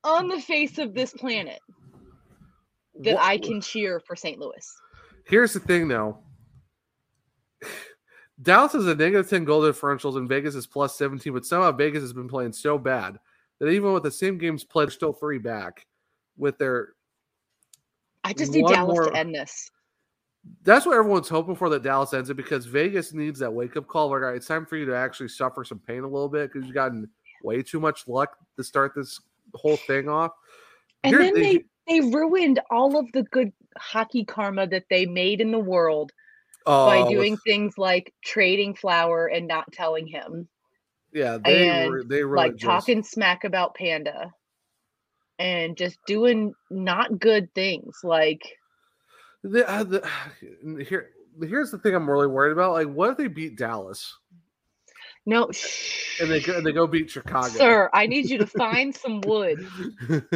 on 0.04 0.28
the 0.30 0.40
face 0.40 0.78
of 0.78 0.94
this 0.94 1.12
planet 1.14 1.60
that 3.02 3.16
Wha- 3.16 3.22
I 3.22 3.38
can 3.38 3.60
cheer 3.60 4.00
for 4.00 4.16
St. 4.16 4.40
Louis. 4.40 4.78
Here's 5.26 5.54
the 5.54 5.60
thing, 5.60 5.88
though. 5.88 6.20
Dallas 8.42 8.74
has 8.74 8.86
a 8.86 8.96
negative 8.96 9.30
10 9.30 9.46
goal 9.46 9.62
differentials 9.62 10.18
and 10.18 10.28
Vegas 10.28 10.56
is 10.56 10.68
plus 10.68 10.98
17, 10.98 11.34
but 11.34 11.46
somehow 11.46 11.72
Vegas 11.72 12.02
has 12.02 12.14
been 12.14 12.28
playing 12.28 12.54
so 12.54 12.78
bad 12.78 13.18
that 13.60 13.70
even 13.70 13.94
with 13.94 14.04
the 14.04 14.12
same 14.12 14.38
games 14.38 14.64
played, 14.64 14.88
they're 14.88 14.92
still 14.92 15.14
three 15.14 15.38
back 15.38 15.86
with 16.38 16.58
their. 16.58 16.90
I 18.24 18.34
just 18.34 18.52
need 18.52 18.68
Dallas 18.68 18.94
more- 18.94 19.12
to 19.12 19.18
end 19.18 19.34
this. 19.34 19.70
That's 20.62 20.86
what 20.86 20.96
everyone's 20.96 21.30
hoping 21.30 21.56
for 21.56 21.70
that 21.70 21.82
Dallas 21.82 22.14
ends 22.14 22.30
it 22.30 22.36
because 22.36 22.68
Vegas 22.68 23.14
needs 23.14 23.40
that 23.40 23.52
wake 23.52 23.78
up 23.78 23.88
call. 23.88 24.10
Like, 24.10 24.22
all 24.22 24.28
right, 24.28 24.36
it's 24.36 24.46
time 24.46 24.66
for 24.66 24.78
you 24.78 24.86
to 24.86 24.96
actually 24.96 25.30
suffer 25.30 25.64
some 25.64 25.80
pain 25.80 26.04
a 26.04 26.08
little 26.08 26.30
bit 26.30 26.52
because 26.52 26.68
you've 26.68 26.76
gotten 26.76 27.10
way 27.42 27.64
too 27.64 27.80
much 27.80 28.08
luck 28.08 28.38
to 28.58 28.64
start 28.64 28.94
this 28.96 29.20
whole 29.56 29.78
thing 29.78 30.08
off. 30.08 30.34
And 31.04 31.16
then 31.16 31.34
they 31.34 31.66
they 31.88 32.02
ruined 32.02 32.60
all 32.70 32.98
of 32.98 33.12
the 33.14 33.24
good 33.24 33.52
hockey 33.78 34.24
karma 34.24 34.68
that 34.68 34.86
they 34.90 35.06
made 35.06 35.42
in 35.42 35.52
the 35.52 35.60
world 35.60 36.12
by 36.66 37.00
Oh, 37.00 37.10
doing 37.10 37.34
with- 37.34 37.44
things 37.46 37.78
like 37.78 38.14
trading 38.24 38.76
Flower 38.76 39.28
and 39.28 39.48
not 39.48 39.72
telling 39.72 40.08
him. 40.08 40.48
yeah, 41.14 41.38
they 41.38 41.70
and 41.70 41.92
re- 41.94 42.06
they 42.08 42.24
really 42.24 42.48
like 42.50 42.56
just, 42.56 42.64
talking 42.66 43.04
smack 43.04 43.44
about 43.44 43.76
Panda 43.76 44.32
and 45.40 45.78
just 45.78 45.98
doing 46.08 46.54
not 46.70 47.20
good 47.20 47.54
things. 47.54 48.00
Like 48.04 48.42
The, 49.44 49.70
uh, 49.70 49.84
the, 49.84 50.10
here, 50.88 51.10
here's 51.42 51.72
the 51.72 51.78
thing 51.78 51.94
I'm 51.94 52.10
really 52.10 52.28
worried 52.28 52.54
about. 52.54 52.74
Like, 52.74 52.88
what 52.88 53.12
if 53.12 53.18
they 53.18 53.28
beat 53.28 53.58
Dallas 53.58 54.14
no, 55.26 55.50
shh, 55.52 56.20
and 56.22 56.30
they 56.30 56.40
go, 56.40 56.58
and 56.58 56.66
they 56.66 56.72
go 56.72 56.86
beat 56.86 57.10
Chicago? 57.10 57.48
sir, 57.48 57.90
I 57.94 58.06
need 58.06 58.30
you 58.30 58.38
to 58.38 58.48
find 58.48 58.96
some 58.96 59.22
wood. 59.22 59.68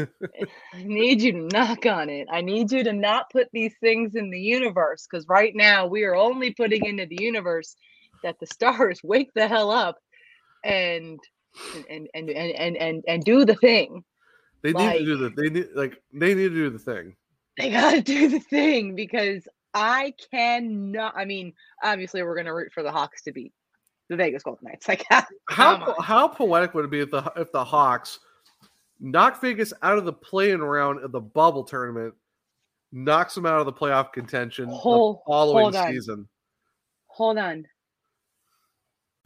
I 0.74 0.84
need 0.84 1.22
you 1.22 1.32
to 1.34 1.42
knock 1.54 1.86
on 1.86 2.10
it. 2.10 2.28
I 2.32 2.42
need 2.42 2.72
you 2.72 2.84
to 2.84 2.94
not 2.94 3.30
put 3.32 3.50
these 3.54 3.74
things 3.82 4.16
in 4.16 4.32
the 4.32 4.40
universe 4.40 5.08
because 5.10 5.28
right 5.28 5.54
now 5.56 5.86
we 5.86 6.04
are 6.04 6.16
only 6.16 6.52
putting 6.54 6.86
into 6.86 7.06
the 7.06 7.18
universe 7.22 7.76
that 8.24 8.40
the 8.40 8.48
stars 8.48 9.00
wake 9.04 9.32
the 9.36 9.48
hell 9.48 9.72
up 9.72 9.98
and 10.64 11.20
and 11.74 12.08
and 12.14 12.30
and 12.30 12.52
and 12.52 12.78
and, 12.78 13.04
and 13.08 13.24
do 13.24 13.46
the 13.46 13.56
thing. 13.56 14.04
they 14.64 14.74
need 14.74 14.86
like- 14.86 14.98
to 15.00 15.06
do 15.06 15.18
the 15.18 15.30
they 15.30 15.50
need 15.50 15.68
like 15.76 16.02
they 16.14 16.34
need 16.34 16.50
to 16.50 16.50
do 16.50 16.70
the 16.70 16.80
thing. 16.80 17.16
they 17.58 17.70
gotta 17.70 18.02
do 18.02 18.28
the 18.30 18.40
thing 18.40 18.96
because 18.96 19.48
I 19.74 20.16
cannot. 20.32 21.14
I 21.16 21.26
mean, 21.26 21.54
obviously, 21.84 22.24
we're 22.24 22.36
gonna 22.36 22.54
root 22.56 22.72
for 22.74 22.82
the 22.82 22.92
Hawks 22.92 23.22
to 23.24 23.32
beat 23.32 23.54
the 24.10 24.18
Vegas 24.18 24.44
Golden 24.44 24.68
Knights. 24.68 24.88
Like, 24.88 25.06
come 25.10 25.26
How 25.48 25.96
how 26.02 26.28
poetic 26.28 26.74
would 26.74 26.86
it 26.86 26.92
be 26.92 27.00
if 27.00 27.12
the 27.12 27.32
if 27.36 27.52
the 27.52 27.64
Hawks 27.64 28.20
knock 29.00 29.40
Vegas 29.42 29.72
out 29.82 29.98
of 29.98 30.06
the 30.06 30.14
playing 30.14 30.60
round 30.60 31.04
of 31.04 31.12
the 31.12 31.22
bubble 31.22 31.64
tournament, 31.64 32.14
knocks 32.92 33.36
them 33.36 33.46
out 33.46 33.60
of 33.60 33.66
the 33.66 33.74
playoff 33.74 34.12
contention 34.12 34.68
Hold- 34.68 35.18
the 35.18 35.32
following 35.32 35.64
hold 35.64 35.76
on. 35.76 35.94
season? 35.94 36.28
hold 37.08 37.38
on. 37.38 37.66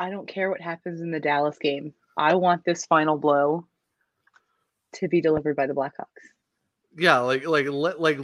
I 0.00 0.08
don't 0.10 0.26
care 0.26 0.48
what 0.50 0.60
happens 0.62 1.00
in 1.02 1.10
the 1.10 1.20
Dallas 1.20 1.58
game. 1.58 1.92
I 2.16 2.34
want 2.34 2.64
this 2.64 2.86
final 2.86 3.18
blow 3.18 3.66
to 4.94 5.08
be 5.08 5.20
delivered 5.20 5.56
by 5.56 5.66
the 5.66 5.74
Blackhawks. 5.74 6.24
Yeah, 6.96 7.18
like 7.18 7.46
like 7.46 7.68
let 7.68 8.00
like 8.00 8.18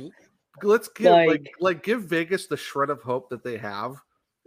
let's 0.63 0.89
give 0.89 1.07
like 1.13 1.29
like, 1.29 1.53
Like- 1.61 1.83
give 1.85 2.03
Vegas 2.05 2.47
the 2.47 2.57
shred 2.57 2.91
of 2.91 3.03
hope 3.03 3.29
that 3.31 3.45
they 3.45 3.59
have. 3.59 3.95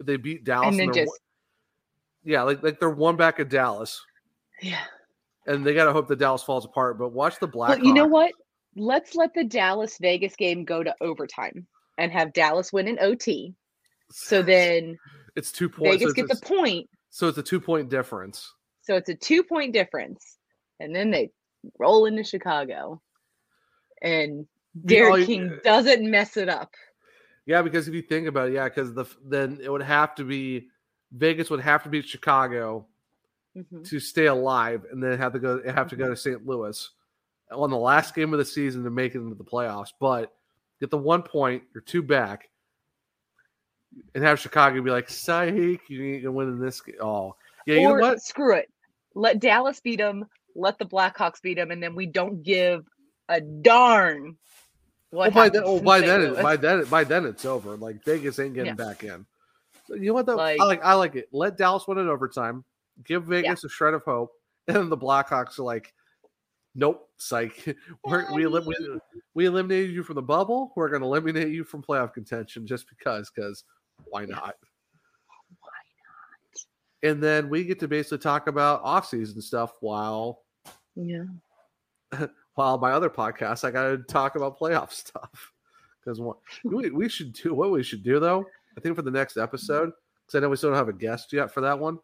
They 0.03 0.17
beat 0.17 0.43
Dallas, 0.43 0.69
And 0.69 0.79
then 0.79 0.87
they're 0.87 1.05
just- 1.05 1.11
one- 1.11 2.31
yeah, 2.31 2.41
like 2.43 2.63
like 2.63 2.79
they're 2.79 2.89
one 2.89 3.15
back 3.15 3.39
of 3.39 3.47
Dallas, 3.47 4.03
Yeah. 4.61 4.83
and 5.45 5.65
they 5.65 5.73
gotta 5.73 5.93
hope 5.93 6.07
that 6.09 6.17
Dallas 6.19 6.43
falls 6.43 6.65
apart. 6.65 6.97
But 6.97 7.09
watch 7.13 7.39
the 7.39 7.47
Blackhawks. 7.47 7.77
But 7.77 7.85
you 7.85 7.93
know 7.93 8.07
what? 8.07 8.31
Let's 8.75 9.15
let 9.15 9.33
the 9.33 9.43
Dallas 9.45 9.97
Vegas 10.01 10.35
game 10.35 10.65
go 10.65 10.83
to 10.83 10.93
overtime 10.99 11.65
and 11.97 12.11
have 12.11 12.33
Dallas 12.33 12.73
win 12.73 12.87
in 12.87 12.97
OT. 12.99 13.53
So 14.11 14.41
then 14.41 14.97
It's 15.35 15.51
two 15.51 15.69
points. 15.69 15.97
Vegas 16.03 16.09
so 16.09 16.13
get 16.13 16.27
the 16.27 16.45
point. 16.45 16.89
So 17.09 17.27
it's 17.27 17.37
a 17.37 17.43
two 17.43 17.59
point 17.59 17.89
difference. 17.89 18.53
So 18.81 18.95
it's 18.95 19.09
a 19.09 19.15
two 19.15 19.43
point 19.43 19.73
difference. 19.73 20.37
And 20.79 20.95
then 20.95 21.11
they 21.11 21.31
roll 21.77 22.05
into 22.05 22.23
Chicago. 22.23 23.01
And 24.01 24.31
You 24.31 24.35
know, 24.35 24.85
Derek 24.85 25.25
King 25.25 25.59
doesn't 25.63 26.09
mess 26.09 26.37
it 26.37 26.49
up. 26.49 26.73
Yeah, 27.45 27.61
because 27.61 27.87
if 27.87 27.93
you 27.93 28.01
think 28.01 28.27
about 28.27 28.49
it, 28.49 28.53
yeah, 28.53 28.69
because 28.69 28.93
the 28.93 29.05
then 29.25 29.59
it 29.61 29.71
would 29.71 29.81
have 29.81 30.15
to 30.15 30.23
be 30.23 30.67
Vegas 31.11 31.49
would 31.49 31.61
have 31.61 31.83
to 31.83 31.89
beat 31.89 32.05
Chicago 32.05 32.85
Mhm. 33.57 33.83
to 33.89 33.99
stay 33.99 34.27
alive, 34.27 34.85
and 34.91 35.01
then 35.03 35.17
have 35.17 35.33
to 35.33 35.39
go 35.39 35.61
have 35.63 35.89
to 35.89 35.95
go 35.95 36.07
to 36.07 36.15
St. 36.15 36.45
Louis 36.45 36.89
on 37.51 37.71
the 37.71 37.77
last 37.77 38.13
game 38.13 38.31
of 38.31 38.37
the 38.37 38.45
season 38.45 38.83
to 38.83 38.91
make 38.91 39.15
it 39.15 39.17
into 39.17 39.33
the 39.33 39.43
playoffs. 39.43 39.91
But 39.99 40.31
get 40.79 40.91
the 40.91 40.99
one 40.99 41.23
point, 41.23 41.63
you're 41.73 41.81
two 41.81 42.03
back, 42.03 42.49
and 44.15 44.23
have 44.23 44.39
Chicago 44.39 44.81
be 44.81 44.91
like, 44.91 45.09
"Psych, 45.09 45.81
you 45.89 46.03
ain't 46.03 46.23
gonna 46.23 46.31
win 46.31 46.49
in 46.49 46.59
this." 46.59 46.81
Game. 46.81 46.95
Oh, 47.01 47.35
yeah, 47.65 47.75
you 47.75 47.87
know 47.87 47.95
what? 47.95 48.21
screw 48.21 48.55
it. 48.55 48.71
Let 49.15 49.39
Dallas 49.39 49.79
beat 49.79 49.97
them, 49.97 50.25
let 50.55 50.77
the 50.77 50.85
Blackhawks 50.85 51.41
beat 51.41 51.55
them, 51.55 51.71
and 51.71 51.81
then 51.81 51.95
we 51.95 52.05
don't 52.05 52.43
give 52.43 52.85
a 53.27 53.41
darn 53.41 54.37
what 55.11 55.33
Well, 55.33 55.45
by 55.45 55.49
then, 55.49 55.63
oh, 55.65 55.73
well, 55.73 55.81
by 55.81 55.99
then, 56.01 56.21
it, 56.21 56.41
by 56.41 56.55
then, 56.55 56.83
by 56.85 57.03
then, 57.03 57.25
it's 57.25 57.45
over. 57.45 57.75
Like 57.75 58.03
Vegas 58.05 58.37
ain't 58.39 58.53
getting 58.53 58.75
Yeah. 58.77 58.85
back 58.85 59.03
in. 59.03 59.25
So 59.87 59.95
you 59.95 60.07
know 60.07 60.13
what? 60.13 60.25
Though? 60.27 60.35
Like- 60.35 60.59
I 60.59 60.65
like, 60.65 60.83
I 60.83 60.93
like 60.93 61.15
it. 61.15 61.29
Let 61.31 61.57
Dallas 61.57 61.87
win 61.87 61.97
in 61.97 62.07
overtime. 62.07 62.63
Give 63.03 63.23
Vegas 63.23 63.63
a 63.63 63.69
shred 63.69 63.93
of 63.93 64.03
hope, 64.03 64.31
and 64.67 64.77
then 64.77 64.89
the 64.89 64.97
Blackhawks 64.97 65.57
are 65.57 65.63
like, 65.63 65.93
"Nope, 66.75 67.09
psych. 67.17 67.75
We're, 68.05 68.31
we, 68.33 68.45
we 68.45 68.99
we 69.33 69.45
eliminated 69.45 69.91
you 69.91 70.03
from 70.03 70.15
the 70.15 70.21
bubble. 70.21 70.73
We're 70.75 70.89
going 70.89 71.01
to 71.01 71.07
eliminate 71.07 71.49
you 71.49 71.63
from 71.63 71.81
playoff 71.81 72.13
contention 72.13 72.67
just 72.67 72.87
because. 72.87 73.31
Because 73.33 73.63
why 74.05 74.25
not? 74.25 74.55
Why 75.59 75.79
not? 77.03 77.09
And 77.11 77.23
then 77.23 77.49
we 77.49 77.63
get 77.63 77.79
to 77.79 77.87
basically 77.87 78.19
talk 78.19 78.47
about 78.47 78.81
off-season 78.83 79.41
stuff 79.41 79.73
while 79.81 80.43
Yeah. 80.95 81.25
while 82.55 82.77
my 82.77 82.91
other 82.91 83.09
podcast, 83.09 83.63
I 83.63 83.71
got 83.71 83.89
to 83.89 83.97
talk 83.99 84.35
about 84.35 84.59
playoff 84.59 84.91
stuff. 84.91 85.53
Because 85.99 86.19
what 86.19 86.37
we, 86.63 86.89
we 86.89 87.09
should 87.09 87.33
do 87.33 87.53
what 87.53 87.71
we 87.71 87.83
should 87.83 88.03
do 88.03 88.19
though. 88.19 88.45
I 88.77 88.81
think 88.81 88.95
for 88.95 89.01
the 89.01 89.11
next 89.11 89.37
episode, 89.37 89.91
because 90.25 90.37
I 90.37 90.39
know 90.39 90.49
we 90.49 90.55
still 90.55 90.69
don't 90.69 90.77
have 90.77 90.89
a 90.89 90.93
guest 90.93 91.33
yet 91.33 91.51
for 91.51 91.61
that 91.61 91.77
one. 91.77 91.99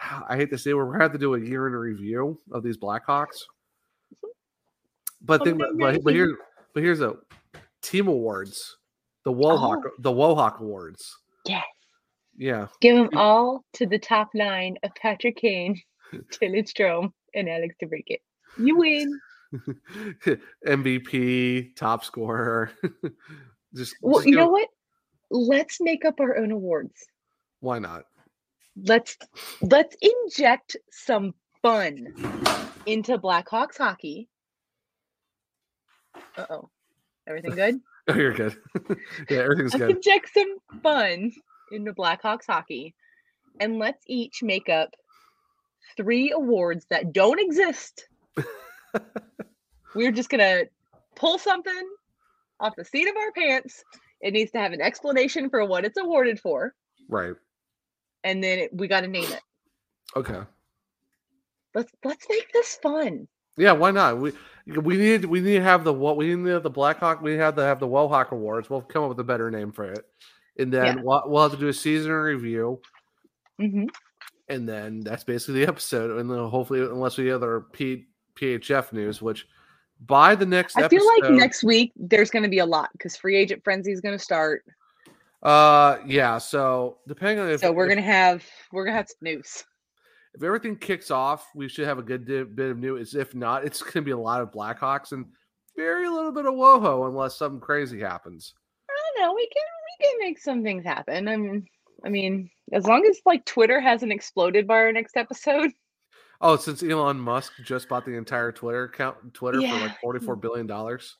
I 0.28 0.36
hate 0.36 0.50
to 0.50 0.58
say 0.58 0.74
we're 0.74 0.92
to 0.92 1.02
have 1.02 1.12
to 1.12 1.18
do 1.18 1.34
a 1.34 1.40
year 1.40 1.66
in 1.66 1.72
review 1.72 2.38
of 2.52 2.62
these 2.62 2.76
Blackhawks. 2.76 3.42
But 5.22 5.40
oh, 5.46 5.54
but, 5.54 5.78
but, 5.78 6.04
but 6.04 6.14
here, 6.14 6.36
but 6.74 6.82
here's 6.82 7.00
a 7.00 7.14
team 7.82 8.08
awards, 8.08 8.76
the 9.26 9.32
Wohawk, 9.32 9.82
Oh. 9.84 9.90
the 9.98 10.12
Wohawk 10.12 10.60
Awards. 10.60 11.14
Yes. 11.44 11.64
Yeah, 12.38 12.68
Give 12.80 12.96
them 12.96 13.10
all 13.16 13.64
to 13.72 13.86
the 13.86 13.98
top 13.98 14.28
line 14.34 14.76
of 14.84 14.94
Patrick 14.94 15.36
Kane, 15.36 15.80
Dylan 16.12 16.64
Strome, 16.70 17.10
and 17.34 17.48
Alex 17.48 17.74
DeBrincat. 17.82 18.20
You 18.58 18.76
win. 18.76 19.20
MVP, 20.66 21.74
top 21.76 22.04
scorer. 22.04 22.70
just, 23.74 23.96
Well, 24.00 24.16
just 24.16 24.26
you 24.28 24.36
know 24.36 24.48
what? 24.48 24.68
Let's 25.30 25.80
make 25.80 26.04
up 26.04 26.20
our 26.20 26.36
own 26.36 26.52
awards. 26.52 26.94
Why 27.60 27.78
not? 27.80 28.04
Let's 28.76 29.16
let's 29.62 29.96
inject 30.02 30.76
some 30.92 31.34
fun 31.62 32.12
into 32.84 33.18
Blackhawks 33.18 33.78
hockey. 33.78 34.28
Uh 36.36 36.46
oh. 36.50 36.70
Everything 37.26 37.54
good? 37.56 37.80
Oh, 38.08 38.14
you're 38.14 38.32
good. 38.32 38.56
yeah, 39.28 39.38
everything's 39.38 39.72
let's 39.74 39.78
good. 39.84 39.96
inject 39.96 40.32
some 40.32 40.58
fun 40.82 41.32
into 41.72 41.92
Blackhawks 41.92 42.46
hockey. 42.46 42.94
And 43.58 43.78
let's 43.80 44.04
each 44.06 44.42
make 44.44 44.68
up 44.68 44.90
three 45.96 46.30
awards 46.30 46.86
that 46.90 47.12
don't 47.12 47.40
exist. 47.40 48.06
We're 49.94 50.12
just 50.12 50.28
gonna 50.28 50.64
pull 51.16 51.38
something 51.38 51.88
off 52.60 52.76
the 52.76 52.84
seat 52.84 53.08
of 53.08 53.16
our 53.16 53.32
pants. 53.32 53.82
It 54.20 54.32
needs 54.34 54.52
to 54.52 54.58
have 54.58 54.72
an 54.72 54.80
explanation 54.80 55.50
for 55.50 55.64
what 55.64 55.84
it's 55.84 55.98
awarded 55.98 56.38
for, 56.40 56.74
Right. 57.08 57.34
and 58.24 58.42
then 58.42 58.58
it, 58.60 58.70
we 58.74 58.88
got 58.88 59.00
to 59.02 59.08
name 59.08 59.30
it. 59.30 59.40
Okay. 60.14 60.40
Let's 61.74 61.92
let's 62.04 62.26
make 62.28 62.52
this 62.52 62.76
fun. 62.76 63.26
Yeah, 63.56 63.72
why 63.72 63.90
not? 63.90 64.18
We 64.18 64.32
we 64.66 64.96
need 64.96 65.24
we 65.24 65.40
need 65.40 65.58
to 65.58 65.62
have 65.62 65.84
the 65.84 65.92
what 65.92 66.16
we 66.16 66.34
need 66.34 66.44
to 66.44 66.50
have 66.50 66.62
the 66.62 66.70
Blackhawk. 66.70 67.22
We 67.22 67.34
have 67.34 67.54
to 67.56 67.62
have 67.62 67.78
the 67.80 67.86
Wohawk 67.88 68.30
Awards. 68.32 68.68
We'll 68.68 68.82
come 68.82 69.04
up 69.04 69.10
with 69.10 69.20
a 69.20 69.24
better 69.24 69.50
name 69.50 69.70
for 69.72 69.84
it, 69.92 70.04
and 70.58 70.72
then 70.72 70.96
Yeah. 70.96 71.02
we'll, 71.02 71.22
we'll 71.26 71.42
have 71.44 71.52
to 71.52 71.58
do 71.58 71.68
a 71.68 71.72
season 71.72 72.10
review, 72.12 72.80
hmm 73.58 73.84
and 74.48 74.68
then 74.68 75.00
that's 75.00 75.24
basically 75.24 75.60
the 75.64 75.68
episode. 75.68 76.18
And 76.20 76.30
then 76.30 76.38
hopefully, 76.48 76.80
unless 76.80 77.16
we 77.18 77.26
have 77.26 77.42
other 77.42 77.62
P, 77.72 78.06
PHF 78.36 78.92
news, 78.92 79.20
which 79.20 79.46
by 80.06 80.34
the 80.36 80.46
next 80.46 80.76
I 80.76 80.82
episode, 80.84 80.98
feel 81.00 81.06
like 81.22 81.32
next 81.32 81.64
week 81.64 81.92
there's 81.96 82.30
going 82.30 82.42
to 82.44 82.48
be 82.48 82.58
a 82.60 82.66
lot 82.66 82.90
because 82.92 83.16
free 83.16 83.36
agent 83.36 83.64
frenzy 83.64 83.90
is 83.92 84.00
going 84.00 84.16
to 84.16 84.22
start. 84.22 84.62
uh, 85.42 85.98
yeah. 86.06 86.38
So 86.38 86.98
depending 87.08 87.38
on 87.40 87.50
if 87.50 87.60
so 87.60 87.72
we're 87.72 87.86
if- 87.86 87.90
going 87.94 88.04
to 88.04 88.12
have 88.12 88.44
we're 88.72 88.86
to 88.86 88.92
have 88.92 89.08
news. 89.20 89.64
If 90.36 90.42
everything 90.42 90.76
kicks 90.76 91.10
off, 91.10 91.48
we 91.54 91.68
should 91.68 91.86
have 91.86 91.98
a 91.98 92.02
good 92.02 92.26
di- 92.26 92.44
bit 92.44 92.70
of 92.70 92.78
news. 92.78 93.14
If 93.14 93.34
not, 93.34 93.64
it's 93.64 93.80
going 93.82 93.92
to 93.92 94.02
be 94.02 94.10
a 94.10 94.18
lot 94.18 94.42
of 94.42 94.52
Blackhawks 94.52 95.12
and 95.12 95.26
very 95.76 96.08
little 96.08 96.32
bit 96.32 96.46
of 96.46 96.54
WoHo 96.54 97.08
unless 97.08 97.36
something 97.36 97.60
crazy 97.60 98.00
happens. 98.00 98.54
I 98.90 98.94
don't 99.16 99.26
know. 99.26 99.34
We 99.34 99.48
can 99.48 99.62
we 100.00 100.06
can 100.06 100.18
make 100.20 100.38
some 100.38 100.62
things 100.62 100.84
happen. 100.84 101.28
I 101.28 101.36
mean, 101.36 101.66
I 102.04 102.08
mean, 102.10 102.50
as 102.72 102.86
long 102.86 103.06
as 103.06 103.20
like 103.24 103.44
Twitter 103.46 103.80
hasn't 103.80 104.12
exploded 104.12 104.66
by 104.66 104.76
our 104.76 104.92
next 104.92 105.16
episode. 105.16 105.72
Oh, 106.38 106.58
since 106.58 106.82
Elon 106.82 107.18
Musk 107.18 107.52
just 107.64 107.88
bought 107.88 108.04
the 108.04 108.12
entire 108.12 108.52
Twitter 108.52 108.84
account, 108.84 109.32
Twitter 109.32 109.58
for 109.58 109.66
like 109.80 109.98
forty-four 110.02 110.36
billion 110.36 110.66
dollars. 110.66 111.16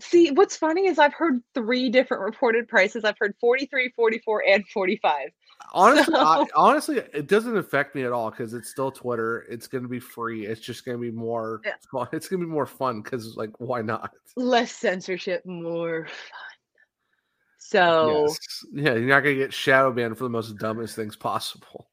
See, 0.00 0.30
what's 0.30 0.56
funny 0.56 0.86
is 0.86 0.98
I've 0.98 1.14
heard 1.14 1.42
three 1.54 1.90
different 1.90 2.22
reported 2.22 2.68
prices. 2.68 3.04
I've 3.04 3.18
heard 3.18 3.34
43, 3.40 3.92
44, 3.94 4.44
and 4.48 4.66
45. 4.68 5.28
Honestly, 5.74 6.14
I, 6.16 6.46
honestly, 6.56 6.96
it 6.96 7.28
doesn't 7.28 7.56
affect 7.56 7.94
me 7.94 8.04
at 8.04 8.12
all 8.12 8.30
because 8.30 8.54
it's 8.54 8.70
still 8.70 8.90
Twitter. 8.90 9.46
It's 9.48 9.66
going 9.66 9.82
to 9.82 9.88
be 9.88 10.00
free. 10.00 10.46
It's 10.46 10.60
just 10.60 10.84
going 10.84 10.96
to 10.96 11.02
be 11.02 11.10
more. 11.10 11.60
Yeah. 11.64 11.72
fun. 11.90 12.08
It's 12.12 12.28
going 12.28 12.40
to 12.40 12.46
be 12.46 12.52
more 12.52 12.66
fun 12.66 13.02
because, 13.02 13.36
like, 13.36 13.50
why 13.58 13.82
not? 13.82 14.12
Less 14.36 14.72
censorship, 14.72 15.44
more 15.46 16.06
fun. 16.06 16.42
So 17.58 18.26
Yes. 18.26 18.38
Yeah, 18.72 18.94
you're 18.94 19.08
not 19.08 19.20
gonna 19.20 19.36
get 19.36 19.54
shadow 19.54 19.92
banned 19.92 20.18
for 20.18 20.24
the 20.24 20.30
most 20.30 20.58
dumbest 20.58 20.94
things 20.94 21.16
possible. 21.16 21.88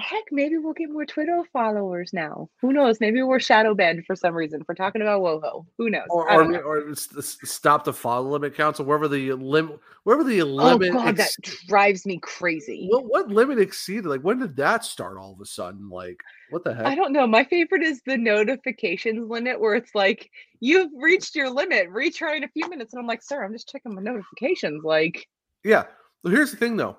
Heck, 0.00 0.24
maybe 0.32 0.58
we'll 0.58 0.72
get 0.72 0.90
more 0.90 1.06
Twitter 1.06 1.42
followers 1.52 2.12
now. 2.12 2.48
Who 2.60 2.72
knows? 2.72 3.00
Maybe 3.00 3.22
we're 3.22 3.40
shadow 3.40 3.74
banned 3.74 4.04
for 4.06 4.16
some 4.16 4.34
reason 4.34 4.64
for 4.64 4.74
talking 4.74 5.02
about 5.02 5.22
WoHo. 5.22 5.66
Who 5.78 5.90
knows? 5.90 6.06
Or 6.10 6.30
or, 6.30 6.44
know. 6.48 6.58
or 6.58 6.94
stop 6.94 7.84
the 7.84 7.92
follow 7.92 8.30
limit 8.30 8.54
council 8.54 8.84
wherever 8.84 9.06
the 9.06 9.32
limit 9.34 9.78
wherever 10.04 10.24
the 10.24 10.42
limit. 10.42 10.90
oh 10.90 10.92
limit 10.92 10.92
god, 10.92 11.16
that 11.16 11.30
drives 11.68 12.06
me 12.06 12.18
crazy. 12.18 12.88
what, 12.90 13.04
what 13.04 13.28
limit 13.28 13.58
exceeded? 13.58 14.06
Like 14.06 14.22
when 14.22 14.38
did 14.38 14.56
that 14.56 14.84
start 14.84 15.18
all 15.18 15.32
of 15.32 15.40
a 15.40 15.46
sudden? 15.46 15.88
Like 15.88 16.20
what 16.50 16.64
the 16.64 16.74
heck? 16.74 16.86
I 16.86 16.94
don't 16.94 17.12
know. 17.12 17.26
My 17.26 17.44
favorite 17.44 17.82
is 17.82 18.02
the 18.04 18.16
notifications 18.16 19.28
limit 19.28 19.60
where 19.60 19.74
it's 19.74 19.94
like, 19.94 20.30
you've 20.58 20.90
reached 20.96 21.34
your 21.34 21.48
limit, 21.48 21.88
retry 21.90 22.36
in 22.36 22.44
a 22.44 22.48
few 22.48 22.68
minutes. 22.68 22.92
And 22.92 23.00
I'm 23.00 23.06
like, 23.06 23.22
sir, 23.22 23.44
I'm 23.44 23.52
just 23.52 23.68
checking 23.68 23.94
my 23.94 24.02
notifications. 24.02 24.84
Like, 24.84 25.26
Yeah. 25.64 25.84
Well, 26.22 26.34
here's 26.34 26.50
the 26.50 26.56
thing 26.56 26.76
though. 26.76 26.98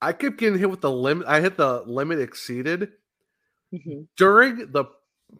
I 0.00 0.12
kept 0.12 0.38
getting 0.38 0.58
hit 0.58 0.70
with 0.70 0.80
the 0.80 0.90
limit. 0.90 1.26
I 1.26 1.40
hit 1.40 1.56
the 1.56 1.82
limit 1.86 2.20
exceeded 2.20 2.92
mhm. 3.72 4.06
during 4.16 4.70
the 4.72 4.84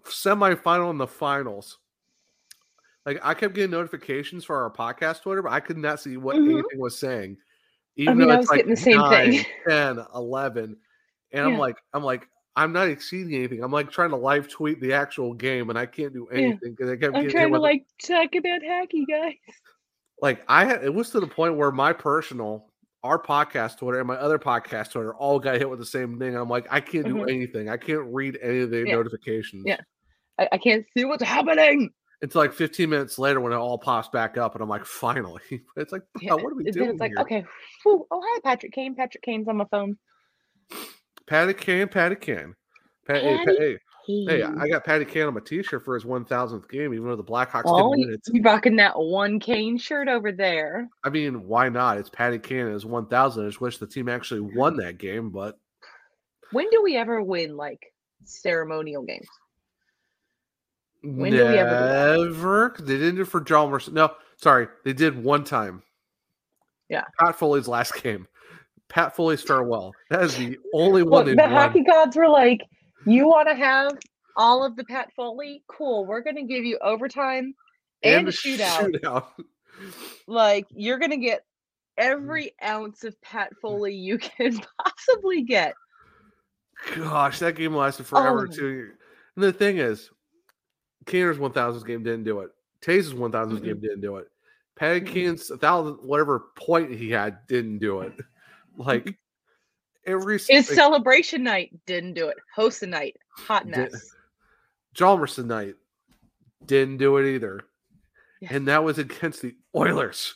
semifinal 0.05 0.91
and 0.91 1.01
the 1.01 1.07
finals. 1.07 1.79
Like 3.07 3.21
I 3.23 3.35
kept 3.35 3.55
getting 3.55 3.71
notifications 3.71 4.45
for 4.45 4.63
our 4.63 4.71
podcast 4.71 5.23
Twitter, 5.23 5.43
but 5.43 5.53
I 5.53 5.61
could 5.61 5.79
not 5.79 6.01
see 6.01 6.17
what 6.17 6.37
Mhm. 6.37 6.51
anything 6.53 6.79
was 6.81 6.99
saying. 6.99 7.39
Even 7.97 8.19
mean, 8.19 8.29
though 8.29 8.35
I 8.35 8.37
was 8.39 8.49
like 8.49 8.59
getting 8.59 8.75
the 8.75 8.81
same 8.81 8.97
9, 8.99 9.33
thing. 9.33 9.45
10, 9.69 10.05
11. 10.15 10.77
And 11.33 11.45
I'm 11.45 11.59
like, 11.59 11.77
I'm 11.95 12.03
like, 12.03 12.29
I'm 12.57 12.73
not 12.73 12.89
exceeding 12.89 13.35
anything. 13.35 13.63
I'm 13.63 13.71
like 13.73 13.91
trying 13.91 14.11
to 14.11 14.17
live 14.17 14.49
tweet 14.49 14.81
the 14.81 14.93
actual 14.93 15.33
game 15.35 15.71
and 15.71 15.79
I 15.79 15.87
can't 15.87 16.13
do 16.13 16.27
anything 16.29 16.73
because 16.73 16.91
I 16.91 16.97
kept 16.97 17.17
I'm 17.17 17.29
trying 17.31 17.47
to 17.47 17.53
with 17.53 17.61
it. 17.61 17.63
like 17.63 17.87
talk 18.03 18.35
about 18.35 18.63
hacky 18.63 19.07
guys. 19.09 19.35
like 20.21 20.43
I 20.49 20.65
had 20.65 20.83
it 20.85 20.93
was 20.93 21.11
to 21.11 21.21
the 21.21 21.27
point 21.27 21.57
where 21.57 21.71
my 21.71 21.93
personal 21.93 22.68
our 23.05 23.21
podcast 23.23 23.79
Twitter 23.79 23.99
and 23.99 24.09
my 24.09 24.17
other 24.17 24.39
podcast 24.39 24.91
Twitter 24.93 25.15
all 25.15 25.39
got 25.39 25.57
hit 25.57 25.69
with 25.71 25.79
the 25.79 25.87
same 25.87 26.19
thing. 26.19 26.37
I'm 26.37 26.49
like, 26.49 26.67
I 26.71 26.81
can't 26.81 27.07
do 27.07 27.15
Mhm. 27.17 27.31
anything. 27.33 27.69
I 27.69 27.77
can't 27.77 28.05
read 28.13 28.39
any 28.43 28.61
of 28.61 28.71
the 28.71 28.85
Yeah. 28.87 28.95
notifications. 28.97 29.65
Yeah. 29.67 29.81
I, 30.39 30.49
I 30.53 30.59
can't 30.59 30.85
see 30.97 31.05
what's 31.05 31.23
happening. 31.23 31.91
It's 32.21 32.35
like 32.35 32.53
15 32.53 32.91
minutes 32.91 33.17
later 33.19 33.41
when 33.41 33.53
it 33.53 33.57
all 33.57 33.79
pops 33.79 34.09
back 34.09 34.37
up, 34.37 34.55
and 34.57 34.63
I'm 34.63 34.69
like, 34.69 34.85
finally. 34.87 35.43
It's 35.77 35.93
like, 35.93 36.03
Yeah. 36.21 36.35
what 36.35 36.47
are 36.53 36.55
we 36.57 36.65
doing 36.65 36.91
it's 36.91 37.01
like, 37.01 37.13
here? 37.13 37.21
okay, 37.21 37.45
whew. 37.85 38.05
oh 38.11 38.21
hi 38.25 38.41
Patrick 38.43 38.73
Kane. 38.73 38.95
Patrick 38.97 39.23
Kane's 39.23 39.47
on 39.49 39.57
my 39.57 39.67
phone. 39.71 39.97
Patty 41.27 41.55
Kane, 41.55 41.89
Patty. 41.89 42.17
Pat, 42.17 42.47
hey, 43.23 43.37
Patty 43.37 43.45
Pat- 43.47 43.57
hey, 43.59 43.79
hey, 44.29 44.41
Kane. 44.43 44.59
I 44.59 44.69
got 44.69 44.85
Patty 44.85 45.05
Kane 45.05 45.25
on 45.25 45.35
my 45.35 45.41
T-shirt 45.41 45.85
for 45.85 45.95
his 45.95 46.05
1,000th 46.05 46.69
game, 46.69 46.95
even 46.95 47.07
though 47.07 47.17
the 47.17 47.23
Blackhawks 47.25 47.63
Oh, 47.67 47.95
didn't 47.95 48.07
win 48.09 48.15
it. 48.15 48.21
you 48.33 48.43
rocking 48.43 48.77
that 48.77 48.99
one 48.99 49.39
Kane 49.39 49.77
shirt 49.79 50.09
over 50.09 50.33
there. 50.33 50.89
I 51.05 51.11
mean, 51.11 51.47
why 51.47 51.69
not? 51.69 51.99
It's 51.99 52.09
Patty 52.11 52.39
Kane. 52.39 52.67
It's 52.69 52.85
1,000. 52.85 53.45
I 53.45 53.49
just 53.49 53.61
wish 53.61 53.79
the 53.79 53.87
team 53.87 54.09
actually 54.09 54.41
won 54.41 54.77
that 54.79 54.99
game, 54.99 55.31
but 55.31 55.59
When 56.53 56.69
do 56.71 56.83
we 56.83 56.97
ever 56.97 57.23
win 57.23 57.57
like 57.57 57.93
ceremonial 58.25 59.03
games? 59.03 59.29
When 61.03 61.31
do 61.33 61.39
we 61.47 61.59
ever 61.59 62.17
do? 62.17 62.25
Never. 62.31 62.75
They 62.81 62.95
didn't 62.99 63.17
do 63.17 63.23
it 63.23 63.29
for 63.29 63.41
John 63.41 63.71
Mercer. 63.71 63.93
No, 63.93 64.11
sorry, 64.37 64.67
they 64.85 64.93
did 64.93 65.23
one 65.23 65.45
time. 65.45 65.83
Yeah. 66.89 67.05
Pat 67.21 67.37
Foley's 67.37 67.69
last 67.69 67.95
game. 68.03 68.27
Pat 68.89 69.15
Foley's 69.15 69.43
farewell. 69.43 69.93
That 70.11 70.23
is 70.23 70.37
the 70.37 70.59
only 70.75 71.03
one 71.03 71.27
the 71.27 71.37
won. 71.37 71.51
hockey 71.51 71.85
gods 71.85 72.17
were 72.17 72.29
like, 72.29 72.63
"You 73.09 73.29
want 73.29 73.49
to 73.49 73.55
have 73.55 73.93
all 74.37 74.65
of 74.65 74.77
the 74.77 74.85
Pat 74.85 75.09
Foley? 75.17 75.63
Cool. 75.69 76.07
We're 76.07 76.23
going 76.23 76.37
to 76.37 76.43
give 76.43 76.65
you 76.65 76.79
overtime 76.83 77.55
and, 78.03 78.29
a 78.29 78.33
shootout. 78.33 78.93
shootout. 78.93 79.27
Like 80.27 80.67
you're 80.71 80.99
going 80.99 81.11
to 81.13 81.17
get 81.17 81.45
every 81.97 82.55
mm. 82.63 82.69
ounce 82.69 83.05
of 83.05 83.21
Pat 83.23 83.51
mm. 83.53 83.61
Foley 83.61 83.95
you 83.95 84.19
can 84.19 84.61
possibly 84.85 85.43
get." 85.43 85.75
Gosh, 86.95 87.41
that 87.41 87.57
game 87.57 87.75
lasted 87.75 88.05
oh 88.05 88.07
forever 88.07 88.49
Oh. 88.51 88.55
too. 88.55 88.91
And 89.35 89.45
the 89.45 89.53
thing 89.53 89.79
is, 89.79 90.11
Keener's 91.07 91.39
1000 91.39 91.87
game 91.87 92.03
didn't 92.03 92.25
do 92.25 92.41
it. 92.41 92.51
Taze's 92.81 93.15
1000 93.15 93.63
game 93.63 93.81
didn't 93.81 94.01
do 94.01 94.17
it. 94.17 94.27
Kane's 94.79 95.51
1000 95.51 95.95
whatever 96.03 96.47
point 96.57 96.93
he 96.95 97.11
had 97.11 97.47
didn't 97.49 97.79
do 97.79 98.01
it. 98.01 98.13
Like 98.77 99.19
every 100.09 100.37
s- 100.37 100.49
Is 100.51 100.69
like, 100.69 100.77
celebration 100.77 101.43
night 101.45 101.71
didn't 101.87 102.15
do 102.15 102.29
it. 102.29 102.37
Host 102.55 102.83
a 102.83 102.87
night, 102.87 103.17
hot 103.37 103.67
mess. 103.67 103.93
Hjalmarsson 104.97 105.47
night 105.47 105.75
didn't 106.67 106.97
do 106.97 107.17
it 107.19 107.35
either. 107.35 107.61
Yeah. 108.41 108.49
And 108.53 108.69
that 108.69 108.83
was 108.83 108.99
against 108.99 109.43
the 109.43 109.55
Oilers 109.77 110.35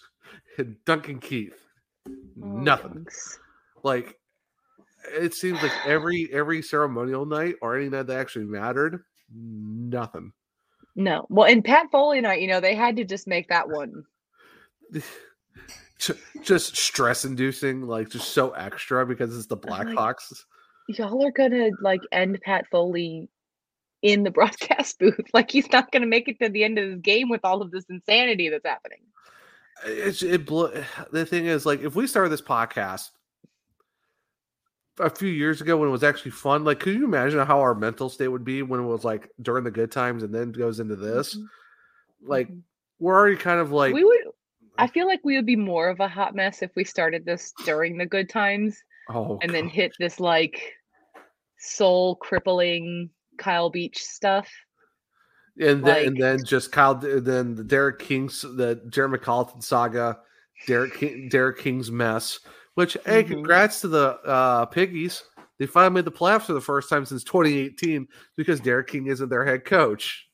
and 0.59 0.77
Duncan 0.85 1.19
Keith. 1.19 1.59
Oh, 2.09 2.13
Nothing. 2.37 2.95
thanks. 2.95 3.39
Like 3.83 4.19
it 5.17 5.35
seems 5.35 5.61
like 5.63 5.73
every 5.87 6.29
every 6.33 6.63
ceremonial 6.63 7.27
night 7.27 7.57
or 7.63 7.77
any 7.77 7.89
night 7.89 8.07
that 8.07 8.19
actually 8.19 8.45
mattered, 8.45 9.03
nothing. 9.35 10.33
No. 10.95 11.27
Well, 11.31 11.49
in 11.49 11.63
Pat 11.63 11.87
Foley 11.91 12.21
night, 12.21 12.41
you 12.41 12.49
know, 12.49 12.61
they 12.61 12.75
had 12.75 12.97
to 12.97 13.05
just 13.05 13.27
make 13.27 13.49
that 13.49 13.69
one. 13.69 14.05
Ju- 16.03 16.19
Just 16.43 16.77
stress 16.77 17.25
inducing, 17.25 17.83
like 17.83 18.09
just 18.09 18.31
so 18.31 18.51
extra 18.51 19.07
because 19.07 19.37
it's 19.37 19.47
the 19.47 19.57
I'm 19.69 19.71
like, 19.71 19.87
Blackhawks. 19.87 20.45
Y'all 20.89 21.25
are 21.25 21.31
gonna 21.31 21.71
like 21.81 22.01
end 22.11 22.41
Pat 22.43 22.67
Foley 22.71 23.29
in 24.03 24.25
the 24.25 24.31
broadcast 24.33 24.99
booth. 24.99 25.21
Like 25.33 25.51
he's 25.51 25.71
not 25.71 25.93
gonna 25.93 26.07
make 26.07 26.29
it 26.29 26.41
to 26.41 26.49
the 26.49 26.65
end 26.65 26.79
of 26.79 26.91
this 26.91 27.01
game 27.01 27.29
with 27.29 27.43
all 27.45 27.63
of 27.63 27.71
this 27.71 27.85
insanity 27.89 28.49
that's 28.49 28.67
happening. 28.67 28.99
It's 29.85 30.23
it 30.23 30.45
blew, 30.45 30.73
the 31.13 31.25
thing 31.25 31.47
is 31.47 31.65
like 31.65 31.83
if 31.83 31.95
we 31.95 32.09
started 32.09 32.31
this 32.31 32.43
podcast 32.43 33.11
a 34.99 35.09
few 35.09 35.29
years 35.29 35.61
ago 35.61 35.77
when 35.77 35.89
it 35.89 35.93
was 35.93 36.03
actually 36.03 36.33
fun, 36.33 36.65
like 36.65 36.81
could 36.81 36.95
you 36.95 37.05
imagine 37.05 37.47
how 37.47 37.61
our 37.61 37.77
mental 37.77 38.09
state 38.09 38.29
would 38.29 38.45
be 38.45 38.63
when 38.63 38.81
it 38.81 38.87
was 38.87 39.05
like 39.05 39.31
during 39.41 39.63
the 39.63 39.71
good 39.71 39.93
times 39.93 40.25
and 40.25 40.35
then 40.35 40.51
goes 40.51 40.81
into 40.81 40.97
this? 40.97 41.37
Mm-hmm. 41.37 42.29
Like 42.29 42.49
mm-hmm. 42.49 42.59
we're 42.99 43.15
already 43.15 43.37
kind 43.37 43.61
of 43.61 43.71
like 43.71 43.95
we 43.95 44.05
would 44.05 44.22
I 44.79 44.87
feel 44.87 45.07
like 45.07 45.21
we 45.25 45.37
would 45.37 45.47
be 45.47 45.57
more 45.57 45.89
of 45.89 46.01
a 46.01 46.09
hot 46.09 46.35
mess 46.35 46.63
if 46.63 46.71
we 46.75 46.85
started 46.85 47.25
this 47.25 47.53
during 47.65 47.99
the 47.99 48.07
good 48.07 48.29
times 48.29 48.83
oh 49.11 49.39
and 49.43 49.53
then 49.53 49.69
hit 49.69 49.93
this 49.99 50.19
like 50.21 50.75
soul 51.59 52.17
crippling 52.17 53.11
Kyle 53.39 53.71
Beach 53.71 54.03
stuff. 54.03 54.49
and 55.61 55.85
then 55.85 56.07
and 56.09 56.17
then 56.17 56.45
just 56.45 56.73
Kyle 56.73 56.95
then 56.95 57.55
the 57.55 57.65
Derek 57.65 57.99
King's 57.99 58.43
the 58.43 58.81
Jeremy 58.91 59.19
Colliton 59.19 59.61
saga, 59.61 60.19
Derek 60.67 60.95
King, 60.95 61.29
Derek 61.31 61.59
King's 61.59 61.91
mess. 61.91 62.39
Which 62.75 62.97
hey, 63.05 63.23
Mhm. 63.23 63.29
congrats 63.29 63.83
to 63.83 63.89
the 63.89 64.19
uh, 64.25 64.65
Piggies. 64.67 65.23
They 65.59 65.67
finally 65.67 65.95
made 65.97 66.07
the 66.07 66.13
playoffs 66.13 66.47
for 66.47 66.55
the 66.55 66.61
first 66.61 66.89
time 66.89 67.05
since 67.05 67.23
2018 67.23 68.09
because 68.37 68.61
Derek 68.61 68.89
King 68.89 69.07
isn't 69.09 69.29
their 69.29 69.45
head 69.45 69.67
coach. 69.67 70.27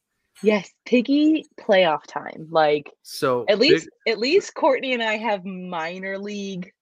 Yes, 0.43 0.70
Piggy 0.84 1.45
playoff 1.61 2.05
time. 2.07 2.47
Like 2.51 2.93
So 3.03 3.43
at 3.49 3.59
big- 3.59 3.72
least 3.72 3.89
at 4.07 4.18
least 4.18 4.55
Courtney 4.55 4.93
and 4.95 5.03
I 5.03 5.16
have 5.16 5.45
minor 5.45 6.18
league 6.18 6.72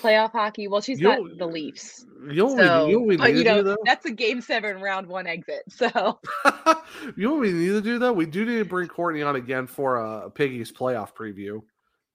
playoff 0.00 0.32
hockey. 0.32 0.68
Well, 0.68 0.80
she's 0.80 1.00
got 1.00 1.20
the 1.38 1.46
Leafs. 1.46 2.04
you 2.30 2.46
we- 2.46 2.56
So, 2.56 2.88
you 2.88 3.00
we 3.00 3.16
but 3.16 3.28
need 3.32 3.38
you 3.38 3.44
to 3.44 3.50
do, 3.50 3.56
know, 3.56 3.62
though? 3.62 3.76
that's 3.84 4.06
a 4.06 4.10
game 4.10 4.40
seven, 4.40 4.80
round 4.80 5.06
one 5.06 5.26
exit. 5.26 5.62
So 5.68 5.86
you 7.16 7.24
know 7.28 7.32
what 7.32 7.40
we 7.40 7.52
need 7.52 7.68
to 7.68 7.80
do 7.82 7.98
though? 7.98 8.12
We 8.12 8.26
do 8.26 8.44
need 8.44 8.58
to 8.58 8.64
bring 8.64 8.88
Courtney 8.88 9.22
on 9.22 9.36
again 9.36 9.66
for 9.66 9.96
a 9.96 10.30
Piggy's 10.30 10.72
playoff 10.72 11.14
preview, 11.14 11.60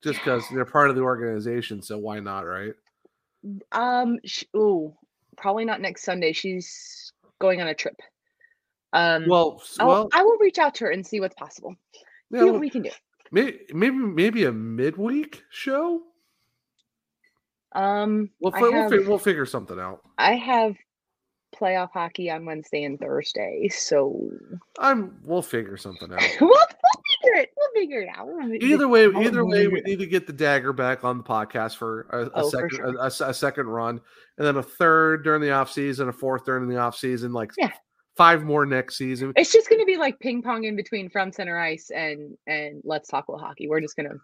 just 0.03 0.19
because 0.19 0.43
they're 0.51 0.65
part 0.65 0.89
of 0.89 0.95
the 0.95 1.03
organization. 1.03 1.81
So 1.81 1.97
why 1.97 2.19
not, 2.19 2.41
right? 2.41 2.73
um 3.71 4.17
sh- 4.25 4.43
ooh, 4.55 4.93
probably 5.37 5.63
not 5.63 5.79
next 5.79 6.03
Sunday. 6.03 6.33
She's 6.33 7.13
going 7.39 7.61
on 7.61 7.67
a 7.67 7.75
trip. 7.75 7.95
Um 8.93 9.25
Well, 9.27 9.61
well, 9.79 10.09
I 10.13 10.23
will 10.23 10.37
reach 10.39 10.57
out 10.57 10.75
to 10.75 10.85
her 10.85 10.91
and 10.91 11.05
see 11.05 11.19
what's 11.19 11.35
possible. 11.35 11.75
yeah, 12.31 12.39
see 12.39 12.45
what 12.45 12.51
well, 12.53 12.59
we 12.61 12.69
can 12.69 12.81
do. 12.83 12.91
maybe 13.31 13.59
maybe 13.73 13.95
maybe 13.97 14.43
a 14.45 14.51
midweek 14.51 15.43
show. 15.49 16.01
Um 17.73 18.29
We'll 18.39 18.53
I 18.55 18.59
fi- 18.59 18.63
we'll, 18.63 18.73
have- 18.73 18.91
fi- 18.91 18.99
we'll 19.07 19.17
figure 19.19 19.45
something 19.45 19.79
out. 19.79 20.01
I 20.17 20.35
have 20.35 20.75
playoff 21.55 21.89
hockey 21.91 22.29
on 22.29 22.45
Wednesday 22.45 22.83
and 22.83 22.99
Thursday, 22.99 23.67
so 23.69 24.29
I'm 24.79 25.17
we'll 25.23 25.41
figure 25.41 25.77
something 25.77 26.11
out. 26.13 26.21
we'll, 26.39 26.49
we'll 26.49 26.57
figure 26.57 27.41
it. 27.41 27.49
We'll 27.57 27.71
figure 27.81 28.01
it 28.01 28.09
out. 28.15 28.27
We'll 28.27 28.53
Either 28.63 28.87
way, 28.87 29.05
I'll 29.05 29.21
either 29.21 29.45
way, 29.45 29.63
figure 29.65 29.71
we 29.71 29.81
need 29.81 29.99
to 29.99 30.05
get 30.07 30.27
the 30.27 30.33
dagger 30.33 30.71
back 30.73 31.03
on 31.03 31.17
the 31.17 31.23
podcast 31.23 31.75
for 31.77 32.07
a, 32.11 32.25
a 32.25 32.31
Oh, 32.35 32.49
for 32.49 32.69
second, 32.69 32.85
a, 32.85 32.89
a- 32.99 33.03
a, 33.03 33.05
s- 33.07 33.21
a 33.21 33.33
second 33.33 33.67
run, 33.67 33.99
and 34.37 34.47
then 34.47 34.57
a 34.57 34.63
third 34.63 35.23
during 35.23 35.41
the 35.41 35.51
off 35.51 35.71
season, 35.71 36.09
a 36.09 36.13
fourth 36.13 36.45
during 36.45 36.67
the 36.69 36.77
off 36.77 36.95
season, 36.97 37.33
like 37.33 37.51
Yeah. 37.57 37.71
Five 38.17 38.43
more 38.43 38.65
next 38.65 38.97
season. 38.97 39.31
It's 39.35 39.51
just 39.51 39.69
going 39.69 39.79
to 39.79 39.85
be 39.85 39.97
like 39.97 40.19
ping 40.19 40.41
pong 40.41 40.63
in 40.65 40.75
between 40.75 41.09
from 41.09 41.31
center 41.31 41.57
ice 41.57 41.89
and 41.91 42.37
and 42.47 42.81
let's 42.83 43.07
talk 43.07 43.29
little 43.29 43.43
hockey. 43.43 43.67
We're 43.69 43.81
just 43.81 43.95
going 43.95 44.09
to 44.09 44.17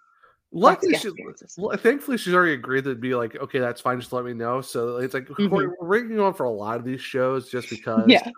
Luckily, 0.55 0.95
she, 0.95 1.09
well, 1.57 1.75
thankfully, 1.77 2.15
she's 2.15 2.35
already 2.35 2.53
agreed 2.53 2.83
to 2.83 2.93
be 2.93 3.15
like, 3.15 3.35
okay, 3.35 3.57
that's 3.57 3.81
fine. 3.81 3.99
Just 3.99 4.13
let 4.13 4.23
me 4.23 4.33
know. 4.33 4.61
So 4.61 4.97
it's 4.97 5.15
like 5.15 5.25
Mhm. 5.25 5.49
we're, 5.49 5.75
we're 5.79 5.87
bringing 5.87 6.19
on 6.19 6.35
for 6.35 6.43
a 6.43 6.51
lot 6.51 6.75
of 6.77 6.85
these 6.85 7.01
shows 7.01 7.49
just 7.49 7.71
because. 7.71 8.03
yeah. 8.07 8.29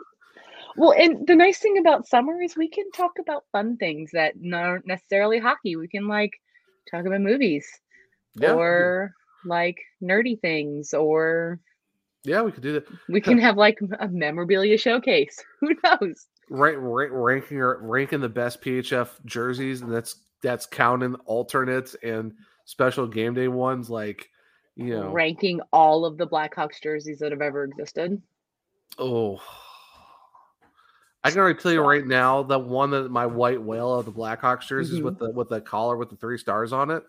Well, 0.77 0.93
and 0.97 1.27
the 1.27 1.35
nice 1.35 1.59
thing 1.59 1.77
about 1.77 2.07
summer 2.07 2.41
is 2.41 2.55
we 2.55 2.69
can 2.69 2.89
talk 2.91 3.19
about 3.19 3.43
fun 3.51 3.75
things 3.75 4.11
that 4.13 4.33
aren't 4.53 4.87
necessarily 4.87 5.39
hockey. 5.39 5.75
We 5.75 5.89
can 5.89 6.07
like 6.07 6.31
talk 6.89 7.05
about 7.05 7.19
movies. 7.21 7.67
Yeah. 8.35 8.53
or 8.53 9.13
like 9.45 9.77
nerdy 10.01 10.39
things, 10.39 10.93
or 10.93 11.59
Yeah, 12.25 12.41
we 12.41 12.51
could 12.51 12.63
do 12.63 12.73
that. 12.73 12.87
we 13.09 13.21
can 13.21 13.37
have 13.37 13.57
like 13.57 13.79
a 13.99 14.07
memorabilia 14.07 14.77
showcase. 14.77 15.43
Who 15.59 15.75
knows? 15.83 16.27
Right, 16.49 16.77
rank, 16.77 17.11
ranking 17.13 17.57
or 17.57 17.79
ranking 17.81 18.21
the 18.21 18.29
best 18.29 18.61
PHF 18.61 19.09
jerseys, 19.25 19.81
and 19.81 19.91
that's 19.91 20.17
that's 20.41 20.65
counting 20.65 21.15
alternates 21.25 21.95
and 22.03 22.33
special 22.65 23.07
game 23.07 23.33
day 23.33 23.47
ones. 23.47 23.89
Like, 23.89 24.29
you 24.75 24.89
know, 24.89 25.09
Ranking 25.09 25.61
all 25.71 26.05
of 26.05 26.17
the 26.17 26.27
Blackhawks 26.27 26.81
jerseys 26.81 27.19
that 27.19 27.31
have 27.31 27.41
ever 27.41 27.63
existed. 27.63 28.21
oh, 28.99 29.41
I 31.23 31.31
can 31.31 31.39
already 31.39 31.59
tell 31.59 31.71
you 31.71 31.81
right 31.81 32.05
now 32.05 32.43
the 32.43 32.59
one 32.59 32.91
that 32.91 33.09
my 33.09 33.25
white 33.25 33.59
whale 33.59 33.95
of 33.95 34.05
the 34.05 34.11
Blackhawks 34.11 34.67
jerseys 34.67 34.97
mm-hmm. 34.97 35.05
with 35.05 35.17
the 35.17 35.31
with 35.31 35.49
the 35.49 35.59
collar 35.59 35.97
with 35.97 36.11
the 36.11 36.15
three 36.17 36.37
stars 36.37 36.71
on 36.71 36.91
it. 36.91 37.03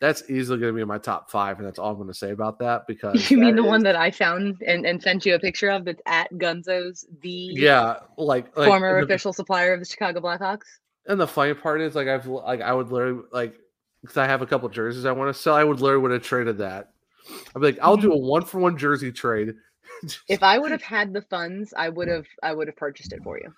That's 0.00 0.22
easily 0.30 0.60
going 0.60 0.72
to 0.72 0.76
be 0.76 0.82
in 0.82 0.88
my 0.88 0.98
top 0.98 1.28
five, 1.30 1.58
and 1.58 1.66
that's 1.66 1.78
all 1.78 1.90
I'm 1.90 1.96
going 1.96 2.06
to 2.08 2.14
say 2.14 2.30
about 2.30 2.60
that 2.60 2.86
because 2.86 3.30
You 3.32 3.38
mean 3.38 3.56
the 3.56 3.62
is- 3.62 3.68
one 3.68 3.82
that 3.82 3.96
I 3.96 4.10
found 4.10 4.62
and, 4.66 4.86
and 4.86 5.02
sent 5.02 5.26
you 5.26 5.34
a 5.34 5.38
picture 5.40 5.70
of 5.70 5.84
that's 5.84 6.00
at 6.06 6.30
Gunzo's, 6.34 7.04
the 7.20 7.28
Yeah, 7.28 7.96
like, 8.16 8.56
like 8.56 8.68
former 8.68 9.00
the- 9.00 9.04
official 9.06 9.32
supplier 9.32 9.74
of 9.74 9.80
the 9.80 9.86
Chicago 9.86 10.20
Blackhawks? 10.20 10.66
And 11.06 11.18
the 11.18 11.26
funny 11.26 11.54
part 11.54 11.80
is, 11.80 11.94
like, 11.94 12.06
I've 12.06 12.26
like 12.26 12.60
I 12.60 12.72
would 12.72 12.92
literally 12.92 13.22
like 13.32 13.54
because 14.02 14.18
I 14.18 14.26
have 14.26 14.42
a 14.42 14.46
couple 14.46 14.68
jerseys 14.68 15.04
I 15.04 15.12
want 15.12 15.34
to 15.34 15.40
sell. 15.40 15.54
I 15.54 15.64
would 15.64 15.80
literally 15.80 16.02
would 16.02 16.10
have 16.12 16.22
traded 16.22 16.58
that. 16.58 16.90
I'd 17.56 17.60
be 17.60 17.66
like, 17.66 17.78
I'll 17.82 17.96
do 17.96 18.12
a 18.12 18.16
one 18.16 18.44
for 18.44 18.58
one 18.58 18.76
jersey 18.78 19.10
trade. 19.12 19.54
If 20.28 20.44
I 20.44 20.58
would 20.58 20.70
have 20.70 20.82
had 20.82 21.12
the 21.12 21.22
funds, 21.22 21.74
I 21.76 21.88
would 21.88 22.06
have 22.06 22.26
I 22.40 22.52
would 22.52 22.68
have 22.68 22.76
purchased 22.76 23.12
it 23.12 23.20
for 23.24 23.36
you. 23.36 23.52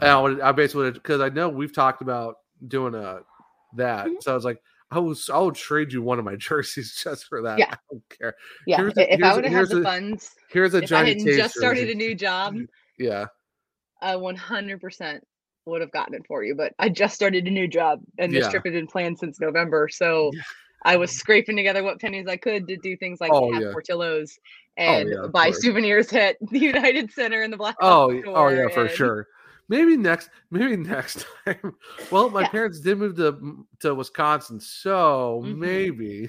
And 0.00 0.10
I 0.10 0.20
would, 0.20 0.40
I 0.40 0.50
basically 0.50 0.90
because 0.90 1.20
I 1.20 1.28
know 1.28 1.48
we've 1.48 1.72
talked 1.72 2.02
about 2.02 2.38
doing 2.66 2.96
a 2.96 3.20
that. 3.76 4.06
Mm-hmm. 4.06 4.14
So 4.22 4.32
I 4.32 4.34
was 4.34 4.44
like, 4.44 4.60
I 4.92 4.98
was 4.98 5.30
I 5.32 5.38
would 5.38 5.54
trade 5.54 5.92
you 5.92 6.02
one 6.02 6.18
of 6.18 6.24
my 6.24 6.36
jerseys 6.38 7.00
just 7.02 7.26
for 7.26 7.42
that. 7.42 7.58
Yeah. 7.58 7.72
I 7.72 7.76
don't 7.90 8.02
care. 8.18 8.34
Yeah, 8.66 8.76
Here's 8.78 8.98
i- 8.98 9.02
a- 9.02 9.04
if 9.14 9.20
here's 9.20 9.22
I 9.22 9.34
would 9.34 9.44
have 9.44 9.68
had 9.68 9.76
the 9.76 9.82
funds, 9.82 10.30
Here's 10.50 10.74
a 10.74 10.78
I 10.78 10.86
Johnny 10.86 11.08
had 11.10 11.18
Toews 11.18 11.36
just 11.36 11.54
started 11.54 11.80
jersey. 11.82 11.92
a 11.92 11.94
new 11.96 12.14
job, 12.26 12.54
Yeah. 12.98 13.26
I 14.02 14.14
100% 14.16 15.20
would 15.66 15.80
have 15.80 15.92
gotten 15.92 16.14
it 16.14 16.22
for 16.26 16.42
you. 16.44 16.54
But 16.54 16.72
I 16.78 16.88
just 16.88 17.14
started 17.14 17.46
a 17.46 17.50
new 17.50 17.68
job, 17.68 18.00
and 18.18 18.32
this 18.34 18.44
Yeah. 18.44 18.50
trip 18.50 18.64
had 18.64 18.72
been 18.74 18.86
planned 18.88 19.18
since 19.18 19.40
November, 19.40 19.88
so 19.90 20.30
I 20.84 20.96
was 20.96 21.12
scraping 21.12 21.56
together 21.56 21.82
what 21.84 22.00
pennies 22.00 22.26
I 22.26 22.36
could 22.36 22.66
to 22.68 22.76
do 22.76 22.96
things 22.96 23.20
like 23.20 23.30
Oh, 23.32 23.52
have 23.52 23.62
yeah. 23.62 23.72
Portillo's 23.72 24.36
oh, 24.78 24.82
and 24.82 25.08
yeah, 25.08 25.26
buy 25.32 25.46
course. 25.50 25.62
souvenirs 25.62 26.12
at 26.12 26.36
the 26.50 26.58
United 26.58 27.12
Center 27.12 27.42
and 27.42 27.52
the 27.52 27.56
Black. 27.56 27.76
Oh, 27.80 28.10
oh 28.26 28.48
yeah, 28.48 28.66
for 28.68 28.82
and- 28.86 28.90
sure. 28.90 29.28
Maybe 29.72 29.96
next, 29.96 30.28
maybe 30.50 30.76
next 30.94 31.24
time. 31.46 31.74
Well, 32.10 32.28
my 32.28 32.46
parents 32.46 32.78
did 32.80 32.98
move 32.98 33.16
to 33.16 33.64
to 33.80 33.94
Wisconsin, 33.94 34.60
so 34.60 35.42
Mhm. 35.46 35.56
maybe 35.56 36.28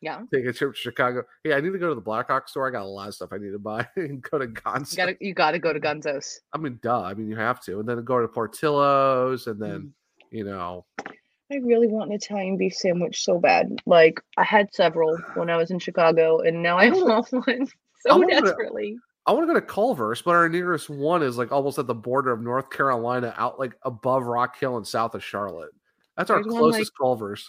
Yeah, 0.00 0.22
take 0.32 0.46
a 0.46 0.52
trip 0.54 0.72
to 0.72 0.78
Chicago. 0.80 1.24
Hey, 1.44 1.52
I 1.52 1.60
need 1.60 1.72
to 1.74 1.78
go 1.78 1.90
to 1.90 1.94
the 1.94 2.00
Blackhawk 2.00 2.48
store. 2.48 2.66
I 2.66 2.70
got 2.70 2.84
a 2.84 2.88
lot 2.88 3.08
of 3.08 3.14
stuff 3.14 3.34
I 3.34 3.36
need 3.36 3.50
to 3.50 3.58
buy 3.58 3.86
and 3.96 4.22
go 4.22 4.38
to 4.38 4.46
Gunzo. 4.46 4.92
you 4.92 4.96
gotta 4.96 5.16
you 5.20 5.34
gotta 5.34 5.58
go 5.58 5.74
to 5.74 5.78
Gunzo's. 5.80 6.40
I 6.54 6.58
mean, 6.58 6.78
duh. 6.82 7.02
I 7.02 7.12
mean, 7.12 7.28
you 7.28 7.36
have 7.36 7.60
to, 7.64 7.80
and 7.80 7.86
then 7.88 8.02
go 8.02 8.18
to 8.18 8.28
Portillo's, 8.28 9.46
and 9.46 9.60
then 9.60 9.80
Mm. 9.80 9.92
you 10.38 10.44
know, 10.44 10.86
I 11.52 11.56
really 11.56 11.86
want 11.88 12.08
an 12.10 12.16
Italian 12.16 12.56
beef 12.56 12.72
sandwich 12.72 13.24
so 13.24 13.38
bad. 13.38 13.76
Like 13.84 14.22
I 14.38 14.44
had 14.44 14.72
several 14.72 15.18
when 15.34 15.50
I 15.50 15.58
was 15.58 15.70
in 15.70 15.78
Chicago, 15.80 16.38
and 16.38 16.62
now 16.62 16.78
I 16.78 16.88
want 16.88 17.30
one 17.30 17.44
I 17.46 17.66
so 18.08 18.22
to- 18.22 18.26
desperately. 18.26 18.96
I 19.30 19.32
want 19.32 19.44
to 19.46 19.54
go 19.54 19.60
to 19.60 19.64
Culver's, 19.64 20.22
but 20.22 20.32
our 20.32 20.48
nearest 20.48 20.90
one 20.90 21.22
is 21.22 21.38
like 21.38 21.52
almost 21.52 21.78
at 21.78 21.86
the 21.86 21.94
border 21.94 22.32
of 22.32 22.40
North 22.40 22.68
Carolina, 22.68 23.32
out 23.38 23.60
like 23.60 23.74
above 23.84 24.24
Rock 24.24 24.58
Hill 24.58 24.76
and 24.76 24.84
south 24.84 25.14
of 25.14 25.22
Charlotte. 25.22 25.70
That's 26.16 26.30
our 26.30 26.38
There's 26.38 26.52
one, 26.52 26.58
closest 26.62 26.80
like, 26.80 27.00
Culver's. 27.00 27.48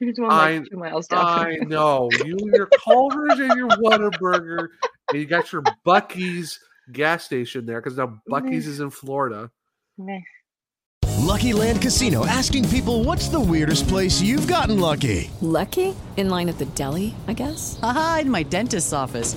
There's 0.00 0.16
one 0.18 0.30
like 0.30 0.62
I- 0.62 0.64
two 0.70 0.78
miles 0.78 1.08
down. 1.08 1.26
I 1.26 1.56
know 1.56 2.08
you, 2.24 2.38
your 2.54 2.70
Culver's 2.82 3.38
and 3.38 3.54
your 3.54 3.68
Whataburger, 3.68 4.68
and 5.10 5.20
you 5.20 5.26
got 5.26 5.52
your 5.52 5.62
Buc-ee's 5.86 6.58
gas 6.90 7.22
station 7.24 7.66
there 7.66 7.82
because 7.82 7.98
now 7.98 8.18
Buc-ee's 8.30 8.66
is 8.66 8.80
in 8.80 8.88
Florida. 8.88 9.50
Meh. 9.98 10.20
Lucky 11.18 11.52
Land 11.52 11.82
Casino 11.82 12.24
asking 12.24 12.66
people 12.70 13.04
what's 13.04 13.28
the 13.28 13.38
weirdest 13.38 13.86
place 13.88 14.22
you've 14.22 14.48
gotten 14.48 14.80
lucky? 14.80 15.30
Lucky? 15.42 15.94
In 16.16 16.30
line 16.30 16.48
at 16.48 16.56
the 16.56 16.64
deli, 16.64 17.14
I 17.28 17.34
guess? 17.34 17.78
Aha, 17.82 18.20
in 18.22 18.30
my 18.30 18.42
dentist's 18.42 18.94
office. 18.94 19.36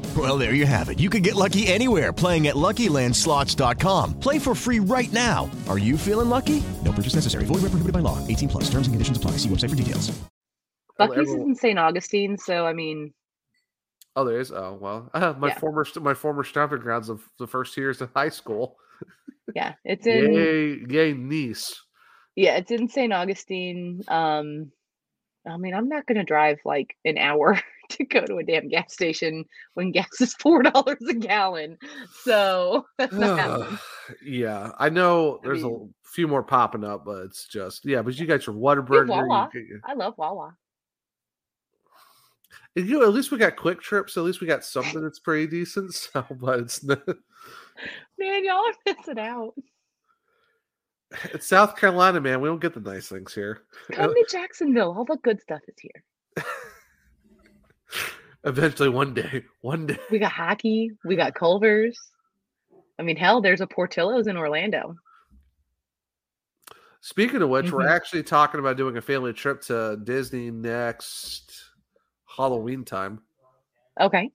Well, 0.17 0.37
there 0.37 0.53
you 0.53 0.65
have 0.65 0.89
it. 0.89 0.99
You 0.99 1.09
can 1.09 1.21
get 1.21 1.35
lucky 1.35 1.67
anywhere 1.67 2.11
playing 2.11 2.47
at 2.47 2.55
LuckyLandSlots.com. 2.55 4.19
Play 4.19 4.39
for 4.39 4.53
free 4.53 4.79
right 4.79 5.11
now. 5.13 5.49
Are 5.69 5.77
you 5.77 5.97
feeling 5.97 6.27
lucky? 6.27 6.61
No 6.83 6.91
purchase 6.91 7.15
necessary. 7.15 7.45
Void 7.45 7.61
where 7.61 7.71
prohibited 7.71 7.93
by 7.93 7.99
law. 8.01 8.17
18 8.27 8.49
plus. 8.49 8.63
Terms 8.65 8.87
and 8.87 8.93
conditions 8.93 9.17
apply. 9.17 9.31
See 9.37 9.47
website 9.47 9.69
for 9.69 9.77
details. 9.77 10.11
Buc-ee's 10.99 11.29
is 11.29 11.33
in 11.35 11.55
St. 11.55 11.79
Augustine, 11.79 12.37
so 12.37 12.65
I 12.67 12.73
mean, 12.73 13.13
Oh, 14.17 14.25
there 14.25 14.41
is. 14.41 14.51
Oh, 14.51 14.77
well, 14.79 15.09
uh, 15.13 15.33
my 15.39 15.47
Yeah. 15.47 15.59
former 15.59 15.85
my 16.01 16.13
former 16.13 16.43
stomping 16.43 16.79
grounds 16.79 17.07
of 17.07 17.23
the 17.39 17.47
first 17.47 17.73
two 17.73 17.79
years 17.81 18.01
of 18.01 18.11
high 18.13 18.27
school. 18.29 18.75
yeah, 19.55 19.75
it's 19.85 20.05
in 20.05 20.33
Yay, 20.33 20.79
yay, 20.89 21.13
niece. 21.13 21.79
yeah, 22.35 22.57
it's 22.57 22.71
in 22.71 22.89
St. 22.89 23.13
Augustine. 23.13 24.01
Um, 24.09 24.73
I 25.49 25.55
mean, 25.55 25.73
I'm 25.73 25.87
not 25.87 26.05
gonna 26.05 26.25
drive 26.25 26.59
like 26.65 26.93
an 27.05 27.17
hour 27.17 27.57
to 27.97 28.05
go 28.05 28.25
to 28.25 28.37
a 28.37 28.43
damn 28.43 28.67
gas 28.67 28.93
station 28.93 29.45
when 29.75 29.91
gas 29.91 30.19
is 30.19 30.33
four 30.35 30.63
dollars 30.63 31.01
a 31.09 31.13
gallon. 31.13 31.77
So 32.23 32.85
yeah, 34.23 34.71
I 34.79 34.89
know. 34.89 35.39
There's 35.43 35.63
mean- 35.63 35.93
a 36.05 36.07
few 36.09 36.27
more 36.27 36.43
popping 36.43 36.83
up, 36.83 37.05
but 37.05 37.23
it's 37.25 37.47
just 37.47 37.85
yeah. 37.85 38.01
But 38.01 38.17
you 38.19 38.25
got 38.25 38.45
your 38.47 38.55
Whataburger. 38.55 39.07
Wawa. 39.07 39.49
get 39.53 39.65
your- 39.65 39.81
I 39.85 39.93
love 39.93 40.15
Wawa. 40.17 40.55
And, 42.75 42.87
you 42.87 42.99
know, 42.99 43.05
at 43.05 43.13
least 43.13 43.31
we 43.31 43.37
got 43.37 43.57
QuikTrips. 43.57 44.15
At 44.15 44.23
least 44.23 44.39
we 44.39 44.47
got 44.47 44.63
something 44.63 45.01
that's 45.01 45.19
pretty 45.19 45.47
decent. 45.47 45.93
So, 45.93 46.25
but 46.39 46.59
it's 46.59 46.83
not, 46.83 47.05
Man, 48.17 48.45
y'all 48.45 48.63
are 48.65 48.73
missing 48.85 49.19
out. 49.19 49.53
it's 51.33 51.47
South 51.47 51.75
Carolina, 51.75 52.21
man. 52.21 52.39
We 52.39 52.47
don't 52.47 52.61
get 52.61 52.73
the 52.73 52.79
nice 52.79 53.09
things 53.09 53.33
here. 53.33 53.63
Come 53.91 54.13
to 54.13 54.25
Jacksonville. 54.29 54.93
All 54.97 55.03
the 55.03 55.17
good 55.23 55.41
stuff 55.41 55.59
is 55.67 55.75
here. 55.79 56.45
Eventually, 58.43 58.89
one 58.89 59.13
day, 59.13 59.43
one 59.61 59.85
day. 59.87 59.99
We 60.09 60.17
got 60.19 60.31
hockey. 60.31 60.91
We 61.05 61.15
got 61.15 61.35
Culver's. 61.35 61.99
I 62.97 63.03
mean, 63.03 63.15
hell, 63.15 63.41
there's 63.41 63.61
a 63.61 63.67
Portillo's 63.67 64.27
in 64.27 64.37
Orlando. 64.37 64.95
Speaking 67.01 67.41
of 67.41 67.49
which, 67.49 67.71
we're 67.71 67.85
Mhm. 67.85 67.89
actually 67.91 68.23
talking 68.23 68.59
about 68.59 68.77
doing 68.77 68.97
a 68.97 69.01
family 69.01 69.33
trip 69.33 69.61
to 69.61 69.97
Disney 70.03 70.51
next 70.51 71.71
Halloween 72.27 72.85
time. 72.85 73.21
Okay. 73.99 74.31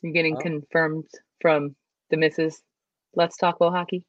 You're 0.00 0.12
getting 0.12 0.36
Oh. 0.36 0.40
confirmed 0.40 1.08
from 1.40 1.76
the 2.10 2.16
missus. 2.16 2.62
Let's 3.14 3.36
talk 3.36 3.56
about 3.56 3.72
hockey. 3.72 4.04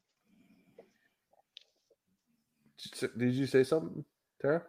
Did 3.16 3.32
you 3.34 3.46
say 3.46 3.62
something, 3.64 4.04
Tara? 4.40 4.62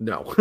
No. 0.00 0.34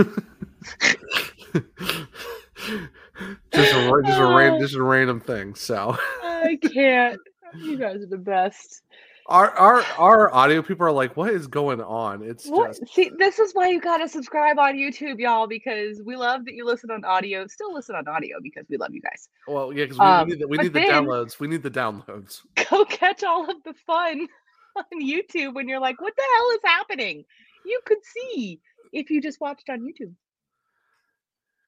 just 3.51 3.73
a 3.73 4.01
just 4.05 4.19
a 4.19 4.35
ran, 4.35 4.59
just 4.59 4.75
a 4.75 4.83
random 4.83 5.19
thing. 5.19 5.55
So 5.55 5.97
I 6.23 6.57
can't. 6.73 7.19
You 7.55 7.77
guys 7.77 8.01
are 8.01 8.07
the 8.07 8.17
best. 8.17 8.83
our 9.27 9.49
our 9.51 9.81
our 9.97 10.33
audio 10.33 10.61
people 10.61 10.85
are 10.85 10.91
like, 10.91 11.17
"What 11.17 11.33
is 11.33 11.47
going 11.47 11.81
on?" 11.81 12.21
It's 12.23 12.45
What? 12.47 12.77
just 12.79 12.93
See, 12.93 13.11
this 13.17 13.39
is 13.39 13.53
why 13.53 13.69
you 13.69 13.79
gotta 13.81 14.07
subscribe 14.07 14.59
on 14.59 14.75
YouTube, 14.75 15.19
y'all, 15.19 15.47
because 15.47 16.01
we 16.05 16.15
love 16.15 16.45
that 16.45 16.53
you 16.53 16.65
listen 16.65 16.91
on 16.91 17.03
audio. 17.05 17.47
Still 17.47 17.73
listen 17.73 17.95
on 17.95 18.07
audio 18.07 18.37
because 18.41 18.65
we 18.69 18.77
love 18.77 18.93
you 18.93 19.01
guys. 19.01 19.29
well, 19.47 19.73
yeah, 19.73 19.85
because 19.85 19.99
we, 19.99 20.05
Um, 20.05 20.27
we 20.27 20.33
need 20.35 20.41
the, 20.41 20.47
we 20.47 20.57
need 20.57 20.73
the 20.73 20.79
downloads. 20.81 21.39
We 21.39 21.47
need 21.47 21.63
the 21.63 21.71
downloads. 21.71 22.41
Go 22.69 22.85
catch 22.85 23.23
all 23.23 23.49
of 23.49 23.63
the 23.63 23.73
fun 23.85 24.27
on 24.75 25.01
YouTube 25.01 25.55
when 25.55 25.67
you're 25.67 25.79
like, 25.79 25.99
what 26.01 26.15
the 26.15 26.23
hell 26.35 26.49
is 26.51 26.59
happening? 26.63 27.25
You 27.65 27.79
could 27.85 28.03
see 28.03 28.59
if 28.91 29.09
you 29.09 29.21
just 29.21 29.39
watched 29.41 29.69
on 29.69 29.81
YouTube. 29.81 30.13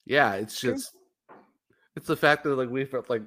Yeah, 0.05 0.33
it's 0.33 0.59
True. 0.59 0.73
just 0.73 0.95
it's 1.95 2.07
the 2.07 2.17
fact 2.17 2.43
that 2.43 2.55
like 2.55 2.69
we've 2.69 2.93
like 3.09 3.23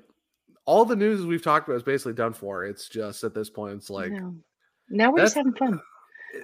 all 0.65 0.85
the 0.85 0.97
news 0.97 1.25
we've 1.27 1.43
talked 1.43 1.69
about 1.69 1.77
is 1.77 1.83
basically 1.83 2.15
done 2.15 2.33
for. 2.33 2.65
It's 2.65 2.89
just 2.89 3.25
at 3.25 3.35
this 3.35 3.51
point, 3.51 3.75
it's 3.75 3.91
like 3.91 4.13
No. 4.13 4.35
Now 4.89 5.13
we're 5.13 5.21
just 5.21 5.35
having 5.35 5.55
fun. 5.55 5.81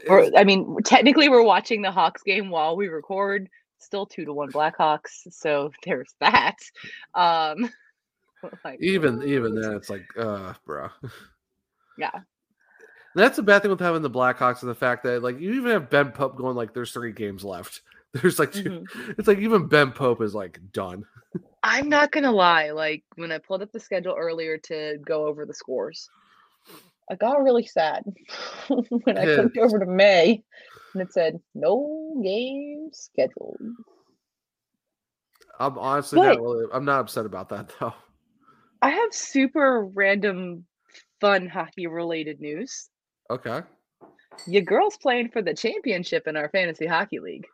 Or 0.09 0.31
I 0.37 0.45
mean, 0.45 0.77
technically 0.85 1.29
we're 1.29 1.43
watching 1.43 1.83
the 1.83 1.91
Hawks 1.91 2.23
game 2.23 2.51
while 2.51 2.77
we 2.77 2.89
record. 2.89 3.49
Still 3.79 4.07
two 4.07 4.25
to 4.25 4.33
one 4.33 4.51
Blackhawks, 4.51 5.27
so 5.31 5.71
there's 5.85 6.15
that. 6.21 6.57
Um 7.15 7.71
like, 8.65 8.79
even 8.81 9.23
even 9.23 9.61
then, 9.61 9.73
it's 9.73 9.91
like, 9.91 10.07
uh, 10.19 10.55
bro. 10.65 10.89
yeah. 11.99 12.21
That's 13.15 13.37
the 13.37 13.43
bad 13.43 13.63
thing 13.63 13.71
with 13.71 13.81
having 13.81 14.03
the 14.03 14.11
Blackhawks 14.11 14.63
and 14.63 14.71
the 14.71 14.75
fact 14.75 15.03
that 15.05 15.23
like 15.23 15.41
you 15.41 15.55
even 15.55 15.73
have 15.73 15.91
Ben 15.91 16.13
Pope 16.13 16.37
going 16.37 16.57
like 16.57 16.75
there's 16.75 16.93
three 16.93 17.13
games 17.13 17.45
left. 17.45 17.83
There's 18.15 18.39
like 18.39 18.53
2 18.53 18.63
Mm-hmm. 18.65 19.11
it's 19.19 19.29
like 19.29 19.39
even 19.39 19.67
Ben 19.69 19.93
Pope 19.93 20.23
is 20.23 20.35
like 20.35 20.59
done. 20.73 21.05
I'm 21.63 21.91
not 21.91 22.11
gonna 22.11 22.33
lie, 22.33 22.71
like 22.71 23.05
when 23.17 23.31
I 23.31 23.37
pulled 23.39 23.61
up 23.61 23.71
the 23.71 23.81
schedule 23.81 24.15
earlier 24.19 24.57
to 24.65 24.97
go 25.05 25.27
over 25.27 25.45
the 25.45 25.53
scores, 25.53 26.09
I 27.11 27.17
got 27.17 27.43
really 27.43 27.67
sad 27.67 28.05
when 28.69 29.19
I 29.19 29.27
Yeah. 29.27 29.35
clicked 29.37 29.59
over 29.59 29.79
to 29.79 29.85
May 29.87 30.43
and 30.95 31.03
it 31.03 31.13
said 31.13 31.39
no 31.55 32.19
games 32.25 33.11
scheduled. 33.13 33.61
I'm 35.61 35.77
honestly 35.79 36.17
But- 36.19 36.35
not 36.37 36.41
really 36.43 36.65
I'm 36.73 36.85
not 36.87 37.01
upset 37.01 37.27
about 37.27 37.49
that 37.51 37.73
though. 37.79 37.93
I 38.81 38.91
have 38.91 39.13
super 39.13 39.85
random 39.85 40.65
fun 41.21 41.49
hockey 41.49 41.89
related 41.89 42.41
news. 42.41 42.89
Okay. 43.31 43.63
Your 44.47 44.63
girl's 44.63 44.97
playing 44.97 45.31
for 45.31 45.43
the 45.43 45.55
championship 45.55 46.27
in 46.29 46.37
our 46.37 46.49
fantasy 46.49 46.87
hockey 46.87 47.19
league. 47.19 47.47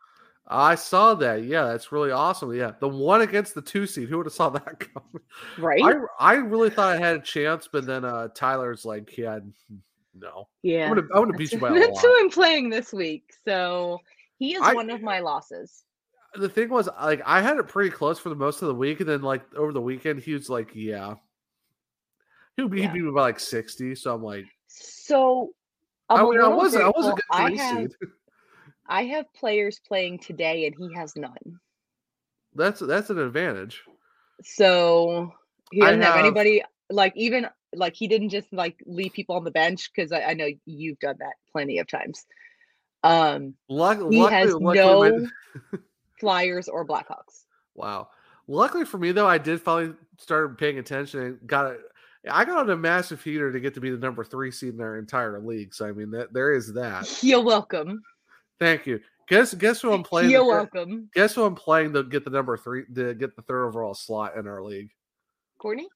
I 0.47 0.75
saw 0.75 1.15
that. 1.15 1.43
Yeah, 1.43 1.63
that's 1.65 1.91
really 1.91 2.11
awesome. 2.11 2.53
Yeah. 2.53 2.73
The 2.79 2.87
one 2.87 3.21
against 3.21 3.55
the 3.55 3.61
two 3.63 3.87
seed. 3.87 4.07
Who 4.09 4.17
would 4.17 4.27
have 4.27 4.33
saw 4.33 4.49
that 4.49 4.79
coming? 4.93 5.23
Right? 5.57 5.81
I 5.83 5.93
I 6.19 6.33
really 6.35 6.69
thought 6.69 6.95
I 6.95 6.99
had 6.99 7.15
a 7.15 7.21
chance, 7.21 7.67
but 7.71 7.85
then 7.87 8.05
uh 8.05 8.27
Tyler's 8.35 8.85
like, 8.85 9.17
yeah, 9.17 9.39
no. 10.13 10.47
Yeah. 10.61 10.83
I'm 10.89 10.89
gonna 10.95 11.07
I'm 11.15 11.23
gonna 11.25 11.33
beat 11.37 11.51
you 11.51 11.57
by 11.59 11.69
a 11.69 11.71
lot. 11.71 11.79
That's 11.79 12.01
who 12.01 12.15
I'm 12.19 12.29
playing 12.29 12.69
this 12.69 12.93
week. 12.93 13.33
So 13.43 13.99
he 14.37 14.53
is 14.53 14.61
I- 14.61 14.73
one 14.75 14.91
of 14.91 15.01
my 15.01 15.19
losses. 15.19 15.83
the 16.35 16.47
thing 16.49 16.69
was 16.69 16.87
like 17.01 17.23
I 17.25 17.41
had 17.41 17.57
it 17.57 17.67
pretty 17.67 17.89
close 17.89 18.19
for 18.19 18.29
the 18.29 18.35
most 18.35 18.61
of 18.61 18.67
the 18.67 18.75
week, 18.75 18.99
and 18.99 19.09
then 19.09 19.23
like 19.23 19.41
over 19.55 19.73
the 19.73 19.81
weekend 19.81 20.19
he 20.21 20.33
was 20.33 20.47
like, 20.47 20.69
yeah. 20.75 21.15
he 22.55 22.61
would 22.61 22.71
beat 22.71 22.83
Yeah. 22.83 22.93
me 22.93 23.09
by 23.11 23.21
like 23.21 23.39
60. 23.39 23.95
So 23.95 24.13
I'm 24.13 24.21
like, 24.21 24.45
So 24.67 25.53
I, 26.09 26.23
mean, 26.23 26.39
I 26.39 26.47
wasn't 26.47 26.83
I 26.83 26.89
wasn't 26.95 27.19
a 27.19 27.35
I 27.35 27.51
have, 27.55 27.77
seed. 27.77 27.91
I 28.87 29.03
have 29.05 29.33
players 29.33 29.79
playing 29.87 30.19
today 30.19 30.65
and 30.65 30.75
he 30.77 30.93
has 30.95 31.15
none. 31.15 31.59
That's 32.53 32.79
that's 32.79 33.09
an 33.09 33.19
advantage. 33.19 33.81
So 34.43 35.33
he 35.71 35.81
doesn't 35.81 36.01
have, 36.01 36.15
have- 36.15 36.25
anybody 36.25 36.63
like 36.89 37.13
even 37.15 37.47
like 37.73 37.95
he 37.95 38.07
didn't 38.07 38.29
just 38.29 38.51
like 38.53 38.77
leave 38.85 39.13
people 39.13 39.35
on 39.35 39.43
the 39.43 39.51
bench 39.51 39.91
because 39.93 40.11
I, 40.11 40.21
I 40.21 40.33
know 40.33 40.47
you've 40.65 40.99
done 40.99 41.15
that 41.19 41.33
plenty 41.51 41.79
of 41.79 41.87
times. 41.87 42.25
Um 43.03 43.55
Luck, 43.69 43.97
he 43.97 44.19
luckily, 44.19 44.31
has 44.31 44.53
luckily 44.53 45.11
my- 45.11 45.17
no 45.73 45.79
Flyers 46.19 46.67
or 46.69 46.85
Blackhawks. 46.85 47.45
Wow. 47.73 48.09
Luckily 48.47 48.85
for 48.85 48.97
me 48.97 49.11
though, 49.11 49.27
I 49.27 49.37
did 49.37 49.61
finally 49.61 49.95
start 50.19 50.57
paying 50.57 50.77
attention 50.77 51.19
and 51.21 51.47
got 51.47 51.71
it. 51.71 51.81
I 52.31 52.45
got 52.45 52.57
on 52.57 52.69
a 52.69 52.77
massive 52.77 53.23
heater 53.23 53.51
to 53.51 53.59
get 53.59 53.73
to 53.75 53.81
be 53.81 53.89
the 53.91 53.97
number 53.97 54.23
three 54.23 54.51
seed 54.51 54.73
in 54.73 54.81
our 54.81 54.97
entire 54.97 55.39
league. 55.39 55.73
So 55.73 55.85
I 55.87 55.91
mean 55.91 56.11
that 56.11 56.33
there 56.33 56.53
is 56.53 56.73
that. 56.73 57.19
You're 57.23 57.43
welcome. 57.43 58.01
Thank 58.59 58.85
you. 58.87 58.99
Guess 59.27 59.53
guess 59.55 59.81
who 59.81 59.91
I'm 59.91 60.03
playing? 60.03 60.29
You're 60.31 60.41
to- 60.41 60.47
welcome. 60.47 61.09
Guess 61.13 61.35
who 61.35 61.43
I'm 61.43 61.55
playing 61.55 61.93
to 61.93 62.03
get 62.03 62.23
the 62.23 62.31
number 62.31 62.57
three 62.57 62.85
to 62.95 63.13
get 63.13 63.35
the 63.35 63.41
third 63.43 63.65
overall 63.65 63.93
slot 63.93 64.37
in 64.37 64.47
our 64.47 64.63
league? 64.63 64.89
Courtney? 65.59 65.87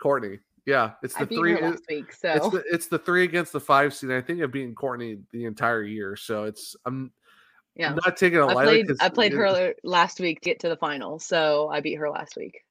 Courtney. 0.00 0.38
Yeah, 0.66 0.92
it's 1.02 1.14
the 1.14 1.26
three. 1.26 1.54
week, 1.54 2.12
so 2.12 2.30
It's 2.32 2.48
the 2.50 2.62
it's 2.70 2.86
the 2.86 2.98
three 2.98 3.24
against 3.24 3.52
the 3.52 3.60
five 3.60 3.94
seed. 3.94 4.10
I 4.10 4.20
think 4.20 4.42
I've 4.42 4.52
beaten 4.52 4.74
Courtney 4.74 5.18
the 5.32 5.46
entire 5.46 5.82
year, 5.82 6.16
so 6.16 6.44
it's 6.44 6.76
I'm 6.84 7.10
yeah. 7.74 7.90
I'm 7.90 7.98
not 8.04 8.16
taking 8.16 8.38
it 8.38 8.42
I 8.42 8.52
lightly. 8.52 8.84
I 9.00 9.08
played 9.08 9.32
her 9.32 9.74
last 9.82 10.20
week 10.20 10.40
to 10.42 10.50
get 10.50 10.60
to 10.60 10.68
the 10.68 10.76
final, 10.76 11.18
so 11.18 11.68
I 11.70 11.80
beat 11.80 11.94
her 11.94 12.10
last 12.10 12.36
week. 12.36 12.62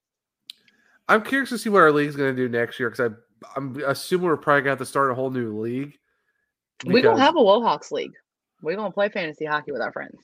I'm 1.09 1.23
curious 1.23 1.49
to 1.49 1.57
see 1.57 1.69
what 1.69 1.81
our 1.81 1.91
league's 1.91 2.15
going 2.15 2.33
to 2.33 2.41
do 2.41 2.47
next 2.47 2.79
year 2.79 2.89
because 2.89 3.11
I 3.11 3.15
I'm 3.55 3.81
assuming 3.85 4.27
we're 4.27 4.37
probably 4.37 4.61
going 4.61 4.65
to 4.65 4.69
have 4.71 4.79
to 4.79 4.85
start 4.85 5.11
a 5.11 5.15
whole 5.15 5.31
new 5.31 5.59
league. 5.59 5.97
We 6.85 7.01
don't 7.01 7.19
have 7.19 7.35
a 7.35 7.39
Wohawks 7.39 7.91
league. 7.91 8.13
We're 8.61 8.75
gonna 8.75 8.91
play 8.91 9.09
fantasy 9.09 9.45
hockey 9.45 9.71
with 9.71 9.81
our 9.81 9.91
friends. 9.91 10.17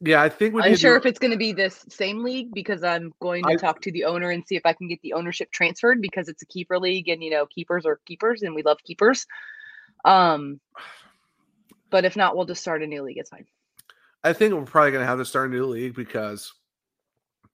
Yeah, 0.00 0.20
I 0.20 0.28
think 0.28 0.54
we 0.54 0.62
I'm 0.62 0.74
sure 0.74 0.92
to, 0.92 0.96
if 0.98 1.06
it's 1.06 1.18
going 1.18 1.30
to 1.30 1.36
be 1.36 1.52
this 1.52 1.84
same 1.88 2.24
league 2.24 2.52
because 2.52 2.82
I'm 2.82 3.12
going 3.20 3.44
to 3.44 3.52
I- 3.52 3.56
talk 3.56 3.80
to 3.82 3.92
the 3.92 4.04
owner 4.04 4.30
and 4.30 4.44
see 4.46 4.56
if 4.56 4.66
I 4.66 4.72
can 4.72 4.88
get 4.88 5.00
the 5.02 5.12
ownership 5.12 5.52
transferred 5.52 6.02
because 6.02 6.28
it's 6.28 6.42
a 6.42 6.46
keeper 6.46 6.78
league 6.78 7.08
and 7.08 7.22
you 7.22 7.30
know 7.30 7.46
keepers 7.46 7.86
are 7.86 8.00
keepers 8.04 8.42
and 8.42 8.54
we 8.54 8.62
love 8.62 8.78
keepers. 8.84 9.26
Um, 10.04 10.60
but 11.90 12.04
if 12.04 12.16
not, 12.16 12.36
we'll 12.36 12.46
just 12.46 12.62
start 12.62 12.82
a 12.82 12.86
new 12.86 13.02
league. 13.02 13.18
It's 13.18 13.30
fine. 13.30 13.46
I 14.24 14.32
think 14.32 14.54
we're 14.54 14.62
probably 14.62 14.90
going 14.90 15.02
to 15.02 15.06
have 15.06 15.18
to 15.18 15.24
start 15.24 15.50
a 15.50 15.52
new 15.52 15.66
league 15.66 15.94
because 15.94 16.52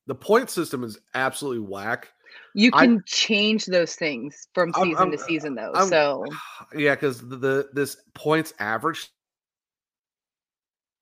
the 0.07 0.15
point 0.15 0.49
system 0.49 0.85
is 0.85 0.99
absolutely 1.15 1.67
whack. 1.67 2.09
You 2.55 2.71
I- 2.75 2.87
can 2.87 3.03
change 3.07 3.67
those 3.67 3.95
things 3.95 4.49
from 4.55 4.73
I'm- 4.75 4.85
season 4.87 4.99
I'm- 5.03 5.11
to 5.13 5.19
season 5.19 5.55
though. 5.55 5.73
I'm- 5.73 5.89
so 5.89 6.25
Yeah, 6.75 6.95
because 6.95 7.21
the, 7.27 7.37
the 7.37 7.69
this 7.73 7.97
points 8.15 8.53
average 8.59 9.09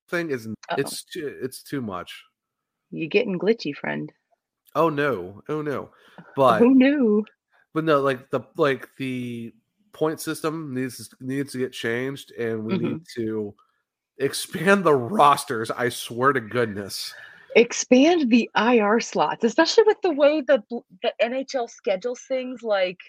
thing 0.09 0.29
is 0.29 0.47
it's 0.77 1.03
too, 1.03 1.37
it's 1.41 1.61
too 1.63 1.81
much. 1.81 2.23
you're 2.91 3.09
getting 3.09 3.37
glitchy, 3.37 3.75
friend. 3.75 4.11
Oh 4.75 4.89
no, 4.89 5.41
oh 5.49 5.61
no, 5.61 5.89
but 6.35 6.59
Who 6.59 6.73
knew? 6.75 7.25
but 7.73 7.83
no, 7.83 7.99
like 8.01 8.29
the 8.29 8.41
like 8.57 8.87
the 8.97 9.53
point 9.93 10.19
system 10.21 10.73
needs 10.73 11.09
needs 11.19 11.51
to 11.53 11.57
get 11.57 11.73
changed, 11.73 12.31
and 12.31 12.63
we 12.63 12.73
Mm-hmm. 12.75 12.87
need 12.87 13.01
to 13.15 13.53
expand 14.19 14.83
the 14.83 14.93
rosters. 14.95 15.71
I 15.71 15.89
swear 15.89 16.33
to 16.33 16.39
goodness. 16.41 17.13
Expand 17.57 18.29
the 18.29 18.49
IR 18.55 18.99
slots, 18.99 19.43
especially 19.43 19.83
with 19.87 19.97
the 20.03 20.11
way 20.13 20.41
the 20.41 20.63
the 21.01 21.13
NHL 21.21 21.69
schedules 21.69 22.21
things. 22.27 22.61
Like 22.61 22.99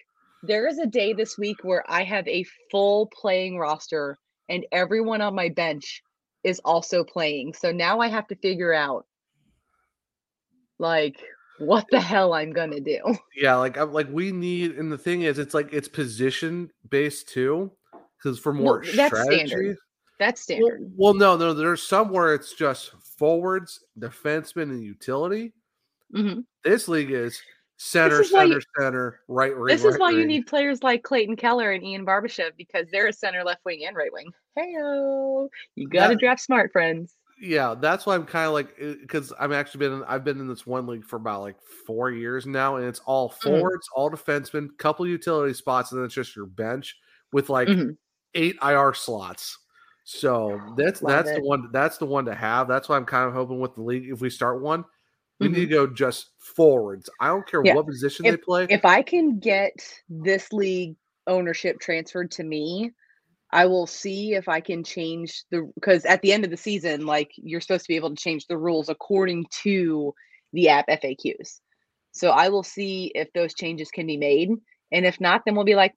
there 0.43 0.67
is 0.67 0.79
a 0.79 0.87
day 0.87 1.13
this 1.13 1.37
week 1.39 1.59
where 1.63 1.85
I 1.89 2.03
have 2.05 2.27
a 2.27 2.45
full 2.71 3.07
playing 3.09 3.59
roster 3.59 4.19
and 4.49 4.65
everyone 4.73 5.21
on 5.21 5.35
my 5.35 5.51
bench 5.51 6.03
is 6.45 6.61
also 6.65 7.05
playing. 7.05 7.53
So 7.53 7.73
now 7.73 8.01
I 8.01 8.09
have 8.09 8.27
to 8.29 8.37
figure 8.37 8.73
out 8.73 9.05
like 10.79 11.17
what 11.59 11.85
the 11.91 12.01
hell 12.01 12.33
I'm 12.33 12.53
gonna 12.53 12.81
do. 12.81 13.01
Yeah, 13.37 13.55
like 13.55 13.77
I'm 13.77 13.93
like 13.93 14.09
we 14.11 14.33
need, 14.33 14.73
and 14.79 14.91
the 14.91 14.99
thing 14.99 15.23
is, 15.23 15.39
it's 15.39 15.55
like 15.55 15.73
it's 15.73 15.87
position 15.87 16.71
based 16.89 17.29
too, 17.29 17.71
because 18.17 18.37
for 18.37 18.53
more 18.53 18.81
Well, 18.83 18.93
that's 18.97 19.21
strategy. 19.21 19.47
standard. 19.47 19.77
That's 20.19 20.49
Well, 20.49 20.59
standard. 20.59 20.93
well, 20.97 21.15
no, 21.15 21.37
no, 21.37 21.55
there's 21.55 21.83
some 21.83 22.11
where 22.11 22.35
it's 22.35 22.53
just 22.53 22.91
forwards, 23.19 23.85
defenseman, 23.99 24.71
and 24.71 24.83
utility. 24.83 25.53
Mhm. 26.15 26.45
This 26.65 26.89
league 26.89 27.11
is 27.11 27.41
center, 27.77 28.23
is 28.23 28.31
center, 28.31 28.55
you- 28.55 28.61
center, 28.79 29.21
right 29.29 29.57
wing. 29.57 29.67
This 29.67 29.85
is 29.85 29.93
right 29.95 30.01
why 30.01 30.11
you 30.13 30.25
need 30.25 30.47
players 30.47 30.83
like 30.83 31.03
Clayton 31.03 31.37
Keller 31.37 31.73
and 31.73 31.85
Ivan 31.85 32.07
Barbashev 32.07 32.57
because 32.57 32.87
they're 32.91 33.09
a 33.09 33.13
center, 33.13 33.45
left 33.45 33.65
wing, 33.65 33.85
and 33.85 33.97
right 33.97 34.13
wing. 34.13 34.33
Hey, 34.57 34.71
you 34.73 35.89
got 35.89 36.09
to 36.09 36.17
draft 36.17 36.41
smart, 36.41 36.73
friends. 36.73 37.15
Yeah, 37.41 37.77
that's 37.81 38.05
why 38.05 38.17
I'm 38.17 38.27
kind 38.27 38.47
of 38.47 38.53
like 38.53 38.77
because 38.79 39.33
I'm 39.39 39.53
actually 39.53 39.79
been 39.79 39.93
in, 39.99 40.05
I've 40.05 40.25
been 40.25 40.41
in 40.41 40.49
this 40.49 40.67
one 40.67 40.87
league 40.87 41.05
for 41.05 41.17
about 41.17 41.43
like 41.43 41.61
four 41.87 42.11
years 42.11 42.47
now, 42.47 42.77
and 42.77 42.87
it's 42.87 42.99
all 43.01 43.31
Mhm. 43.31 43.43
forwards, 43.43 43.89
all 43.95 44.11
defensemen, 44.11 44.77
couple 44.79 45.07
utility 45.07 45.55
spots, 45.55 45.93
and 45.93 46.01
then 46.01 46.07
it's 46.07 46.15
just 46.15 46.35
your 46.35 46.47
bench 46.47 46.97
with 47.33 47.49
like 47.49 47.69
Mhm. 47.69 47.97
eight 48.35 48.57
IR 48.61 48.93
slots. 48.93 49.57
So 50.11 50.59
that's 50.75 51.03
Love 51.03 51.27
that's 51.27 51.35
the 51.35 51.43
one 51.43 51.69
that's 51.71 51.99
the 51.99 52.07
one 52.07 52.25
to 52.25 52.35
have. 52.35 52.67
That's 52.67 52.89
why 52.89 52.97
I'm 52.97 53.05
kind 53.05 53.29
of 53.29 53.35
hoping 53.35 53.61
with 53.61 53.75
the 53.75 53.83
league 53.83 54.09
if 54.09 54.23
we 54.23 54.31
start 54.31 54.63
one, 54.63 54.87
we 55.39 55.49
need 55.49 55.67
to 55.67 55.67
Mhm. 55.67 55.71
go 55.71 55.87
just 55.87 56.31
forwards. 56.39 57.11
I 57.21 57.27
don't 57.27 57.47
care 57.47 57.63
Yeah. 57.63 57.75
what 57.75 57.87
position 57.87 58.25
if, 58.25 58.33
they 58.33 58.37
play. 58.39 58.67
If 58.71 58.87
I 58.87 59.03
can 59.03 59.39
get 59.39 59.75
this 60.09 60.51
league 60.51 60.97
ownership 61.27 61.79
transferred 61.79 62.31
to 62.33 62.43
me, 62.43 62.91
I 63.51 63.67
will 63.67 63.87
see 63.87 64.33
if 64.33 64.49
I 64.49 64.61
can 64.61 64.83
change 64.83 65.45
the 65.51 65.71
because 65.75 66.07
at 66.07 66.23
the 66.23 66.33
end 66.33 66.43
of 66.43 66.51
the 66.51 66.57
season, 66.57 67.05
like 67.05 67.31
you're 67.37 67.61
supposed 67.61 67.85
to 67.85 67.89
be 67.89 67.97
able 67.97 68.09
to 68.09 68.17
change 68.17 68.47
the 68.47 68.57
rules 68.57 68.89
according 68.89 69.45
to 69.63 70.15
the 70.55 70.71
app 70.71 70.89
FAQs. 70.89 71.61
So 72.13 72.31
I 72.31 72.49
will 72.49 72.63
see 72.63 73.13
if 73.15 73.31
those 73.35 73.53
changes 73.53 73.91
can 73.91 74.07
be 74.07 74.17
made. 74.17 74.53
And 74.91 75.05
if 75.05 75.21
not, 75.21 75.43
then 75.45 75.55
we'll 75.55 75.67
be 75.67 75.75
like 75.75 75.95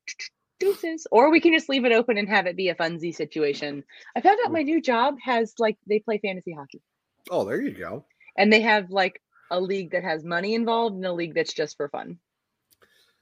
deuces. 0.61 1.07
Or 1.11 1.29
we 1.29 1.41
can 1.41 1.53
just 1.53 1.67
leave 1.67 1.83
it 1.83 1.91
open 1.91 2.17
and 2.17 2.29
have 2.29 2.45
it 2.47 2.55
be 2.55 2.69
a 2.69 2.75
funsy 2.75 3.13
situation. 3.13 3.83
I 4.15 4.21
found 4.21 4.39
out 4.45 4.53
my 4.53 4.63
new 4.63 4.81
job 4.81 5.15
has 5.21 5.53
like 5.59 5.77
they 5.87 5.99
play 5.99 6.19
fantasy 6.19 6.53
hockey. 6.53 6.81
oh, 7.29 7.43
there 7.43 7.61
you 7.61 7.71
go. 7.71 8.05
and 8.37 8.53
they 8.53 8.61
have 8.61 8.89
like 8.91 9.21
a 9.49 9.59
league 9.59 9.91
that 9.91 10.03
has 10.03 10.23
money 10.23 10.55
involved 10.55 10.95
and 10.95 11.05
a 11.05 11.11
league 11.11 11.35
that's 11.35 11.53
just 11.53 11.75
for 11.75 11.89
fun. 11.89 12.17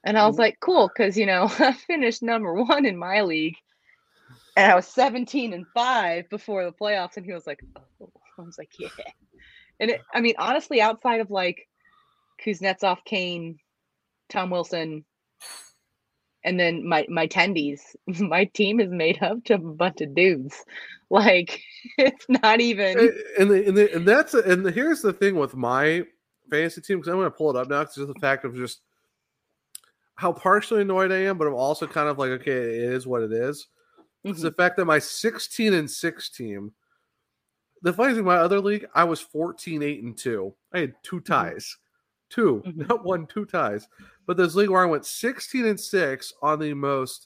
And 0.04 0.18
I 0.18 0.28
was 0.28 0.38
like, 0.38 0.60
cool, 0.60 0.88
because 0.88 1.18
you 1.18 1.26
know, 1.26 1.50
I 1.60 1.74
finished 1.74 2.22
number 2.22 2.54
one 2.54 2.86
in 2.86 2.98
my 2.98 3.22
league 3.22 3.56
and 4.56 4.72
I 4.72 4.76
was 4.76 4.88
17 4.88 5.54
and 5.54 5.66
five 5.74 6.30
before 6.30 6.66
the 6.66 6.72
playoffs. 6.72 7.18
And 7.18 7.26
he 7.26 7.34
was 7.34 7.48
like, 7.48 7.62
oh, 8.02 8.12
I 8.38 8.42
was 8.42 8.58
like, 8.58 8.72
yeah. 8.78 8.90
And 9.80 9.92
it, 9.92 10.02
I 10.14 10.22
mean, 10.22 10.36
honestly, 10.38 10.82
outside 10.82 11.22
of 11.22 11.32
like 11.32 11.68
Kuznetsov, 12.46 12.98
Kane, 13.06 13.60
Tom 14.30 14.50
Wilson, 14.50 15.06
and 16.44 16.60
then 16.60 16.88
my 16.88 17.06
my 17.10 17.28
tendies, 17.28 17.82
my 18.20 18.46
team 18.46 18.80
is 18.80 18.90
made 18.92 19.22
up 19.22 19.44
to 19.46 19.56
a 19.56 19.58
bunch 19.58 20.02
of 20.02 20.16
dudes. 20.16 20.64
Like 21.10 21.62
it's 21.98 22.26
not 22.30 22.62
even. 22.62 22.98
And, 23.40 23.50
the, 23.50 23.68
and, 23.68 23.78
the, 23.78 23.96
and 23.96 24.08
that's 24.08 24.34
and 24.34 24.66
the, 24.66 24.72
here's 24.72 25.02
the 25.02 25.14
thing 25.14 25.36
with 25.36 25.56
my 25.56 26.04
fantasy 26.50 26.82
team 26.82 26.98
because 26.98 27.10
I'm 27.10 27.18
going 27.20 27.26
to 27.32 27.32
pull 27.38 27.50
it 27.50 27.56
up 27.56 27.70
now 27.70 27.82
because 27.82 27.96
just 27.96 28.08
the 28.08 28.20
fact 28.20 28.46
of 28.46 28.56
just 28.56 28.82
how 30.16 30.34
partially 30.34 30.82
annoyed 30.82 31.12
I 31.12 31.24
am, 31.24 31.38
but 31.38 31.48
I'm 31.48 31.54
also 31.54 31.88
kind 31.88 32.10
of 32.10 32.18
like, 32.18 32.30
okay, 32.32 32.52
it 32.52 32.92
is 32.94 33.08
what 33.08 33.22
it 33.24 33.32
is. 33.32 33.68
It's 34.26 34.40
Mm-hmm. 34.40 34.42
the 34.42 34.52
fact 34.52 34.76
that 34.78 34.86
my 34.86 35.00
16 35.00 35.74
and 35.74 35.90
6 35.90 36.30
team, 36.32 36.74
the 37.84 37.94
funny 37.94 38.14
thing, 38.14 38.26
my 38.26 38.36
other 38.36 38.60
league, 38.60 38.86
I 38.94 39.06
was 39.06 39.22
14, 39.22 39.82
8, 39.82 40.04
and 40.04 40.18
2. 40.18 40.54
I 40.74 40.80
had 40.80 40.94
two 41.04 41.22
Mm-hmm. 41.30 41.34
ties. 41.34 41.78
2 42.32 42.64
not 42.76 43.06
one, 43.06 43.28
two 43.28 43.46
ties. 43.46 43.88
But 44.30 44.38
this 44.38 44.54
league 44.54 44.70
where 44.70 44.84
I 44.84 44.86
went 44.86 45.08
16 45.08 45.66
and 45.66 45.80
6 45.80 46.34
on 46.44 46.60
the 46.60 46.76
most 46.76 47.26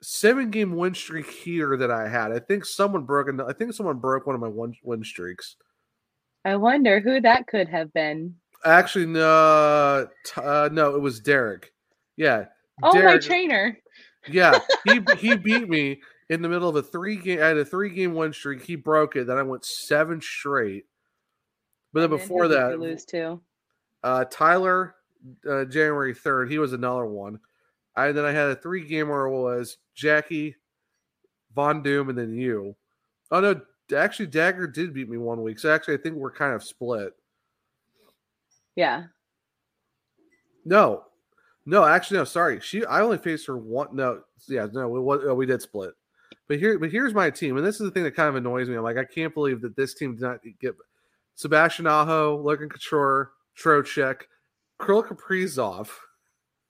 seven 0.00 0.48
game 0.48 0.76
win 0.76 0.94
streak 0.94 1.28
here 1.28 1.76
that 1.76 1.90
I 1.90 2.06
had. 2.06 2.30
I 2.30 2.38
think 2.38 2.64
someone 2.64 3.02
broke 3.02 3.26
I 3.44 3.52
think 3.52 3.72
someone 3.72 3.98
broke 3.98 4.28
one 4.28 4.36
of 4.36 4.40
my 4.40 4.46
one 4.46 4.76
win 4.84 5.02
streaks. 5.02 5.56
I 6.44 6.54
wonder 6.54 7.00
who 7.00 7.20
that 7.22 7.48
could 7.48 7.68
have 7.68 7.92
been. 7.92 8.36
Actually, 8.64 9.06
no, 9.06 10.06
uh, 10.36 10.68
no, 10.70 10.94
it 10.94 11.00
was 11.00 11.18
Derek. 11.18 11.72
Yeah. 12.16 12.44
Oh, 12.84 13.02
my 13.02 13.18
trainer. 13.18 13.76
Yeah, 14.28 14.60
he 14.84 15.00
he 15.18 15.36
beat 15.36 15.68
me 15.68 16.00
in 16.30 16.42
the 16.42 16.48
middle 16.48 16.68
of 16.68 16.76
a 16.76 16.82
three 16.84 17.16
game. 17.16 17.42
I 17.42 17.46
had 17.46 17.58
a 17.58 17.64
three 17.64 17.90
game 17.90 18.14
win 18.14 18.32
streak. 18.32 18.62
He 18.62 18.76
broke 18.76 19.16
it. 19.16 19.26
Then 19.26 19.38
I 19.38 19.42
went 19.42 19.64
seven 19.64 20.20
straight. 20.20 20.84
But 21.92 22.02
then 22.02 22.10
before 22.10 22.46
that, 22.46 22.78
lose 22.78 23.04
to. 23.06 23.40
uh, 24.04 24.26
Tyler, 24.30 24.94
uh, 25.48 25.64
January 25.64 26.14
third, 26.14 26.50
he 26.50 26.58
was 26.58 26.72
another 26.72 27.06
one. 27.06 27.38
I 27.96 28.12
then 28.12 28.24
I 28.24 28.32
had 28.32 28.48
a 28.48 28.56
three 28.56 28.86
game 28.86 29.08
where 29.08 29.26
it 29.26 29.30
was 29.30 29.78
Jackie, 29.94 30.56
Von 31.54 31.82
Doom, 31.82 32.08
and 32.08 32.18
then 32.18 32.34
you. 32.34 32.74
Oh 33.30 33.40
no, 33.40 33.60
actually 33.96 34.26
Dagger 34.26 34.66
did 34.66 34.94
beat 34.94 35.08
me 35.08 35.16
one 35.16 35.42
week. 35.42 35.58
So 35.58 35.72
actually, 35.72 35.94
I 35.94 35.98
think 35.98 36.16
we're 36.16 36.32
kind 36.32 36.54
of 36.54 36.64
split. 36.64 37.14
Yeah. 38.76 39.04
No, 40.64 41.04
no, 41.66 41.84
actually, 41.84 42.18
no. 42.18 42.24
Sorry, 42.24 42.60
she. 42.60 42.84
I 42.84 43.00
only 43.00 43.18
faced 43.18 43.46
her 43.46 43.56
one. 43.56 43.88
No, 43.92 44.22
yeah, 44.48 44.66
no, 44.72 44.88
we 44.88 44.98
oh, 45.00 45.34
we 45.34 45.46
did 45.46 45.62
split. 45.62 45.92
But 46.48 46.58
here, 46.58 46.78
but 46.78 46.90
here's 46.90 47.14
my 47.14 47.30
team, 47.30 47.56
and 47.56 47.66
this 47.66 47.76
is 47.76 47.82
the 47.82 47.90
thing 47.90 48.02
that 48.02 48.16
kind 48.16 48.28
of 48.28 48.36
annoys 48.36 48.68
me. 48.68 48.76
I'm 48.76 48.82
like, 48.82 48.98
I 48.98 49.04
can't 49.04 49.32
believe 49.32 49.62
that 49.62 49.76
this 49.76 49.94
team 49.94 50.14
did 50.14 50.22
not 50.22 50.40
get 50.60 50.74
Sebastian 51.36 51.86
Aho, 51.86 52.36
Logan 52.36 52.68
Couture, 52.68 53.32
Trocheck, 53.58 54.22
Kirill 54.84 55.02
Kaprizov, 55.04 55.88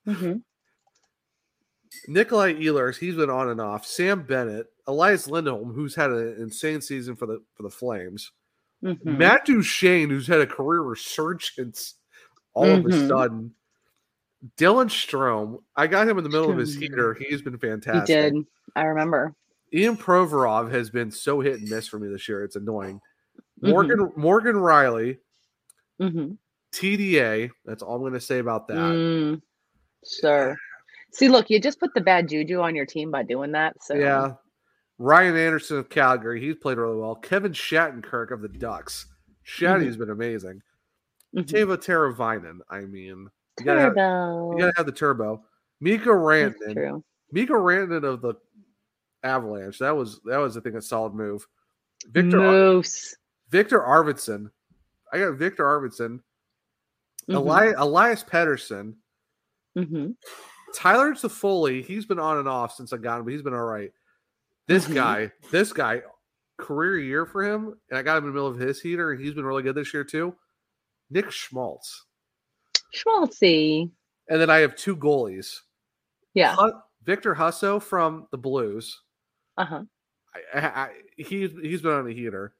Mm-hmm. 0.06 0.36
Nikolai 2.08 2.54
Ehlers. 2.54 2.96
He's 2.98 3.14
been 3.14 3.30
on 3.30 3.48
and 3.48 3.60
off. 3.60 3.86
Sam 3.86 4.22
Bennett, 4.22 4.66
Elias 4.86 5.28
Lindholm, 5.28 5.72
who's 5.72 5.94
had 5.94 6.10
an 6.10 6.36
insane 6.38 6.80
season 6.80 7.16
for 7.16 7.26
the 7.26 7.42
for 7.54 7.62
the 7.62 7.70
Flames. 7.70 8.32
Mhm. 8.82 9.16
Matt 9.18 9.46
Duchene, 9.46 10.10
who's 10.10 10.26
had 10.26 10.40
a 10.40 10.46
career 10.46 10.82
resurgence 10.82 11.94
all 12.52 12.66
of 12.68 12.84
a 12.84 12.88
Mhm. 12.88 13.08
sudden. 13.08 13.54
Dylan 14.58 14.90
Strome, 14.90 15.62
I 15.74 15.86
got 15.86 16.06
him 16.06 16.18
in 16.18 16.24
the 16.24 16.28
middle 16.30 16.50
of 16.50 16.58
his 16.58 16.74
heater. 16.74 17.14
He's 17.14 17.40
been 17.40 17.54
He 17.54 17.58
fantastic. 17.60 18.34
did. 18.34 18.46
I 18.76 18.84
remember. 18.84 19.34
Ivan 19.72 19.96
Provorov 19.96 20.70
has 20.70 20.90
been 20.90 21.10
so 21.10 21.40
hit 21.40 21.60
and 21.60 21.70
miss 21.70 21.88
for 21.88 21.98
me 21.98 22.08
this 22.08 22.28
year. 22.28 22.44
It's 22.44 22.56
annoying. 22.56 23.00
Mm-hmm. 23.62 23.70
Morgan 23.70 24.12
Morgan 24.16 24.56
Rielly, 24.56 25.18
Mhm. 26.00 26.36
TDA. 26.78 27.50
That's 27.64 27.82
all 27.82 27.96
I'm 27.96 28.02
going 28.02 28.12
to 28.14 28.20
say 28.20 28.38
about 28.38 28.68
that. 28.68 28.76
Mm, 28.76 29.40
sure. 30.20 30.56
See, 31.12 31.28
look, 31.28 31.48
you 31.50 31.60
just 31.60 31.78
put 31.78 31.94
the 31.94 32.00
bad 32.00 32.28
juju 32.28 32.60
on 32.60 32.74
your 32.74 32.86
team 32.86 33.10
by 33.10 33.22
doing 33.22 33.52
that. 33.52 33.74
So 33.80 33.94
Yeah. 33.94 34.32
Ryan 34.98 35.36
Anderson 35.36 35.78
of 35.78 35.88
Calgary. 35.88 36.40
He's 36.40 36.56
played 36.56 36.78
really 36.78 36.96
well. 36.96 37.16
Kevin 37.16 37.52
Shattenkirk 37.52 38.30
of 38.30 38.42
the 38.42 38.48
Ducks. 38.48 39.06
Shatty's 39.44 39.96
been 39.96 40.10
amazing. 40.10 40.62
Mhm. 41.34 41.44
Teuvo 41.44 41.76
Teravainen. 41.76 42.58
I 42.70 42.80
mean, 42.82 43.28
you 43.58 43.64
gotta, 43.64 43.80
have, 43.80 43.96
you 43.96 44.56
gotta 44.58 44.72
have 44.76 44.86
the 44.86 44.92
turbo. 44.92 45.44
Mikko 45.80 46.10
Rantanen. 46.12 46.72
true. 46.74 47.04
Mikko 47.32 47.54
Rantanen 47.54 48.04
of 48.04 48.20
the 48.22 48.34
Avalanche. 49.24 49.78
That 49.78 49.96
was 49.96 50.20
that 50.26 50.38
was 50.38 50.56
I 50.56 50.60
think 50.60 50.76
a 50.76 50.82
solid 50.82 51.12
move. 51.14 51.44
Victor 52.10 52.38
Moose. 52.38 53.16
Viktor 53.50 53.80
Arvidsson. 53.80 54.50
I 55.12 55.18
got 55.18 55.34
Viktor 55.34 55.64
Arvidsson. 55.64 56.20
Mhm. 57.28 57.34
Eli- 57.34 57.72
Elias 57.76 58.22
Pettersson. 58.24 58.94
Mm-hmm. 59.78 60.10
Tyler 60.74 61.12
Toffoli, 61.14 61.84
he's 61.84 62.04
been 62.06 62.18
on 62.18 62.38
and 62.38 62.48
off 62.48 62.74
since 62.74 62.92
I 62.92 62.96
got 62.96 63.18
him, 63.18 63.24
but 63.24 63.32
he's 63.32 63.42
been 63.42 63.54
all 63.54 63.64
right. 63.64 63.92
This 64.66 64.86
Mhm. 64.86 64.94
guy, 64.94 65.32
this 65.50 65.72
guy, 65.72 66.02
career 66.58 66.98
year 66.98 67.26
for 67.26 67.42
him, 67.42 67.74
and 67.90 67.98
I 67.98 68.02
got 68.02 68.16
him 68.18 68.24
in 68.24 68.30
the 68.30 68.34
middle 68.34 68.48
of 68.48 68.58
his 68.58 68.80
heater, 68.80 69.10
and 69.12 69.20
he's 69.20 69.34
been 69.34 69.44
really 69.44 69.62
good 69.62 69.74
this 69.74 69.92
year 69.92 70.04
too. 70.04 70.36
Nick 71.10 71.30
Schmaltz. 71.30 72.06
Schmaltzy. 72.94 73.90
And 74.28 74.40
then 74.40 74.50
I 74.50 74.58
have 74.58 74.76
two 74.76 74.96
goalies. 74.96 75.60
Yeah. 76.32 76.54
Hu- 76.56 76.72
Victor 77.04 77.34
Husso 77.34 77.82
from 77.82 78.26
the 78.30 78.38
Blues. 78.38 79.02
Uh 79.58 79.64
huh. 79.64 79.82
I, 80.54 80.58
I, 80.60 80.90
he's 81.16 81.52
he's 81.60 81.82
been 81.82 81.92
on 81.92 82.08
a 82.08 82.12
heater. 82.12 82.54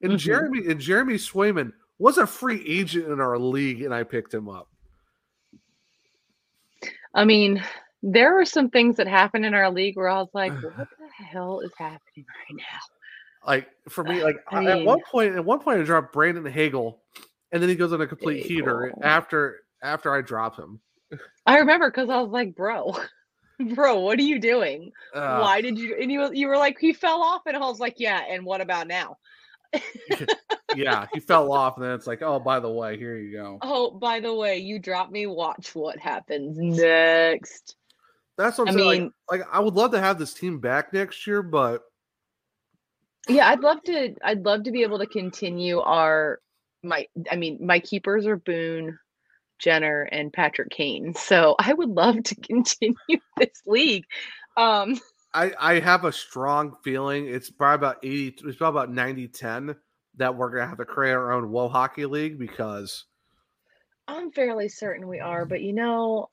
And 0.00 0.12
Mhm. 0.12 0.18
Jeremy 0.18 0.66
and 0.66 0.80
Jeremy 0.80 1.14
Swayman 1.14 1.72
was 2.02 2.18
a 2.18 2.26
free 2.26 2.62
agent 2.66 3.06
in 3.06 3.20
our 3.20 3.38
league, 3.38 3.82
and 3.82 3.94
I 3.94 4.02
picked 4.02 4.34
him 4.34 4.48
up. 4.48 4.68
I 7.14 7.24
mean, 7.24 7.62
there 8.02 8.34
were 8.34 8.44
some 8.44 8.70
things 8.70 8.96
that 8.96 9.06
happened 9.06 9.44
in 9.46 9.54
our 9.54 9.70
league 9.70 9.96
where 9.96 10.08
I 10.08 10.18
was 10.18 10.30
like, 10.34 10.52
what 10.62 10.88
the 10.98 11.24
hell 11.24 11.60
is 11.60 11.70
happening 11.78 12.26
right 12.26 12.56
now? 12.56 13.46
Like 13.46 13.68
for 13.88 14.02
me, 14.02 14.22
like 14.22 14.36
I 14.48 14.64
at 14.64 14.84
one 14.84 15.00
point, 15.08 15.36
at 15.36 15.44
one 15.44 15.60
point, 15.60 15.80
I 15.80 15.84
dropped 15.84 16.12
Brandon 16.12 16.44
Hagel, 16.44 17.00
and 17.52 17.62
then 17.62 17.68
he 17.68 17.76
goes 17.76 17.92
on 17.92 18.00
a 18.00 18.06
complete 18.06 18.46
heater 18.46 18.92
after 19.02 19.60
after 19.80 20.12
I 20.12 20.22
drop 20.22 20.56
him. 20.56 20.80
I 21.46 21.58
remember 21.58 21.88
because 21.88 22.08
I 22.08 22.20
was 22.20 22.30
like, 22.30 22.56
bro, 22.56 22.96
bro, 23.74 24.00
what 24.00 24.18
are 24.18 24.22
you 24.22 24.40
doing? 24.40 24.90
Uh, 25.14 25.38
Why 25.38 25.60
did 25.60 25.78
you? 25.78 25.96
And 26.00 26.10
you 26.10 26.32
you 26.32 26.48
were 26.48 26.56
like, 26.56 26.78
he 26.80 26.92
fell 26.92 27.20
off, 27.20 27.42
and 27.46 27.56
I 27.56 27.60
was 27.60 27.80
like, 27.80 27.94
yeah. 27.98 28.22
And 28.28 28.44
what 28.44 28.60
about 28.60 28.88
now? 28.88 29.18
Yeah, 30.74 31.06
he 31.12 31.20
fell 31.20 31.52
off, 31.52 31.76
and 31.76 31.84
then 31.84 31.92
it's 31.92 32.06
like, 32.06 32.22
oh, 32.22 32.38
by 32.38 32.60
the 32.60 32.70
way, 32.70 32.96
here 32.98 33.16
you 33.16 33.32
go. 33.36 33.58
Oh, 33.62 33.90
by 33.90 34.20
the 34.20 34.34
way, 34.34 34.58
you 34.58 34.78
dropped 34.78 35.12
me. 35.12 35.26
Watch 35.26 35.74
what 35.74 35.98
happens 35.98 36.56
next. 36.58 37.76
That's 38.38 38.58
what 38.58 38.68
I'm 38.68 38.74
I 38.76 38.78
saying. 38.78 38.90
mean- 39.02 39.12
like, 39.30 39.40
like, 39.40 39.48
I 39.52 39.60
would 39.60 39.74
love 39.74 39.92
to 39.92 40.00
have 40.00 40.18
this 40.18 40.34
team 40.34 40.58
back 40.58 40.92
next 40.92 41.26
year, 41.26 41.42
but 41.42 41.82
Yeah, 43.28 43.48
I'd 43.48 43.60
love 43.60 43.82
to. 43.84 44.14
I'd 44.24 44.44
love 44.44 44.64
to 44.64 44.70
be 44.72 44.82
able 44.82 44.98
to 44.98 45.06
continue 45.06 45.80
our 45.80 46.40
my. 46.82 47.06
I 47.30 47.36
mean, 47.36 47.58
my 47.64 47.78
keepers 47.80 48.26
are 48.26 48.36
Boone, 48.36 48.98
Jenner, 49.58 50.02
and 50.10 50.32
Patrick 50.32 50.70
Kane. 50.70 51.14
So 51.14 51.54
I 51.58 51.72
would 51.72 51.90
love 51.90 52.22
to 52.24 52.34
continue 52.40 52.94
this 53.36 53.62
league. 53.66 54.04
Um, 54.56 54.98
I, 55.34 55.52
I 55.58 55.80
have 55.80 56.04
a 56.04 56.12
strong 56.12 56.76
feeling 56.84 57.26
it's 57.26 57.50
probably 57.50 57.74
about 57.86 57.98
80, 58.02 58.48
it's 58.48 58.56
probably 58.56 58.80
about 58.82 58.92
90 58.92 59.28
10 59.28 59.76
that 60.16 60.34
we're 60.34 60.50
going 60.50 60.62
to 60.62 60.68
have 60.68 60.78
to 60.78 60.84
create 60.84 61.12
our 61.12 61.32
own 61.32 61.50
Woe 61.50 61.68
Hockey 61.68 62.04
League 62.04 62.38
because 62.38 63.06
I'm 64.08 64.30
fairly 64.32 64.68
certain 64.68 65.08
we 65.08 65.20
are, 65.20 65.44
but 65.44 65.62
you 65.62 65.72
know, 65.72 66.28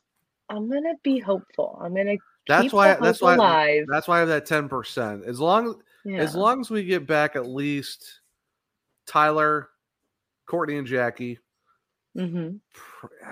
I'm 0.49 0.69
gonna 0.69 0.95
be 1.03 1.19
hopeful. 1.19 1.79
I'm 1.81 1.95
gonna 1.95 2.17
that's 2.47 2.63
keep 2.63 2.73
why 2.73 2.95
that's 2.95 3.21
why 3.21 3.35
alive. 3.35 3.85
that's 3.87 4.07
why 4.07 4.17
I 4.17 4.19
have 4.19 4.27
that 4.29 4.47
10%. 4.47 5.23
As 5.25 5.39
long 5.39 5.81
as 6.17 6.33
Yeah. 6.33 6.39
long 6.39 6.59
as 6.59 6.69
we 6.69 6.83
get 6.83 7.05
back 7.05 7.35
at 7.35 7.45
least 7.47 8.21
Tyler, 9.05 9.69
Courtney, 10.47 10.77
and 10.77 10.87
Jackie, 10.87 11.39
Mm-hmm. 12.17 12.57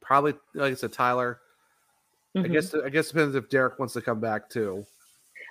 probably 0.00 0.34
like 0.54 0.72
I 0.72 0.74
said, 0.76 0.92
Tyler. 0.92 1.40
I 2.34 2.40
Mhm. 2.40 2.52
guess 2.52 2.74
I 2.74 2.88
guess 2.88 3.10
it 3.10 3.14
depends 3.14 3.34
if 3.34 3.48
Derek 3.48 3.78
wants 3.78 3.94
to 3.94 4.00
come 4.00 4.20
back 4.20 4.48
too. 4.48 4.86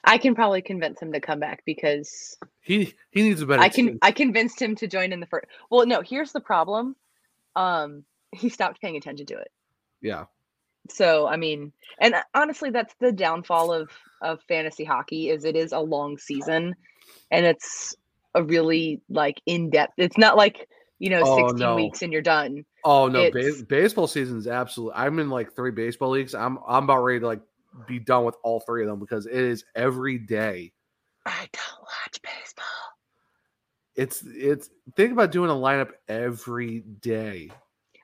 I 0.04 0.18
can 0.18 0.34
probably 0.34 0.62
convince 0.64 1.00
him 1.00 1.14
to 1.14 1.20
come 1.20 1.40
back 1.40 1.64
because 1.66 2.38
He 2.62 2.96
he 3.12 3.22
needs 3.22 3.42
a 3.42 3.46
better 3.46 3.62
I 3.62 3.70
can 3.70 3.88
team. 3.88 4.00
I 4.02 4.12
convinced 4.12 4.60
him 4.62 4.76
to 4.78 4.88
join 4.88 5.14
in 5.14 5.20
the 5.20 5.28
first. 5.28 5.46
Well, 5.70 5.86
no, 5.86 6.02
here's 6.02 6.32
the 6.32 6.40
problem. 6.42 6.96
Um, 7.56 8.04
he 8.32 8.50
stopped 8.50 8.82
paying 8.82 8.96
attention 8.98 9.28
to 9.28 9.38
it. 9.38 9.52
Yeah. 10.02 10.26
So 10.90 11.28
I 11.28 11.38
mean, 11.38 11.72
and 12.00 12.16
honestly, 12.34 12.72
that's 12.72 12.96
the 13.00 13.12
downfall 13.12 13.72
of 13.72 13.92
of 14.22 14.42
fantasy 14.48 14.84
hockey 14.84 15.30
is 15.30 15.46
it 15.46 15.56
is 15.56 15.72
a 15.72 15.80
long 15.80 16.18
season, 16.18 16.76
and 17.30 17.46
it's 17.46 17.96
a 18.34 18.42
really 18.44 19.02
like 19.10 19.40
in 19.46 19.70
depth. 19.70 19.94
It's 19.98 20.18
not 20.18 20.36
like 20.36 20.68
you 21.02 21.10
know 21.10 21.24
Oh, 21.26 21.48
16 21.48 21.56
no. 21.58 21.76
weeks 21.76 22.04
and 22.04 22.14
you're 22.14 22.22
done. 22.22 22.64
Oh 22.86 23.08
no, 23.08 23.32
ba- 23.32 23.64
baseball 23.68 24.06
season 24.08 24.38
is 24.38 24.48
absolutely. 24.48 24.94
I'm 24.96 25.18
in 25.18 25.30
like 25.32 25.56
three 25.56 25.72
baseball 25.72 26.12
leagues. 26.12 26.36
I'm 26.36 26.60
I'm 26.68 26.84
about 26.84 27.04
ready 27.04 27.20
to 27.22 27.26
like 27.28 27.42
be 27.88 27.98
done 28.00 28.24
with 28.24 28.36
all 28.44 28.60
three 28.60 28.84
of 28.84 28.88
them 28.90 29.00
because 29.00 29.26
it 29.26 29.34
is 29.34 29.66
every 29.76 30.20
day. 30.20 30.72
I 31.26 31.50
don't 31.52 31.82
watch 31.82 32.22
baseball. 32.22 32.66
it's 33.96 34.24
it's 34.26 34.70
think 34.96 35.12
about 35.12 35.32
doing 35.32 35.50
a 35.50 35.54
lineup 35.54 35.92
every 36.08 36.82
day. 36.82 37.50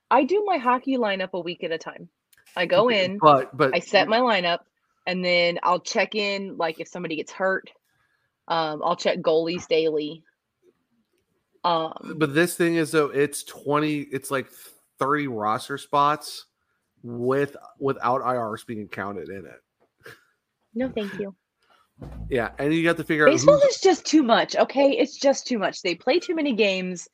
I 0.10 0.24
do 0.24 0.44
my 0.46 0.58
hockey 0.58 0.98
lineup 0.98 1.34
a 1.34 1.40
week 1.40 1.64
at 1.64 1.72
a 1.72 1.78
time. 1.78 2.10
I 2.56 2.66
go 2.66 2.90
in, 2.90 3.20
But 3.20 3.56
but 3.56 3.76
I 3.76 3.80
set 3.80 4.08
my 4.08 4.20
lineup, 4.20 4.60
and 5.06 5.24
then 5.24 5.60
I'll 5.62 5.80
check 5.82 6.16
in 6.16 6.58
like 6.58 6.80
if 6.80 6.88
somebody 6.88 7.16
gets 7.16 7.32
hurt. 7.32 7.70
Um, 8.48 8.82
I'll 8.84 8.96
check 8.96 9.20
goalies 9.20 9.68
daily. 9.68 10.24
Um, 11.68 12.16
but 12.18 12.34
this 12.34 12.56
thing 12.56 12.76
is 12.76 12.92
though 12.92 13.08
it's 13.08 13.44
20 13.44 14.00
it's 14.12 14.32
like 14.32 14.48
30 15.00 15.28
roster 15.28 15.78
spots 15.78 16.46
with 17.04 17.56
without 17.80 18.22
IRs 18.22 18.66
being 18.66 18.88
counted 18.88 19.30
in 19.30 19.46
it. 19.46 20.14
no, 20.74 20.90
thank 20.90 21.14
you. 21.20 21.36
Yeah, 22.30 22.52
and 22.60 22.74
you 22.74 22.88
have 22.88 22.98
to 22.98 23.04
figure 23.04 23.28
out 23.28 23.32
Baseball 23.32 23.60
is 23.68 23.80
just 23.82 24.06
too 24.06 24.22
much. 24.22 24.56
Okay, 24.56 24.92
it's 24.92 25.18
just 25.18 25.48
too 25.48 25.58
much. 25.58 25.82
They 25.82 25.96
play 25.96 26.20
too 26.20 26.36
many 26.36 26.54
games. 26.54 27.10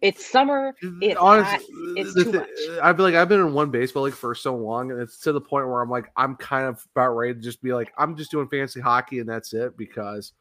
It's 0.00 0.24
summer. 0.26 0.74
It's 1.00 1.16
honest- 1.18 1.50
hot. 1.50 1.60
It's 1.96 2.14
too 2.14 2.24
thi- 2.24 2.38
much. 2.38 2.48
I 2.82 2.92
feel 2.94 3.04
like 3.04 3.14
I've 3.14 3.28
been 3.28 3.40
in 3.40 3.52
one 3.52 3.70
baseball 3.70 4.04
league 4.04 4.14
for 4.14 4.34
so 4.34 4.56
long, 4.56 4.90
and 4.90 5.00
it's 5.00 5.18
to 5.20 5.32
the 5.32 5.40
point 5.40 5.68
where 5.68 5.80
I'm 5.82 5.90
like, 5.90 6.10
I'm 6.16 6.34
kind 6.36 6.66
of 6.66 6.84
about 6.94 7.10
ready 7.12 7.34
to 7.34 7.40
just 7.40 7.62
be 7.62 7.72
like, 7.72 7.92
I'm 7.98 8.16
just 8.16 8.30
doing 8.30 8.48
fancy 8.48 8.80
hockey, 8.80 9.20
and 9.20 9.28
that's 9.28 9.52
it. 9.52 9.76
Because, 9.76 10.32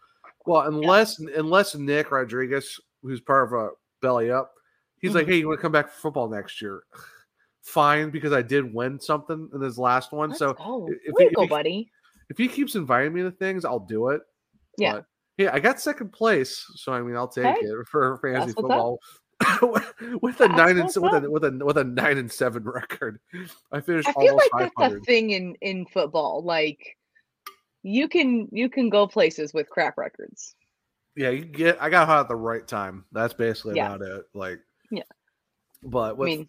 well, 0.46 0.62
unless 0.62 1.20
unless 1.20 1.76
Nick 1.76 2.12
Rodriguez, 2.12 2.80
who's 3.02 3.22
part 3.22 3.48
of 3.48 3.54
a 3.54 3.70
belly 4.02 4.32
up, 4.32 4.54
he's 5.00 5.14
like, 5.16 5.26
Mhm. 5.26 5.30
hey, 5.30 5.38
you 5.40 5.48
want 5.48 5.60
to 5.60 5.62
come 5.62 5.72
back 5.72 5.90
for 5.90 6.00
football 6.02 6.30
next 6.30 6.62
year? 6.62 6.84
Fine, 7.64 8.10
because 8.10 8.34
I 8.34 8.42
did 8.42 8.74
win 8.74 9.00
something 9.00 9.50
in 9.54 9.62
his 9.62 9.78
last 9.78 10.12
one. 10.12 10.34
so 10.34 10.56
Oh, 10.60 10.88
if, 10.90 10.98
he, 11.18 11.30
go, 11.36 11.44
if, 11.44 11.48
he, 11.48 11.48
buddy. 11.48 11.92
if 12.30 12.38
he 12.38 12.48
keeps 12.48 12.76
inviting 12.76 13.14
me 13.14 13.22
to 13.22 13.32
things, 13.32 13.66
I'll 13.66 13.80
do 13.80 14.10
it. 14.10 14.22
Yeah. 14.78 14.94
But, 14.94 15.06
yeah, 15.38 15.50
I 15.54 15.60
got 15.60 15.80
second 15.80 16.12
place, 16.12 16.66
so 16.76 16.92
I 16.92 17.02
mean, 17.02 17.16
I'll 17.16 17.28
take 17.28 17.46
Hey, 17.46 17.54
it 17.62 17.88
for 17.88 18.18
fantasy 18.22 18.54
that's 18.54 18.62
what's 18.62 18.72
up. 18.74 19.00
football. 19.00 19.00
with 20.22 20.36
a 20.40 20.48
That's 20.48 20.58
nine 20.58 20.78
and 20.78 20.86
with 20.86 21.24
a 21.24 21.30
with 21.32 21.44
a 21.46 21.60
with 21.66 21.78
a 21.78 21.84
nine 21.84 22.20
and 22.20 22.32
seven 22.32 22.64
record, 22.66 23.20
I 23.72 23.82
finished 23.82 24.08
I 24.08 24.14
feel 24.14 24.30
almost 24.34 24.50
like 24.54 24.72
that's 24.78 24.94
a 24.94 25.00
thing 25.00 25.32
in 25.32 25.56
in 25.62 25.86
football. 25.88 26.44
Like 26.44 26.96
you 27.82 28.08
can 28.08 28.48
you 28.52 28.70
can 28.70 28.90
go 28.90 29.08
places 29.08 29.52
with 29.52 29.68
crap 29.68 29.98
records. 29.98 30.56
Yeah, 31.16 31.30
you 31.30 31.44
get. 31.46 31.82
I 31.82 31.90
got 31.90 32.08
hot 32.08 32.22
at 32.22 32.28
the 32.28 32.36
right 32.36 32.66
time. 32.68 33.06
That's 33.12 33.34
basically 33.34 33.76
Yeah. 33.76 33.94
about 33.96 34.08
it. 34.08 34.26
Like, 34.34 34.60
Yeah. 34.90 35.04
but 35.84 36.16
I 36.20 36.24
mean, 36.24 36.48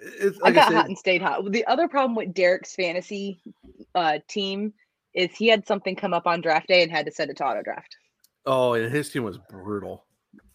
it's, 0.00 0.38
I 0.40 0.46
like 0.46 0.54
got 0.54 0.68
said, 0.68 0.76
hot 0.76 0.86
and 0.88 0.98
stayed 0.98 1.22
hot. 1.22 1.50
The 1.52 1.64
other 1.66 1.86
problem 1.88 2.14
with 2.16 2.34
Derek's 2.34 2.74
fantasy 2.74 3.40
uh, 3.94 4.18
team 4.28 4.72
is 5.14 5.30
he 5.36 5.48
had 5.48 5.66
something 5.66 5.94
come 5.96 6.14
up 6.14 6.26
on 6.26 6.40
draft 6.40 6.68
day 6.68 6.82
and 6.82 6.90
had 6.90 7.06
to 7.06 7.12
send 7.12 7.30
it 7.30 7.36
to 7.38 7.44
auto 7.44 7.62
draft. 7.62 7.96
oh, 8.46 8.74
and 8.74 8.90
his 8.92 9.10
team 9.10 9.22
was 9.24 9.38
brutal. 9.48 10.04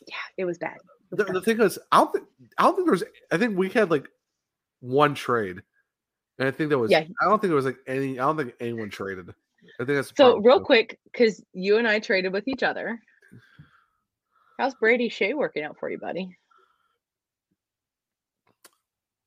Yeah, 0.08 0.16
it 0.38 0.46
was 0.46 0.58
bad. 0.58 0.78
The, 1.12 1.24
the 1.26 1.42
thing 1.42 1.60
is, 1.62 1.78
I 1.92 1.98
don't 1.98 2.12
think 2.14 2.26
I 2.58 2.64
don't 2.64 2.76
think 2.76 2.86
there 2.88 2.92
was. 2.94 3.04
I 3.32 3.38
think 3.38 3.58
we 3.58 3.70
had 3.70 3.92
like 3.92 4.08
one 4.82 5.14
trade, 5.16 5.62
and 6.40 6.48
I 6.48 6.52
think 6.52 6.70
that 6.72 6.78
was. 6.78 6.92
Yeah. 6.92 7.04
I 7.22 7.26
don't 7.26 7.40
think 7.40 7.50
there 7.50 7.56
was 7.56 7.66
like 7.66 7.78
any. 7.88 8.20
I 8.20 8.24
don't 8.24 8.38
think 8.38 8.54
anyone 8.60 8.90
traded. 8.90 9.30
I 9.30 9.86
think 9.86 9.96
that's 9.98 10.12
So 10.16 10.38
real 10.40 10.60
quick, 10.60 11.00
because 11.12 11.44
you 11.54 11.78
and 11.78 11.88
I 11.88 12.00
traded 12.00 12.34
with 12.34 12.48
each 12.48 12.64
other. 12.64 13.00
How's 14.58 14.74
Brady 14.76 15.10
Skjei 15.10 15.34
working 15.34 15.64
out 15.64 15.78
for 15.80 15.90
you, 15.90 15.98
buddy? 15.98 16.38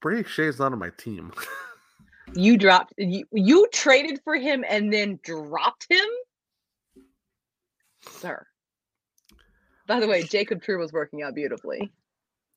Brady 0.01 0.23
Skjei's 0.23 0.59
not 0.59 0.73
on 0.73 0.79
my 0.79 0.91
team. 0.91 1.33
You 2.35 2.59
dropped 2.59 2.93
you, 2.99 3.25
you 3.33 3.67
traded 3.73 4.21
for 4.23 4.37
him 4.37 4.65
and 4.69 4.93
then 4.93 5.19
dropped 5.23 5.87
him? 5.89 6.07
Sir. 8.03 8.47
By 9.87 10.01
the 10.01 10.07
way, 10.07 10.23
Jacob 10.23 10.63
True 10.63 10.79
was 10.79 10.93
working 10.93 11.23
out 11.23 11.35
beautifully. 11.35 11.91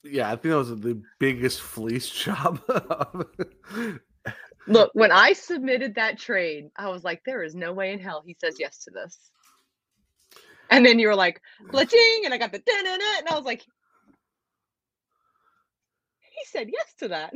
yeah, 0.03 0.27
I 0.27 0.31
think 0.31 0.51
that 0.51 0.57
was 0.57 0.81
the 0.81 1.01
biggest 1.19 1.61
fleece 1.61 2.09
job. 2.09 2.61
Look, 4.67 4.91
when 4.93 5.11
I 5.11 5.33
submitted 5.33 5.95
that 5.95 6.19
trade, 6.19 6.69
I 6.75 6.89
was 6.89 7.03
like, 7.03 7.23
there 7.25 7.41
is 7.41 7.55
no 7.55 7.73
way 7.73 7.93
in 7.93 7.99
hell 7.99 8.23
he 8.25 8.35
says 8.39 8.57
yes 8.59 8.83
to 8.83 8.91
this. 8.91 9.31
And 10.71 10.85
then 10.85 10.97
you 10.99 11.07
were 11.09 11.15
like, 11.15 11.41
glitching, 11.67 12.23
and 12.25 12.33
I 12.33 12.37
got 12.37 12.51
the 12.51 12.59
da 12.59 12.81
da 12.83 12.97
da, 12.97 13.03
and 13.19 13.27
I 13.27 13.35
was 13.35 13.43
like, 13.45 13.61
he 16.21 16.45
said 16.45 16.69
yes 16.71 16.93
to 16.99 17.09
that. 17.09 17.33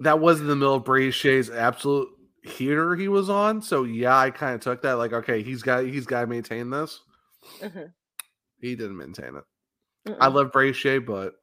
that 0.00 0.18
was 0.20 0.40
in 0.40 0.48
the 0.48 0.56
middle 0.56 0.74
of 0.74 0.84
Brady 0.84 1.12
Skjei's 1.12 1.50
absolute 1.50 2.08
heater 2.42 2.94
he 2.96 3.08
was 3.08 3.30
on. 3.30 3.62
So 3.62 3.84
yeah, 3.84 4.18
I 4.18 4.30
kind 4.30 4.54
of 4.54 4.60
took 4.60 4.82
that 4.82 4.94
like, 4.94 5.12
okay, 5.12 5.42
he's 5.42 5.62
got 5.62 5.84
he's 5.84 6.04
got 6.06 6.22
to 6.22 6.26
maintain 6.26 6.68
this. 6.70 7.00
Mhm. 7.62 7.92
He 8.60 8.74
didn't 8.76 8.96
maintain 8.96 9.36
it. 9.36 9.44
I 10.20 10.28
Mm-mm. 10.28 10.34
love 10.34 10.52
Brady 10.52 10.72
Shea, 10.72 10.98
but 10.98 11.34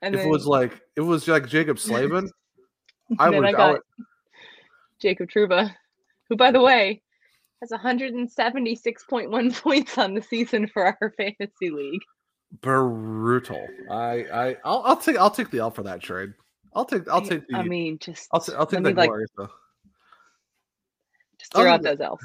And 0.00 0.14
if 0.14 0.20
then, 0.20 0.28
it 0.28 0.30
was 0.30 0.46
like 0.46 0.72
if 0.72 0.80
it 0.96 1.02
was 1.02 1.28
like 1.28 1.48
Jaccob 1.48 1.78
Slavin, 1.78 2.28
I 3.18 3.30
would. 3.30 3.54
I 3.54 3.62
I 3.62 3.70
would 3.72 3.80
Jacob 5.00 5.28
Trouba, 5.28 5.74
who, 6.28 6.36
by 6.36 6.50
the 6.50 6.62
way, 6.62 7.02
has 7.62 7.70
176.1 7.70 9.54
points 9.62 9.96
on 9.98 10.14
the 10.14 10.22
season 10.22 10.66
for 10.66 10.84
our 10.86 11.12
fantasy 11.16 11.70
league. 11.70 12.02
brutal. 12.60 13.66
I 13.90 14.24
I 14.32 14.56
I'll, 14.64 14.82
I'll 14.84 14.96
take 14.96 15.16
I'll 15.16 15.30
take 15.30 15.50
the 15.50 15.60
L 15.60 15.70
for 15.70 15.82
that 15.84 16.00
trade. 16.02 16.32
I'll 16.74 16.84
take 16.84 17.08
I'll 17.08 17.22
take 17.22 17.46
the 17.48 17.56
I 17.56 17.62
mean, 17.62 17.98
just 17.98 18.28
I'll, 18.32 18.40
ta- 18.40 18.54
I'll 18.58 18.66
take 18.66 18.82
the 18.82 18.92
like, 18.92 19.08
glory. 19.08 19.26
just 21.38 21.52
throw 21.52 21.62
other 21.62 21.68
out 21.70 21.82
those 21.82 22.00
L's. 22.00 22.20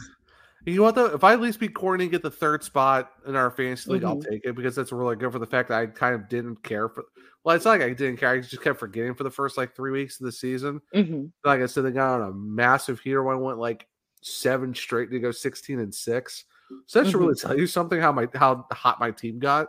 You 0.65 0.77
know 0.77 0.83
what 0.83 0.95
though? 0.95 1.05
If 1.13 1.23
I 1.23 1.33
at 1.33 1.39
least 1.39 1.59
beat 1.61 1.73
Courtney 1.73 2.05
and 2.05 2.11
get 2.11 2.23
the 2.23 2.31
third 2.31 2.61
spot 2.63 3.11
in 3.25 3.35
our 3.37 3.49
fantasy 3.51 3.89
league, 3.91 4.03
I'll 4.03 4.17
Mhm. 4.17 4.29
take 4.29 4.41
it 4.45 4.55
because 4.55 4.75
that's 4.75 4.91
really 4.91 5.15
good 5.15 5.31
for 5.31 5.39
the 5.39 5.45
fact 5.45 5.69
that 5.69 5.79
I 5.79 5.85
kind 5.85 6.13
of 6.13 6.27
didn't 6.27 6.61
care 6.63 6.89
for. 6.89 7.05
Well, 7.43 7.55
it's 7.55 7.63
not 7.63 7.71
like 7.79 7.81
I 7.89 7.93
didn't 7.93 8.17
care. 8.17 8.29
I 8.31 8.39
just 8.39 8.61
kept 8.61 8.77
forgetting 8.79 9.15
for 9.15 9.23
the 9.23 9.31
first 9.31 9.57
like 9.57 9.75
three 9.75 9.91
weeks 9.91 10.19
of 10.19 10.25
the 10.25 10.31
season. 10.33 10.81
Mhm. 10.93 11.31
Like 11.45 11.61
I 11.61 11.67
said, 11.67 11.83
they 11.85 11.91
got 11.91 12.19
on 12.21 12.29
a 12.29 12.33
massive 12.33 12.99
heater. 12.99 13.23
when 13.23 13.37
I 13.37 13.39
went 13.39 13.59
like 13.59 13.87
seven 14.21 14.73
straight 14.73 15.11
to 15.11 15.19
go 15.19 15.31
sixteen 15.31 15.79
and 15.79 15.93
six. 15.93 16.45
So 16.85 17.01
that 17.01 17.09
should 17.09 17.19
really 17.19 17.33
mm-hmm. 17.33 17.47
tell 17.47 17.57
you 17.57 17.67
something 17.67 17.99
how 17.99 18.11
my 18.11 18.27
how 18.33 18.65
hot 18.71 18.99
my 18.99 19.11
team 19.11 19.39
got. 19.39 19.67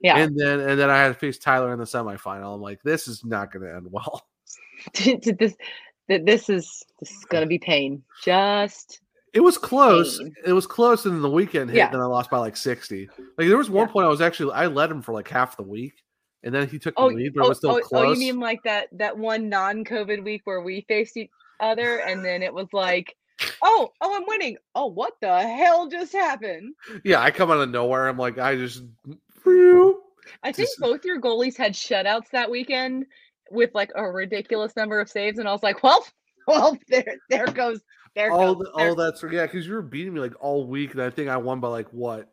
Yeah. 0.00 0.18
And 0.18 0.38
then 0.38 0.60
and 0.60 0.78
then 0.78 0.90
I 0.90 0.98
had 0.98 1.08
to 1.08 1.14
face 1.14 1.38
Tyler 1.38 1.72
in 1.72 1.78
the 1.78 1.84
semifinal. 1.84 2.54
I'm 2.54 2.60
like, 2.60 2.82
this 2.82 3.08
is 3.08 3.24
not 3.24 3.52
going 3.52 3.64
to 3.64 3.74
end 3.74 3.86
well. 3.90 4.26
this, 4.94 5.54
th- 6.08 6.24
this 6.24 6.48
is 6.48 6.84
this 7.00 7.10
is 7.10 7.24
gonna 7.26 7.46
be 7.46 7.58
pain. 7.58 8.02
Just 8.22 9.00
It 9.32 9.40
was 9.40 9.56
close. 9.56 10.18
Pain. 10.18 10.34
It 10.46 10.52
was 10.52 10.66
close, 10.66 11.06
and 11.06 11.14
then 11.14 11.22
the 11.22 11.30
weekend 11.30 11.70
hit. 11.70 11.78
Yeah. 11.78 11.90
Then 11.90 12.00
I 12.00 12.04
lost 12.04 12.30
by 12.30 12.38
like 12.38 12.56
sixty. 12.56 13.08
Like 13.38 13.48
there 13.48 13.56
was 13.56 13.70
one 13.70 13.88
point 13.88 14.06
I 14.06 14.08
was 14.08 14.20
actually 14.20 14.52
I 14.52 14.66
led 14.66 14.90
him 14.90 15.02
for 15.02 15.12
like 15.12 15.28
half 15.28 15.56
the 15.56 15.62
week, 15.62 15.94
and 16.42 16.54
then 16.54 16.68
he 16.68 16.78
took 16.78 16.96
the 16.96 17.02
oh, 17.02 17.06
lead, 17.06 17.34
but 17.34 17.42
oh, 17.42 17.46
it 17.46 17.48
was 17.48 17.58
still 17.58 17.70
oh, 17.70 17.80
close. 17.80 18.08
oh, 18.08 18.12
you 18.12 18.18
mean 18.18 18.40
like 18.40 18.62
that 18.64 18.88
that 18.92 19.16
one 19.16 19.48
non-COVID 19.48 20.24
week 20.24 20.42
where 20.44 20.60
we 20.60 20.84
faced 20.88 21.16
each 21.16 21.30
other, 21.60 21.98
and 21.98 22.24
then 22.24 22.42
it 22.42 22.52
was 22.52 22.66
like, 22.72 23.16
oh, 23.62 23.92
oh, 24.00 24.16
I'm 24.16 24.24
winning. 24.26 24.56
Oh, 24.74 24.86
what 24.86 25.14
the 25.20 25.40
hell 25.40 25.88
just 25.88 26.12
happened? 26.12 26.74
yeah, 27.04 27.20
I 27.20 27.30
come 27.30 27.50
out 27.50 27.60
of 27.60 27.70
nowhere. 27.70 28.08
I'm 28.08 28.18
like, 28.18 28.38
I 28.38 28.56
just 28.56 28.82
I 30.42 30.52
think 30.52 30.68
both 30.78 31.04
your 31.04 31.20
goalies 31.20 31.56
had 31.56 31.72
shutouts 31.72 32.30
that 32.32 32.50
weekend 32.50 33.06
with 33.50 33.70
like 33.74 33.90
a 33.94 34.04
ridiculous 34.04 34.74
number 34.76 35.00
of 35.00 35.08
saves, 35.08 35.38
and 35.38 35.48
I 35.48 35.52
was 35.52 35.62
like, 35.62 35.82
well, 35.82 36.04
well, 36.46 36.78
there, 36.88 37.16
there 37.30 37.46
goes, 37.46 37.80
there 38.14 38.30
all 38.30 38.54
goes. 38.54 38.64
the, 38.64 38.72
there 38.78 38.88
all 38.88 38.94
that's 38.94 39.22
yeah, 39.30 39.46
because 39.46 39.66
you 39.66 39.74
were 39.74 39.82
beating 39.82 40.14
me 40.14 40.20
like 40.20 40.34
all 40.40 40.66
week, 40.66 40.92
and 40.92 41.02
I 41.02 41.10
think 41.10 41.28
I 41.28 41.36
won 41.36 41.60
by 41.60 41.68
like 41.68 41.88
what 41.92 42.30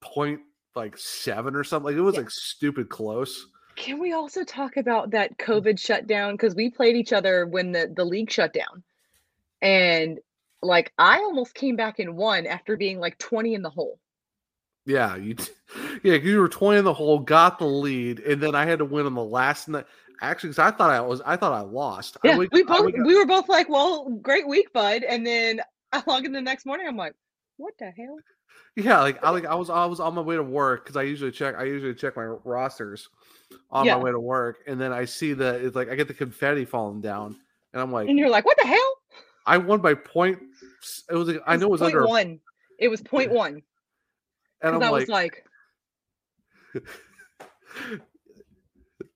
point 0.00 0.40
like 0.74 0.96
seven 0.98 1.54
or 1.54 1.64
something. 1.64 1.92
Like 1.92 1.98
it 1.98 2.02
was 2.02 2.16
like 2.16 2.30
stupid 2.30 2.88
close. 2.88 3.46
Can 3.76 4.00
we 4.00 4.12
also 4.12 4.42
talk 4.42 4.78
about 4.78 5.10
that 5.10 5.36
COVID 5.38 5.78
shutdown? 5.78 6.32
Because 6.32 6.54
we 6.54 6.70
played 6.70 6.96
each 6.96 7.12
other 7.12 7.46
when 7.46 7.72
the, 7.72 7.92
the 7.94 8.04
league 8.04 8.30
shut 8.30 8.54
down. 8.54 8.82
And 9.60 10.18
like 10.62 10.92
I 10.98 11.18
almost 11.18 11.54
came 11.54 11.76
back 11.76 11.98
and 11.98 12.16
won 12.16 12.46
after 12.46 12.76
being 12.76 12.98
like 12.98 13.18
20 13.18 13.54
in 13.54 13.62
the 13.62 13.70
hole. 13.70 13.98
Yeah, 14.84 15.16
you 15.16 15.36
yeah, 16.04 16.14
you 16.14 16.38
were 16.38 16.48
twenty 16.48 16.78
in 16.78 16.84
the 16.84 16.94
hole, 16.94 17.18
got 17.18 17.58
the 17.58 17.66
lead, 17.66 18.20
and 18.20 18.40
then 18.40 18.54
I 18.54 18.64
had 18.64 18.78
to 18.78 18.84
win 18.84 19.06
on 19.06 19.14
the 19.14 19.24
last 19.24 19.68
night. 19.68 19.84
Actually, 20.22 20.50
because 20.50 20.60
I 20.60 20.70
thought 20.70 20.90
I 20.90 21.00
was, 21.00 21.20
I 21.26 21.36
thought 21.36 21.52
I 21.52 21.60
lost. 21.60 22.16
I 22.24 22.28
Yeah, 22.28 22.38
wake- 22.38 22.52
we 22.52 22.62
both 22.62 22.92
we 23.04 23.16
were 23.18 23.26
both 23.26 23.48
like, 23.48 23.68
well, 23.68 24.08
great 24.22 24.46
week, 24.48 24.72
bud. 24.72 25.02
And 25.02 25.26
then 25.26 25.60
I 25.92 26.02
log 26.06 26.24
in 26.24 26.32
the 26.32 26.40
next 26.40 26.64
morning, 26.66 26.86
I'm 26.88 26.96
like, 26.96 27.14
what 27.56 27.74
the 27.78 27.90
hell? 27.90 28.16
Yeah, 28.76 29.00
like 29.00 29.22
I 29.24 29.30
like 29.30 29.44
I 29.44 29.54
was 29.56 29.70
I 29.70 29.84
was 29.86 29.98
on 30.00 30.14
my 30.14 30.20
way 30.20 30.36
to 30.36 30.42
work 30.42 30.84
because 30.84 30.96
I 30.96 31.02
usually 31.02 31.32
check 31.32 31.56
I 31.58 31.64
usually 31.64 31.94
check 31.94 32.14
my 32.16 32.24
rosters 32.44 33.08
on 33.70 33.86
Yeah. 33.86 33.96
my 33.96 34.04
way 34.04 34.10
to 34.12 34.20
work, 34.20 34.58
and 34.68 34.80
then 34.80 34.92
I 34.92 35.04
see 35.04 35.32
that 35.32 35.62
it's 35.62 35.74
like 35.74 35.90
I 35.90 35.96
get 35.96 36.06
the 36.08 36.14
confetti 36.14 36.64
falling 36.64 37.00
down, 37.00 37.36
and 37.72 37.82
I'm 37.82 37.90
like, 37.90 38.08
And 38.08 38.18
you're 38.18 38.30
like, 38.30 38.44
what 38.44 38.56
the 38.56 38.66
hell? 38.66 38.94
I 39.46 39.58
won 39.58 39.80
by 39.80 39.94
point. 39.94 40.38
It 41.10 41.14
was 41.14 41.28
like, 41.28 41.42
I 41.46 41.56
know 41.56 41.66
it 41.66 41.70
was 41.70 41.80
point 41.80 41.94
under, 41.94 42.06
one. 42.06 42.40
It 42.78 42.88
was 42.88 43.00
point 43.00 43.30
one. 43.30 43.62
and 44.62 44.74
I'm 44.74 44.82
I 44.82 44.88
like, 44.90 45.00
was 45.00 45.08
like, 45.08 45.44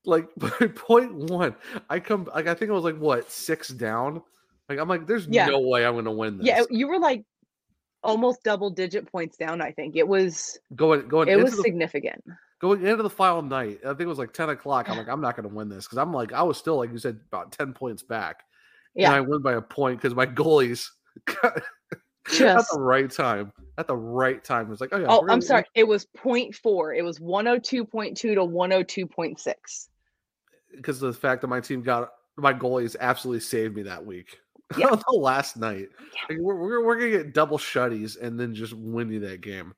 like 0.04 0.28
by 0.36 0.48
point 0.74 1.14
one, 1.14 1.54
I 1.88 2.00
come 2.00 2.28
like 2.34 2.46
I 2.46 2.54
think 2.54 2.70
it 2.70 2.74
was 2.74 2.84
like 2.84 2.98
what 2.98 3.30
six 3.30 3.68
down. 3.68 4.22
Like 4.68 4.78
I'm 4.78 4.88
like, 4.88 5.06
there's 5.06 5.26
Yeah. 5.26 5.46
no 5.46 5.60
way 5.60 5.84
I'm 5.84 5.94
gonna 5.96 6.12
win 6.12 6.38
this. 6.38 6.46
yeah, 6.46 6.62
you 6.70 6.88
were 6.88 6.98
like 6.98 7.24
almost 8.02 8.42
double 8.44 8.70
digit 8.70 9.10
points 9.10 9.36
down. 9.36 9.60
I 9.60 9.72
think 9.72 9.96
it 9.96 10.06
was. 10.06 10.58
Going 10.76 11.08
going 11.08 11.28
It 11.28 11.36
was 11.42 11.56
the, 11.56 11.62
significant. 11.62 12.22
going 12.60 12.86
into 12.86 13.02
the 13.02 13.10
final 13.10 13.42
night. 13.42 13.80
I 13.84 13.88
think 13.88 14.02
it 14.02 14.06
was 14.06 14.18
like 14.18 14.32
ten 14.32 14.48
o'clock. 14.50 14.88
I'm 14.88 14.96
like, 14.96 15.08
I'm 15.08 15.20
not 15.20 15.36
going 15.36 15.48
to 15.48 15.54
win 15.54 15.68
this 15.68 15.84
because 15.86 15.98
I'm 15.98 16.12
like, 16.14 16.32
I 16.32 16.42
was 16.42 16.56
still 16.56 16.76
like 16.76 16.92
you 16.92 16.98
said 16.98 17.20
about 17.32 17.52
ten 17.52 17.72
points 17.72 18.02
back. 18.02 18.44
And 18.96 19.02
Yeah. 19.02 19.12
I 19.14 19.20
win 19.20 19.42
by 19.42 19.54
a 19.54 19.60
point 19.62 20.00
because 20.00 20.14
my 20.14 20.26
goalies 20.26 20.88
got 21.24 21.56
at 21.56 22.64
the 22.72 22.78
right 22.78 23.10
time. 23.10 23.52
At 23.78 23.86
the 23.86 23.96
right 23.96 24.42
time, 24.44 24.66
it 24.66 24.70
was 24.70 24.80
like, 24.80 24.90
oh 24.92 24.98
yeah. 24.98 25.06
Oh, 25.08 25.26
I'm 25.28 25.40
sorry. 25.40 25.64
It 25.74 25.84
was 25.84 26.06
0.4. 26.16 26.96
It 26.98 27.02
was 27.02 27.18
102.2 27.18 28.14
to 28.16 28.34
102.6. 28.36 29.88
because 30.76 31.00
the 31.00 31.12
fact 31.12 31.40
that 31.40 31.48
my 31.48 31.60
team 31.60 31.82
got 31.82 32.10
my 32.36 32.52
goalies 32.52 32.96
absolutely 33.00 33.40
saved 33.40 33.74
me 33.76 33.82
that 33.84 34.04
week. 34.04 34.38
Yeah. 34.78 34.94
Last 35.12 35.56
night, 35.56 35.88
Like, 36.28 36.38
we're, 36.38 36.54
we're, 36.54 36.84
we're 36.84 36.94
gonna 36.96 37.10
get 37.10 37.34
double 37.34 37.58
shutties 37.58 38.16
and 38.22 38.38
then 38.38 38.54
just 38.54 38.72
win 38.72 39.10
you 39.10 39.18
that 39.18 39.40
game. 39.40 39.74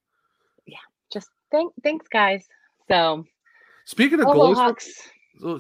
Yeah. 0.66 0.76
Just 1.10 1.30
thank, 1.51 1.72
thanks, 1.82 2.06
guys. 2.09 2.47
So, 2.89 3.24
Speaking 3.86 4.20
of 4.20 4.26
oh, 4.26 4.34
goalies, 4.34 4.56
Hawks. 4.56 4.93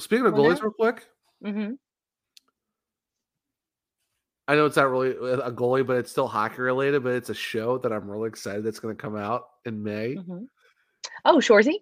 speaking 0.04 0.26
of 0.26 0.34
goalies, 0.34 0.60
real 0.60 0.72
quick, 0.72 1.06
hmm 1.42 1.70
I 4.48 4.56
know 4.56 4.66
it's 4.66 4.76
not 4.76 4.90
really 4.90 5.10
a 5.10 5.50
goalie, 5.52 5.86
but 5.86 5.96
it's 5.98 6.10
still 6.10 6.26
hockey 6.28 6.60
related. 6.62 7.04
But 7.04 7.14
it's 7.14 7.30
a 7.30 7.34
show 7.34 7.78
that 7.78 7.92
I'm 7.92 8.10
really 8.10 8.28
excited 8.28 8.64
that's 8.64 8.80
going 8.80 8.94
to 8.96 9.00
come 9.00 9.16
out 9.16 9.44
in 9.64 9.82
May. 9.82 10.14
hmm 10.14 10.44
Oh, 11.24 11.38
Shoresy. 11.38 11.76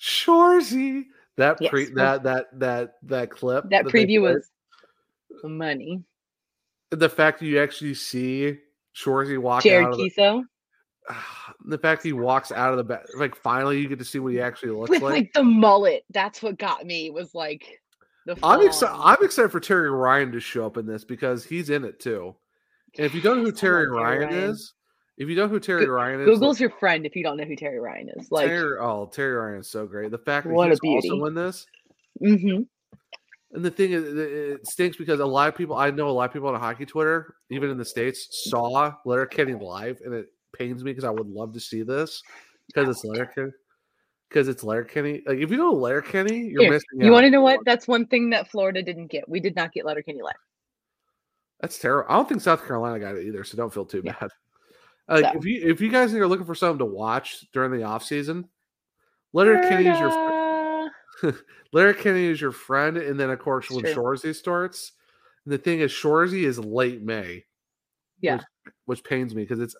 Shoresy, 0.00 1.04
that 1.36 1.58
pre 1.68 1.86
that 1.94 2.22
that 2.22 2.46
that 2.58 2.94
that 3.04 3.30
clip 3.30 3.68
That 3.70 3.84
they 3.84 3.90
preview 3.90 4.22
was 4.22 4.50
money. 5.44 6.02
the 6.90 7.08
fact 7.08 7.40
that 7.40 7.46
you 7.46 7.60
actually 7.60 7.94
see 7.94 8.58
Shoresy 8.94 9.38
walk 9.38 9.62
Jared 9.62 9.86
out 9.86 9.92
of 9.92 9.98
the, 9.98 10.10
Kiso 10.10 10.44
the 11.66 11.78
fact 11.78 12.02
he 12.02 12.12
walks 12.12 12.52
out 12.52 12.70
of 12.72 12.76
the 12.76 12.84
back, 12.84 13.06
like 13.16 13.34
finally 13.34 13.80
you 13.80 13.88
get 13.88 13.98
to 13.98 14.04
see 14.04 14.18
what 14.18 14.32
he 14.32 14.40
actually 14.40 14.72
looks 14.72 14.90
with 14.90 15.02
like. 15.02 15.14
like 15.14 15.32
the 15.32 15.42
mullet. 15.42 16.04
That's 16.10 16.42
what 16.42 16.58
got 16.58 16.86
me. 16.86 17.10
Was 17.10 17.34
like 17.34 17.64
the. 17.64 17.87
I'm 18.42 18.66
excited. 18.66 18.94
I'm 18.98 19.22
excited 19.22 19.50
for 19.50 19.60
Terry 19.60 19.90
Ryan 19.90 20.32
to 20.32 20.40
show 20.40 20.66
up 20.66 20.76
in 20.76 20.86
this 20.86 21.04
because 21.04 21.44
he's 21.44 21.70
in 21.70 21.84
it 21.84 22.00
too. 22.00 22.34
And 22.96 23.06
if 23.06 23.14
you 23.14 23.20
don't 23.20 23.38
know 23.38 23.44
who 23.44 23.52
Terry 23.52 23.86
Terry 23.86 23.96
Ryan, 23.96 24.28
Ryan. 24.28 24.50
is, 24.50 24.74
if 25.16 25.28
you 25.28 25.34
don't 25.34 25.48
know 25.48 25.54
who 25.54 25.60
Terry 25.60 25.86
Go- 25.86 25.92
Ryan 25.92 26.20
is, 26.20 26.26
Google's 26.26 26.60
your 26.60 26.70
friend 26.70 27.04
if 27.06 27.14
you 27.16 27.22
don't 27.22 27.36
know 27.36 27.44
who 27.44 27.56
Terry 27.56 27.78
Ryan 27.80 28.10
is. 28.16 28.28
Like, 28.30 28.46
Terry, 28.48 28.78
oh, 28.80 29.06
Terry 29.12 29.34
Ryan 29.34 29.60
is 29.60 29.70
so 29.70 29.86
great. 29.86 30.10
The 30.10 30.18
fact 30.18 30.46
that 30.46 30.52
What 30.52 30.66
a 30.68 30.70
he's 30.70 30.80
beauty. 30.80 31.10
also 31.10 31.24
in 31.26 31.34
this, 31.34 31.66
hmm 32.20 32.62
and 33.52 33.64
the 33.64 33.70
thing 33.70 33.92
is, 33.92 34.04
it- 34.04 34.66
stinks 34.66 34.98
because 34.98 35.20
a 35.20 35.26
lot 35.26 35.48
of 35.48 35.56
people 35.56 35.74
I 35.76 35.90
know, 35.90 36.08
a 36.08 36.10
lot 36.10 36.24
of 36.28 36.32
people 36.34 36.48
on 36.50 36.60
hockey 36.60 36.84
Twitter, 36.84 37.34
even 37.50 37.70
in 37.70 37.78
the 37.78 37.84
states, 37.84 38.28
saw 38.50 38.92
Letterkenny 39.06 39.54
live, 39.54 40.00
and 40.04 40.12
it 40.12 40.26
pains 40.54 40.84
me 40.84 40.90
because 40.90 41.04
I 41.04 41.10
would 41.10 41.28
love 41.28 41.54
to 41.54 41.60
see 41.60 41.82
this 41.82 42.22
because 42.66 42.88
it's 42.90 43.04
Letterkenny. 43.04 43.52
Because 44.28 44.48
it's 44.48 44.62
Letterkenny. 44.62 45.22
Like 45.26 45.38
if 45.38 45.50
you 45.50 45.56
know 45.56 45.72
Letterkenny, 45.72 46.38
you're 46.48 46.62
Here, 46.62 46.70
missing. 46.72 47.00
you 47.00 47.10
want 47.10 47.24
to 47.24 47.30
know 47.30 47.40
what? 47.40 47.60
That's 47.64 47.88
one 47.88 48.06
thing 48.06 48.28
that 48.30 48.50
Florida 48.50 48.82
didn't 48.82 49.06
get. 49.06 49.28
We 49.28 49.40
did 49.40 49.56
not 49.56 49.72
get 49.72 49.86
Letterkenny 49.86 50.20
live. 50.22 50.34
That's 51.60 51.78
terrible. 51.78 52.12
I 52.12 52.16
don't 52.16 52.28
think 52.28 52.40
South 52.42 52.64
Carolina 52.66 53.00
got 53.00 53.16
it 53.16 53.26
either, 53.26 53.42
so 53.42 53.56
don't 53.56 53.72
feel 53.72 53.84
too 53.86 54.02
bad. 54.02 54.28
Like 55.08 55.24
So- 55.24 55.38
if 55.38 55.44
you 55.46 55.60
if 55.70 55.80
you 55.80 55.88
guys 55.90 56.12
are 56.14 56.26
looking 56.28 56.44
for 56.46 56.54
something 56.54 56.78
to 56.80 56.84
watch 56.84 57.46
during 57.52 57.72
the 57.72 57.84
off 57.84 58.04
season, 58.04 58.46
Letterkenny 59.32 59.86
is 59.88 59.98
your 59.98 60.10
Florida. 60.10 60.90
Letterkenny 61.72 62.24
is 62.30 62.40
your 62.40 62.52
friend, 62.52 62.96
and 62.98 63.18
then 63.18 63.30
of 63.30 63.38
course 63.38 63.70
when 63.70 63.82
True. 63.84 63.94
Shoresy 63.94 64.34
starts. 64.34 64.92
And 65.46 65.52
the 65.54 65.58
thing 65.58 65.80
is, 65.80 65.90
Shoresy 65.90 66.44
is 66.44 66.58
late 66.58 67.00
May, 67.02 67.46
Yeah. 68.20 68.36
which, 68.36 68.44
which 68.84 69.04
pains 69.04 69.34
me 69.34 69.42
because 69.44 69.60
it's 69.60 69.74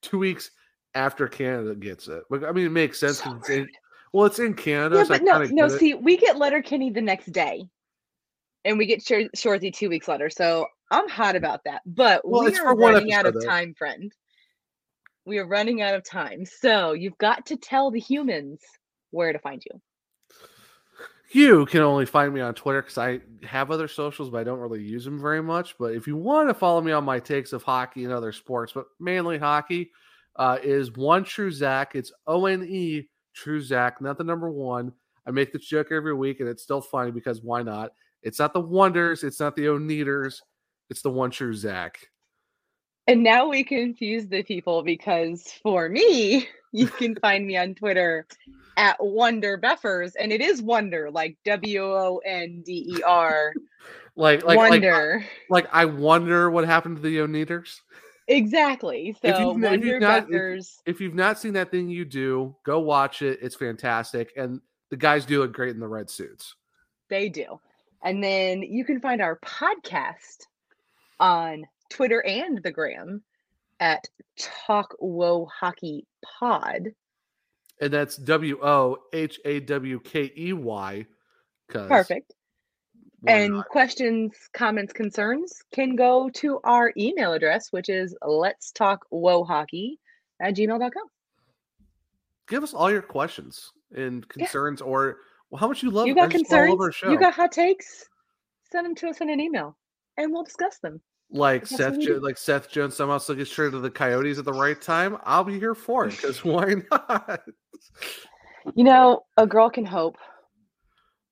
two 0.00 0.18
weeks 0.18 0.52
after 0.94 1.26
Canada 1.26 1.74
gets 1.74 2.06
it. 2.06 2.22
But 2.30 2.44
I 2.44 2.52
mean, 2.52 2.66
it 2.66 2.70
makes 2.72 3.00
sense. 3.00 3.20
'cause 3.20 3.34
it's 3.40 3.50
in, 3.50 3.68
well, 4.12 4.26
it's 4.26 4.38
in 4.38 4.54
Canada, 4.54 4.96
Yeah, 4.96 5.04
so 5.04 5.08
but 5.08 5.22
no, 5.22 5.42
no. 5.44 5.64
it. 5.66 5.78
See, 5.78 5.94
we 5.94 6.16
get 6.16 6.38
Letterkenny 6.38 6.90
the 6.90 7.00
next 7.00 7.32
day, 7.32 7.64
and 8.64 8.78
we 8.78 8.86
get 8.86 9.02
Shor- 9.02 9.30
Shoresy 9.36 9.72
two 9.72 9.88
weeks 9.88 10.08
later. 10.08 10.30
So 10.30 10.66
I'm 10.90 11.08
hot 11.08 11.36
about 11.36 11.64
that. 11.64 11.82
But 11.86 12.26
Well, 12.26 12.44
we 12.44 12.56
are 12.58 12.76
running 12.76 13.12
out 13.12 13.26
of 13.26 13.36
time, 13.44 13.74
friend. 13.74 14.12
We 15.24 15.38
are 15.38 15.46
running 15.46 15.82
out 15.82 15.94
of 15.94 16.04
time. 16.04 16.44
So 16.46 16.92
you've 16.92 17.18
got 17.18 17.46
to 17.46 17.56
tell 17.56 17.90
the 17.90 18.00
humans 18.00 18.62
where 19.10 19.32
to 19.32 19.38
find 19.38 19.62
you. 19.64 19.80
You 21.30 21.66
can 21.66 21.82
only 21.82 22.06
find 22.06 22.32
me 22.32 22.40
on 22.40 22.54
Twitter 22.54 22.80
because 22.80 22.96
I 22.96 23.20
have 23.46 23.70
other 23.70 23.86
socials, 23.86 24.30
but 24.30 24.38
I 24.38 24.44
don't 24.44 24.60
really 24.60 24.82
use 24.82 25.04
them 25.04 25.20
very 25.20 25.42
much. 25.42 25.76
But 25.78 25.94
if 25.94 26.06
you 26.06 26.16
want 26.16 26.48
to 26.48 26.54
follow 26.54 26.80
me 26.80 26.92
on 26.92 27.04
my 27.04 27.18
takes 27.18 27.52
of 27.52 27.62
hockey 27.62 28.04
and 28.04 28.12
other 28.14 28.32
sports, 28.32 28.72
but 28.72 28.86
mainly 28.98 29.36
hockey, 29.36 29.90
uh, 30.36 30.56
is 30.62 30.92
one 30.92 31.24
True 31.24 31.50
Zach. 31.50 31.94
It's 31.94 32.12
O 32.26 32.46
N 32.46 32.64
E 32.64 33.08
True 33.38 33.60
Zach, 33.60 34.00
not 34.00 34.18
the 34.18 34.24
number 34.24 34.50
one. 34.50 34.92
I 35.24 35.30
make 35.30 35.52
this 35.52 35.64
joke 35.64 35.92
every 35.92 36.14
week, 36.14 36.40
and 36.40 36.48
it's 36.48 36.62
still 36.62 36.80
funny 36.80 37.12
because 37.12 37.40
why 37.40 37.62
not? 37.62 37.92
It's 38.22 38.40
not 38.40 38.52
the 38.52 38.60
Wonders, 38.60 39.22
it's 39.22 39.38
not 39.38 39.54
the 39.54 39.66
Oneaters, 39.66 40.40
it's 40.90 41.02
the 41.02 41.10
one 41.10 41.30
True 41.30 41.54
Zach. 41.54 42.00
And 43.06 43.22
now 43.22 43.48
we 43.48 43.62
confuse 43.62 44.26
the 44.26 44.42
people 44.42 44.82
because 44.82 45.52
for 45.62 45.88
me, 45.88 46.48
you 46.72 46.88
can 46.88 47.14
find 47.20 47.46
me 47.46 47.56
on 47.56 47.76
Twitter 47.76 48.26
at 48.76 48.96
Wonder 48.98 49.56
Beffers, 49.56 50.12
and 50.18 50.32
it 50.32 50.40
is 50.40 50.60
Wonder, 50.60 51.08
like 51.08 51.36
W 51.44 51.84
O 51.84 52.20
N 52.26 52.62
D 52.66 52.96
E 52.96 53.02
R. 53.06 53.54
Like, 54.16 54.44
like, 54.44 54.56
Wonder. 54.56 55.24
like, 55.48 55.66
like, 55.66 55.72
I 55.72 55.84
wonder 55.84 56.50
what 56.50 56.64
happened 56.64 56.96
to 56.96 57.02
the 57.02 57.18
Oneaters. 57.18 57.82
Exactly. 58.28 59.16
So 59.22 59.28
if 59.28 59.38
you've, 59.40 59.64
if 59.64 59.84
you've 59.84 60.00
not, 60.00 60.24
if- 60.24 60.30
if 60.86 61.00
you've 61.00 61.14
not 61.14 61.38
seen 61.38 61.54
that 61.54 61.70
thing 61.70 61.88
you 61.88 62.04
do, 62.04 62.54
go 62.64 62.78
watch 62.78 63.22
it. 63.22 63.38
It's 63.42 63.56
fantastic, 63.56 64.32
and 64.36 64.60
the 64.90 64.96
guys 64.96 65.24
do 65.24 65.40
look 65.40 65.52
great 65.52 65.70
in 65.70 65.80
the 65.80 65.88
red 65.88 66.10
suits. 66.10 66.54
They 67.08 67.28
do. 67.28 67.58
And 68.02 68.22
then 68.22 68.62
you 68.62 68.84
can 68.84 69.00
find 69.00 69.20
our 69.20 69.38
podcast 69.40 70.46
on 71.18 71.64
Twitter 71.90 72.24
and 72.24 72.62
the 72.62 72.70
Gram 72.70 73.22
at 73.80 74.04
Talk 74.38 74.94
WoHawkey 75.02 76.04
Pod. 76.22 76.88
And 77.80 77.92
that's 77.92 78.16
W 78.16 78.58
O 78.62 78.98
H 79.12 79.40
A 79.44 79.60
W 79.60 80.00
K 80.00 80.30
E 80.36 80.52
Y. 80.52 81.06
Perfect. 81.68 82.34
And 83.26 83.54
not? 83.54 83.68
questions, 83.68 84.32
comments, 84.54 84.92
concerns 84.92 85.60
can 85.74 85.96
go 85.96 86.30
to 86.34 86.60
our 86.64 86.92
email 86.96 87.32
address, 87.32 87.68
which 87.72 87.88
is 87.88 88.16
let's 88.24 88.70
talk 88.70 89.04
wohawkey 89.12 89.96
at 90.40 90.54
gmail.com. 90.54 90.90
Give 92.48 92.62
us 92.62 92.72
all 92.72 92.90
your 92.90 93.02
questions 93.02 93.72
and 93.94 94.26
concerns, 94.28 94.80
or 94.80 95.16
well, 95.50 95.58
how 95.58 95.68
much 95.68 95.82
you 95.82 95.90
love. 95.90 96.06
You 96.06 96.14
got 96.14 96.28
or 96.28 96.38
just 96.38 96.46
follow 96.46 96.62
concerns? 96.62 96.80
our 96.80 96.92
show. 96.92 97.10
You 97.10 97.18
got 97.18 97.34
hot 97.34 97.52
takes? 97.52 98.06
Send 98.70 98.86
them 98.86 98.94
to 98.96 99.08
us 99.08 99.20
in 99.20 99.30
an 99.30 99.40
email 99.40 99.76
and 100.18 100.32
we'll 100.32 100.44
discuss 100.44 100.78
them. 100.78 101.00
like 101.30 101.66
Seth, 101.66 101.98
jo- 101.98 102.18
like 102.22 102.36
Seth 102.36 102.70
Jones 102.70 102.94
somehow 102.94 103.18
still 103.18 103.34
gets 103.34 103.50
traded 103.50 103.72
to 103.72 103.80
the 103.80 103.90
Coyotes 103.90 104.38
at 104.38 104.44
the 104.44 104.52
right 104.52 104.80
time. 104.80 105.16
I'll 105.24 105.44
be 105.44 105.58
here 105.58 105.74
for 105.74 106.06
it 106.06 106.10
because 106.12 106.44
why 106.44 106.74
not? 106.90 107.40
You 108.74 108.84
know, 108.84 109.22
a 109.36 109.46
girl 109.46 109.70
can 109.70 109.86
hope. 109.86 110.16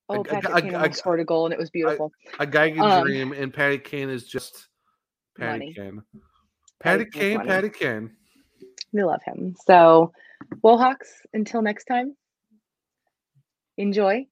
A- 0.08 0.12
Oh, 0.12 0.20
a- 0.20 0.24
Patrick 0.24 0.62
Kane 0.64 0.74
a- 0.74 0.92
scored 0.92 1.20
a 1.20 1.24
goal 1.24 1.46
and 1.46 1.52
it 1.52 1.58
was 1.58 1.70
beautiful. 1.70 2.12
A 2.38 2.46
guy 2.46 2.70
can 2.70 2.80
Um, 2.80 3.02
dream, 3.04 3.32
and 3.32 3.52
Patty 3.52 3.78
Kane 3.78 4.08
is 4.08 4.26
just 4.26 4.68
Patty 5.36 5.58
Money. 5.58 5.74
Kane. 5.74 6.02
Patty 6.80 7.04
Kane's 7.04 7.14
Kane, 7.14 7.36
money. 7.38 7.48
Patty 7.48 7.70
Kane. 7.70 8.16
We 8.92 9.02
love 9.02 9.20
him. 9.24 9.56
So, 9.66 10.12
Wohawks, 10.62 11.08
until 11.34 11.60
next 11.60 11.84
time, 11.86 12.16
enjoy. 13.76 14.26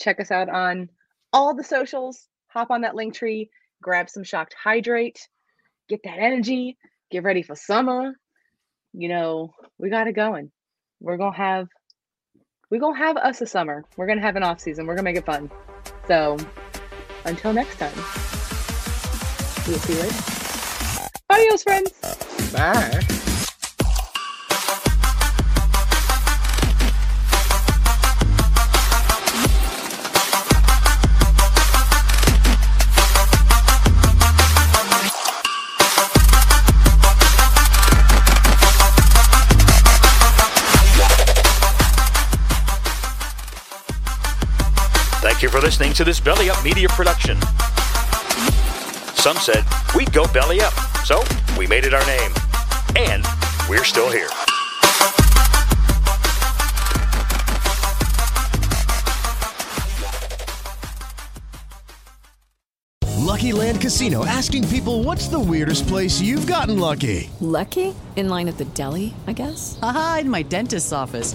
Check 0.00 0.20
us 0.20 0.30
out 0.30 0.48
on 0.48 0.88
all 1.32 1.54
the 1.54 1.64
socials. 1.64 2.28
Hop 2.48 2.70
on 2.70 2.80
that 2.82 2.94
link 2.94 3.14
tree, 3.14 3.50
grab 3.82 4.08
some 4.08 4.24
shocked 4.24 4.54
hydrate, 4.62 5.28
get 5.88 6.00
that 6.04 6.18
energy, 6.18 6.76
get 7.10 7.22
ready 7.22 7.42
for 7.42 7.54
summer. 7.56 8.14
You 8.92 9.08
know, 9.08 9.52
we 9.78 9.90
got 9.90 10.06
it 10.06 10.12
going. 10.14 10.50
We're 11.00 11.16
gonna 11.16 11.36
have 11.36 11.68
we're 12.74 12.80
gonna 12.80 12.98
have 12.98 13.16
us 13.18 13.40
a 13.40 13.46
summer. 13.46 13.84
We're 13.96 14.08
gonna 14.08 14.20
have 14.20 14.34
an 14.34 14.42
off 14.42 14.58
season. 14.58 14.84
We're 14.84 14.96
gonna 14.96 15.04
make 15.04 15.14
it 15.14 15.24
fun. 15.24 15.48
So 16.08 16.36
until 17.24 17.52
next 17.52 17.76
time. 17.76 17.94
We'll 19.68 19.78
see 19.78 19.92
you 19.92 20.00
later. 20.00 21.10
Adios, 21.30 21.62
friends. 21.62 21.92
Bye. 22.52 23.23
Listening 45.64 45.94
to 45.94 46.04
this 46.04 46.20
Belly 46.20 46.50
Up 46.50 46.62
Media 46.62 46.86
production. 46.90 47.40
Some 49.14 49.38
said 49.38 49.64
we'd 49.96 50.12
go 50.12 50.26
belly 50.30 50.60
up, 50.60 50.74
so 51.06 51.24
we 51.56 51.66
made 51.66 51.86
it 51.86 51.94
our 51.94 52.04
name. 52.04 52.32
And 52.96 53.24
We're 53.66 53.82
still 53.82 54.10
here. 54.10 54.28
Lucky 63.44 63.52
Land 63.52 63.80
Casino 63.80 64.26
asking 64.26 64.68
people 64.68 65.02
what's 65.02 65.28
the 65.28 65.40
weirdest 65.40 65.88
place 65.88 66.20
you've 66.20 66.46
gotten 66.46 66.78
lucky? 66.78 67.30
Lucky? 67.40 67.94
In 68.16 68.28
line 68.28 68.48
at 68.48 68.58
the 68.58 68.66
deli, 68.66 69.14
I 69.26 69.32
guess? 69.32 69.78
Aha, 69.80 70.18
in 70.20 70.30
my 70.30 70.42
dentist's 70.42 70.92
office. 70.92 71.34